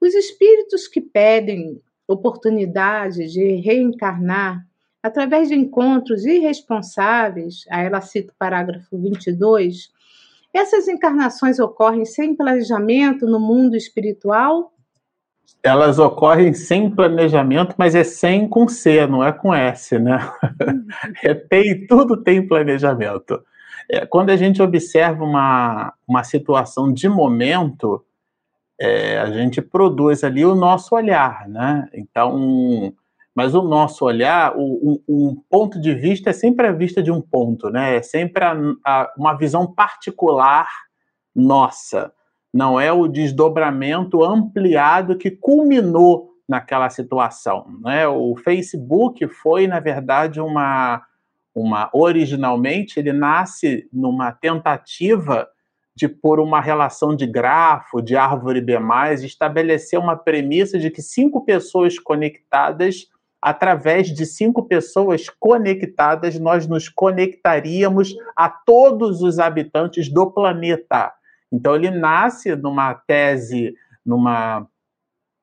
os 0.00 0.14
espíritos 0.14 0.88
que 0.88 1.00
pedem 1.00 1.80
oportunidade 2.08 3.28
de 3.28 3.56
reencarnar 3.56 4.66
através 5.02 5.48
de 5.48 5.54
encontros 5.54 6.24
irresponsáveis, 6.24 7.64
aí 7.70 7.86
ela 7.86 8.00
cita 8.00 8.32
o 8.32 8.36
parágrafo 8.36 8.98
22, 8.98 9.92
essas 10.52 10.88
encarnações 10.88 11.58
ocorrem 11.58 12.04
sem 12.04 12.34
planejamento 12.34 13.26
no 13.26 13.38
mundo 13.38 13.76
espiritual? 13.76 14.72
Elas 15.62 15.98
ocorrem 15.98 16.52
sem 16.54 16.90
planejamento, 16.90 17.74
mas 17.76 17.94
é 17.94 18.02
sem 18.02 18.48
com 18.48 18.66
C, 18.66 19.06
não 19.06 19.22
é 19.22 19.32
com 19.32 19.54
S, 19.54 19.98
né? 19.98 20.18
É, 21.22 21.34
tem, 21.34 21.86
tudo 21.86 22.16
tem 22.16 22.46
planejamento. 22.46 23.40
É, 23.90 24.04
quando 24.04 24.30
a 24.30 24.36
gente 24.36 24.60
observa 24.60 25.24
uma, 25.24 25.92
uma 26.06 26.24
situação 26.24 26.92
de 26.92 27.08
momento, 27.08 28.04
é, 28.80 29.18
a 29.18 29.30
gente 29.30 29.60
produz 29.60 30.22
ali 30.22 30.44
o 30.44 30.54
nosso 30.54 30.94
olhar, 30.94 31.48
né? 31.48 31.88
Então, 31.92 32.94
mas 33.34 33.54
o 33.54 33.62
nosso 33.62 34.04
olhar, 34.04 34.56
o, 34.56 35.02
um, 35.08 35.28
um 35.28 35.42
ponto 35.48 35.80
de 35.80 35.94
vista 35.94 36.30
é 36.30 36.32
sempre 36.32 36.66
a 36.66 36.72
vista 36.72 37.02
de 37.02 37.10
um 37.10 37.20
ponto, 37.20 37.70
né? 37.70 37.96
É 37.96 38.02
sempre 38.02 38.44
a, 38.44 38.56
a, 38.84 39.12
uma 39.16 39.34
visão 39.34 39.66
particular 39.66 40.68
nossa. 41.34 42.12
Não 42.52 42.80
é 42.80 42.92
o 42.92 43.06
desdobramento 43.06 44.24
ampliado 44.24 45.16
que 45.16 45.30
culminou 45.30 46.30
naquela 46.48 46.88
situação, 46.88 47.66
né? 47.82 48.08
O 48.08 48.34
Facebook 48.36 49.26
foi, 49.28 49.66
na 49.66 49.80
verdade, 49.80 50.40
uma, 50.40 51.02
uma 51.54 51.90
originalmente 51.92 52.98
ele 52.98 53.12
nasce 53.12 53.88
numa 53.92 54.32
tentativa 54.32 55.48
de 55.98 56.06
por 56.06 56.38
uma 56.38 56.60
relação 56.60 57.16
de 57.16 57.26
grafo, 57.26 58.00
de 58.00 58.16
árvore 58.16 58.60
B+, 58.60 58.78
estabelecer 59.24 59.98
uma 59.98 60.16
premissa 60.16 60.78
de 60.78 60.92
que 60.92 61.02
cinco 61.02 61.44
pessoas 61.44 61.98
conectadas, 61.98 63.08
através 63.42 64.06
de 64.06 64.24
cinco 64.24 64.62
pessoas 64.62 65.28
conectadas, 65.28 66.38
nós 66.38 66.68
nos 66.68 66.88
conectaríamos 66.88 68.14
a 68.36 68.48
todos 68.48 69.22
os 69.22 69.40
habitantes 69.40 70.08
do 70.08 70.30
planeta. 70.30 71.12
Então 71.52 71.74
ele 71.74 71.90
nasce 71.90 72.54
numa 72.54 72.94
tese, 72.94 73.74
numa 74.06 74.68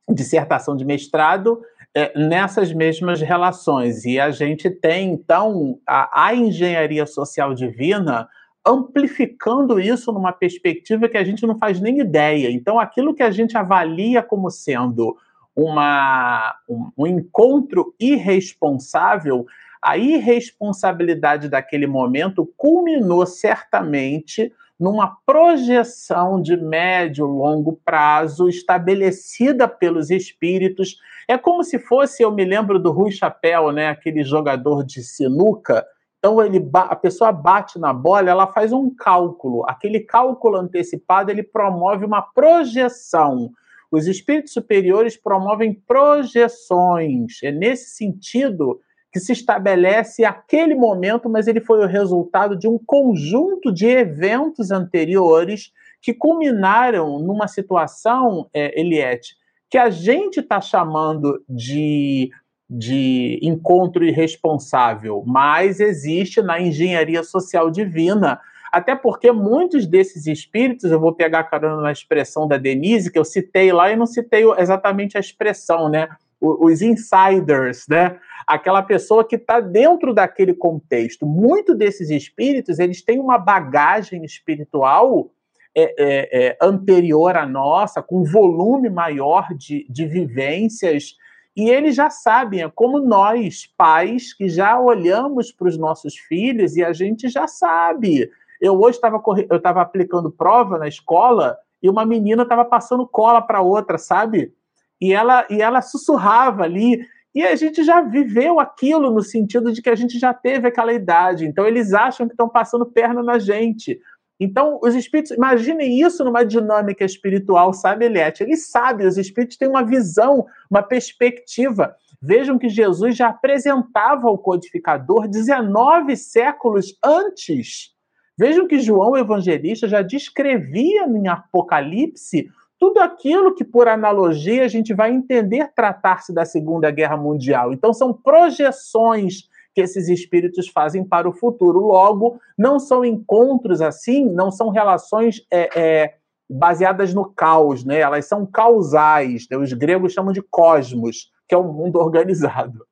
dissertação 0.10 0.78
de 0.78 0.86
mestrado, 0.86 1.62
é, 1.94 2.18
nessas 2.18 2.72
mesmas 2.72 3.20
relações. 3.20 4.06
E 4.06 4.22
a 4.22 4.32
gente 4.32 4.70
tem, 4.70 5.12
então, 5.12 5.78
a, 5.86 6.28
a 6.28 6.34
engenharia 6.34 7.06
social 7.06 7.54
divina 7.54 8.30
amplificando 8.66 9.80
isso 9.80 10.12
numa 10.12 10.34
perspectiva 10.34 11.08
que 11.08 11.18
a 11.18 11.24
gente 11.24 11.46
não 11.46 11.58
faz 11.58 11.80
nem 11.80 12.00
ideia. 12.00 12.50
Então, 12.50 12.80
aquilo 12.80 13.14
que 13.14 13.22
a 13.22 13.30
gente 13.30 13.56
avalia 13.58 14.24
como 14.24 14.50
sendo 14.50 15.16
uma, 15.56 16.56
um, 16.68 16.92
um 16.98 17.08
encontro 17.08 17.94
irresponsável, 18.00 19.46
a 19.82 19.98
irresponsabilidade 19.98 21.48
daquele 21.48 21.86
momento 21.86 22.52
culminou 22.58 23.26
certamente 23.26 24.52
numa 24.80 25.16
projeção 25.26 26.42
de 26.42 26.58
médio 26.58 27.26
longo 27.26 27.80
prazo 27.86 28.50
estabelecida 28.50 29.68
pelos 29.68 30.10
espíritos. 30.10 30.98
É 31.28 31.38
como 31.38 31.64
se 31.64 31.80
fosse, 31.80 32.24
eu 32.24 32.32
me 32.32 32.44
lembro 32.44 32.78
do 32.78 32.92
Rui 32.92 33.12
Chapéu, 33.12 33.72
né, 33.72 33.88
aquele 33.88 34.24
jogador 34.24 34.84
de 34.84 35.02
sinuca, 35.02 35.86
então 36.26 36.44
ele, 36.44 36.68
a 36.74 36.96
pessoa 36.96 37.32
bate 37.32 37.78
na 37.78 37.94
bola, 37.94 38.32
ela 38.32 38.48
faz 38.48 38.74
um 38.74 38.90
cálculo. 38.90 39.64
Aquele 39.70 40.00
cálculo 40.00 40.58
antecipado 40.58 41.30
ele 41.30 41.44
promove 41.44 42.04
uma 42.04 42.20
projeção. 42.20 43.52
Os 43.92 44.08
espíritos 44.08 44.52
superiores 44.52 45.16
promovem 45.16 45.76
projeções. 45.88 47.44
É 47.44 47.52
nesse 47.52 47.92
sentido 47.92 48.82
que 49.14 49.20
se 49.20 49.34
estabelece 49.34 50.26
aquele 50.26 50.74
momento, 50.74 51.30
mas 51.30 51.46
ele 51.46 51.62
foi 51.62 51.86
o 51.86 51.88
resultado 51.88 52.58
de 52.58 52.68
um 52.68 52.80
conjunto 52.84 53.72
de 53.72 53.86
eventos 53.86 54.72
anteriores 54.72 55.72
que 56.02 56.12
culminaram 56.12 57.20
numa 57.20 57.48
situação, 57.48 58.50
é, 58.52 58.80
Eliette, 58.80 59.36
que 59.70 59.78
a 59.78 59.92
gente 59.92 60.40
está 60.40 60.60
chamando 60.60 61.40
de 61.48 62.32
de 62.78 63.40
encontro 63.42 64.04
irresponsável, 64.04 65.24
mas 65.26 65.80
existe 65.80 66.42
na 66.42 66.60
engenharia 66.60 67.24
social 67.24 67.72
divina. 67.72 68.40
Até 68.72 68.94
porque 68.94 69.32
muitos 69.32 69.88
desses 69.88 70.28
espíritos, 70.28 70.92
eu 70.92 71.00
vou 71.00 71.14
pegar 71.14 71.46
carona 71.46 71.82
na 71.82 71.92
expressão 71.92 72.46
da 72.46 72.58
Denise, 72.58 73.10
que 73.10 73.18
eu 73.18 73.24
citei 73.24 73.72
lá 73.72 73.90
e 73.92 73.96
não 73.96 74.06
citei 74.06 74.44
exatamente 74.58 75.16
a 75.16 75.22
expressão, 75.22 75.88
né? 75.88 76.10
Os 76.42 76.82
insiders, 76.82 77.86
né? 77.88 78.18
Aquela 78.46 78.84
pessoa 78.84 79.24
que 79.24 79.38
está 79.38 79.62
dentro 79.62 80.14
daquele 80.14 80.54
contexto. 80.54 81.26
Muitos 81.26 81.78
desses 81.78 82.10
espíritos, 82.10 82.78
eles 82.78 83.02
têm 83.02 83.20
uma 83.20 83.38
bagagem 83.38 84.26
espiritual 84.26 85.32
é, 85.74 85.84
é, 85.98 86.48
é, 86.48 86.58
anterior 86.62 87.38
à 87.38 87.46
nossa, 87.46 88.02
com 88.02 88.26
volume 88.26 88.90
maior 88.90 89.48
de, 89.56 89.86
de 89.90 90.06
vivências 90.06 91.16
e 91.56 91.70
eles 91.70 91.96
já 91.96 92.10
sabem, 92.10 92.64
é 92.64 92.70
como 92.70 93.00
nós, 93.00 93.66
pais, 93.78 94.34
que 94.34 94.50
já 94.50 94.78
olhamos 94.80 95.52
para 95.52 95.70
os 95.70 95.78
nossos 95.78 96.18
filhos 96.18 96.76
e 96.76 96.84
a 96.84 96.92
gente 96.92 97.30
já 97.30 97.48
sabe. 97.48 98.30
Eu 98.60 98.80
hoje 98.80 99.00
estava 99.00 99.82
aplicando 99.82 100.30
prova 100.30 100.78
na 100.78 100.88
escola 100.88 101.58
e 101.82 101.90
uma 101.90 102.06
menina 102.06 102.44
estava 102.44 102.66
passando 102.66 103.08
cola 103.08 103.42
para 103.42 103.62
outra, 103.62 103.98
sabe? 103.98 104.54
E 105.00 105.14
ela 105.14 105.46
e 105.50 105.62
ela 105.62 105.82
sussurrava 105.82 106.64
ali 106.64 107.06
e 107.34 107.44
a 107.44 107.56
gente 107.56 107.84
já 107.84 108.02
viveu 108.02 108.60
aquilo 108.60 109.12
no 109.12 109.22
sentido 109.22 109.72
de 109.72 109.82
que 109.82 109.90
a 109.90 109.96
gente 109.96 110.18
já 110.18 110.34
teve 110.34 110.68
aquela 110.68 110.94
idade. 110.94 111.46
Então 111.46 111.66
eles 111.66 111.94
acham 111.94 112.28
que 112.28 112.34
estão 112.34 112.50
passando 112.50 112.86
perna 112.86 113.24
na 113.24 113.40
gente. 113.40 114.00
Então, 114.40 114.80
os 114.84 114.94
espíritos, 114.96 115.32
imaginem 115.32 116.02
isso 116.02 116.24
numa 116.24 116.44
dinâmica 116.44 117.06
espiritual, 117.06 117.74
sabe, 117.74 118.06
Eliette? 118.06 118.44
Eles 118.44 118.70
sabem, 118.70 119.08
os 119.08 119.18
espíritos 119.18 119.58
têm 119.58 119.68
uma 119.68 119.84
visão, 119.84 120.46
uma 120.70 120.84
perspectiva. 120.84 121.96
Vejam 122.22 122.58
que 122.58 122.68
Jesus 122.68 123.16
já 123.16 123.30
apresentava 123.30 124.28
o 124.28 124.38
codificador 124.38 125.28
19 125.28 126.18
séculos 126.18 126.98
antes. 127.04 127.94
Vejam 128.38 128.68
que 128.68 128.80
João 128.80 129.16
Evangelista 129.16 129.88
já 129.88 130.02
descrevia 130.02 131.06
em 131.06 131.28
Apocalipse 131.28 132.50
tudo 132.78 133.00
aquilo 133.00 133.56
que, 133.56 133.64
por 133.64 133.88
analogia, 133.88 134.66
a 134.66 134.68
gente 134.68 134.94
vai 134.94 135.12
entender 135.12 135.72
tratar-se 135.74 136.34
da 136.34 136.44
Segunda 136.44 136.92
Guerra 136.92 137.16
Mundial. 137.16 137.72
Então, 137.72 137.94
são 137.94 138.12
projeções 138.12 139.50
que 139.76 139.82
esses 139.82 140.08
espíritos 140.08 140.70
fazem 140.70 141.04
para 141.04 141.28
o 141.28 141.34
futuro. 141.34 141.80
Logo, 141.80 142.40
não 142.58 142.80
são 142.80 143.04
encontros 143.04 143.82
assim, 143.82 144.24
não 144.24 144.50
são 144.50 144.70
relações 144.70 145.46
é, 145.52 145.70
é, 145.80 146.16
baseadas 146.50 147.14
no 147.14 147.26
caos, 147.26 147.84
né? 147.84 148.00
Elas 148.00 148.26
são 148.26 148.46
causais. 148.46 149.46
Né? 149.52 149.58
Os 149.58 149.74
gregos 149.74 150.14
chamam 150.14 150.32
de 150.32 150.42
cosmos, 150.42 151.30
que 151.46 151.54
é 151.54 151.58
um 151.58 151.74
mundo 151.74 152.00
organizado. 152.00 152.88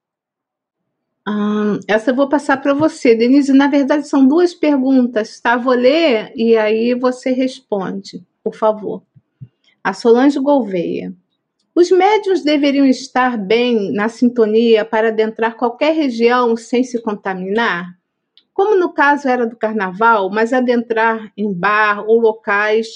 Hum, 1.26 1.80
essa 1.88 2.12
eu 2.12 2.16
vou 2.16 2.28
passar 2.28 2.58
para 2.58 2.74
você, 2.74 3.16
Denise. 3.16 3.54
Na 3.54 3.70
verdade, 3.70 4.06
são 4.06 4.28
duas 4.28 4.54
perguntas, 4.54 5.40
tá? 5.40 5.56
Vou 5.56 5.74
ler 5.74 6.34
e 6.36 6.58
aí 6.58 6.94
você 6.94 7.32
responde, 7.32 8.22
por 8.44 8.54
favor. 8.54 9.04
A 9.82 9.94
Solange 9.94 10.38
Gouveia. 10.38 11.14
Os 11.76 11.90
médios 11.90 12.44
deveriam 12.44 12.86
estar 12.86 13.36
bem 13.36 13.92
na 13.92 14.08
sintonia 14.08 14.86
para 14.86 15.08
adentrar 15.08 15.58
qualquer 15.58 15.96
região 15.96 16.56
sem 16.56 16.84
se 16.84 17.02
contaminar? 17.02 17.98
Como 18.54 18.76
no 18.76 18.94
caso 18.94 19.28
era 19.28 19.48
do 19.48 19.56
carnaval, 19.56 20.30
mas 20.30 20.54
adentrar 20.54 21.32
em 21.36 21.52
bar 21.52 22.06
ou 22.08 22.20
locais 22.20 22.88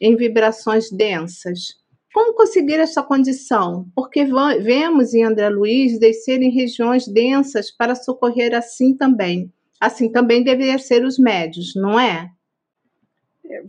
em 0.00 0.16
vibrações 0.16 0.90
densas. 0.90 1.82
Como 2.14 2.34
conseguir 2.34 2.80
essa 2.80 3.02
condição? 3.02 3.86
Porque 3.94 4.24
vemos 4.24 5.12
em 5.12 5.24
André 5.24 5.50
Luiz 5.50 5.98
descer 5.98 6.40
em 6.40 6.50
regiões 6.50 7.06
densas 7.06 7.70
para 7.70 7.94
socorrer 7.94 8.54
assim 8.54 8.96
também. 8.96 9.52
Assim 9.78 10.10
também 10.10 10.42
deveriam 10.42 10.78
ser 10.78 11.04
os 11.04 11.18
médios, 11.18 11.74
não 11.74 12.00
é? 12.00 12.30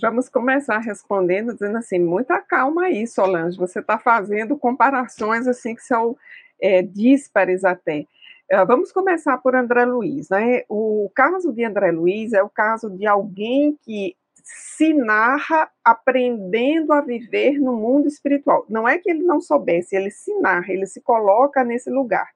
Vamos 0.02 0.30
começar 0.30 0.80
respondendo 0.80 1.54
dizendo 1.54 1.78
assim, 1.78 2.00
muita 2.00 2.40
calma 2.40 2.86
aí, 2.86 3.06
Solange, 3.08 3.58
você 3.58 3.80
está 3.80 3.98
fazendo 3.98 4.58
comparações 4.58 5.48
assim 5.48 5.76
que 5.76 5.84
são 5.84 6.18
é, 6.62 6.82
díspares 6.82 7.64
até. 7.64 8.06
Uh, 8.52 8.66
vamos 8.68 8.92
começar 8.92 9.38
por 9.38 9.56
André 9.56 9.86
Luiz, 9.86 10.30
né? 10.30 10.64
O 10.70 11.10
caso 11.16 11.52
de 11.52 11.64
André 11.64 11.92
Luiz 11.92 12.34
é 12.34 12.44
o 12.44 12.50
caso 12.50 12.90
de 12.90 13.06
alguém 13.08 13.78
que 13.82 14.16
se 14.44 14.94
narra 14.94 15.70
aprendendo 15.84 16.92
a 16.92 17.02
viver 17.02 17.58
no 17.60 17.74
mundo 17.76 18.08
espiritual. 18.08 18.66
Não 18.70 18.88
é 18.88 18.98
que 18.98 19.10
ele 19.10 19.24
não 19.24 19.40
soubesse, 19.40 19.96
ele 19.96 20.12
se 20.12 20.34
narra, 20.40 20.72
ele 20.72 20.86
se 20.86 21.02
coloca 21.02 21.64
nesse 21.64 21.90
lugar. 21.90 22.28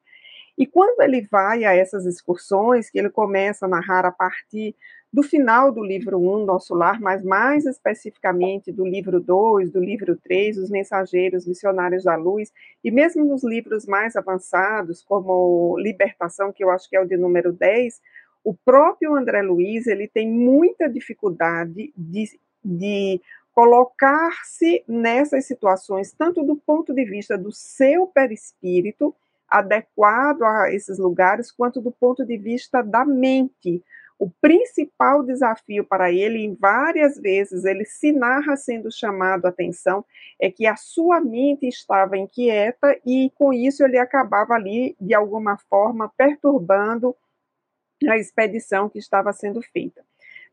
E 0.58 0.66
quando 0.66 1.02
ele 1.02 1.22
vai 1.22 1.66
a 1.66 1.76
essas 1.76 2.06
excursões, 2.06 2.90
que 2.90 2.98
ele 2.98 3.10
começa 3.10 3.66
a 3.66 3.70
narrar 3.70 4.06
a 4.06 4.12
partir 4.12 4.76
do 5.12 5.24
final 5.24 5.72
do 5.72 5.84
livro 5.84 6.20
1, 6.20 6.46
Nosso 6.46 6.76
Lar, 6.76 7.00
mas 7.00 7.24
mais 7.24 7.66
especificamente 7.66 8.72
do 8.72 8.86
livro 8.86 9.20
2, 9.20 9.72
do 9.72 9.80
livro 9.80 10.18
3, 10.18 10.58
Os 10.58 10.70
Mensageiros 10.70 11.48
Missionários 11.48 12.04
da 12.04 12.16
Luz, 12.16 12.52
e 12.84 12.92
mesmo 12.92 13.24
nos 13.24 13.44
livros 13.44 13.86
mais 13.86 14.16
avançados, 14.16 15.02
como 15.02 15.78
Libertação, 15.80 16.52
que 16.52 16.64
eu 16.64 16.70
acho 16.70 16.90
que 16.90 16.96
é 16.96 17.02
o 17.02 17.08
de 17.08 17.16
número 17.16 17.54
10, 17.54 18.02
o 18.44 18.54
próprio 18.54 19.16
André 19.16 19.42
Luiz 19.42 19.88
ele 19.88 20.08
tem 20.08 20.30
muita 20.30 20.90
dificuldade 20.90 21.92
de, 21.98 22.40
de 22.64 23.22
colocar-se 23.54 24.84
nessas 24.88 25.46
situações, 25.46 26.12
tanto 26.12 26.44
do 26.44 26.56
ponto 26.56 26.94
de 26.94 27.04
vista 27.06 27.38
do 27.38 27.52
seu 27.52 28.08
perispírito, 28.08 29.16
adequado 29.50 30.44
a 30.44 30.72
esses 30.72 31.00
lugares, 31.00 31.52
quanto 31.52 31.82
do 31.82 31.92
ponto 31.92 32.26
de 32.26 32.38
vista 32.38 32.82
da 32.82 33.04
mente, 33.04 33.82
o 34.20 34.30
principal 34.42 35.22
desafio 35.24 35.86
para 35.86 36.12
ele, 36.12 36.40
em 36.40 36.56
várias 36.56 37.20
vezes, 37.20 37.66
ele 37.66 37.86
se 37.86 38.12
narra 38.12 38.56
sendo 38.56 38.92
chamado 38.92 39.46
a 39.46 39.50
atenção, 39.50 40.04
é 40.40 40.50
que 40.50 40.66
a 40.66 40.76
sua 40.76 41.22
mente 41.22 41.68
estava 41.68 42.18
inquieta 42.18 43.00
e 43.06 43.32
com 43.36 43.54
isso 43.54 43.84
ele 43.84 43.98
acabava 43.98 44.54
ali, 44.54 44.96
de 45.00 45.14
alguma 45.14 45.58
forma, 45.70 46.12
perturbando 46.18 47.16
a 48.08 48.18
expedição 48.18 48.90
que 48.90 48.98
estava 48.98 49.32
sendo 49.34 49.62
feita. 49.62 50.04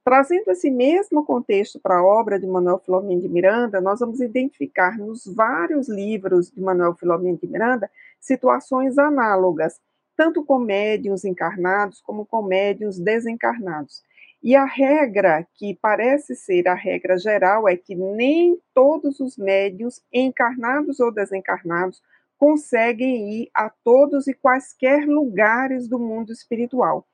Trazendo 0.05 0.51
esse 0.51 0.70
mesmo 0.70 1.24
contexto 1.24 1.81
para 1.81 1.97
a 1.97 2.05
obra 2.05 2.39
de 2.39 2.47
Manuel 2.47 2.78
Filomeno 2.78 3.23
de 3.23 3.28
Miranda, 3.28 3.81
nós 3.81 4.01
vamos 4.01 4.20
identificar 4.20 4.99
nos 4.99 5.24
vários 5.24 5.89
livros 5.89 6.51
de 6.51 6.61
Manuel 6.61 6.95
Filomeno 6.95 7.39
de 7.39 7.47
Miranda 7.47 7.91
situações 8.20 8.99
análogas 8.99 9.81
tanto 10.16 10.45
com 10.45 10.59
médiuns 10.59 11.24
encarnados 11.24 12.01
como 12.01 12.24
com 12.24 12.43
médiuns 12.43 12.99
desencarnados. 12.99 14.03
E 14.43 14.55
a 14.55 14.65
regra 14.65 15.47
que 15.55 15.78
parece 15.81 16.36
ser 16.36 16.69
a 16.69 16.74
regra 16.74 17.16
geral 17.16 17.66
é 17.66 17.77
que 17.77 17.95
nem 17.95 18.61
todos 18.74 19.19
os 19.19 19.39
médios, 19.39 20.03
encarnados 20.12 21.01
ou 21.01 21.11
desencarnados, 21.11 22.03
conseguem 22.36 23.41
ir 23.41 23.51
a 23.55 23.70
todos 23.82 24.27
e 24.27 24.35
quaisquer 24.35 25.07
lugares 25.07 25.89
do 25.89 25.99
mundo 25.99 26.31
espiritual, 26.31 27.07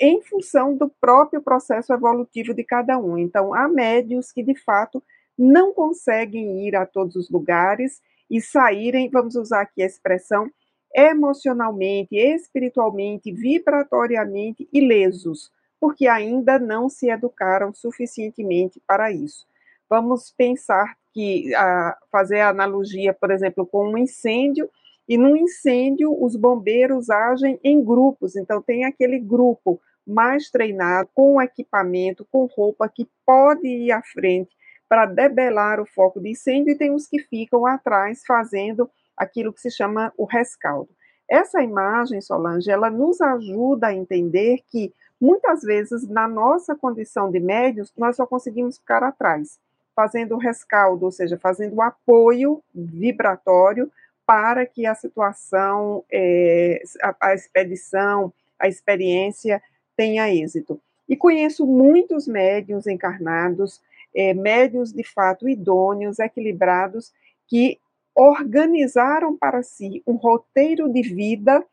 em 0.00 0.20
função 0.22 0.76
do 0.76 0.88
próprio 1.00 1.40
processo 1.40 1.92
evolutivo 1.92 2.52
de 2.52 2.64
cada 2.64 2.98
um. 2.98 3.16
Então, 3.16 3.54
há 3.54 3.68
médios 3.68 4.32
que 4.32 4.42
de 4.42 4.56
fato 4.56 5.00
não 5.38 5.72
conseguem 5.72 6.66
ir 6.66 6.74
a 6.74 6.84
todos 6.84 7.14
os 7.14 7.30
lugares 7.30 8.02
e 8.28 8.40
saírem, 8.40 9.08
vamos 9.08 9.36
usar 9.36 9.60
aqui 9.60 9.80
a 9.80 9.86
expressão, 9.86 10.50
emocionalmente, 10.94 12.16
espiritualmente, 12.16 13.32
vibratoriamente 13.32 14.68
ilesos, 14.72 15.50
porque 15.80 16.06
ainda 16.06 16.58
não 16.58 16.88
se 16.88 17.10
educaram 17.10 17.74
suficientemente 17.74 18.80
para 18.86 19.10
isso. 19.10 19.46
Vamos 19.90 20.32
pensar 20.36 20.96
que 21.12 21.54
a, 21.54 21.96
fazer 22.10 22.40
a 22.40 22.48
analogia, 22.48 23.12
por 23.12 23.30
exemplo, 23.30 23.66
com 23.66 23.90
um 23.90 23.98
incêndio, 23.98 24.70
e 25.08 25.18
no 25.18 25.36
incêndio 25.36 26.16
os 26.22 26.34
bombeiros 26.36 27.10
agem 27.10 27.58
em 27.62 27.84
grupos, 27.84 28.36
então 28.36 28.62
tem 28.62 28.84
aquele 28.84 29.18
grupo 29.18 29.80
mais 30.06 30.50
treinado, 30.50 31.08
com 31.14 31.40
equipamento, 31.40 32.26
com 32.30 32.46
roupa, 32.46 32.88
que 32.88 33.08
pode 33.26 33.66
ir 33.66 33.92
à 33.92 34.02
frente 34.02 34.54
para 34.88 35.06
debelar 35.06 35.80
o 35.80 35.86
foco 35.86 36.20
de 36.20 36.30
incêndio, 36.30 36.72
e 36.72 36.78
tem 36.78 36.90
os 36.90 37.06
que 37.06 37.18
ficam 37.18 37.66
atrás 37.66 38.22
fazendo 38.26 38.88
aquilo 39.16 39.52
que 39.52 39.60
se 39.60 39.70
chama 39.70 40.12
o 40.16 40.24
rescaldo. 40.24 40.88
Essa 41.28 41.62
imagem, 41.62 42.20
Solange, 42.20 42.70
ela 42.70 42.90
nos 42.90 43.20
ajuda 43.20 43.88
a 43.88 43.94
entender 43.94 44.60
que 44.66 44.92
muitas 45.20 45.62
vezes 45.62 46.06
na 46.08 46.28
nossa 46.28 46.74
condição 46.74 47.30
de 47.30 47.40
médios 47.40 47.92
nós 47.96 48.16
só 48.16 48.26
conseguimos 48.26 48.76
ficar 48.78 49.02
atrás, 49.02 49.58
fazendo 49.94 50.34
o 50.34 50.38
rescaldo, 50.38 51.06
ou 51.06 51.10
seja, 51.10 51.38
fazendo 51.38 51.76
o 51.76 51.82
apoio 51.82 52.62
vibratório 52.74 53.90
para 54.26 54.66
que 54.66 54.86
a 54.86 54.94
situação, 54.94 56.04
é, 56.10 56.82
a, 57.02 57.28
a 57.28 57.34
expedição, 57.34 58.32
a 58.58 58.68
experiência 58.68 59.62
tenha 59.96 60.32
êxito. 60.32 60.80
E 61.08 61.16
conheço 61.16 61.66
muitos 61.66 62.26
médios 62.26 62.86
encarnados, 62.86 63.80
é, 64.16 64.32
de 64.34 65.04
fato 65.04 65.48
idôneos, 65.48 66.18
equilibrados, 66.18 67.12
que 67.46 67.78
organizaram 68.14 69.36
para 69.36 69.62
si 69.62 70.02
um 70.06 70.14
roteiro 70.14 70.88
de 70.92 71.02
vida 71.02 71.64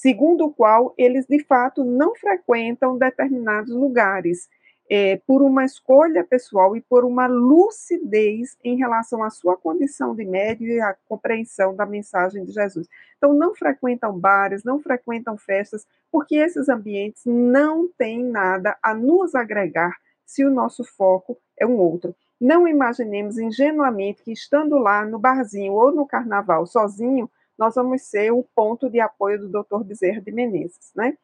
segundo 0.00 0.44
o 0.44 0.52
qual 0.52 0.94
eles 0.96 1.26
de 1.26 1.42
fato 1.42 1.84
não 1.84 2.14
frequentam 2.14 2.96
determinados 2.96 3.74
lugares, 3.74 4.48
é, 4.90 5.20
por 5.26 5.42
uma 5.42 5.64
escolha 5.64 6.24
pessoal 6.24 6.74
e 6.76 6.80
por 6.80 7.04
uma 7.04 7.26
lucidez 7.26 8.56
em 8.64 8.76
relação 8.76 9.22
à 9.22 9.28
sua 9.28 9.56
condição 9.56 10.14
de 10.14 10.24
médio 10.24 10.68
e 10.68 10.80
à 10.80 10.96
compreensão 11.06 11.74
da 11.74 11.84
mensagem 11.84 12.44
de 12.44 12.52
Jesus. 12.52 12.88
Então, 13.16 13.34
não 13.34 13.54
frequentam 13.54 14.18
bares, 14.18 14.64
não 14.64 14.80
frequentam 14.80 15.36
festas, 15.36 15.86
porque 16.10 16.36
esses 16.36 16.68
ambientes 16.68 17.22
não 17.26 17.88
têm 17.98 18.24
nada 18.24 18.78
a 18.82 18.94
nos 18.94 19.34
agregar 19.34 19.96
se 20.24 20.44
o 20.44 20.50
nosso 20.50 20.84
foco 20.84 21.36
é 21.58 21.66
um 21.66 21.76
outro. 21.76 22.14
Não 22.40 22.68
imaginemos 22.68 23.38
ingenuamente 23.38 24.22
que 24.22 24.32
estando 24.32 24.78
lá 24.78 25.04
no 25.04 25.18
barzinho 25.18 25.72
ou 25.72 25.92
no 25.92 26.06
carnaval 26.06 26.66
sozinho, 26.66 27.28
nós 27.58 27.74
vamos 27.74 28.02
ser 28.02 28.32
o 28.32 28.44
ponto 28.54 28.88
de 28.88 29.00
apoio 29.00 29.40
do 29.40 29.48
Dr. 29.48 29.82
Bezerra 29.82 30.20
de 30.20 30.30
Menezes, 30.30 30.92
né? 30.94 31.16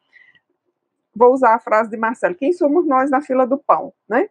Vou 1.15 1.33
usar 1.33 1.55
a 1.55 1.59
frase 1.59 1.89
de 1.89 1.95
Marcelo, 1.95 2.35
quem 2.35 2.51
somos 2.51 2.85
nós 2.85 3.09
na 3.09 3.21
fila 3.21 3.47
do 3.47 3.57
pão, 3.57 3.93
né? 4.07 4.29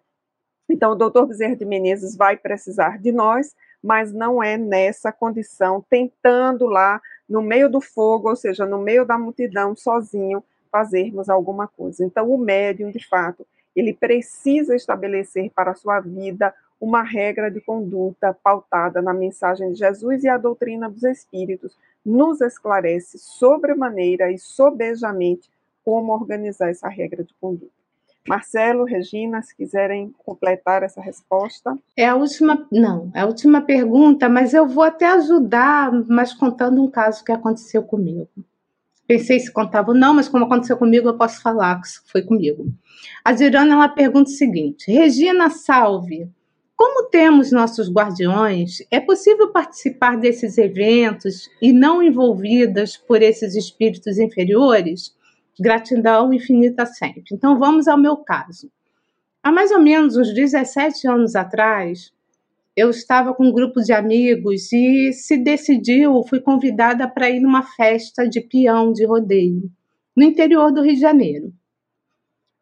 Então, 0.69 0.93
o 0.93 0.95
doutor 0.95 1.27
Bezerra 1.27 1.57
de 1.57 1.65
Menezes 1.65 2.17
vai 2.17 2.37
precisar 2.37 2.99
de 2.99 3.13
nós, 3.13 3.55
mas 3.83 4.13
não 4.13 4.43
é 4.43 4.57
nessa 4.57 5.13
condição, 5.13 5.85
tentando 5.89 6.67
lá, 6.67 7.01
no 7.29 7.43
meio 7.43 7.71
do 7.71 7.81
fogo, 7.81 8.29
ou 8.29 8.37
seja, 8.37 8.67
no 8.67 8.79
meio 8.79 9.05
da 9.05 9.19
multidão, 9.19 9.75
sozinho, 9.75 10.45
fazermos 10.71 11.29
alguma 11.29 11.69
coisa. 11.69 12.05
Então, 12.05 12.31
o 12.31 12.39
médium, 12.39 12.91
de 12.91 13.07
fato, 13.07 13.47
ele 13.75 13.93
precisa 13.93 14.75
estabelecer 14.75 15.51
para 15.55 15.73
a 15.73 15.75
sua 15.75 16.01
vida 16.01 16.55
uma 16.85 17.03
regra 17.03 17.51
de 17.51 17.63
conduta 17.63 18.37
pautada 18.45 19.01
na 19.01 19.15
mensagem 19.15 19.73
de 19.73 19.79
Jesus 19.79 20.23
e 20.23 20.29
a 20.29 20.37
doutrina 20.37 20.91
dos 20.91 21.03
Espíritos 21.03 21.79
nos 22.05 22.43
esclarece 22.43 23.19
sobremaneira 23.19 24.31
e 24.31 24.37
sobejamente 24.39 25.51
como 25.83 26.13
organizar 26.13 26.69
essa 26.69 26.87
regra 26.87 27.25
de 27.25 27.33
conduta. 27.41 27.73
Marcelo, 28.29 28.85
Regina, 28.85 29.41
se 29.41 29.57
quiserem 29.57 30.15
completar 30.19 30.83
essa 30.83 31.01
resposta. 31.01 31.75
É 31.97 32.07
a 32.07 32.17
última, 32.17 32.67
não, 32.71 33.11
é 33.15 33.21
a 33.21 33.27
última 33.27 33.63
pergunta, 33.63 34.29
mas 34.29 34.53
eu 34.53 34.69
vou 34.69 34.85
até 34.85 35.07
ajudar, 35.07 35.91
mas 36.07 36.35
contando 36.35 36.83
um 36.83 36.91
caso 36.91 37.25
que 37.25 37.33
aconteceu 37.33 37.83
comigo. 37.83 38.29
Pensei 39.07 39.41
se 39.41 39.51
contava 39.51 39.91
ou 39.91 39.97
não, 39.97 40.13
mas 40.13 40.29
como 40.29 40.45
aconteceu 40.45 40.77
comigo, 40.77 41.09
eu 41.09 41.17
posso 41.17 41.41
falar 41.41 41.81
que 41.81 41.89
foi 42.11 42.23
comigo. 42.23 42.67
A 43.25 43.33
Dirana 43.33 43.75
ela 43.75 43.89
pergunta 43.89 44.31
o 44.31 44.35
seguinte: 44.35 44.91
Regina, 44.91 45.49
salve. 45.49 46.31
Como 46.77 47.09
temos 47.09 47.53
nossos 47.53 47.91
guardiões, 47.91 48.79
é 48.91 48.99
possível 48.99 49.53
participar 49.53 50.17
desses 50.17 50.59
eventos 50.59 51.49
e 51.63 51.73
não 51.73 52.03
envolvidas 52.03 52.97
por 52.97 53.23
esses 53.23 53.55
espíritos 53.55 54.19
inferiores? 54.19 55.15
Gratidão 55.59 56.33
infinita 56.35 56.85
sempre. 56.85 57.23
Então 57.33 57.59
vamos 57.59 57.87
ao 57.87 57.97
meu 57.97 58.17
caso. 58.17 58.71
Há 59.43 59.53
mais 59.53 59.71
ou 59.71 59.81
menos 59.81 60.17
uns 60.17 60.35
17 60.35 61.07
anos 61.07 61.37
atrás, 61.37 62.13
eu 62.77 62.91
estava 62.91 63.33
com 63.33 63.47
um 63.47 63.53
grupo 63.53 63.81
de 63.81 63.93
amigos 63.93 64.73
e 64.73 65.13
se 65.13 65.37
decidiu, 65.37 66.25
fui 66.25 66.41
convidada 66.41 67.07
para 67.07 67.31
ir 67.31 67.39
numa 67.39 67.63
festa 67.63 68.29
de 68.29 68.41
peão 68.41 68.93
de 68.93 69.07
rodeio 69.07 69.71
no 70.17 70.23
interior 70.23 70.73
do 70.73 70.83
Rio 70.83 70.95
de 70.95 71.01
Janeiro. 71.01 71.53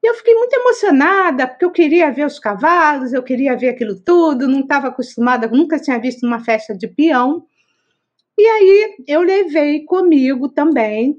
E 0.02 0.08
eu 0.08 0.14
fiquei 0.14 0.34
muito 0.34 0.52
emocionada, 0.52 1.46
porque 1.46 1.64
eu 1.64 1.70
queria 1.70 2.10
ver 2.10 2.26
os 2.26 2.38
cavalos, 2.38 3.12
eu 3.12 3.22
queria 3.22 3.56
ver 3.56 3.68
aquilo 3.68 3.94
tudo, 4.02 4.48
não 4.48 4.60
estava 4.60 4.88
acostumada, 4.88 5.46
nunca 5.46 5.78
tinha 5.78 5.98
visto 6.00 6.26
uma 6.26 6.40
festa 6.40 6.76
de 6.76 6.88
peão. 6.88 7.46
E 8.36 8.44
aí 8.44 8.96
eu 9.06 9.22
levei 9.22 9.84
comigo 9.84 10.48
também, 10.48 11.16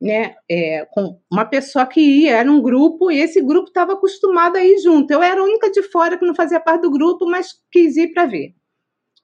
né, 0.00 0.34
é, 0.50 0.86
com 0.90 1.18
uma 1.32 1.46
pessoa 1.46 1.86
que 1.86 2.00
ia, 2.00 2.36
era 2.36 2.52
um 2.52 2.60
grupo, 2.60 3.10
e 3.10 3.18
esse 3.18 3.40
grupo 3.40 3.68
estava 3.68 3.94
acostumado 3.94 4.56
a 4.56 4.64
ir 4.64 4.78
junto. 4.78 5.10
Eu 5.10 5.22
era 5.22 5.40
a 5.40 5.44
única 5.44 5.70
de 5.70 5.82
fora 5.84 6.18
que 6.18 6.26
não 6.26 6.34
fazia 6.34 6.60
parte 6.60 6.82
do 6.82 6.90
grupo, 6.90 7.24
mas 7.26 7.54
quis 7.72 7.96
ir 7.96 8.12
para 8.12 8.26
ver. 8.26 8.54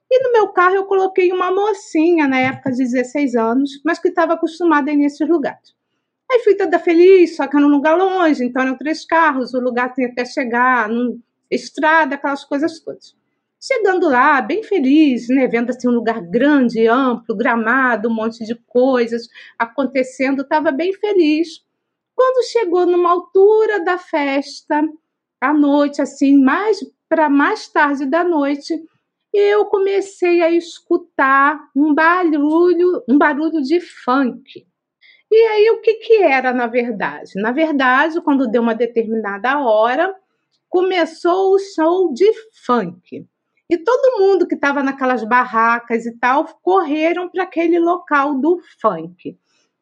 E 0.09 0.23
no 0.23 0.31
meu 0.31 0.47
carro 0.49 0.75
eu 0.75 0.85
coloquei 0.85 1.31
uma 1.31 1.51
mocinha, 1.51 2.27
na 2.27 2.39
época 2.39 2.71
de 2.71 2.77
16 2.79 3.35
anos, 3.35 3.69
mas 3.85 3.99
que 3.99 4.07
estava 4.07 4.33
acostumada 4.33 4.89
a 4.89 4.93
ir 4.93 4.97
nesses 4.97 5.27
lugares. 5.27 5.74
Aí 6.31 6.39
fui 6.39 6.55
toda 6.55 6.79
feliz, 6.79 7.35
só 7.35 7.47
que 7.47 7.55
era 7.55 7.65
num 7.65 7.71
lugar 7.71 7.95
longe, 7.95 8.43
então 8.43 8.61
eram 8.61 8.77
três 8.77 9.05
carros, 9.05 9.53
o 9.53 9.59
lugar 9.59 9.93
tinha 9.93 10.07
até 10.07 10.25
chegar, 10.25 10.89
num, 10.89 11.19
estrada, 11.49 12.15
aquelas 12.15 12.43
coisas 12.43 12.79
todas. 12.79 13.15
Chegando 13.61 14.07
lá, 14.07 14.41
bem 14.41 14.63
feliz, 14.63 15.27
né, 15.29 15.47
vendo 15.47 15.71
assim 15.71 15.87
um 15.87 15.91
lugar 15.91 16.21
grande, 16.21 16.87
amplo, 16.87 17.35
gramado, 17.35 18.09
um 18.09 18.13
monte 18.13 18.45
de 18.45 18.55
coisas 18.67 19.27
acontecendo, 19.57 20.41
estava 20.41 20.71
bem 20.71 20.93
feliz. 20.93 21.63
Quando 22.15 22.45
chegou 22.47 22.85
numa 22.85 23.11
altura 23.11 23.83
da 23.83 23.97
festa, 23.97 24.83
à 25.41 25.53
noite, 25.53 26.01
assim, 26.01 26.37
mais 26.41 26.79
para 27.09 27.29
mais 27.29 27.67
tarde 27.67 28.05
da 28.05 28.23
noite, 28.23 28.73
eu 29.33 29.65
comecei 29.65 30.41
a 30.41 30.49
escutar 30.49 31.69
um 31.75 31.93
barulho, 31.93 33.03
um 33.07 33.17
barulho 33.17 33.61
de 33.61 33.79
funk. 33.81 34.65
E 35.37 35.47
aí, 35.47 35.69
o 35.69 35.81
que, 35.81 35.95
que 35.95 36.23
era, 36.23 36.53
na 36.53 36.65
verdade? 36.65 37.33
Na 37.35 37.51
verdade, 37.51 38.21
quando 38.21 38.47
deu 38.47 38.61
uma 38.61 38.73
determinada 38.73 39.59
hora, 39.59 40.15
começou 40.69 41.53
o 41.53 41.59
show 41.59 42.13
de 42.13 42.31
funk. 42.65 43.27
E 43.69 43.77
todo 43.77 44.17
mundo 44.17 44.47
que 44.47 44.55
estava 44.55 44.81
naquelas 44.81 45.25
barracas 45.25 46.05
e 46.05 46.17
tal 46.17 46.45
correram 46.63 47.27
para 47.27 47.43
aquele 47.43 47.77
local 47.77 48.39
do 48.39 48.61
funk. 48.79 49.37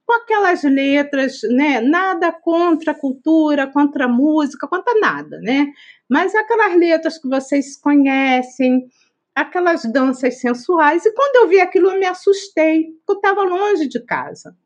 Com 0.08 0.14
aquelas 0.16 0.64
letras, 0.64 1.42
né? 1.44 1.80
Nada 1.80 2.32
contra 2.32 2.92
a 2.92 3.00
cultura, 3.00 3.72
contra 3.72 4.06
a 4.06 4.10
música, 4.10 4.68
contra 4.68 5.00
nada, 5.00 5.40
né? 5.40 5.68
Mas 6.10 6.34
aquelas 6.34 6.76
letras 6.76 7.20
que 7.20 7.30
vocês 7.30 7.78
conhecem, 7.80 8.88
aquelas 9.36 9.84
danças 9.84 10.40
sensuais. 10.40 11.06
E 11.06 11.14
quando 11.14 11.44
eu 11.44 11.48
vi 11.48 11.62
aquilo, 11.62 11.92
eu 11.92 12.00
me 12.00 12.08
assustei, 12.08 12.86
porque 13.06 13.12
eu 13.12 13.16
estava 13.18 13.44
longe 13.44 13.88
de 13.88 14.04
casa. 14.04 14.58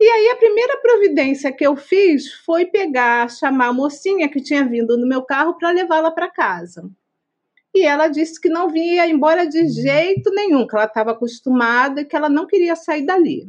E 0.00 0.08
aí 0.08 0.30
a 0.30 0.36
primeira 0.36 0.78
providência 0.78 1.52
que 1.52 1.66
eu 1.66 1.76
fiz 1.76 2.32
foi 2.32 2.64
pegar, 2.64 3.30
chamar 3.30 3.66
a 3.66 3.72
mocinha 3.72 4.30
que 4.30 4.40
tinha 4.40 4.64
vindo 4.64 4.96
no 4.96 5.06
meu 5.06 5.22
carro 5.22 5.58
para 5.58 5.70
levá-la 5.70 6.10
para 6.10 6.30
casa. 6.30 6.90
E 7.74 7.84
ela 7.84 8.08
disse 8.08 8.40
que 8.40 8.48
não 8.48 8.70
vinha 8.70 9.06
embora 9.06 9.46
de 9.46 9.68
jeito 9.68 10.30
nenhum, 10.30 10.66
que 10.66 10.74
ela 10.74 10.86
estava 10.86 11.10
acostumada 11.10 12.00
e 12.00 12.06
que 12.06 12.16
ela 12.16 12.30
não 12.30 12.46
queria 12.46 12.74
sair 12.74 13.04
dali. 13.04 13.46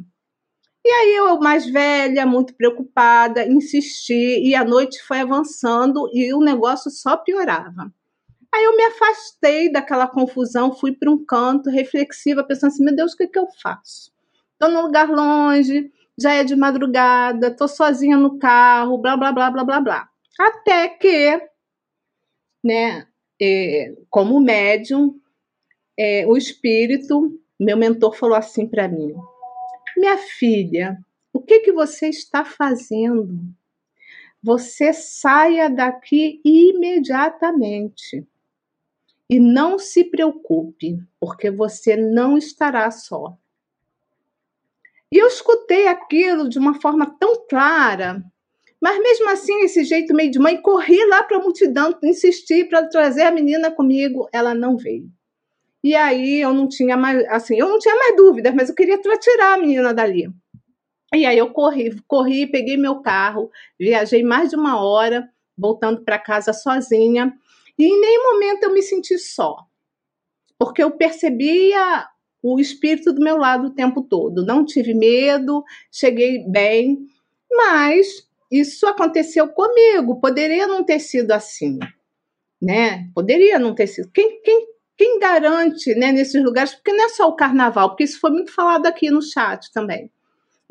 E 0.84 0.90
aí 0.90 1.16
eu, 1.16 1.40
mais 1.40 1.66
velha, 1.66 2.26
muito 2.26 2.54
preocupada, 2.54 3.48
insisti 3.48 4.42
e 4.46 4.54
a 4.54 4.66
noite 4.66 5.02
foi 5.04 5.22
avançando 5.22 6.10
e 6.14 6.34
o 6.34 6.42
negócio 6.42 6.92
só 6.92 7.16
piorava. 7.16 7.94
Aí 8.54 8.64
eu 8.66 8.76
me 8.76 8.84
afastei 8.84 9.72
daquela 9.72 10.06
confusão, 10.06 10.74
fui 10.74 10.92
para 10.92 11.10
um 11.10 11.24
canto 11.24 11.70
reflexiva, 11.70 12.44
pensando 12.44 12.72
assim: 12.72 12.84
meu 12.84 12.96
Deus, 12.96 13.14
o 13.14 13.18
que, 13.18 13.28
que 13.28 13.40
eu 13.40 13.48
faço? 13.62 14.12
Estou 14.54 14.70
num 14.70 14.82
lugar 14.82 15.10
longe, 15.10 15.90
já 16.20 16.34
é 16.34 16.44
de 16.44 16.56
madrugada, 16.56 17.48
estou 17.48 17.68
sozinha 17.68 18.18
no 18.18 18.38
carro, 18.38 18.98
blá, 18.98 19.18
blá, 19.18 19.32
blá, 19.32 19.52
blá, 19.52 19.64
blá, 19.64 19.82
blá. 19.82 20.10
Até 20.40 20.90
que, 20.90 21.42
né, 22.64 23.08
é, 23.42 23.96
como 24.10 24.40
médium, 24.40 25.20
é, 25.98 26.26
o 26.28 26.38
espírito, 26.38 27.40
meu 27.60 27.78
mentor 27.78 28.16
falou 28.16 28.36
assim 28.36 28.68
para 28.68 28.88
mim: 28.88 29.14
minha 29.98 30.18
filha, 30.18 30.98
o 31.34 31.42
que, 31.42 31.60
que 31.60 31.72
você 31.72 32.10
está 32.10 32.44
fazendo? 32.44 33.40
Você 34.44 34.92
saia 34.94 35.70
daqui 35.70 36.42
imediatamente. 36.44 38.26
E 39.30 39.40
não 39.40 39.80
se 39.80 40.04
preocupe, 40.04 41.00
porque 41.18 41.50
você 41.50 41.96
não 41.96 42.38
estará 42.38 42.92
só. 42.92 43.38
E 45.12 45.18
eu 45.18 45.28
escutei 45.28 45.88
aquilo 45.88 46.48
de 46.48 46.58
uma 46.58 46.80
forma 46.80 47.06
tão 47.20 47.46
clara, 47.50 48.24
mas 48.82 48.98
mesmo 49.00 49.30
assim, 49.30 49.62
esse 49.62 49.84
jeito 49.84 50.14
meio 50.14 50.32
de 50.32 50.40
mãe, 50.40 50.60
corri 50.62 51.06
lá 51.06 51.22
para 51.24 51.38
a 51.38 51.42
multidão, 51.42 51.96
insisti 52.02 52.64
para 52.64 52.88
trazer 52.88 53.24
a 53.24 53.32
menina 53.32 53.70
comigo, 53.70 54.28
ela 54.34 54.56
não 54.56 54.78
veio. 54.78 55.08
E 55.84 55.96
aí 55.96 56.40
eu 56.40 56.54
não 56.54 56.68
tinha 56.68 56.96
mais, 56.96 57.24
assim, 57.28 57.60
eu 57.60 57.68
não 57.68 57.78
tinha 57.78 57.96
mais 57.96 58.16
dúvidas, 58.16 58.54
mas 58.54 58.70
eu 58.70 58.76
queria 58.76 58.98
tirar 58.98 59.54
a 59.54 59.58
menina 59.58 59.94
dali. 59.94 60.30
E 61.14 61.26
aí 61.26 61.38
eu 61.38 61.52
corri, 61.52 61.94
corri, 62.08 62.48
peguei 62.48 62.78
meu 62.78 63.02
carro, 63.02 63.52
viajei 63.78 64.24
mais 64.24 64.50
de 64.50 64.56
uma 64.56 64.82
hora, 64.82 65.30
voltando 65.58 66.04
para 66.04 66.18
casa 66.18 66.54
sozinha. 66.54 67.34
E 67.78 67.84
em 67.84 68.00
nenhum 68.00 68.34
momento 68.34 68.64
eu 68.64 68.74
me 68.74 68.82
senti 68.82 69.18
só, 69.18 69.58
porque 70.58 70.82
eu 70.82 70.92
percebia 70.92 72.08
o 72.42 72.60
espírito 72.60 73.14
do 73.14 73.22
meu 73.22 73.38
lado 73.38 73.68
o 73.68 73.74
tempo 73.74 74.02
todo. 74.02 74.46
Não 74.46 74.66
tive 74.66 74.94
medo, 74.94 75.64
cheguei 75.92 76.44
bem, 76.48 77.06
mas 77.50 78.28
isso 78.52 78.88
aconteceu 78.88 79.48
comigo. 79.50 80.20
Poderia 80.20 80.68
não 80.68 80.84
ter 80.84 81.00
sido 81.00 81.32
assim, 81.32 81.80
né? 82.62 83.10
Poderia 83.14 83.60
não 83.60 83.76
ter 83.76 83.88
sido. 83.88 84.10
Quem, 84.12 84.42
quem, 84.42 84.68
quem 84.98 85.20
garante, 85.20 85.94
né, 85.96 86.12
nesses 86.12 86.44
lugares? 86.44 86.74
Porque 86.74 86.94
não 86.94 87.06
é 87.06 87.10
só 87.10 87.28
o 87.28 87.36
carnaval, 87.36 87.90
porque 87.90 88.04
isso 88.04 88.20
foi 88.20 88.32
muito 88.32 88.54
falado 88.54 88.86
aqui 88.86 89.10
no 89.10 89.22
chat 89.22 89.72
também 89.72 90.10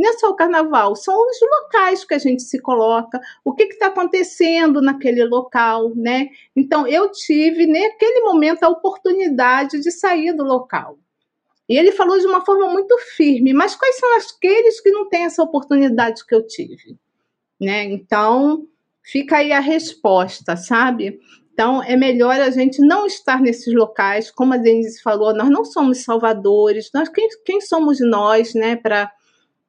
não 0.00 0.10
é 0.10 0.12
só 0.14 0.30
o 0.30 0.34
carnaval, 0.34 0.96
são 0.96 1.14
os 1.14 1.38
locais 1.42 2.04
que 2.04 2.14
a 2.14 2.18
gente 2.18 2.42
se 2.42 2.58
coloca, 2.58 3.20
o 3.44 3.52
que 3.52 3.64
está 3.64 3.88
acontecendo 3.88 4.80
naquele 4.80 5.24
local, 5.24 5.92
né? 5.94 6.28
Então, 6.56 6.86
eu 6.86 7.12
tive 7.12 7.66
naquele 7.66 8.20
momento 8.22 8.64
a 8.64 8.68
oportunidade 8.68 9.80
de 9.80 9.90
sair 9.90 10.32
do 10.32 10.42
local. 10.42 10.98
E 11.70 11.78
ele 11.78 11.92
falou 11.92 12.18
de 12.18 12.26
uma 12.26 12.44
forma 12.44 12.68
muito 12.68 12.98
firme, 13.16 13.52
mas 13.52 13.76
quais 13.76 13.96
são 13.96 14.16
aqueles 14.16 14.80
que 14.80 14.90
não 14.90 15.08
têm 15.08 15.24
essa 15.24 15.40
oportunidade 15.40 16.26
que 16.26 16.34
eu 16.34 16.44
tive? 16.44 16.98
Né? 17.60 17.84
Então, 17.84 18.66
fica 19.04 19.36
aí 19.36 19.52
a 19.52 19.60
resposta, 19.60 20.56
sabe? 20.56 21.20
Então, 21.52 21.80
é 21.80 21.96
melhor 21.96 22.40
a 22.40 22.50
gente 22.50 22.80
não 22.80 23.06
estar 23.06 23.40
nesses 23.40 23.72
locais, 23.72 24.32
como 24.32 24.52
a 24.52 24.56
Denise 24.56 25.00
falou, 25.00 25.32
nós 25.32 25.48
não 25.48 25.64
somos 25.64 26.02
salvadores, 26.02 26.90
nós 26.92 27.08
quem, 27.08 27.28
quem 27.44 27.60
somos 27.60 28.00
nós, 28.00 28.52
né, 28.52 28.74
para 28.74 29.08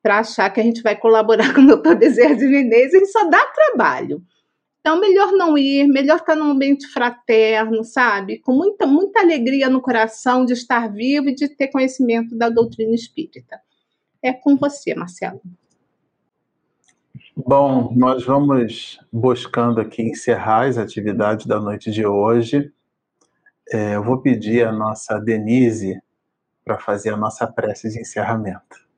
achar 0.04 0.50
que 0.50 0.60
a 0.60 0.64
gente 0.64 0.82
vai 0.82 0.96
colaborar 0.96 1.54
com 1.54 1.62
o 1.62 1.68
doutor 1.68 1.96
Bezerra 1.96 2.36
de 2.36 2.48
Menezes, 2.48 2.96
ele 2.96 3.06
só 3.06 3.26
dá 3.26 3.46
trabalho. 3.46 4.24
Então, 4.82 5.00
melhor 5.00 5.32
não 5.32 5.56
ir, 5.56 5.88
melhor 5.88 6.18
estar 6.18 6.36
num 6.36 6.50
ambiente 6.52 6.88
fraterno, 6.88 7.84
sabe? 7.84 8.40
Com 8.40 8.54
muita, 8.54 8.88
muita 8.88 9.20
alegria 9.20 9.70
no 9.70 9.80
coração 9.80 10.44
de 10.44 10.54
estar 10.54 10.92
vivo 10.92 11.30
e 11.30 11.36
de 11.36 11.48
ter 11.48 11.68
conhecimento 11.68 12.36
da 12.36 12.50
doutrina 12.50 12.96
espírita. 12.96 13.62
É 14.24 14.34
com 14.34 14.58
você, 14.58 14.96
Marcelo. 14.96 15.40
Bom, 17.36 17.94
nós 17.96 18.26
vamos 18.26 19.00
buscando 19.12 19.80
aqui 19.80 20.02
encerrar 20.02 20.68
as 20.68 20.78
atividades 20.80 21.46
da 21.46 21.60
noite 21.60 21.92
de 21.92 22.06
hoje. 22.06 22.72
É, 23.72 23.96
eu 23.96 24.04
vou 24.04 24.18
pedir 24.20 24.68
a 24.68 24.72
nossa 24.72 25.20
Denise 25.20 26.02
para 26.66 26.80
fazer 26.80 27.14
a 27.14 27.18
nossa 27.18 27.46
prece 27.46 27.90
de 27.90 28.00
encerramento. 28.00 28.90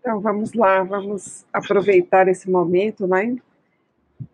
Então 0.00 0.20
vamos 0.20 0.52
lá, 0.52 0.82
vamos 0.82 1.44
aproveitar 1.52 2.28
esse 2.28 2.50
momento, 2.50 3.06
né? 3.06 3.36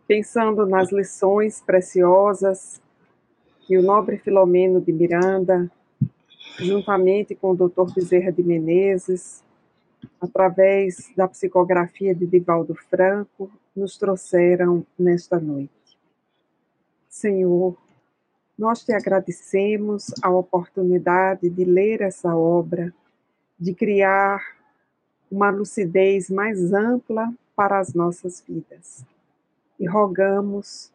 Pensando 0.06 0.66
nas 0.66 0.90
lições 0.90 1.60
preciosas 1.60 2.80
que 3.66 3.76
o 3.76 3.82
nobre 3.82 4.18
Filomeno 4.18 4.80
de 4.80 4.92
Miranda, 4.92 5.70
juntamente 6.58 7.34
com 7.34 7.50
o 7.50 7.56
Dr. 7.56 7.92
Bezerra 7.94 8.32
de 8.32 8.42
Menezes, 8.42 9.44
através 10.20 11.12
da 11.16 11.28
psicografia 11.28 12.14
de 12.14 12.26
Divaldo 12.26 12.74
Franco, 12.74 13.50
nos 13.76 13.96
trouxeram 13.96 14.84
nesta 14.98 15.38
noite. 15.38 15.70
Senhor, 17.08 17.76
nós 18.58 18.84
te 18.84 18.92
agradecemos 18.92 20.12
a 20.22 20.30
oportunidade 20.30 21.48
de 21.48 21.64
ler 21.64 22.00
essa 22.00 22.34
obra, 22.34 22.92
de 23.58 23.74
criar 23.74 24.40
uma 25.30 25.50
lucidez 25.50 26.30
mais 26.30 26.72
ampla 26.72 27.32
para 27.54 27.78
as 27.78 27.94
nossas 27.94 28.42
vidas. 28.46 29.04
E 29.78 29.86
rogamos 29.86 30.92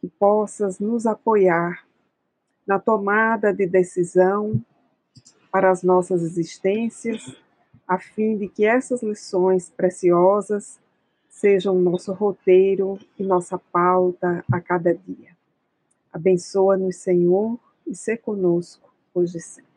que 0.00 0.08
possas 0.08 0.78
nos 0.78 1.06
apoiar 1.06 1.84
na 2.66 2.78
tomada 2.78 3.52
de 3.52 3.66
decisão 3.66 4.62
para 5.50 5.70
as 5.70 5.82
nossas 5.82 6.22
existências, 6.22 7.36
a 7.86 7.98
fim 7.98 8.36
de 8.36 8.48
que 8.48 8.64
essas 8.64 9.02
lições 9.02 9.70
preciosas 9.70 10.80
sejam 11.28 11.74
nosso 11.74 12.12
roteiro 12.12 12.98
e 13.18 13.22
nossa 13.22 13.58
pauta 13.58 14.44
a 14.50 14.60
cada 14.60 14.94
dia. 14.94 15.36
Abençoa-nos, 16.12 16.96
Senhor, 16.96 17.58
e 17.86 17.94
ser 17.94 18.18
conosco 18.18 18.92
hoje 19.12 19.38
e 19.38 19.40
sempre. 19.40 19.74